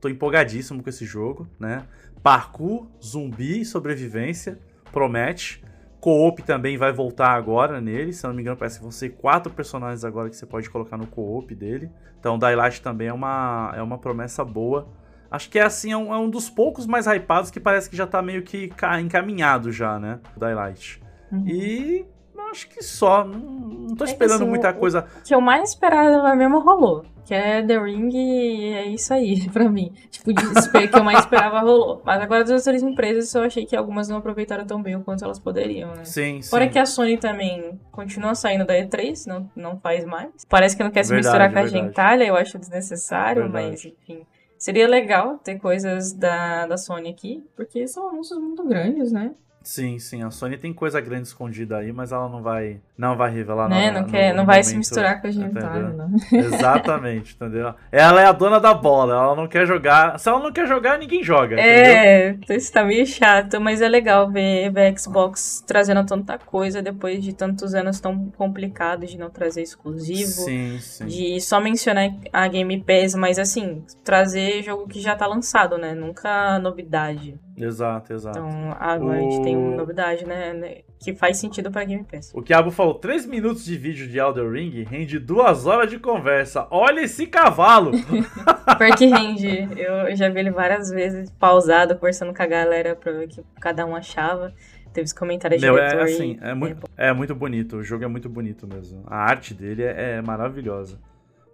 tô 0.00 0.08
empolgadíssimo 0.08 0.82
com 0.82 0.88
esse 0.88 1.04
jogo, 1.04 1.46
né? 1.60 1.82
Parkour, 2.22 2.88
zumbi, 3.02 3.64
sobrevivência, 3.64 4.58
promete. 4.90 5.62
Co-op 6.00 6.42
também 6.42 6.76
vai 6.76 6.92
voltar 6.92 7.30
agora 7.30 7.80
nele. 7.80 8.12
Se 8.12 8.26
não 8.26 8.34
me 8.34 8.40
engano, 8.42 8.56
parece 8.56 8.78
que 8.78 8.82
vão 8.82 8.90
ser 8.90 9.10
quatro 9.10 9.52
personagens 9.52 10.04
agora 10.04 10.30
que 10.30 10.36
você 10.36 10.46
pode 10.46 10.68
colocar 10.70 10.96
no 10.96 11.06
co-op 11.06 11.54
dele. 11.54 11.90
Então, 12.18 12.38
Daylight 12.38 12.80
também 12.80 13.08
é 13.08 13.12
uma, 13.12 13.72
é 13.76 13.82
uma 13.82 13.98
promessa 13.98 14.44
boa 14.44 14.88
Acho 15.32 15.48
que 15.48 15.58
é 15.58 15.62
assim, 15.62 15.90
é 15.90 15.96
um, 15.96 16.12
é 16.12 16.18
um 16.18 16.28
dos 16.28 16.50
poucos 16.50 16.86
mais 16.86 17.06
hypados 17.06 17.50
que 17.50 17.58
parece 17.58 17.88
que 17.88 17.96
já 17.96 18.06
tá 18.06 18.20
meio 18.20 18.42
que 18.42 18.68
ca- 18.68 19.00
encaminhado 19.00 19.72
já, 19.72 19.98
né? 19.98 20.20
O 20.36 20.38
Daylight. 20.38 21.02
Uhum. 21.32 21.48
E 21.48 22.04
acho 22.52 22.68
que 22.68 22.82
só. 22.82 23.24
Não, 23.24 23.38
não 23.38 23.94
tô 23.96 24.04
É 24.04 24.08
esperando 24.08 24.42
assim, 24.42 24.48
muita 24.48 24.72
coisa. 24.72 25.06
O 25.18 25.22
que 25.22 25.34
eu 25.34 25.40
mais 25.40 25.70
esperava 25.70 26.34
mesmo 26.36 26.60
rolou. 26.60 27.04
Que 27.24 27.34
é 27.34 27.62
The 27.62 27.78
Ring 27.78 28.10
e 28.12 28.72
é 28.74 28.86
isso 28.88 29.14
aí, 29.14 29.48
pra 29.50 29.68
mim. 29.68 29.92
Tipo, 30.10 30.32
de 30.34 30.42
desespero 30.42 30.88
que 30.88 30.98
eu 30.98 31.04
mais 31.04 31.20
esperava 31.20 31.60
rolou. 31.60 32.02
Mas 32.04 32.20
agora 32.20 32.42
das 32.44 32.50
outras 32.66 32.82
empresas 32.82 33.32
eu 33.34 33.42
achei 33.42 33.64
que 33.64 33.76
algumas 33.76 34.08
não 34.08 34.16
aproveitaram 34.18 34.66
tão 34.66 34.82
bem 34.82 34.96
o 34.96 35.02
quanto 35.04 35.24
elas 35.24 35.38
poderiam, 35.38 35.94
né? 35.94 36.04
Sim, 36.04 36.42
sim. 36.42 36.50
Fora 36.50 36.68
que 36.68 36.78
a 36.78 36.84
Sony 36.84 37.16
também 37.18 37.80
continua 37.92 38.34
saindo 38.34 38.64
da 38.66 38.74
E3, 38.74 39.26
não, 39.26 39.48
não 39.54 39.78
faz 39.78 40.04
mais. 40.04 40.30
Parece 40.48 40.76
que 40.76 40.82
não 40.82 40.90
quer 40.90 41.04
se 41.04 41.10
Verdade, 41.10 41.28
misturar 41.28 41.52
com 41.52 41.58
a 41.58 41.62
verdade. 41.62 41.86
gentalha, 41.86 42.24
eu 42.24 42.36
acho 42.36 42.58
desnecessário, 42.58 43.42
Verdade. 43.42 43.66
mas 43.70 43.84
enfim. 43.84 44.26
Seria 44.58 44.86
legal 44.88 45.38
ter 45.38 45.58
coisas 45.58 46.12
da, 46.12 46.66
da 46.66 46.76
Sony 46.76 47.08
aqui, 47.10 47.44
porque 47.56 47.86
são 47.88 48.08
anúncios 48.08 48.38
muito 48.38 48.64
grandes, 48.64 49.10
né? 49.12 49.32
Sim, 49.64 49.98
sim. 49.98 50.22
A 50.22 50.30
Sony 50.30 50.58
tem 50.58 50.72
coisa 50.74 51.00
grande 51.00 51.28
escondida 51.28 51.78
aí, 51.78 51.92
mas 51.92 52.10
ela 52.12 52.28
não 52.28 52.42
vai, 52.42 52.80
não 53.02 53.16
vai 53.16 53.32
revelar 53.32 53.68
né? 53.68 53.86
nada. 53.90 54.00
Não, 54.02 54.08
quer, 54.08 54.32
não 54.32 54.42
no 54.44 54.46
vai 54.46 54.62
se 54.62 54.70
momento, 54.70 54.78
misturar 54.78 55.20
com 55.20 55.26
a 55.26 55.30
entendeu? 55.30 55.88
não. 55.92 56.10
Exatamente, 56.38 57.34
entendeu? 57.34 57.74
Ela 57.90 58.22
é 58.22 58.26
a 58.26 58.32
dona 58.32 58.60
da 58.60 58.72
bola, 58.72 59.12
ela 59.14 59.34
não 59.34 59.48
quer 59.48 59.66
jogar. 59.66 60.20
Se 60.20 60.28
ela 60.28 60.38
não 60.38 60.52
quer 60.52 60.68
jogar, 60.68 60.98
ninguém 61.00 61.20
joga. 61.20 61.54
entendeu? 61.60 61.64
É, 61.66 62.38
isso 62.50 62.72
tá 62.72 62.84
meio 62.84 63.04
chato, 63.04 63.60
mas 63.60 63.82
é 63.82 63.88
legal 63.88 64.30
ver, 64.30 64.70
ver 64.70 64.86
a 64.86 64.96
Xbox 64.96 65.64
trazendo 65.66 66.06
tanta 66.06 66.38
coisa 66.38 66.80
depois 66.80 67.22
de 67.24 67.32
tantos 67.34 67.74
anos 67.74 67.98
tão 67.98 68.30
complicados 68.38 69.10
de 69.10 69.18
não 69.18 69.30
trazer 69.30 69.62
exclusivo. 69.62 70.30
Sim, 70.30 70.78
sim. 70.78 71.06
De 71.06 71.40
só 71.40 71.60
mencionar 71.60 72.08
a 72.32 72.46
Game 72.46 72.84
Pass, 72.84 73.16
mas 73.16 73.36
assim, 73.36 73.84
trazer 74.04 74.62
jogo 74.62 74.86
que 74.86 75.00
já 75.00 75.16
tá 75.16 75.26
lançado, 75.26 75.76
né? 75.76 75.92
Nunca 75.92 76.56
novidade. 76.60 77.34
Exato, 77.56 78.12
exato. 78.12 78.38
Então 78.38 78.76
agora 78.78 79.18
a 79.18 79.20
gente 79.20 79.42
tem 79.42 79.56
O- 79.56 79.60
uma 79.60 79.76
novidade, 79.76 80.24
né? 80.24 80.54
Que 81.02 81.14
faz 81.14 81.38
sentido 81.38 81.70
pra 81.70 81.84
Game 81.84 82.04
Pass. 82.04 82.30
O 82.32 82.40
Kiabo 82.40 82.70
falou: 82.70 82.94
3 82.94 83.26
minutos 83.26 83.64
de 83.64 83.76
vídeo 83.76 84.06
de 84.06 84.18
Elder 84.18 84.48
Ring 84.50 84.84
rende 84.84 85.18
2 85.18 85.66
horas 85.66 85.90
de 85.90 85.98
conversa. 85.98 86.66
Olha 86.70 87.00
esse 87.00 87.26
cavalo! 87.26 87.90
Pior 88.78 88.96
que 88.96 89.06
rende, 89.06 89.68
eu 89.76 90.14
já 90.14 90.28
vi 90.28 90.38
ele 90.40 90.50
várias 90.50 90.90
vezes 90.90 91.30
pausado, 91.32 91.96
conversando 91.96 92.32
com 92.32 92.42
a 92.42 92.46
galera 92.46 92.94
pra 92.94 93.10
ver 93.12 93.24
o 93.24 93.28
que 93.28 93.42
cada 93.60 93.84
um 93.84 93.96
achava. 93.96 94.52
Teve 94.92 95.06
os 95.06 95.12
comentários 95.12 95.60
de 95.60 95.66
Meu, 95.66 95.78
é 95.78 96.02
assim, 96.02 96.38
é 96.40 96.54
muito, 96.54 96.90
é 96.96 97.12
muito 97.12 97.34
bonito. 97.34 97.76
O 97.76 97.82
jogo 97.82 98.04
é 98.04 98.08
muito 98.08 98.28
bonito 98.28 98.66
mesmo. 98.66 99.02
A 99.06 99.16
arte 99.16 99.54
dele 99.54 99.82
é, 99.82 100.18
é 100.18 100.22
maravilhosa. 100.22 100.98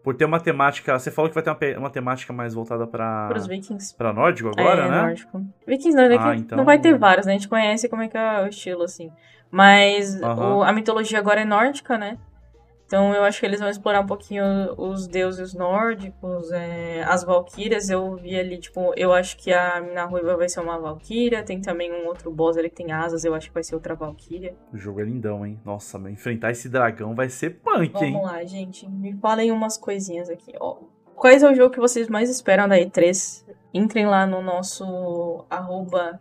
Por 0.03 0.15
ter 0.15 0.25
uma 0.25 0.41
temática. 0.41 0.99
Você 0.99 1.11
falou 1.11 1.29
que 1.29 1.35
vai 1.35 1.43
ter 1.43 1.51
uma, 1.51 1.81
uma 1.81 1.91
temática 1.91 2.33
mais 2.33 2.55
voltada 2.55 2.87
pra. 2.87 3.29
Pros 3.29 3.47
Vikings. 3.47 3.95
Pra 3.97 4.13
nórdico 4.13 4.49
agora, 4.49 4.87
é, 4.87 4.91
né? 4.91 5.03
nórdico. 5.03 5.45
Vikings 5.67 5.97
não, 5.97 6.05
é 6.05 6.17
Ah, 6.19 6.37
então- 6.37 6.59
não 6.59 6.65
vai 6.65 6.79
ter 6.79 6.97
vários, 6.99 7.27
né? 7.27 7.33
A 7.33 7.37
gente 7.37 7.49
conhece 7.49 7.89
como 7.89 8.03
é 8.03 8.09
que 8.09 8.17
é 8.17 8.43
o 8.43 8.49
estilo, 8.49 8.83
assim. 8.83 9.11
Mas 9.51 10.21
Aham. 10.23 10.57
o- 10.59 10.63
a 10.63 10.73
mitologia 10.73 11.19
agora 11.19 11.41
é 11.41 11.45
nórdica, 11.45 11.97
né? 11.97 12.19
Então 12.87 13.15
eu 13.15 13.23
acho 13.23 13.39
que 13.39 13.45
eles 13.45 13.61
vão 13.61 13.69
explorar 13.69 14.01
um 14.01 14.07
pouquinho 14.07 14.43
os 14.79 15.07
deuses 15.07 15.53
nórdicos, 15.53 16.51
é, 16.51 17.03
as 17.03 17.23
valquírias. 17.23 17.91
Eu 17.91 18.17
vi 18.17 18.35
ali, 18.35 18.57
tipo, 18.59 18.95
eu 18.97 19.13
acho 19.13 19.37
que 19.37 19.53
a 19.53 19.79
mina 19.79 20.07
ruiva 20.07 20.39
vai 20.39 20.49
ser 20.49 20.61
uma 20.61 20.79
valquíria. 20.79 21.43
Tem 21.43 21.61
também 21.61 21.93
um 21.93 22.07
outro 22.07 22.31
boss 22.31 22.57
ali 22.57 22.71
que 22.71 22.77
tem 22.77 22.91
asas, 22.91 23.25
eu 23.27 23.35
acho 23.35 23.49
que 23.49 23.53
vai 23.55 23.63
ser 23.63 23.75
outra 23.75 23.95
valquíria. 23.95 24.57
O 24.73 24.79
jogo 24.79 25.03
é 25.03 25.05
lindão, 25.05 25.45
hein? 25.45 25.61
Nossa, 25.67 25.99
meu, 25.99 26.11
enfrentar 26.11 26.51
esse 26.51 26.67
dragão 26.67 27.15
vai 27.15 27.29
ser 27.29 27.61
punk, 27.61 28.03
hein? 28.03 28.13
Vamos 28.15 28.27
lá, 28.27 28.43
gente. 28.45 28.89
Me 28.89 29.15
falem 29.19 29.53
umas 29.53 29.77
coisinhas 29.77 30.31
aqui. 30.31 30.55
Ó, 30.59 30.79
quais 31.19 31.43
é 31.43 31.51
o 31.51 31.55
jogo 31.55 31.75
que 31.75 31.81
vocês 31.81 32.09
mais 32.09 32.31
esperam 32.31 32.69
da 32.69 32.79
E3? 32.79 33.45
Entrem 33.75 34.07
lá 34.07 34.27
no 34.27 34.41
nosso 34.41 35.45
arroba 35.51 36.19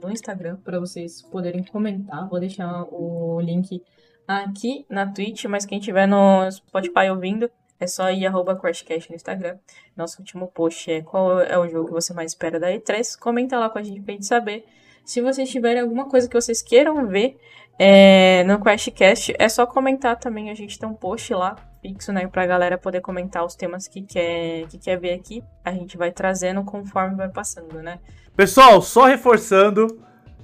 do 0.00 0.10
Instagram 0.10 0.56
para 0.64 0.80
vocês 0.80 1.20
poderem 1.20 1.62
comentar. 1.64 2.28
Vou 2.28 2.40
deixar 2.40 2.84
o 2.90 3.40
link 3.40 3.82
aqui 4.26 4.86
na 4.88 5.06
Twitch, 5.06 5.44
mas 5.44 5.66
quem 5.66 5.80
tiver 5.80 6.06
no 6.06 6.50
Spotify 6.50 7.10
ouvindo, 7.10 7.50
é 7.78 7.86
só 7.86 8.10
ir 8.10 8.26
arroba 8.26 8.56
QuestCast 8.56 9.10
no 9.10 9.16
Instagram. 9.16 9.58
Nosso 9.96 10.20
último 10.20 10.46
post 10.46 10.90
é 10.90 11.02
qual 11.02 11.40
é 11.40 11.58
o 11.58 11.68
jogo 11.68 11.88
que 11.88 11.92
você 11.92 12.14
mais 12.14 12.32
espera 12.32 12.60
da 12.60 12.70
E3. 12.70 13.18
Comenta 13.18 13.58
lá 13.58 13.68
com 13.68 13.78
a 13.78 13.82
gente 13.82 14.00
pra 14.00 14.12
gente 14.12 14.26
saber. 14.26 14.64
Se 15.04 15.20
vocês 15.20 15.50
tiverem 15.50 15.80
alguma 15.82 16.08
coisa 16.08 16.28
que 16.28 16.34
vocês 16.34 16.62
queiram 16.62 17.06
ver 17.06 17.38
é, 17.78 18.44
no 18.44 18.58
QuestCast, 18.60 19.34
é 19.38 19.48
só 19.48 19.66
comentar 19.66 20.18
também. 20.18 20.50
A 20.50 20.54
gente 20.54 20.78
tem 20.78 20.88
um 20.88 20.94
post 20.94 21.32
lá 21.32 21.56
fixo, 21.80 22.12
né, 22.12 22.26
pra 22.26 22.46
galera 22.46 22.78
poder 22.78 23.00
comentar 23.00 23.44
os 23.44 23.54
temas 23.54 23.88
que 23.88 24.02
quer, 24.02 24.66
que 24.68 24.78
quer 24.78 24.98
ver 24.98 25.14
aqui. 25.14 25.42
A 25.64 25.72
gente 25.72 25.96
vai 25.96 26.12
trazendo 26.12 26.62
conforme 26.64 27.16
vai 27.16 27.28
passando, 27.28 27.82
né? 27.82 27.98
Pessoal, 28.36 28.80
só 28.80 29.06
reforçando, 29.06 29.86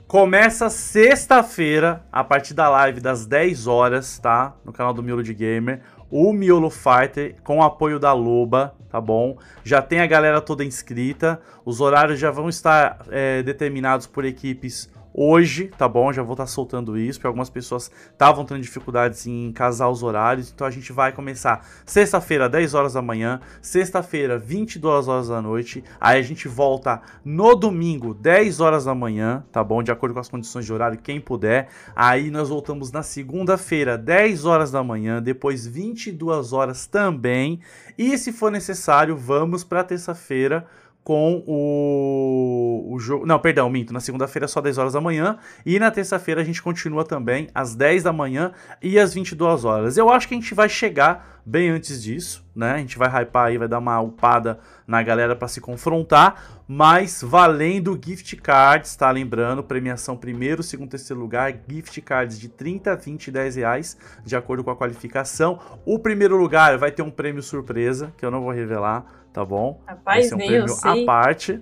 começa 0.06 0.68
sexta-feira, 0.68 2.04
a 2.10 2.22
partir 2.22 2.54
da 2.54 2.68
live 2.68 3.00
das 3.00 3.26
10 3.26 3.66
horas, 3.66 4.18
tá? 4.18 4.54
No 4.64 4.72
canal 4.72 4.92
do 4.92 5.02
Miolo 5.02 5.22
de 5.22 5.34
Gamer, 5.34 5.80
o 6.10 6.32
Miolo 6.32 6.70
Fighter, 6.70 7.36
com 7.42 7.58
o 7.58 7.62
apoio 7.62 7.98
da 7.98 8.12
Loba, 8.12 8.74
tá 8.88 9.00
bom? 9.00 9.36
Já 9.64 9.82
tem 9.82 10.00
a 10.00 10.06
galera 10.06 10.40
toda 10.40 10.64
inscrita, 10.64 11.40
os 11.64 11.80
horários 11.80 12.18
já 12.18 12.30
vão 12.30 12.48
estar 12.48 13.04
é, 13.10 13.42
determinados 13.42 14.06
por 14.06 14.24
equipes 14.24 14.88
hoje, 15.18 15.70
tá 15.78 15.88
bom? 15.88 16.12
Já 16.12 16.22
vou 16.22 16.34
estar 16.34 16.46
soltando 16.46 16.98
isso, 16.98 17.18
porque 17.18 17.26
algumas 17.26 17.48
pessoas 17.48 17.90
estavam 18.12 18.44
tendo 18.44 18.60
dificuldades 18.60 19.26
em 19.26 19.50
casar 19.50 19.88
os 19.88 20.02
horários, 20.02 20.52
então 20.54 20.66
a 20.66 20.70
gente 20.70 20.92
vai 20.92 21.10
começar 21.10 21.66
sexta-feira, 21.86 22.50
10 22.50 22.74
horas 22.74 22.92
da 22.92 23.00
manhã, 23.00 23.40
sexta-feira, 23.62 24.38
22 24.38 25.08
horas 25.08 25.28
da 25.28 25.40
noite, 25.40 25.82
aí 25.98 26.20
a 26.20 26.22
gente 26.22 26.46
volta 26.46 27.00
no 27.24 27.54
domingo, 27.54 28.12
10 28.12 28.60
horas 28.60 28.84
da 28.84 28.94
manhã, 28.94 29.42
tá 29.50 29.64
bom? 29.64 29.82
De 29.82 29.90
acordo 29.90 30.12
com 30.12 30.20
as 30.20 30.28
condições 30.28 30.66
de 30.66 30.72
horário, 30.72 30.98
quem 30.98 31.18
puder. 31.18 31.68
Aí 31.94 32.30
nós 32.30 32.50
voltamos 32.50 32.92
na 32.92 33.02
segunda-feira, 33.02 33.96
10 33.96 34.44
horas 34.44 34.70
da 34.70 34.84
manhã, 34.84 35.22
depois 35.22 35.66
22 35.66 36.52
horas 36.52 36.86
também. 36.86 37.60
E 37.96 38.18
se 38.18 38.32
for 38.32 38.50
necessário, 38.50 39.16
vamos 39.16 39.64
para 39.64 39.82
terça-feira 39.82 40.66
com 41.06 41.44
o, 41.46 42.92
o 42.92 42.98
jogo. 42.98 43.24
Não, 43.24 43.38
perdão, 43.38 43.70
minto. 43.70 43.94
Na 43.94 44.00
segunda-feira 44.00 44.46
é 44.46 44.48
só 44.48 44.60
10 44.60 44.76
horas 44.76 44.92
da 44.94 45.00
manhã. 45.00 45.38
E 45.64 45.78
na 45.78 45.88
terça-feira 45.88 46.40
a 46.40 46.44
gente 46.44 46.60
continua 46.60 47.04
também 47.04 47.46
às 47.54 47.76
10 47.76 48.02
da 48.02 48.12
manhã 48.12 48.50
e 48.82 48.98
às 48.98 49.14
22 49.14 49.64
horas. 49.64 49.96
Eu 49.96 50.10
acho 50.10 50.26
que 50.26 50.34
a 50.34 50.36
gente 50.36 50.52
vai 50.52 50.68
chegar 50.68 51.40
bem 51.46 51.70
antes 51.70 52.02
disso, 52.02 52.44
né? 52.56 52.72
A 52.72 52.78
gente 52.78 52.98
vai 52.98 53.08
hypar 53.08 53.46
aí, 53.46 53.56
vai 53.56 53.68
dar 53.68 53.78
uma 53.78 54.00
upada 54.00 54.58
na 54.84 55.00
galera 55.00 55.36
para 55.36 55.46
se 55.46 55.60
confrontar. 55.60 56.64
Mas 56.66 57.22
valendo 57.22 57.96
gift 58.04 58.34
cards, 58.34 58.96
tá? 58.96 59.08
Lembrando, 59.08 59.62
premiação 59.62 60.16
primeiro, 60.16 60.60
segundo, 60.60 60.90
terceiro 60.90 61.22
lugar, 61.22 61.54
gift 61.68 62.00
cards 62.00 62.36
de 62.36 62.48
30, 62.48 62.96
20 62.96 63.28
e 63.28 63.30
10 63.30 63.54
reais, 63.54 63.96
de 64.24 64.34
acordo 64.34 64.64
com 64.64 64.72
a 64.72 64.76
qualificação. 64.76 65.60
O 65.84 66.00
primeiro 66.00 66.36
lugar 66.36 66.76
vai 66.78 66.90
ter 66.90 67.02
um 67.02 67.12
prêmio 67.12 67.44
surpresa, 67.44 68.12
que 68.18 68.26
eu 68.26 68.30
não 68.32 68.42
vou 68.42 68.50
revelar, 68.50 69.06
tá 69.36 69.44
bom? 69.44 69.82
Vai 69.84 69.94
Rapaz, 69.94 70.28
ser 70.30 70.34
um 70.34 70.40
eu 70.40 70.46
prêmio 70.46 70.74
à 70.82 71.04
parte. 71.04 71.60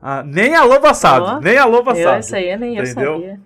Ah, 0.00 0.22
nem 0.22 0.54
a 0.54 0.62
loba 0.62 0.94
sabe, 0.94 1.26
Ó, 1.26 1.40
nem 1.40 1.58
a 1.58 1.64
loba 1.64 1.90
Eu, 1.90 2.04
sabe. 2.04 2.20
isso 2.20 2.36
aí 2.36 2.56
nem 2.56 2.76
eu 2.76 2.84
entendeu? 2.84 3.14
sabia. 3.14 3.40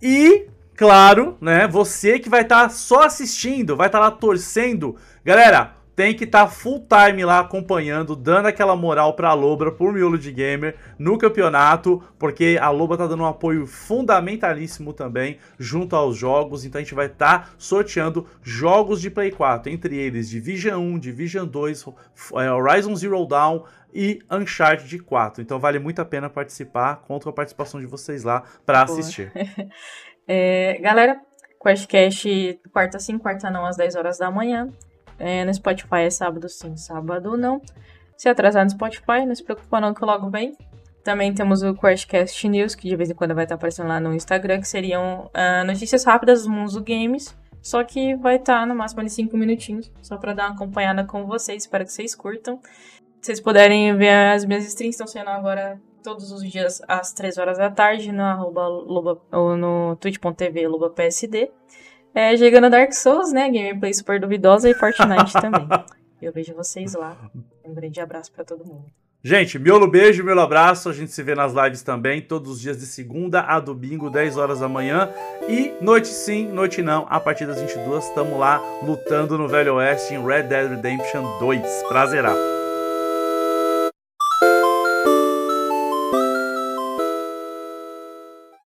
E, 0.00 0.46
claro, 0.74 1.36
né, 1.38 1.68
você 1.68 2.18
que 2.18 2.30
vai 2.30 2.40
estar 2.40 2.70
só 2.70 3.02
assistindo, 3.02 3.76
vai 3.76 3.88
estar 3.88 4.00
lá 4.00 4.10
torcendo. 4.10 4.96
Galera, 5.22 5.74
tem 5.96 6.14
que 6.14 6.24
estar 6.24 6.46
full 6.46 6.86
time 6.86 7.24
lá 7.24 7.40
acompanhando, 7.40 8.14
dando 8.14 8.46
aquela 8.46 8.76
moral 8.76 9.14
pra 9.14 9.32
Loba, 9.32 9.72
por 9.72 9.94
miolo 9.94 10.18
de 10.18 10.30
gamer, 10.30 10.76
no 10.98 11.16
campeonato, 11.16 12.04
porque 12.18 12.58
a 12.60 12.68
Loba 12.68 12.98
tá 12.98 13.06
dando 13.06 13.22
um 13.22 13.26
apoio 13.26 13.66
fundamentalíssimo 13.66 14.92
também 14.92 15.38
junto 15.58 15.96
aos 15.96 16.14
jogos. 16.14 16.66
Então 16.66 16.78
a 16.78 16.84
gente 16.84 16.94
vai 16.94 17.06
estar 17.06 17.54
sorteando 17.56 18.26
jogos 18.42 19.00
de 19.00 19.10
Play 19.10 19.30
4, 19.30 19.72
entre 19.72 19.96
eles 19.96 20.28
Division 20.28 20.78
1, 20.78 20.98
Division 20.98 21.46
2, 21.46 21.86
é, 22.34 22.52
Horizon 22.52 22.94
Zero 22.94 23.24
Dawn 23.24 23.62
e 23.94 24.18
Uncharted 24.30 24.98
4. 24.98 25.42
Então 25.42 25.58
vale 25.58 25.78
muito 25.78 26.02
a 26.02 26.04
pena 26.04 26.28
participar, 26.28 26.96
conto 27.08 27.24
com 27.24 27.30
a 27.30 27.32
participação 27.32 27.80
de 27.80 27.86
vocês 27.86 28.22
lá 28.22 28.42
pra 28.66 28.84
Boa. 28.84 29.00
assistir. 29.00 29.32
É, 30.28 30.78
galera, 30.80 31.20
QuestCast 31.60 32.60
quarta 32.72 32.98
sim, 32.98 33.16
quarta 33.16 33.48
não, 33.48 33.64
às 33.64 33.76
10 33.76 33.94
horas 33.94 34.18
da 34.18 34.28
manhã. 34.28 34.68
É, 35.18 35.44
no 35.44 35.52
Spotify 35.52 36.02
é 36.02 36.10
sábado 36.10 36.48
sim, 36.48 36.76
sábado 36.76 37.36
não. 37.36 37.60
Se 38.16 38.28
atrasar 38.28 38.64
no 38.64 38.70
Spotify, 38.70 39.26
não 39.26 39.34
se 39.34 39.44
preocupa 39.44 39.80
não 39.80 39.92
que 39.92 40.04
logo 40.04 40.30
vem. 40.30 40.56
Também 41.04 41.32
temos 41.32 41.62
o 41.62 41.74
QuestCast 41.74 42.48
News, 42.48 42.74
que 42.74 42.88
de 42.88 42.96
vez 42.96 43.10
em 43.10 43.14
quando 43.14 43.34
vai 43.34 43.44
estar 43.44 43.54
aparecendo 43.54 43.88
lá 43.88 44.00
no 44.00 44.12
Instagram, 44.12 44.60
que 44.60 44.66
seriam 44.66 45.30
ah, 45.32 45.62
notícias 45.64 46.02
rápidas 46.04 46.44
do 46.44 46.82
games. 46.82 47.36
Só 47.62 47.82
que 47.82 48.14
vai 48.16 48.36
estar 48.36 48.66
no 48.66 48.74
máximo 48.74 49.00
ali 49.00 49.10
5 49.10 49.36
minutinhos, 49.36 49.90
só 50.00 50.16
pra 50.16 50.32
dar 50.32 50.46
uma 50.46 50.54
acompanhada 50.54 51.04
com 51.04 51.26
vocês. 51.26 51.64
Espero 51.64 51.84
que 51.84 51.92
vocês 51.92 52.14
curtam. 52.14 52.60
Se 53.20 53.26
vocês 53.26 53.40
puderem 53.40 53.96
ver 53.96 54.34
as 54.34 54.44
minhas 54.44 54.64
streams, 54.66 54.94
estão 54.94 55.06
sendo 55.06 55.30
agora 55.30 55.80
todos 56.02 56.30
os 56.30 56.48
dias 56.48 56.80
às 56.86 57.12
3 57.12 57.38
horas 57.38 57.58
da 57.58 57.68
tarde 57.68 58.12
no 58.12 58.52
ou 59.32 59.56
no 59.56 59.96
twitch.tv 59.96 60.68
LobaPSD. 60.68 61.50
É, 62.16 62.34
chegando 62.34 62.70
Dark 62.70 62.94
Souls, 62.94 63.30
né? 63.30 63.50
Gameplay 63.50 63.92
super 63.92 64.18
duvidosa 64.18 64.70
e 64.70 64.74
Fortnite 64.74 65.34
também. 65.38 65.68
Eu 66.22 66.32
vejo 66.32 66.54
vocês 66.54 66.94
lá. 66.94 67.14
Um 67.62 67.74
grande 67.74 68.00
abraço 68.00 68.32
pra 68.32 68.42
todo 68.42 68.64
mundo. 68.64 68.86
Gente, 69.22 69.58
miolo 69.58 69.86
beijo, 69.86 70.24
miolo 70.24 70.40
abraço. 70.40 70.88
A 70.88 70.94
gente 70.94 71.12
se 71.12 71.22
vê 71.22 71.34
nas 71.34 71.52
lives 71.52 71.82
também, 71.82 72.22
todos 72.22 72.52
os 72.52 72.60
dias 72.60 72.78
de 72.78 72.86
segunda 72.86 73.42
a 73.42 73.60
domingo, 73.60 74.08
10 74.08 74.38
horas 74.38 74.60
da 74.60 74.68
manhã. 74.68 75.10
E 75.46 75.74
noite 75.82 76.08
sim, 76.08 76.48
noite 76.48 76.80
não, 76.80 77.06
a 77.10 77.20
partir 77.20 77.44
das 77.44 77.60
22, 77.60 78.06
estamos 78.06 78.38
lá 78.38 78.62
lutando 78.82 79.36
no 79.36 79.46
Velho 79.46 79.74
Oeste 79.74 80.14
em 80.14 80.24
Red 80.24 80.44
Dead 80.44 80.70
Redemption 80.70 81.38
2. 81.38 81.82
Prazerá. 81.86 82.55